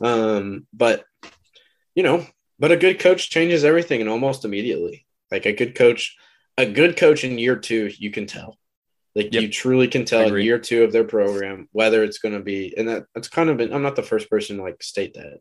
Um, 0.00 0.66
but 0.72 1.04
you 1.94 2.02
know, 2.02 2.26
but 2.58 2.72
a 2.72 2.76
good 2.76 2.98
coach 2.98 3.30
changes 3.30 3.64
everything 3.64 4.00
and 4.00 4.10
almost 4.10 4.44
immediately. 4.44 5.06
Like 5.30 5.46
a 5.46 5.52
good 5.52 5.74
coach, 5.74 6.16
a 6.58 6.66
good 6.66 6.96
coach 6.96 7.24
in 7.24 7.38
year 7.38 7.56
two, 7.56 7.90
you 7.98 8.10
can 8.10 8.26
tell. 8.26 8.56
Like 9.14 9.32
Yep. 9.32 9.42
you 9.42 9.48
truly 9.48 9.88
can 9.88 10.04
tell 10.04 10.26
in 10.28 10.44
year 10.44 10.58
two 10.58 10.84
of 10.84 10.92
their 10.92 11.04
program 11.04 11.68
whether 11.72 12.04
it's 12.04 12.18
going 12.18 12.34
to 12.34 12.44
be, 12.44 12.74
and 12.76 12.88
that 12.88 13.06
that's 13.14 13.28
kind 13.28 13.48
of 13.48 13.56
been. 13.56 13.72
I'm 13.72 13.82
not 13.82 13.96
the 13.96 14.02
first 14.02 14.28
person 14.28 14.58
to 14.58 14.62
like 14.62 14.82
state 14.82 15.14
that, 15.14 15.38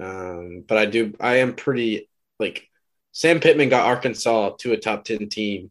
um, 0.00 0.64
but 0.66 0.78
I 0.78 0.86
do. 0.86 1.12
I 1.20 1.36
am 1.36 1.54
pretty 1.54 2.08
like 2.40 2.66
Sam 3.14 3.38
Pittman 3.40 3.68
got 3.68 3.86
Arkansas 3.86 4.56
to 4.58 4.72
a 4.72 4.76
top 4.76 5.04
ten 5.04 5.28
team 5.28 5.70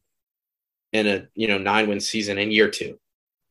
in 0.94 1.08
a 1.08 1.28
you 1.36 1.48
know 1.48 1.58
nine 1.58 1.88
win 1.90 2.00
season 2.00 2.38
in 2.38 2.52
year 2.52 2.70
two. 2.70 2.98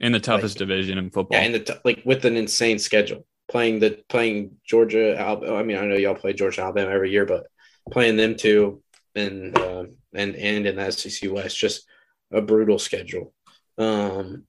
In 0.00 0.10
the 0.12 0.18
toughest 0.18 0.56
Like- 0.56 0.68
division 0.68 0.98
in 0.98 1.10
football. 1.10 1.38
Yeah, 1.38 1.44
and 1.44 1.54
the 1.54 1.60
t- 1.60 1.74
like 1.84 2.02
with 2.04 2.24
an 2.24 2.36
insane 2.36 2.78
schedule, 2.78 3.26
playing 3.48 3.78
the 3.80 4.02
playing 4.08 4.56
Georgia. 4.64 5.16
Al- 5.18 5.54
I 5.56 5.62
mean, 5.62 5.76
I 5.76 5.84
know 5.86 5.94
y'all 5.96 6.14
play 6.14 6.32
Georgia, 6.32 6.62
Alabama 6.62 6.90
every 6.90 7.10
year, 7.12 7.26
but 7.26 7.46
playing 7.90 8.16
them 8.16 8.34
too, 8.34 8.82
and 9.14 9.56
uh, 9.56 9.84
and 10.14 10.34
and 10.36 10.66
in 10.66 10.76
the 10.76 10.90
SEC 10.90 11.30
West, 11.30 11.56
just 11.58 11.86
a 12.32 12.40
brutal 12.40 12.78
schedule. 12.78 13.34
Um, 13.78 14.44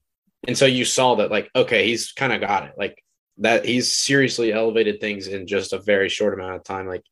and 0.48 0.58
so 0.58 0.66
you 0.66 0.86
saw 0.86 1.16
that, 1.16 1.32
like, 1.32 1.50
okay, 1.56 1.86
he's 1.88 2.12
kind 2.14 2.34
of 2.34 2.40
got 2.42 2.66
it, 2.66 2.74
like 2.78 3.04
that. 3.40 3.66
He's 3.66 3.92
seriously 3.92 4.54
elevated 4.54 5.02
things 5.02 5.28
in 5.28 5.48
just 5.48 5.74
a 5.74 5.80
very 5.80 6.08
short 6.10 6.34
amount 6.34 6.56
of 6.56 6.64
time. 6.64 6.88
Like, 6.88 7.04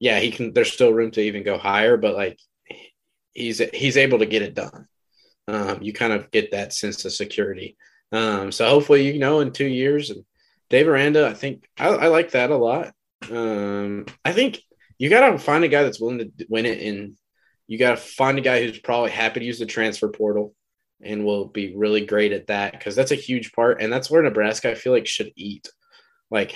yeah, 0.00 0.18
he 0.20 0.30
can. 0.30 0.52
There's 0.52 0.72
still 0.72 0.92
room 0.92 1.10
to 1.12 1.20
even 1.20 1.42
go 1.42 1.58
higher, 1.58 1.96
but 1.96 2.14
like, 2.14 2.38
he's 3.32 3.58
he's 3.72 3.96
able 3.96 4.18
to 4.18 4.26
get 4.26 4.42
it 4.42 4.54
done. 4.54 4.86
Um, 5.46 5.82
you 5.82 5.92
kind 5.92 6.12
of 6.12 6.30
get 6.30 6.50
that 6.52 6.72
sense 6.72 7.04
of 7.04 7.12
security. 7.12 7.76
Um, 8.12 8.52
so 8.52 8.68
hopefully, 8.68 9.10
you 9.10 9.18
know, 9.18 9.40
in 9.40 9.52
two 9.52 9.66
years, 9.66 10.10
and 10.10 10.24
Dave 10.70 10.88
Aranda, 10.88 11.26
I 11.26 11.34
think 11.34 11.68
I, 11.78 11.88
I 11.88 12.06
like 12.08 12.32
that 12.32 12.50
a 12.50 12.56
lot. 12.56 12.92
Um, 13.30 14.06
I 14.24 14.32
think 14.32 14.60
you 14.98 15.10
got 15.10 15.30
to 15.30 15.38
find 15.38 15.64
a 15.64 15.68
guy 15.68 15.82
that's 15.82 16.00
willing 16.00 16.18
to 16.18 16.46
win 16.48 16.66
it, 16.66 16.82
and 16.82 17.16
you 17.66 17.78
got 17.78 17.90
to 17.90 17.96
find 17.96 18.38
a 18.38 18.42
guy 18.42 18.62
who's 18.62 18.78
probably 18.78 19.10
happy 19.10 19.40
to 19.40 19.46
use 19.46 19.58
the 19.58 19.66
transfer 19.66 20.08
portal 20.08 20.54
and 21.00 21.24
will 21.24 21.46
be 21.46 21.76
really 21.76 22.04
great 22.04 22.32
at 22.32 22.48
that 22.48 22.72
because 22.72 22.96
that's 22.96 23.12
a 23.12 23.16
huge 23.16 23.52
part, 23.52 23.80
and 23.80 23.92
that's 23.92 24.10
where 24.10 24.22
Nebraska 24.22 24.70
I 24.70 24.74
feel 24.74 24.92
like 24.92 25.06
should 25.06 25.32
eat. 25.36 25.68
Like, 26.30 26.54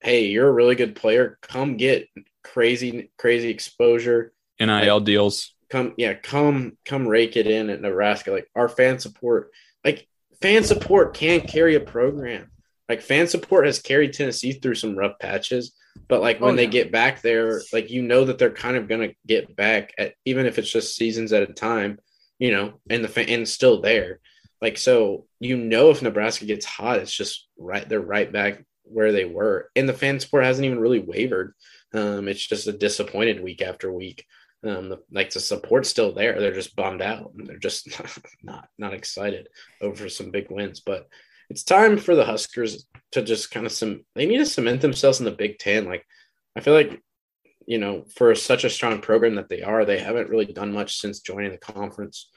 hey, 0.00 0.26
you're 0.26 0.48
a 0.48 0.52
really 0.52 0.74
good 0.74 0.96
player. 0.96 1.38
Come 1.42 1.76
get 1.76 2.08
crazy, 2.44 3.10
crazy 3.18 3.48
exposure. 3.50 4.32
NIL 4.60 5.00
deals. 5.00 5.52
come 5.70 5.94
yeah 5.96 6.14
come 6.14 6.76
come 6.84 7.08
rake 7.08 7.36
it 7.36 7.46
in 7.48 7.70
at 7.70 7.80
nebraska. 7.80 8.30
Like 8.30 8.48
our 8.54 8.68
fan 8.68 9.00
support 9.00 9.50
like 9.84 10.06
fan 10.40 10.62
support 10.62 11.14
can 11.14 11.40
carry 11.40 11.74
a 11.74 11.80
program. 11.80 12.50
Like 12.88 13.02
fan 13.02 13.26
support 13.26 13.66
has 13.66 13.80
carried 13.80 14.12
tennessee 14.12 14.52
through 14.52 14.76
some 14.76 14.96
rough 14.96 15.18
patches 15.18 15.74
but 16.08 16.20
like 16.20 16.40
when 16.40 16.54
Oh, 16.54 16.56
they 16.56 16.66
get 16.66 16.92
back 16.92 17.22
there 17.22 17.62
like 17.72 17.90
you 17.90 18.02
know 18.02 18.24
that 18.26 18.38
they're 18.38 18.50
kind 18.50 18.76
of 18.76 18.88
going 18.88 19.08
to 19.08 19.14
get 19.26 19.56
back 19.56 19.92
at 19.98 20.14
even 20.24 20.46
if 20.46 20.58
it's 20.58 20.70
just 20.70 20.96
seasons 20.96 21.32
at 21.32 21.48
a 21.48 21.52
time 21.52 21.98
you 22.38 22.52
know 22.52 22.74
and 22.90 23.02
the 23.02 23.08
fan 23.08 23.28
and 23.28 23.48
still 23.48 23.80
there. 23.80 24.20
Like 24.60 24.76
so 24.78 25.26
you 25.40 25.56
know 25.56 25.90
if 25.90 26.02
nebraska 26.02 26.44
gets 26.46 26.64
hot 26.66 26.98
it's 26.98 27.12
just 27.12 27.48
right 27.58 27.88
they're 27.88 28.00
right 28.00 28.30
back 28.30 28.64
where 28.84 29.12
they 29.12 29.24
were. 29.24 29.70
And 29.74 29.88
the 29.88 29.94
fan 29.94 30.20
support 30.20 30.44
hasn't 30.44 30.66
even 30.66 30.78
really 30.78 30.98
wavered 31.00 31.54
um 31.94 32.28
it's 32.28 32.46
just 32.46 32.66
a 32.66 32.72
disappointed 32.72 33.42
week 33.42 33.62
after 33.62 33.92
week 33.92 34.26
um, 34.66 34.88
the, 34.88 35.02
like 35.12 35.30
the 35.30 35.40
support's 35.40 35.88
still 35.88 36.12
there. 36.12 36.40
They're 36.40 36.54
just 36.54 36.76
bummed 36.76 37.02
out. 37.02 37.32
They're 37.34 37.58
just 37.58 37.88
not 38.42 38.68
not 38.78 38.94
excited 38.94 39.48
over 39.80 40.08
some 40.08 40.30
big 40.30 40.50
wins. 40.50 40.80
But 40.80 41.08
it's 41.50 41.64
time 41.64 41.98
for 41.98 42.14
the 42.14 42.24
Huskers 42.24 42.86
to 43.12 43.22
just 43.22 43.50
kind 43.50 43.66
of 43.66 43.72
some. 43.72 44.04
They 44.14 44.26
need 44.26 44.38
to 44.38 44.46
cement 44.46 44.80
themselves 44.80 45.18
in 45.18 45.24
the 45.24 45.30
Big 45.30 45.58
Ten. 45.58 45.84
Like 45.84 46.06
I 46.56 46.60
feel 46.60 46.74
like 46.74 47.02
you 47.66 47.78
know 47.78 48.04
for 48.16 48.34
such 48.34 48.64
a 48.64 48.70
strong 48.70 49.00
program 49.00 49.34
that 49.34 49.48
they 49.48 49.62
are, 49.62 49.84
they 49.84 49.98
haven't 49.98 50.30
really 50.30 50.46
done 50.46 50.72
much 50.72 50.98
since 50.98 51.20
joining 51.20 51.50
the 51.50 51.58
conference. 51.58 52.30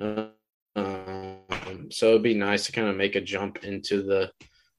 Um, 0.00 0.30
so 1.90 2.10
it'd 2.10 2.22
be 2.22 2.34
nice 2.34 2.66
to 2.66 2.72
kind 2.72 2.88
of 2.88 2.96
make 2.96 3.16
a 3.16 3.20
jump 3.20 3.64
into 3.64 4.02
the 4.02 4.30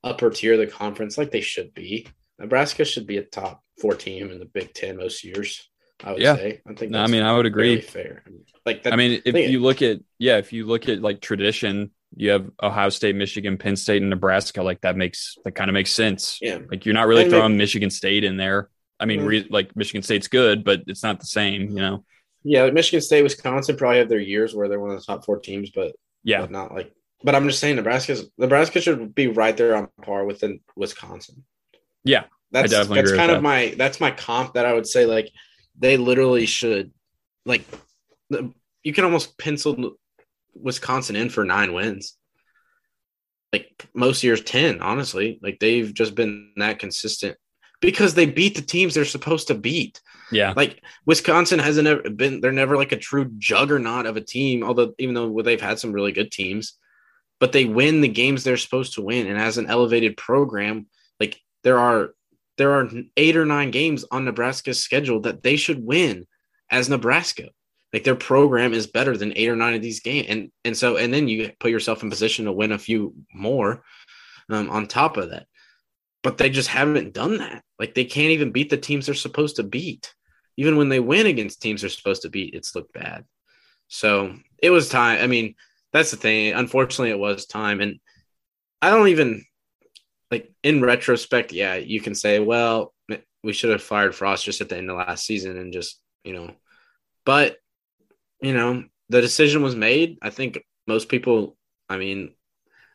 upper 0.03 0.29
tier 0.29 0.53
of 0.53 0.59
the 0.59 0.67
conference, 0.67 1.17
like 1.17 1.31
they 1.31 1.41
should 1.41 1.73
be. 1.73 2.07
Nebraska 2.37 2.85
should 2.85 3.05
be 3.05 3.17
a 3.17 3.23
top 3.23 3.61
four 3.79 3.95
team 3.95 4.31
in 4.31 4.39
the 4.39 4.45
Big 4.45 4.73
Ten 4.73 4.97
most 4.97 5.23
years. 5.23 5.67
I 6.03 6.13
would 6.13 6.21
Yeah. 6.21 6.35
say. 6.35 6.61
I 6.67 6.73
think. 6.73 6.91
No, 6.91 7.01
I 7.01 7.07
mean, 7.07 7.23
I 7.23 7.35
would 7.35 7.45
agree. 7.45 7.81
fair. 7.81 8.23
Like 8.65 8.83
that. 8.83 8.93
I 8.93 8.95
mean, 8.95 9.21
if 9.25 9.35
you 9.35 9.59
look 9.59 9.81
at 9.81 9.99
yeah, 10.17 10.37
if 10.37 10.53
you 10.53 10.65
look 10.65 10.87
at 10.87 11.01
like 11.01 11.19
tradition, 11.21 11.91
you 12.15 12.31
have 12.31 12.49
Ohio 12.63 12.89
State, 12.89 13.15
Michigan, 13.15 13.57
Penn 13.57 13.75
State, 13.75 14.01
and 14.01 14.09
Nebraska. 14.09 14.63
Like 14.63 14.81
that 14.81 14.95
makes 14.95 15.37
that 15.43 15.55
kind 15.55 15.69
of 15.69 15.73
makes 15.73 15.91
sense. 15.91 16.37
yeah, 16.41 16.59
Like 16.69 16.85
you're 16.85 16.93
not 16.95 17.07
really 17.07 17.23
And 17.23 17.31
they- 17.31 17.37
throwing 17.37 17.57
Michigan 17.57 17.89
State 17.89 18.23
in 18.23 18.37
there. 18.37 18.69
I 18.99 19.05
mean, 19.05 19.19
Yeah. 19.21 19.25
re- 19.25 19.43
mm. 19.43 19.51
like 19.51 19.75
Michigan 19.75 20.01
State's 20.03 20.27
good, 20.27 20.63
but 20.63 20.81
it's 20.87 21.03
not 21.03 21.19
the 21.19 21.25
same. 21.25 21.69
You 21.69 21.75
know? 21.81 22.05
yeah. 22.43 22.63
Like 22.63 22.73
Michigan 22.73 23.01
State, 23.01 23.23
Wisconsin 23.23 23.75
probably 23.77 23.99
have 23.99 24.09
their 24.09 24.19
years 24.19 24.53
where 24.55 24.67
they're 24.67 24.79
one 24.79 24.91
of 24.91 24.97
the 24.99 25.05
top 25.05 25.25
four 25.25 25.39
teams, 25.39 25.69
but 25.71 25.95
Yeah, 26.23 26.41
but 26.41 26.51
not 26.51 26.73
like. 26.73 26.91
But 27.23 27.35
I'm 27.35 27.45
just 27.47 27.59
saying, 27.59 27.75
Nebraska's 27.75 28.29
Nebraska 28.37 28.79
should 28.79 29.13
be 29.13 29.27
right 29.27 29.55
there 29.57 29.75
on 29.75 29.89
par 30.01 30.23
with 30.25 30.39
the 30.39 30.59
Wisconsin. 30.77 31.43
Yeah, 32.05 32.23
that's 32.51 32.71
that's 32.71 32.87
kind 32.87 33.29
that. 33.29 33.37
of 33.37 33.43
my 33.43 33.73
that's 33.77 33.99
my 33.99 34.11
comp 34.11 34.53
that 34.53 34.65
I 34.65 34.73
would 34.73 34.87
say 34.87 35.05
like 35.05 35.29
they 35.77 35.97
literally 35.97 36.45
should 36.45 36.91
like 37.45 37.63
you 38.29 38.93
can 38.93 39.03
almost 39.03 39.37
pencil 39.37 39.95
Wisconsin 40.53 41.15
in 41.15 41.29
for 41.29 41.45
nine 41.45 41.73
wins. 41.73 42.15
Like 43.51 43.87
most 43.93 44.23
years, 44.23 44.41
ten. 44.41 44.81
Honestly, 44.81 45.39
like 45.41 45.59
they've 45.59 45.93
just 45.93 46.15
been 46.15 46.53
that 46.57 46.79
consistent 46.79 47.37
because 47.81 48.13
they 48.13 48.25
beat 48.25 48.55
the 48.55 48.61
teams 48.61 48.93
they're 48.93 49.05
supposed 49.05 49.47
to 49.47 49.55
beat. 49.55 50.01
yeah, 50.31 50.53
Like 50.55 50.83
Wisconsin 51.05 51.59
hasn't 51.59 51.87
ever 51.87 52.09
been, 52.09 52.41
they're 52.41 52.51
never 52.51 52.75
like 52.77 52.91
a 52.91 52.97
true 52.97 53.31
juggernaut 53.37 54.05
of 54.05 54.17
a 54.17 54.21
team, 54.21 54.63
although 54.63 54.93
even 54.99 55.15
though 55.15 55.41
they've 55.41 55.61
had 55.61 55.79
some 55.79 55.93
really 55.93 56.11
good 56.11 56.31
teams, 56.31 56.77
but 57.39 57.51
they 57.51 57.65
win 57.65 58.01
the 58.01 58.07
games 58.07 58.43
they're 58.43 58.57
supposed 58.57 58.95
to 58.95 59.01
win. 59.01 59.27
And 59.27 59.39
as 59.39 59.57
an 59.57 59.67
elevated 59.67 60.17
program, 60.17 60.87
like 61.19 61.39
there 61.63 61.79
are 61.79 62.11
there 62.59 62.73
are 62.73 62.87
eight 63.17 63.35
or 63.35 63.45
nine 63.45 63.71
games 63.71 64.05
on 64.11 64.25
Nebraska's 64.25 64.83
schedule 64.83 65.21
that 65.21 65.41
they 65.41 65.55
should 65.55 65.83
win 65.83 66.27
as 66.69 66.89
Nebraska. 66.89 67.49
Like 67.91 68.03
their 68.03 68.15
program 68.15 68.73
is 68.73 68.85
better 68.85 69.17
than 69.17 69.33
eight 69.35 69.49
or 69.49 69.55
nine 69.55 69.73
of 69.73 69.81
these 69.81 70.01
games, 70.01 70.27
and 70.29 70.51
and 70.63 70.77
so 70.77 70.97
and 70.97 71.11
then 71.11 71.27
you 71.27 71.51
put 71.59 71.71
yourself 71.71 72.03
in 72.03 72.11
position 72.11 72.45
to 72.45 72.51
win 72.51 72.71
a 72.71 72.77
few 72.77 73.15
more 73.33 73.83
um, 74.51 74.69
on 74.69 74.85
top 74.85 75.17
of 75.17 75.31
that. 75.31 75.47
But 76.21 76.37
they 76.37 76.51
just 76.51 76.69
haven't 76.69 77.13
done 77.13 77.37
that. 77.37 77.63
Like 77.79 77.95
they 77.95 78.05
can't 78.05 78.29
even 78.29 78.51
beat 78.51 78.69
the 78.69 78.77
teams 78.77 79.07
they're 79.07 79.15
supposed 79.15 79.55
to 79.55 79.63
beat 79.63 80.13
even 80.59 80.75
when 80.75 80.89
they 80.89 80.99
win 80.99 81.25
against 81.25 81.61
teams 81.61 81.79
they're 81.79 81.89
supposed 81.89 82.23
to 82.23 82.29
beat, 82.29 82.53
it's 82.53 82.75
looked 82.75 82.91
bad. 82.91 83.23
So 83.87 84.35
it 84.61 84.71
was 84.71 84.89
time. 84.89 85.23
I 85.23 85.27
mean, 85.27 85.55
that's 85.93 86.11
the 86.11 86.17
thing. 86.17 86.53
Unfortunately, 86.53 87.11
it 87.11 87.17
was 87.17 87.45
time. 87.45 87.79
And 87.79 87.97
I 88.81 88.89
don't 88.89 89.07
even 89.07 89.45
like 90.31 90.51
in 90.63 90.81
retrospect, 90.81 91.51
yeah, 91.51 91.75
you 91.75 92.01
can 92.01 92.15
say, 92.15 92.39
well, 92.39 92.93
we 93.43 93.53
should 93.53 93.71
have 93.71 93.81
fired 93.81 94.15
Frost 94.15 94.45
just 94.45 94.61
at 94.61 94.69
the 94.69 94.77
end 94.77 94.89
of 94.89 94.97
last 94.97 95.25
season 95.25 95.57
and 95.57 95.73
just, 95.73 95.99
you 96.23 96.33
know, 96.33 96.51
but 97.25 97.57
you 98.41 98.53
know, 98.53 98.83
the 99.09 99.21
decision 99.21 99.61
was 99.61 99.75
made. 99.75 100.17
I 100.21 100.29
think 100.29 100.63
most 100.87 101.09
people, 101.09 101.57
I 101.89 101.97
mean, 101.97 102.33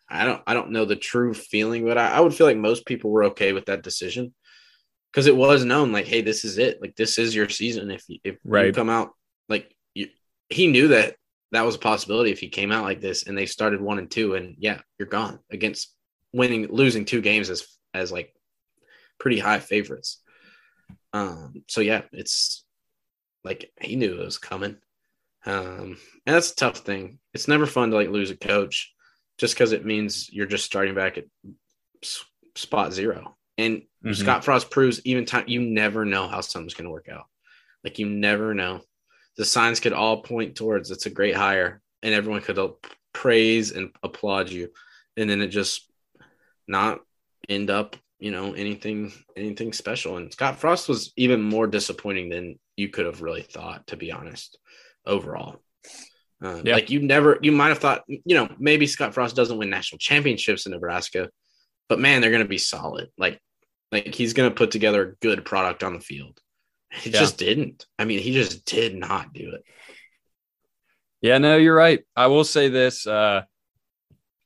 I 0.09 0.25
don't 0.25 0.43
I 0.47 0.55
don't 0.55 0.71
know 0.71 0.85
the 0.85 0.97
true 0.97 1.35
feeling, 1.35 1.85
but 1.85 1.99
I, 1.99 2.13
I 2.13 2.21
would 2.21 2.35
feel 2.35 2.47
like 2.47 2.57
most 2.57 2.87
people 2.87 3.11
were 3.11 3.25
okay 3.25 3.53
with 3.53 3.67
that 3.67 3.83
decision. 3.83 4.35
Because 5.13 5.27
it 5.29 5.37
was 5.37 5.65
known 5.65 5.93
like 5.93 6.07
hey 6.07 6.23
this 6.23 6.45
is 6.45 6.59
it. 6.59 6.81
Like 6.81 6.97
this 6.97 7.19
is 7.19 7.35
your 7.35 7.49
season. 7.49 7.91
If 7.91 8.05
you, 8.09 8.19
if 8.25 8.37
you 8.45 8.73
come 8.73 8.91
out 8.91 9.11
like 9.49 9.75
you, 9.95 10.09
he 10.49 10.67
knew 10.67 10.89
that 10.89 11.17
that 11.53 11.65
was 11.65 11.77
a 11.77 11.79
possibility 11.79 12.33
if 12.33 12.41
he 12.41 12.49
came 12.49 12.73
out 12.73 12.85
like 12.85 13.01
this 13.01 13.27
and 13.27 13.39
they 13.39 13.47
started 13.47 13.81
one 13.81 13.99
and 13.99 14.11
two 14.11 14.35
and 14.35 14.57
yeah 14.59 14.81
you're 14.99 15.07
gone 15.09 15.39
against 15.51 15.94
winning 16.35 16.67
losing 16.71 17.05
two 17.05 17.21
games 17.23 17.51
as 17.51 17.67
as 17.95 18.13
like 18.13 18.35
pretty 19.19 19.39
high 19.39 19.61
favorites 19.61 20.21
um 21.13 21.63
so 21.69 21.81
yeah 21.81 22.03
it's 22.13 22.65
like 23.45 23.71
he 23.81 23.97
knew 23.97 24.21
it 24.21 24.25
was 24.25 24.39
coming 24.39 24.77
um 25.47 25.97
and 26.27 26.35
that's 26.37 26.53
a 26.53 26.57
tough 26.57 26.79
thing 26.79 27.19
it's 27.33 27.49
never 27.49 27.67
fun 27.67 27.91
to 27.91 27.97
like 27.97 28.09
lose 28.09 28.31
a 28.31 28.37
coach 28.37 28.93
just 29.39 29.55
because 29.55 29.73
it 29.73 29.85
means 29.85 30.33
you're 30.33 30.47
just 30.47 30.65
starting 30.65 30.95
back 30.95 31.19
at 31.19 31.25
s- 32.03 32.25
spot 32.55 32.93
zero 32.93 33.37
And 33.59 33.83
Mhm. 34.05 34.15
Scott 34.17 34.45
Frost 34.45 34.71
proves 34.71 35.01
even 35.05 35.25
time 35.25 35.45
you 35.49 35.61
never 35.61 36.05
know 36.05 36.29
how 36.29 36.41
something's 36.41 36.75
going 36.75 36.85
to 36.87 36.91
work 36.91 37.09
out. 37.09 37.27
Like 37.83 37.99
you 37.99 38.07
never 38.07 38.53
know. 38.55 38.83
The 39.37 39.45
signs 39.45 39.81
could 39.81 39.93
all 39.95 40.23
point 40.23 40.57
towards 40.57 40.91
it's 40.91 41.07
a 41.07 41.11
great 41.11 41.35
hire, 41.35 41.81
and 42.03 42.13
everyone 42.15 42.43
could 42.43 42.59
uh, 42.59 42.73
praise 43.13 43.73
and 43.73 43.91
applaud 44.03 44.51
you, 44.51 44.71
and 45.17 45.29
then 45.31 45.41
it 45.41 45.49
just 45.49 45.91
not 46.67 47.01
end 47.49 47.71
up, 47.71 47.97
you 48.19 48.31
know, 48.31 48.53
anything 48.55 49.13
anything 49.37 49.73
special. 49.73 50.17
And 50.17 50.33
Scott 50.33 50.59
Frost 50.59 50.89
was 50.89 51.13
even 51.17 51.43
more 51.43 51.67
disappointing 51.67 52.29
than 52.31 52.59
you 52.77 52.89
could 52.89 53.07
have 53.07 53.23
really 53.23 53.43
thought, 53.43 53.87
to 53.89 53.97
be 53.97 54.11
honest. 54.13 54.59
Overall, 55.07 55.63
uh, 56.43 56.63
Yeah. 56.65 56.75
like 56.75 56.89
you 56.91 57.01
never, 57.01 57.39
you 57.43 57.53
might 57.53 57.69
have 57.69 57.79
thought, 57.79 58.05
you 58.09 58.35
know, 58.35 58.49
maybe 58.59 58.87
Scott 58.87 59.13
Frost 59.13 59.37
doesn't 59.37 59.59
win 59.59 59.69
national 59.69 59.99
championships 59.99 60.65
in 60.65 60.73
Nebraska, 60.73 61.29
but 61.89 62.01
man, 62.01 62.21
they're 62.23 62.31
going 62.31 62.43
to 62.43 62.49
be 62.49 62.57
solid. 62.59 63.11
Like, 63.19 63.39
like 63.93 64.15
he's 64.15 64.33
going 64.33 64.49
to 64.51 64.55
put 64.57 64.71
together 64.71 65.03
a 65.03 65.15
good 65.17 65.45
product 65.45 65.85
on 65.85 65.93
the 65.93 66.01
field. 66.01 66.41
He 66.91 67.11
Yeah. 67.11 67.21
just 67.21 67.37
didn't. 67.37 67.85
I 67.99 68.07
mean, 68.07 68.21
he 68.21 68.33
just 68.33 68.65
did 68.65 68.97
not 68.97 69.35
do 69.35 69.53
it. 69.55 69.63
Yeah, 71.21 71.39
no, 71.39 71.57
you're 71.57 71.77
right. 71.77 72.03
I 72.17 72.27
will 72.29 72.45
say 72.45 72.69
this. 72.69 73.07
Uh, 73.07 73.43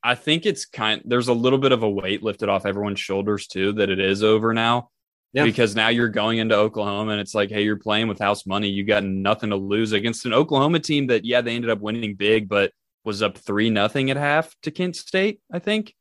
I 0.03 0.15
think 0.15 0.47
it's 0.47 0.65
kind. 0.65 1.03
There's 1.05 1.29
a 1.29 1.33
little 1.33 1.59
bit 1.59 1.73
of 1.73 1.83
a 1.83 1.91
weight 1.91 2.23
lifted 2.23 2.49
off 2.49 2.67
everyone's 2.67 3.01
shoulders 3.01 3.47
too 3.47 3.73
that 3.75 3.91
it 3.91 3.99
is 3.99 4.23
over 4.23 4.55
now. 4.55 4.91
Yeah. 5.33 5.45
Because 5.45 5.77
now 5.77 5.89
you're 5.89 6.09
going 6.09 6.39
into 6.39 6.55
Oklahoma 6.55 7.13
and 7.13 7.21
it's 7.21 7.35
like, 7.35 7.51
hey, 7.51 7.63
you're 7.63 7.77
playing 7.77 8.09
with 8.09 8.19
house 8.19 8.47
money. 8.47 8.69
You 8.71 8.85
got 8.85 9.05
nothing 9.05 9.51
to 9.51 9.57
lose 9.57 9.93
against 9.93 10.25
an 10.25 10.33
Oklahoma 10.33 10.79
team 10.81 11.09
that, 11.09 11.25
yeah, 11.25 11.43
they 11.43 11.55
ended 11.55 11.71
up 11.71 11.81
winning 11.81 12.15
big, 12.15 12.49
but 12.49 12.73
was 13.05 13.23
up 13.23 13.37
three 13.37 13.69
nothing 13.69 14.11
at 14.11 14.17
half 14.17 14.55
to 14.63 14.71
Kent 14.71 14.97
State, 14.97 15.41
I 15.53 15.59
think. 15.59 15.95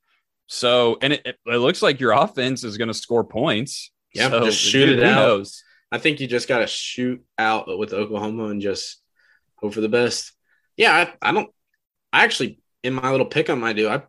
So, 0.48 0.98
and 1.02 1.12
it, 1.14 1.22
it, 1.26 1.36
it 1.46 1.58
looks 1.58 1.82
like 1.82 2.00
your 2.00 2.14
offense 2.14 2.64
is 2.64 2.78
going 2.78 2.88
to 2.88 2.94
score 2.94 3.26
points. 3.26 3.92
Yeah, 4.14 4.30
So, 4.30 4.46
just 4.46 4.60
shoot 4.60 4.86
dude, 4.86 5.00
it 5.00 5.06
out. 5.06 5.16
knows? 5.16 5.62
I 5.92 5.98
think 5.98 6.22
you 6.22 6.28
just 6.28 6.48
got 6.48 6.60
to 6.60 6.68
shoot 6.68 7.22
out 7.38 7.66
with 7.78 7.94
Oklahoma 7.94 8.46
and 8.46 8.62
just 8.62 9.02
hope 9.56 9.74
for 9.74 9.82
the 9.82 9.90
best. 9.90 10.32
Yeah, 10.78 10.94
I, 11.22 11.30
I 11.30 11.34
don't. 11.34 11.50
I 12.14 12.24
actually, 12.24 12.60
in 12.84 12.94
my 12.94 13.12
little 13.12 13.26
pick 13.26 13.50
'em 13.50 13.64
I 13.64 13.74
do. 13.74 13.90
I, 13.90 14.04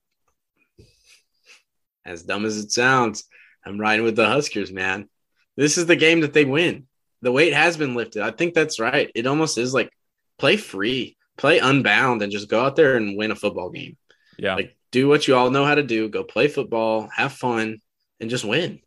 as 2.04 2.22
dumb 2.22 2.44
as 2.44 2.56
it 2.58 2.72
sounds, 2.72 3.24
I'm 3.64 3.78
riding 3.80 4.04
with 4.04 4.16
the 4.16 4.26
Huskers, 4.26 4.72
man. 4.72 5.08
This 5.56 5.76
is 5.76 5.86
the 5.86 5.96
game 5.96 6.20
that 6.20 6.32
they 6.32 6.44
win. 6.44 6.86
The 7.22 7.32
weight 7.32 7.52
has 7.52 7.76
been 7.76 7.94
lifted. 7.94 8.22
I 8.22 8.30
think 8.30 8.54
that's 8.54 8.78
right. 8.80 9.10
It 9.14 9.26
almost 9.26 9.58
is 9.58 9.74
like 9.74 9.90
play 10.38 10.56
free, 10.56 11.16
play 11.36 11.58
unbound, 11.58 12.22
and 12.22 12.32
just 12.32 12.48
go 12.48 12.64
out 12.64 12.76
there 12.76 12.96
and 12.96 13.16
win 13.18 13.30
a 13.32 13.36
football 13.36 13.70
game. 13.70 13.96
Yeah. 14.38 14.54
Like 14.54 14.76
do 14.92 15.08
what 15.08 15.26
you 15.26 15.34
all 15.36 15.50
know 15.50 15.64
how 15.64 15.74
to 15.74 15.82
do. 15.82 16.08
Go 16.08 16.22
play 16.24 16.48
football, 16.48 17.08
have 17.14 17.32
fun, 17.32 17.80
and 18.20 18.30
just 18.30 18.44
win. 18.44 18.80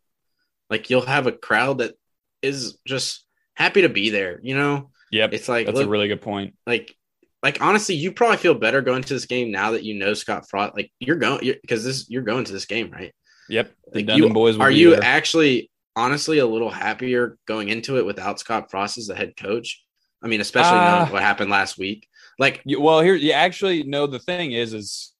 Like 0.70 0.88
you'll 0.88 1.02
have 1.06 1.26
a 1.26 1.32
crowd 1.32 1.78
that 1.78 1.94
is 2.40 2.78
just 2.86 3.24
happy 3.54 3.82
to 3.82 3.88
be 3.90 4.10
there. 4.10 4.40
You 4.42 4.56
know, 4.56 4.90
yep. 5.10 5.32
it's 5.34 5.48
like 5.48 5.66
That's 5.66 5.76
look, 5.78 5.86
a 5.86 5.90
really 5.90 6.08
good 6.08 6.22
point. 6.22 6.54
like 6.66 6.96
like 7.42 7.60
honestly, 7.60 7.94
you 7.94 8.12
probably 8.12 8.36
feel 8.36 8.54
better 8.54 8.80
going 8.80 9.02
to 9.02 9.14
this 9.14 9.26
game 9.26 9.50
now 9.50 9.72
that 9.72 9.82
you 9.84 9.94
know 9.94 10.14
Scott 10.14 10.48
Frost. 10.48 10.74
Like 10.74 10.92
you're 11.00 11.16
going 11.16 11.54
because 11.62 11.84
this 11.84 12.08
you're 12.08 12.22
going 12.22 12.44
to 12.44 12.52
this 12.52 12.66
game, 12.66 12.90
right? 12.90 13.12
Yep. 13.48 13.72
The 13.92 14.04
Like 14.04 14.16
you, 14.16 14.28
boys 14.30 14.56
will 14.56 14.62
are 14.64 14.68
be 14.70 14.76
you 14.76 14.90
there. 14.90 15.00
actually 15.02 15.70
honestly 15.96 16.38
a 16.38 16.46
little 16.46 16.70
happier 16.70 17.36
going 17.46 17.68
into 17.68 17.98
it 17.98 18.06
without 18.06 18.38
Scott 18.40 18.70
Frost 18.70 18.96
as 18.98 19.08
the 19.08 19.14
head 19.14 19.36
coach? 19.36 19.82
I 20.22 20.28
mean, 20.28 20.40
especially 20.40 20.78
knowing 20.78 21.08
ah. 21.08 21.08
what 21.10 21.22
happened 21.22 21.50
last 21.50 21.76
week. 21.76 22.08
Like, 22.38 22.62
You- 22.64 22.80
well, 22.80 23.00
here 23.00 23.14
you 23.16 23.32
actually 23.32 23.82
no. 23.82 24.06
The 24.06 24.20
thing 24.20 24.52
is, 24.52 24.72
is 24.72 25.12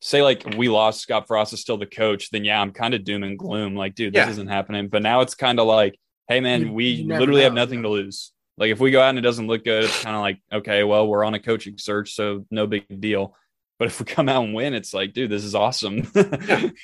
say 0.00 0.22
like 0.22 0.42
we 0.56 0.68
lost 0.68 1.00
Scott 1.02 1.26
Frost 1.28 1.52
is 1.52 1.60
still 1.60 1.76
the 1.76 1.86
coach, 1.86 2.30
then 2.30 2.44
yeah, 2.44 2.60
I'm 2.60 2.72
kind 2.72 2.94
of 2.94 3.04
doom 3.04 3.22
and 3.22 3.38
gloom. 3.38 3.76
Like, 3.76 3.94
dude, 3.94 4.14
this 4.14 4.24
Yeah. 4.24 4.30
isn't 4.30 4.48
happening. 4.48 4.88
But 4.88 5.02
now 5.02 5.20
it's 5.20 5.34
kind 5.34 5.60
of 5.60 5.66
like, 5.66 5.96
hey, 6.28 6.40
man, 6.40 6.62
You- 6.62 6.72
we 6.72 6.86
you 6.88 7.06
never 7.06 7.20
literally 7.20 7.42
have 7.42 7.54
nothing 7.54 7.80
yeah. 7.80 7.82
to 7.82 7.88
lose. 7.90 8.32
Like, 8.62 8.70
if 8.70 8.78
we 8.78 8.92
go 8.92 9.00
out 9.02 9.08
and 9.08 9.18
it 9.18 9.22
doesn't 9.22 9.48
look 9.48 9.64
good, 9.64 9.82
it's 9.82 10.04
kind 10.04 10.14
of 10.14 10.22
like, 10.22 10.40
okay, 10.52 10.84
well, 10.84 11.08
we're 11.08 11.24
on 11.24 11.34
a 11.34 11.40
coaching 11.40 11.78
search, 11.78 12.14
so 12.14 12.46
no 12.48 12.68
big 12.68 12.84
deal. 13.00 13.34
But 13.80 13.88
if 13.88 13.98
we 13.98 14.06
come 14.06 14.28
out 14.28 14.44
and 14.44 14.54
win, 14.54 14.72
it's 14.72 14.94
like, 14.94 15.14
dude, 15.14 15.30
this 15.30 15.42
is 15.42 15.56
awesome. 15.56 16.08
Yeah. 16.14 16.68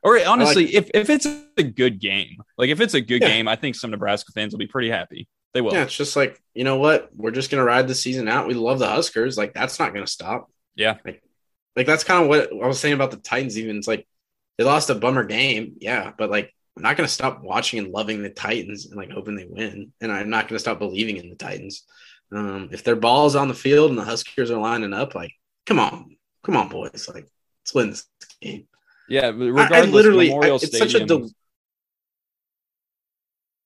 Or 0.00 0.24
honestly, 0.24 0.74
if 0.76 0.88
if 0.94 1.10
it's 1.10 1.26
a 1.56 1.62
good 1.64 1.98
game, 1.98 2.36
like 2.56 2.70
if 2.70 2.80
it's 2.80 2.94
a 2.94 3.00
good 3.00 3.20
Yeah. 3.20 3.28
game, 3.30 3.48
I 3.48 3.56
think 3.56 3.74
some 3.74 3.90
Nebraska 3.90 4.30
fans 4.32 4.52
will 4.52 4.58
be 4.60 4.68
pretty 4.68 4.90
happy. 4.90 5.26
They 5.54 5.60
will. 5.60 5.72
yeah, 5.72 5.82
it's 5.82 5.96
just 5.96 6.14
like 6.14 6.40
you 6.54 6.62
know 6.62 6.76
what? 6.78 7.08
We're 7.16 7.32
just 7.32 7.50
gonna 7.50 7.64
ride 7.64 7.88
the 7.88 7.96
season 7.96 8.28
out. 8.28 8.46
We 8.46 8.54
love 8.54 8.78
the 8.78 8.86
Huskers. 8.86 9.36
Like 9.36 9.54
that's 9.54 9.80
not 9.80 9.92
gonna 9.92 10.06
stop. 10.06 10.52
Yeah. 10.76 10.98
Like, 11.04 11.20
like 11.74 11.86
that's 11.86 12.04
kind 12.04 12.22
of 12.22 12.28
what 12.28 12.52
I 12.52 12.66
was 12.68 12.78
saying 12.78 12.94
about 12.94 13.10
the 13.10 13.16
Titans. 13.16 13.58
Even 13.58 13.76
it's 13.78 13.88
like 13.88 14.06
they 14.56 14.62
lost 14.62 14.88
a 14.88 14.94
bummer 14.94 15.24
game, 15.24 15.74
yeah, 15.80 16.12
but 16.16 16.30
like 16.30 16.54
I'm 16.78 16.82
not 16.82 16.96
gonna 16.96 17.08
stop 17.08 17.42
watching 17.42 17.80
and 17.80 17.92
loving 17.92 18.22
the 18.22 18.30
Titans 18.30 18.86
and 18.86 18.94
like 18.94 19.10
hoping 19.10 19.34
they 19.34 19.46
win, 19.46 19.92
and 20.00 20.12
I'm 20.12 20.30
not 20.30 20.46
gonna 20.46 20.60
stop 20.60 20.78
believing 20.78 21.16
in 21.16 21.28
the 21.28 21.34
Titans. 21.34 21.84
Um, 22.30 22.68
if 22.70 22.84
their 22.84 22.94
ball 22.94 23.26
is 23.26 23.34
on 23.34 23.48
the 23.48 23.54
field 23.54 23.90
and 23.90 23.98
the 23.98 24.04
Huskers 24.04 24.52
are 24.52 24.60
lining 24.60 24.92
up, 24.92 25.16
like 25.16 25.32
come 25.66 25.80
on, 25.80 26.16
come 26.44 26.56
on, 26.56 26.68
boys, 26.68 27.08
like 27.12 27.26
let's 27.62 27.74
win 27.74 27.90
this 27.90 28.06
game. 28.40 28.68
Yeah, 29.08 29.32
but 29.32 29.72
I- 29.72 29.78
I 29.80 29.84
literally, 29.86 30.28
Memorial 30.28 30.54
I- 30.54 30.60
it's 30.62 30.78
such 30.78 30.94
a 30.94 31.04
del- 31.04 31.30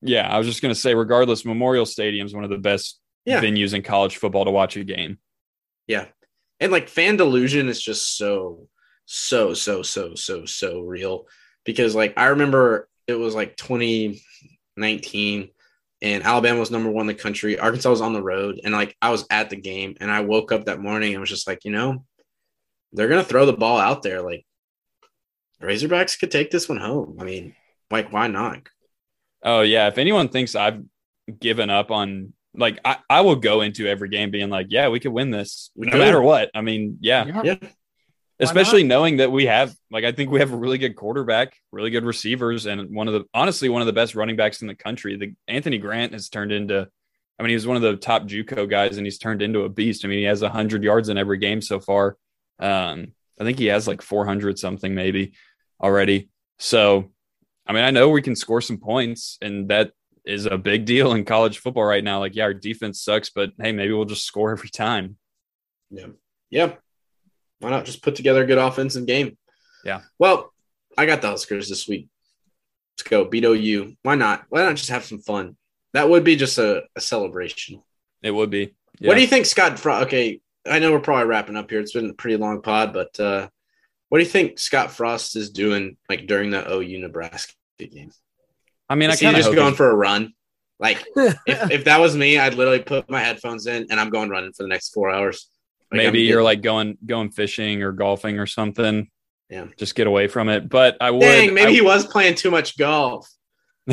yeah, 0.01 0.27
I 0.29 0.39
was 0.39 0.47
just 0.47 0.63
gonna 0.63 0.75
say, 0.75 0.95
regardless, 0.95 1.45
Memorial 1.45 1.85
Stadium 1.87 2.27
is 2.27 2.35
one 2.35 2.45
of 2.45 2.51
the 2.51 2.57
best 2.59 2.99
Yeah. 3.27 3.43
venues 3.43 3.75
in 3.75 3.83
college 3.83 4.17
football 4.17 4.47
to 4.47 4.51
watch 4.51 4.77
a 4.77 4.85
game. 4.85 5.19
Yeah. 5.87 6.07
And 6.61 6.73
like 6.73 6.89
fan 6.89 7.17
delusion 7.17 7.69
is 7.69 7.83
just 7.83 8.17
so, 8.17 8.69
so, 9.05 9.53
so, 9.53 9.83
so, 9.83 10.15
so, 10.15 10.45
so 10.47 10.81
real. 10.81 11.27
Because 11.65 11.95
like 11.95 12.15
I 12.17 12.27
remember 12.27 12.89
it 13.07 13.15
was 13.15 13.35
like 13.35 13.57
2019 13.57 15.49
and 16.03 16.23
Alabama 16.25 16.59
was 16.59 16.71
number 16.71 16.91
one 16.91 17.03
in 17.03 17.07
the 17.17 17.23
country. 17.23 17.59
Arkansas 17.59 17.91
was 17.91 18.01
on 18.01 18.13
the 18.13 18.23
road. 18.23 18.61
And 18.65 18.73
like 18.75 18.97
I 19.01 19.11
was 19.11 19.25
at 19.31 19.51
the 19.51 19.57
game 19.57 19.97
and 20.01 20.11
I 20.11 20.21
woke 20.21 20.51
up 20.53 20.65
that 20.67 20.81
morning 20.81 21.13
and 21.13 21.21
was 21.21 21.31
just 21.31 21.47
like, 21.47 21.65
you 21.65 21.71
know, 21.71 22.05
they're 22.93 23.09
gonna 23.09 23.23
throw 23.25 23.47
the 23.47 23.53
ball 23.53 23.79
out 23.79 24.03
there. 24.03 24.21
Like 24.21 24.45
Razorbacks 25.63 26.19
could 26.19 26.31
take 26.31 26.51
this 26.51 26.69
one 26.69 26.79
home. 26.79 27.19
I 27.21 27.25
mean, 27.25 27.55
like, 27.91 28.13
why 28.13 28.27
not? 28.27 28.63
Oh 29.45 29.61
yeah, 29.61 29.89
if 29.89 29.99
anyone 29.99 30.29
thinks 30.29 30.55
I've 30.57 30.83
given 31.39 31.71
up 31.71 31.91
on, 31.91 32.33
like, 32.55 32.81
I, 32.85 32.99
I 33.09 33.21
will 33.23 33.37
go 33.37 33.61
into 33.61 33.87
every 33.87 34.09
game 34.09 34.31
being 34.31 34.51
like, 34.51 34.67
yeah, 34.71 34.89
we 34.89 35.01
could 35.01 35.13
win 35.13 35.31
this 35.31 35.71
We 35.75 35.87
no 35.87 35.93
could. 35.93 35.99
matter 36.01 36.21
what. 36.21 36.51
I 36.55 36.61
mean, 36.63 36.99
yeah, 37.01 37.43
Yeah. 37.43 37.57
Especially 38.41 38.83
knowing 38.85 39.19
that 39.19 39.31
we 39.31 39.47
have, 39.47 39.75
like, 39.91 40.05
I 40.05 40.13
think 40.13 40.31
we 40.31 40.41
have 40.41 40.53
a 40.53 40.57
really 40.57 40.79
good 40.79 40.97
quarterback, 40.97 41.55
really 41.71 41.91
good 41.91 42.05
receivers, 42.05 42.67
and 42.67 42.95
one 42.95 43.09
of 43.09 43.15
the 43.15 43.25
honestly 43.33 43.69
one 43.69 43.83
of 43.83 43.87
the 43.87 43.93
best 43.93 44.15
running 44.15 44.37
backs 44.37 44.63
in 44.63 44.69
the 44.69 44.75
country. 44.75 45.17
The 45.17 45.35
Anthony 45.49 45.79
Grant 45.79 46.13
has 46.13 46.29
turned 46.29 46.53
into. 46.53 46.89
I 47.39 47.43
mean, 47.43 47.51
he 47.51 47.55
was 47.55 47.67
one 47.67 47.77
of 47.77 47.83
the 47.83 47.97
top 47.97 48.25
JUCO 48.25 48.69
guys, 48.69 48.99
and 48.99 49.07
he's 49.07 49.19
turned 49.19 49.43
into 49.43 49.63
a 49.63 49.69
beast. 49.69 50.05
I 50.05 50.09
mean, 50.09 50.19
he 50.19 50.25
has 50.25 50.43
hundred 50.43 50.85
yards 50.85 51.09
in 51.09 51.19
every 51.19 51.39
game 51.39 51.61
so 51.61 51.81
far. 51.81 52.17
Um, 52.59 53.13
I 53.41 53.45
think 53.45 53.59
he 53.59 53.67
has 53.67 53.89
like 53.89 54.03
four 54.03 54.25
hundred 54.25 54.59
something 54.59 54.95
maybe 54.95 55.33
already. 55.83 56.29
So, 56.59 57.11
I 57.67 57.73
mean, 57.73 57.85
I 57.85 57.91
know 57.91 58.09
we 58.09 58.23
can 58.23 58.37
score 58.37 58.61
some 58.61 58.79
points, 58.79 59.39
and 59.43 59.69
that 59.69 59.93
is 60.25 60.47
a 60.47 60.59
big 60.59 60.85
deal 60.85 61.13
in 61.13 61.25
college 61.25 61.59
football 61.59 61.85
right 61.85 62.05
now. 62.05 62.21
Like, 62.21 62.37
yeah, 62.37 62.45
our 62.45 62.55
defense 62.55 63.03
sucks, 63.03 63.31
but 63.31 63.51
hey, 63.61 63.73
maybe 63.73 63.93
we'll 63.93 64.05
just 64.05 64.25
score 64.25 64.53
every 64.53 64.69
time. 64.69 65.17
Yeah. 65.91 66.07
Yeah. 66.51 66.75
Why 67.63 67.71
not 67.71 67.85
just 67.85 68.03
put 68.03 68.17
together 68.17 68.43
a 68.43 68.47
good 68.47 68.59
offensive 68.59 69.07
game? 69.07 69.37
Yeah. 69.85 70.03
Well, 70.19 70.53
I 70.99 71.07
got 71.07 71.23
the 71.23 71.29
Huskers 71.29 71.69
this 71.69 71.87
week. 71.87 72.09
Let's 72.95 73.09
go. 73.09 73.25
Beat 73.25 73.45
OU. 73.45 73.97
Why 74.03 74.17
not? 74.17 74.45
Why 74.49 74.63
not 74.63 74.77
just 74.77 74.91
have 74.91 75.05
some 75.05 75.21
fun? 75.21 75.57
That 75.93 76.09
would 76.09 76.25
be 76.25 76.37
just 76.37 76.59
a, 76.59 76.83
a 76.97 77.01
celebration. 77.01 77.83
It 78.23 78.31
would 78.31 78.51
be. 78.51 78.75
What 79.01 79.15
do 79.15 79.21
you 79.21 79.27
think, 79.27 79.47
Scott? 79.47 79.79
Frost? 79.79 80.07
Okay. 80.07 80.41
I 80.67 80.79
know 80.79 80.93
we're 80.93 81.01
probably 81.01 81.27
wrapping 81.27 81.57
up 81.57 81.71
here. 81.71 81.81
It's 81.81 81.93
been 81.93 82.11
a 82.11 82.15
pretty 82.15 82.37
long 82.37 82.63
pod, 82.63 82.93
but 82.93 83.19
uh, 83.19 83.49
what 84.09 84.19
do 84.19 84.25
you 84.25 84.31
think 84.31 84.59
Scott 84.59 84.93
Frost 84.93 85.37
is 85.37 85.51
doing 85.51 85.97
like 86.09 86.27
during 86.27 86.51
the 86.51 86.71
OU 86.71 86.99
Nebraska 86.99 87.55
game? 87.79 88.11
I 88.89 88.95
mean, 88.95 89.11
Is 89.11 89.23
I 89.23 89.31
he 89.31 89.37
just 89.37 89.55
going 89.55 89.75
for 89.75 89.91
a 89.91 89.95
run? 89.95 90.35
Like 90.79 91.05
if, 91.17 91.37
if 91.47 91.85
that 91.85 92.01
was 92.01 92.17
me, 92.17 92.39
I'd 92.39 92.55
literally 92.55 92.83
put 92.83 93.11
my 93.11 93.21
headphones 93.21 93.67
in 93.67 93.87
and 93.91 93.99
I'm 93.99 94.11
going 94.11 94.29
running 94.29 94.53
for 94.53 94.65
the 94.65 94.69
next 94.69 94.93
four 94.93 95.11
hours. 95.11 95.49
Like, 95.93 95.99
maybe 95.99 96.21
you're 96.23 96.43
like 96.43 96.63
going 96.63 96.97
going 97.05 97.31
fishing 97.31 97.83
or 97.83 97.93
golfing 97.93 98.39
or 98.39 98.47
something. 98.47 99.09
Yeah. 99.51 99.67
Just 99.77 99.95
get 99.95 100.07
away 100.07 100.29
from 100.29 100.49
it. 100.49 100.69
But 100.69 100.97
I 101.01 101.11
would. 101.11 101.21
Dang, 101.21 101.53
maybe 101.55 101.69
I, 101.71 101.73
he 101.75 101.81
was 101.83 102.07
playing 102.07 102.35
too 102.37 102.51
much 102.51 102.79
golf. 102.79 103.29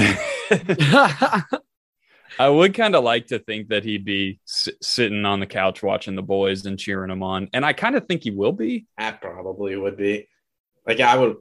I 2.39 2.47
would 2.47 2.73
kind 2.73 2.95
of 2.95 3.03
like 3.03 3.27
to 3.27 3.39
think 3.39 3.67
that 3.69 3.83
he'd 3.83 4.05
be 4.05 4.39
s- 4.47 4.69
sitting 4.81 5.25
on 5.25 5.39
the 5.41 5.45
couch 5.45 5.83
watching 5.83 6.15
the 6.15 6.21
boys 6.21 6.65
and 6.65 6.79
cheering 6.79 7.09
them 7.09 7.21
on, 7.23 7.49
and 7.53 7.65
I 7.65 7.73
kind 7.73 7.95
of 7.95 8.05
think 8.07 8.23
he 8.23 8.31
will 8.31 8.53
be. 8.53 8.85
That 8.97 9.19
probably 9.21 9.75
would 9.75 9.97
be. 9.97 10.27
Like 10.87 10.99
I 11.01 11.17
would. 11.17 11.35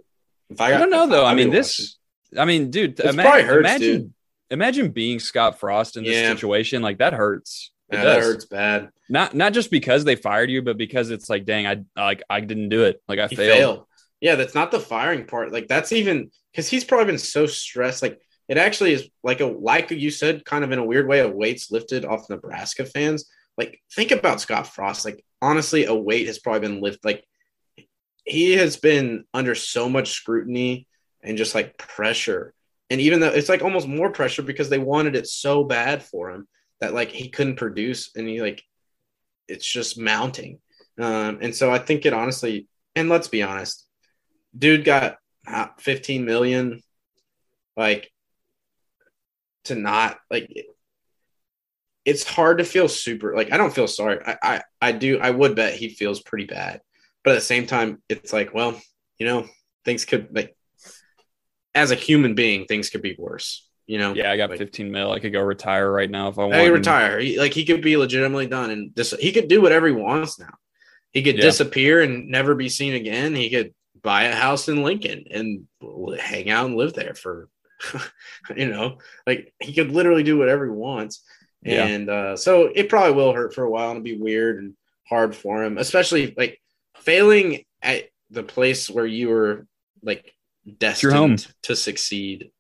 If 0.51 0.61
I, 0.61 0.75
I 0.75 0.79
don't 0.79 0.91
know 0.91 1.07
though. 1.07 1.25
I 1.25 1.35
be 1.35 1.45
mean, 1.45 1.49
watching. 1.49 1.53
this. 1.61 1.99
I 2.37 2.45
mean, 2.45 2.71
dude. 2.71 2.99
It's 2.99 3.13
ima- 3.15 3.23
probably 3.23 3.43
hurts, 3.45 3.61
imagine, 3.69 3.97
dude. 4.03 4.13
imagine 4.51 4.91
being 4.91 5.21
Scott 5.21 5.61
Frost 5.61 5.97
in 5.97 6.03
this 6.05 6.15
Yeah. 6.17 6.31
situation. 6.35 6.83
Like 6.83 6.99
that 6.99 7.13
hurts. 7.13 7.71
It 7.91 7.97
Yeah, 7.97 8.05
that 8.05 8.21
hurts 8.21 8.45
bad. 8.45 8.91
Not 9.09 9.35
not 9.35 9.53
just 9.53 9.71
because 9.71 10.05
they 10.05 10.17
fired 10.17 10.51
you, 10.51 10.63
but 10.63 10.77
because 10.77 11.11
it's 11.11 11.31
like, 11.31 11.45
dang, 11.45 11.67
I 11.67 11.85
like 11.97 12.23
I 12.29 12.41
didn't 12.41 12.69
do 12.69 12.85
it. 12.85 13.03
Like 13.09 13.19
I 13.19 13.29
failed. 13.29 13.59
failed. 13.59 13.87
Yeah, 14.21 14.35
that's 14.35 14.55
not 14.55 14.71
the 14.71 14.81
firing 14.81 15.27
part. 15.27 15.53
Like 15.53 15.69
that's 15.69 15.93
even 15.93 16.31
because 16.53 16.69
he's 16.69 16.85
probably 16.85 17.07
been 17.07 17.19
so 17.19 17.47
stressed. 17.47 18.03
Like 18.03 18.21
it 18.49 18.59
actually 18.59 18.93
is 18.93 19.09
like 19.23 19.41
a 19.41 19.47
like 19.47 19.91
you 19.91 20.11
said, 20.11 20.45
kind 20.45 20.65
of 20.65 20.73
in 20.73 20.79
a 20.79 20.85
weird 20.85 21.09
way, 21.09 21.21
a 21.21 21.29
weight's 21.29 21.71
lifted 21.71 22.05
off 22.05 22.29
Nebraska 22.29 22.85
fans. 22.85 23.31
Like 23.57 23.81
think 23.95 24.11
about 24.11 24.41
Scott 24.41 24.67
Frost. 24.67 25.05
Like 25.05 25.25
honestly, 25.41 25.87
a 25.87 25.95
weight 25.95 26.27
has 26.27 26.39
probably 26.39 26.61
been 26.61 26.81
lifted. 26.83 27.05
Like 27.05 27.25
he 28.25 28.53
has 28.57 28.77
been 28.77 29.25
under 29.33 29.55
so 29.55 29.89
much 29.89 30.11
scrutiny 30.11 30.87
and 31.23 31.39
just 31.39 31.55
like 31.55 31.79
pressure. 31.79 32.53
And 32.91 33.01
even 33.01 33.21
though 33.21 33.29
it's 33.29 33.49
like 33.49 33.63
almost 33.63 33.89
more 33.89 34.11
pressure 34.11 34.43
because 34.43 34.69
they 34.69 34.79
wanted 34.79 35.17
it 35.17 35.27
so 35.27 35.65
bad 35.65 36.03
for 36.03 36.31
him 36.31 36.47
that 36.81 36.95
like 36.95 37.11
he 37.11 37.29
couldn't 37.29 37.57
produce 37.57 38.11
and 38.17 38.29
he 38.29 38.41
like 38.41 38.63
it's 39.49 39.67
just 39.67 39.99
mounting. 39.99 40.61
Um, 40.99 41.39
and 41.41 41.55
so 41.55 41.71
I 41.73 41.79
think 41.79 42.05
it 42.07 42.13
honestly, 42.13 42.69
and 42.95 43.09
let's 43.09 43.29
be 43.29 43.43
honest, 43.43 43.87
dude 44.57 44.85
got 44.85 45.17
uh, 45.47 45.69
15 45.79 46.25
million 46.25 46.83
like 47.77 48.11
to 49.65 49.75
not 49.75 50.19
like 50.31 50.51
it's 52.05 52.25
hard 52.25 52.59
to 52.59 52.65
feel 52.65 52.89
super 52.89 53.35
like 53.35 53.53
i 53.53 53.57
don't 53.57 53.75
feel 53.75 53.87
sorry. 53.87 54.19
I, 54.27 54.37
I 54.43 54.63
i 54.81 54.93
do 54.93 55.19
i 55.21 55.31
would 55.31 55.55
bet 55.55 55.75
he 55.75 55.89
feels 55.89 56.21
pretty 56.21 56.47
bad. 56.47 56.81
But 57.25 57.33
at 57.33 57.35
the 57.37 57.41
same 57.43 57.67
time 57.67 58.03
it's 58.09 58.33
like 58.33 58.53
well 58.55 58.81
you 59.19 59.27
know 59.27 59.47
things 59.85 60.05
could 60.05 60.29
like 60.35 60.57
as 61.75 61.91
a 61.91 61.97
human 61.97 62.35
being 62.35 62.65
things 62.65 62.91
could 62.91 63.03
be 63.03 63.17
worse 63.19 63.68
you 63.89 63.99
know 63.99 64.15
Yeah, 64.15 64.31
I 64.31 64.37
got 64.37 64.51
Like- 64.51 64.59
15 64.61 64.93
mil. 64.93 65.11
I 65.11 65.19
could 65.19 65.33
go 65.33 65.41
retire 65.41 65.91
right 65.91 66.09
now 66.11 66.29
if 66.29 66.39
I 66.39 66.45
want. 66.45 66.71
Retire. 66.73 67.19
He, 67.19 67.39
like 67.41 67.53
he 67.53 67.65
could 67.65 67.83
be 67.83 67.97
legitimately 67.97 68.47
done, 68.47 68.71
and 68.71 68.95
this 68.95 69.11
he 69.19 69.33
could 69.33 69.49
do 69.49 69.61
whatever 69.61 69.89
he 69.89 69.93
wants 69.95 70.39
now. 70.39 70.55
He 71.13 71.23
could 71.23 71.37
Yeah. 71.37 71.43
disappear 71.43 72.03
and 72.03 72.29
never 72.29 72.55
be 72.55 72.69
seen 72.69 72.95
again. 72.95 73.35
He 73.35 73.51
could 73.51 73.75
buy 74.01 74.25
a 74.25 74.35
house 74.37 74.69
in 74.69 74.85
Lincoln 74.85 75.25
and 75.31 75.67
hang 76.21 76.51
out 76.51 76.67
and 76.67 76.77
live 76.77 76.93
there 76.93 77.15
for, 77.15 77.49
you 78.57 78.69
know, 78.69 78.99
like 79.27 79.53
he 79.59 79.73
could 79.73 79.91
literally 79.91 80.23
do 80.23 80.37
whatever 80.39 80.67
he 80.67 80.71
wants. 80.71 81.25
Yeah. 81.63 81.87
And 81.87 82.09
uh, 82.09 82.37
so 82.37 82.71
it 82.73 82.89
probably 82.89 83.13
will 83.15 83.33
hurt 83.33 83.55
for 83.55 83.65
a 83.65 83.71
while 83.71 83.91
and 83.91 84.05
be 84.05 84.17
weird 84.17 84.59
and 84.59 84.75
hard 85.09 85.35
for 85.35 85.65
him, 85.65 85.79
especially 85.79 86.35
like 86.37 86.61
failing 86.99 87.65
at 87.83 88.05
the 88.31 88.43
place 88.45 88.89
where 88.91 89.07
you 89.07 89.31
were 89.31 89.67
like 90.03 90.33
destined 90.79 91.47
to 91.63 91.75
succeed 91.75 92.51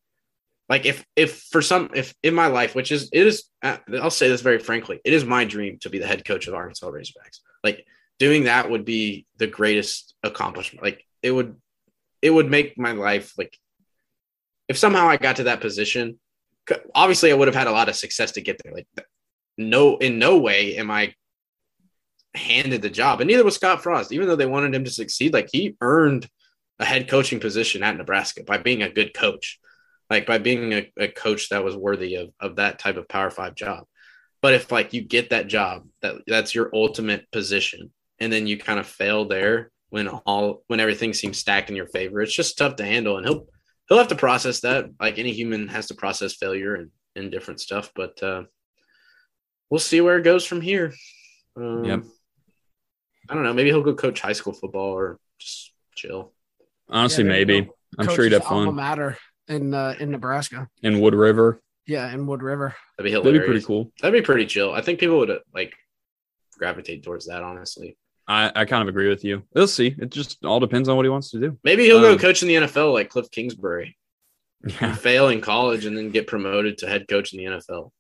like 0.69 0.87
if 0.87 1.05
if 1.17 1.43
for 1.51 1.63
some 1.63 1.91
if 1.95 2.15
in 2.23 2.35
my 2.35 2.47
life 2.47 2.75
which 2.75 2.93
is 2.93 3.09
it 3.13 3.27
is 3.27 3.45
uh, 3.63 3.79
i'll 4.01 4.11
say 4.11 4.29
this 4.29 4.43
very 4.43 4.59
frankly 4.59 5.01
it 5.05 5.13
is 5.13 5.25
my 5.25 5.45
dream 5.45 5.79
to 5.81 5.91
be 5.91 5.99
the 5.99 6.07
head 6.07 6.25
coach 6.25 6.47
of 6.47 6.55
arkansas 6.55 6.91
razorbacks. 6.91 7.41
Like 7.65 7.87
doing 8.19 8.45
that 8.45 8.71
would 8.71 8.85
be 8.85 9.27
the 9.37 9.47
greatest 9.47 10.15
accomplishment. 10.23 10.83
Like 10.83 11.05
it 11.23 11.31
would 11.31 11.57
it 12.21 12.31
would 12.31 12.51
make 12.51 12.79
my 12.79 12.93
life 12.93 13.33
like 13.39 13.57
if 14.67 14.77
somehow 14.77 15.09
i 15.09 15.17
got 15.17 15.37
to 15.37 15.45
that 15.45 15.61
position 15.61 16.19
obviously 16.95 17.33
i 17.33 17.35
would 17.35 17.49
have 17.49 17.55
had 17.55 17.69
a 17.69 17.73
lot 17.73 17.89
of 17.89 17.97
success 17.97 18.33
to 18.33 18.41
get 18.41 18.61
there. 18.63 18.73
Like 18.73 18.87
no 19.57 19.97
in 19.97 20.19
no 20.19 20.39
way 20.39 20.77
am 20.77 20.91
i 20.91 21.15
handed 22.35 22.83
the 22.83 22.91
job 22.91 23.21
and 23.21 23.29
neither 23.29 23.45
was 23.45 23.55
scott 23.55 23.83
frost. 23.83 24.13
Even 24.13 24.29
though 24.29 24.37
they 24.37 24.47
wanted 24.47 24.75
him 24.75 24.85
to 24.85 24.91
succeed 24.91 25.33
like 25.33 25.49
he 25.53 25.77
earned 25.81 26.29
a 26.79 26.85
head 26.85 27.09
coaching 27.09 27.41
position 27.41 27.83
at 27.83 27.97
nebraska 27.97 28.45
by 28.45 28.59
being 28.59 28.83
a 28.83 28.91
good 28.91 29.15
coach 29.15 29.59
like 30.11 30.27
by 30.27 30.39
being 30.39 30.73
a, 30.73 30.93
a 30.99 31.09
coach 31.09 31.51
that 31.51 31.65
was 31.65 31.77
worthy 31.77 32.15
of, 32.17 32.31
of 32.41 32.57
that 32.57 32.79
type 32.79 32.97
of 32.97 33.09
power 33.09 33.31
five 33.31 33.55
job. 33.55 33.85
But 34.41 34.55
if 34.55 34.71
like 34.73 34.93
you 34.93 35.03
get 35.03 35.31
that 35.31 35.49
job 35.49 35.87
that 36.03 36.17
that's 36.27 36.55
your 36.55 36.71
ultimate 36.75 37.31
position 37.33 37.93
and 38.21 38.33
then 38.33 38.47
you 38.47 38.57
kind 38.57 38.79
of 38.79 38.87
fail 38.87 39.27
there 39.27 39.71
when 39.91 40.09
all 40.09 40.63
when 40.69 40.81
everything 40.81 41.13
seems 41.13 41.39
stacked 41.39 41.71
in 41.71 41.77
your 41.77 41.87
favor 41.89 42.21
it's 42.21 42.35
just 42.35 42.57
tough 42.59 42.77
to 42.77 42.85
handle 42.85 43.17
and 43.17 43.27
he'll 43.27 43.47
he'll 43.89 43.99
have 43.99 44.09
to 44.09 44.15
process 44.15 44.61
that. 44.61 44.87
Like 45.01 45.19
any 45.19 45.33
human 45.33 45.69
has 45.69 45.87
to 45.89 45.95
process 45.95 46.35
failure 46.35 46.75
and, 46.75 46.91
and 47.17 47.31
different 47.33 47.61
stuff 47.61 47.91
but 47.95 48.23
uh 48.23 48.45
we'll 49.71 49.81
see 49.81 50.01
where 50.01 50.19
it 50.19 50.23
goes 50.23 50.47
from 50.47 50.61
here. 50.61 50.95
Um, 51.57 51.85
Yep. 51.85 52.05
i 53.29 53.35
don't 53.35 53.43
know 53.43 53.53
maybe 53.53 53.71
he'll 53.71 53.83
go 53.83 53.95
coach 53.95 54.21
high 54.21 54.33
school 54.33 54.53
football 54.53 54.91
or 54.97 55.19
just 55.39 55.73
chill. 55.97 56.33
Honestly, 56.89 57.25
Yeah, 57.25 57.31
there 57.31 57.41
you 57.41 57.47
maybe. 57.47 57.71
I'm 57.99 58.09
sure 58.09 58.25
he'd 58.25 58.33
have 58.33 58.45
fun. 58.45 58.75
matter 58.77 59.19
in 59.49 59.75
uh, 59.75 59.95
in 59.99 60.11
Nebraska. 60.11 60.69
in 60.83 61.01
Wood 61.01 61.15
River. 61.15 61.61
Yeah, 61.87 62.13
in 62.13 62.27
Wood 62.27 62.43
River. 62.43 62.75
that'd 62.99 63.11
be 63.11 63.15
That'd 63.17 63.33
be 63.33 63.41
pretty 63.47 63.63
cool. 63.65 63.91
That'd 64.03 64.21
be 64.21 64.25
pretty 64.25 64.47
chill. 64.47 64.73
I 64.73 64.83
think 64.83 65.01
people 65.01 65.19
would 65.21 65.31
uh, 65.31 65.39
like 65.55 65.75
gravitate 66.59 67.03
towards 67.03 67.27
that, 67.27 67.43
honestly. 67.43 67.97
I, 68.27 68.53
I 68.55 68.65
kind 68.67 68.83
of 68.83 68.89
agree 68.89 69.09
with 69.09 69.25
you. 69.25 69.43
We'll 69.55 69.67
see. 69.67 69.95
It 69.99 70.11
just 70.11 70.45
all 70.45 70.61
depends 70.61 70.89
on 70.91 70.97
what 70.97 71.07
he 71.07 71.09
wants 71.09 71.31
to 71.31 71.41
do. 71.41 71.59
Maybe 71.65 71.85
he'll 71.85 72.01
go 72.03 72.13
Um, 72.13 72.19
coach 72.19 72.43
in 72.43 72.49
the 72.49 72.57
NFL 72.57 72.93
like 72.93 73.09
Cliff 73.09 73.31
Kingsbury, 73.31 73.97
Yeah, 74.67 74.95
fail 74.95 75.29
in 75.29 75.41
college 75.41 75.87
and 75.87 75.97
then 75.97 76.11
get 76.11 76.27
promoted 76.27 76.77
to 76.79 76.89
head 76.89 77.09
coach 77.09 77.33
in 77.33 77.39
the 77.39 77.45
NFL. 77.47 77.91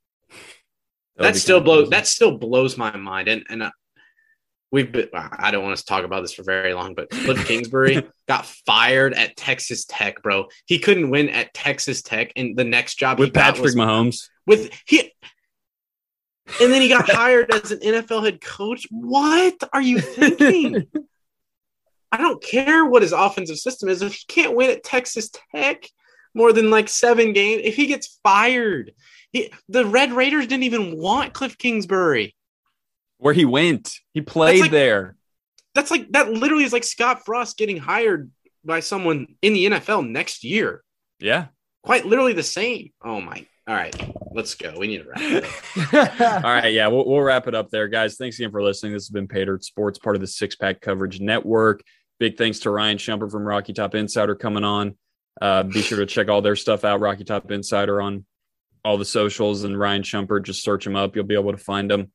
that'll 1.16 1.32
That 1.32 1.36
still 1.36 1.58
kinda 1.60 1.64
blows. 1.64 1.90
That 1.90 2.06
still 2.06 2.36
blows 2.36 2.76
my 2.76 2.94
mind. 2.94 3.28
And 3.28 3.44
and 3.48 3.62
uh, 3.62 3.70
we've 4.70 4.90
been. 4.90 5.08
I 5.14 5.50
don't 5.50 5.62
want 5.62 5.72
us 5.74 5.80
to 5.80 5.86
talk 5.86 6.04
about 6.04 6.22
this 6.22 6.32
for 6.32 6.42
very 6.42 6.74
long, 6.74 6.94
but 6.94 7.10
Cliff 7.10 7.46
Kingsbury 7.46 8.08
got 8.28 8.46
fired 8.46 9.14
at 9.14 9.36
Texas 9.36 9.84
Tech, 9.84 10.22
bro. 10.22 10.48
He 10.66 10.78
couldn't 10.78 11.10
win 11.10 11.28
at 11.28 11.54
Texas 11.54 12.02
Tech, 12.02 12.32
and 12.36 12.56
the 12.56 12.64
next 12.64 12.96
job 12.96 13.18
he 13.18 13.24
with 13.24 13.34
Patrick 13.34 13.64
was 13.64 13.76
Mahomes. 13.76 14.28
with 14.46 14.70
he. 14.86 15.12
And 16.62 16.72
then 16.72 16.80
he 16.80 16.88
got 16.88 17.10
hired 17.10 17.52
as 17.52 17.72
an 17.72 17.80
NFL 17.80 18.24
head 18.24 18.40
coach. 18.40 18.86
What 18.90 19.62
are 19.72 19.82
you 19.82 20.00
thinking? 20.00 20.86
I 22.12 22.16
don't 22.16 22.42
care 22.42 22.86
what 22.86 23.02
his 23.02 23.12
offensive 23.12 23.58
system 23.58 23.90
is. 23.90 24.00
If 24.00 24.14
he 24.14 24.24
can't 24.28 24.56
win 24.56 24.70
at 24.70 24.82
Texas 24.82 25.30
Tech 25.54 25.84
more 26.34 26.54
than 26.54 26.70
like 26.70 26.88
seven 26.88 27.34
games, 27.34 27.62
if 27.64 27.76
he 27.76 27.86
gets 27.86 28.18
fired, 28.22 28.92
he, 29.30 29.52
the 29.68 29.84
Red 29.84 30.12
Raiders 30.12 30.46
didn't 30.46 30.64
even 30.64 30.96
want 30.96 31.34
Cliff 31.34 31.58
Kingsbury. 31.58 32.34
Where 33.18 33.34
he 33.34 33.44
went, 33.44 33.92
he 34.14 34.20
played 34.20 34.62
like- 34.62 34.70
there. 34.70 35.16
That's 35.74 35.90
like 35.90 36.10
that. 36.12 36.32
Literally 36.32 36.64
is 36.64 36.72
like 36.72 36.84
Scott 36.84 37.24
Frost 37.24 37.56
getting 37.56 37.76
hired 37.76 38.30
by 38.64 38.80
someone 38.80 39.36
in 39.42 39.52
the 39.52 39.66
NFL 39.66 40.08
next 40.08 40.42
year. 40.42 40.82
Yeah. 41.20 41.46
Quite 41.84 42.04
literally 42.04 42.32
the 42.32 42.42
same. 42.42 42.90
Oh 43.02 43.20
my! 43.20 43.46
All 43.68 43.74
right, 43.74 43.94
let's 44.32 44.54
go. 44.54 44.74
We 44.76 44.88
need 44.88 45.04
to 45.04 45.08
wrap. 45.10 45.20
It 45.20 45.44
up. 45.44 46.20
All 46.44 46.50
right, 46.50 46.72
yeah, 46.72 46.88
we'll, 46.88 47.06
we'll 47.06 47.20
wrap 47.20 47.46
it 47.46 47.54
up 47.54 47.70
there, 47.70 47.86
guys. 47.86 48.16
Thanks 48.16 48.38
again 48.38 48.50
for 48.50 48.62
listening. 48.62 48.92
This 48.92 49.04
has 49.04 49.10
been 49.10 49.28
Patriot 49.28 49.62
Sports, 49.62 49.98
part 49.98 50.16
of 50.16 50.20
the 50.20 50.26
Six 50.26 50.56
Pack 50.56 50.80
Coverage 50.80 51.20
Network. 51.20 51.82
Big 52.18 52.36
thanks 52.36 52.60
to 52.60 52.70
Ryan 52.70 52.98
Schumpert 52.98 53.30
from 53.30 53.42
Rocky 53.44 53.72
Top 53.72 53.94
Insider 53.94 54.34
coming 54.34 54.64
on. 54.64 54.96
Uh, 55.40 55.62
be 55.62 55.82
sure 55.82 55.98
to 55.98 56.06
check 56.06 56.28
all 56.28 56.42
their 56.42 56.56
stuff 56.56 56.84
out. 56.84 57.00
Rocky 57.00 57.24
Top 57.24 57.50
Insider 57.50 58.00
on 58.02 58.24
all 58.84 58.98
the 58.98 59.04
socials, 59.04 59.64
and 59.64 59.78
Ryan 59.78 60.02
Schumpert. 60.02 60.44
Just 60.44 60.64
search 60.64 60.84
them 60.84 60.96
up; 60.96 61.14
you'll 61.14 61.24
be 61.24 61.34
able 61.34 61.52
to 61.52 61.58
find 61.58 61.90
them. 61.90 62.10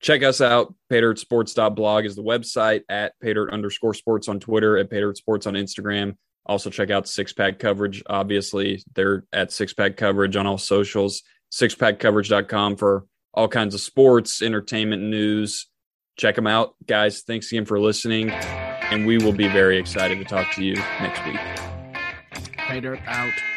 Check 0.00 0.22
us 0.22 0.40
out. 0.40 0.74
PatriotSports.blog 0.92 2.04
is 2.04 2.16
the 2.16 2.22
website 2.22 2.82
at 2.88 3.14
PayDirt 3.22 3.50
underscore 3.50 3.94
sports 3.94 4.28
on 4.28 4.40
Twitter, 4.40 4.76
at 4.76 4.90
PayDirt 4.90 5.16
Sports 5.16 5.46
on 5.46 5.54
Instagram. 5.54 6.16
Also, 6.44 6.70
check 6.70 6.90
out 6.90 7.08
Six 7.08 7.32
Pack 7.32 7.58
Coverage. 7.58 8.02
Obviously, 8.06 8.82
they're 8.94 9.24
at 9.32 9.52
Six 9.52 9.72
Pack 9.72 9.96
Coverage 9.96 10.36
on 10.36 10.46
all 10.46 10.58
socials. 10.58 11.22
Sixpackcoverage.com 11.52 12.76
for 12.76 13.06
all 13.34 13.48
kinds 13.48 13.74
of 13.74 13.80
sports, 13.80 14.42
entertainment, 14.42 15.02
news. 15.02 15.66
Check 16.16 16.34
them 16.34 16.46
out, 16.46 16.74
guys. 16.86 17.22
Thanks 17.22 17.50
again 17.52 17.64
for 17.66 17.78
listening, 17.78 18.30
and 18.30 19.06
we 19.06 19.18
will 19.18 19.32
be 19.32 19.48
very 19.48 19.78
excited 19.78 20.18
to 20.18 20.24
talk 20.24 20.52
to 20.54 20.64
you 20.64 20.74
next 20.74 21.24
week. 21.26 22.52
Pater 22.56 22.98
out. 23.06 23.55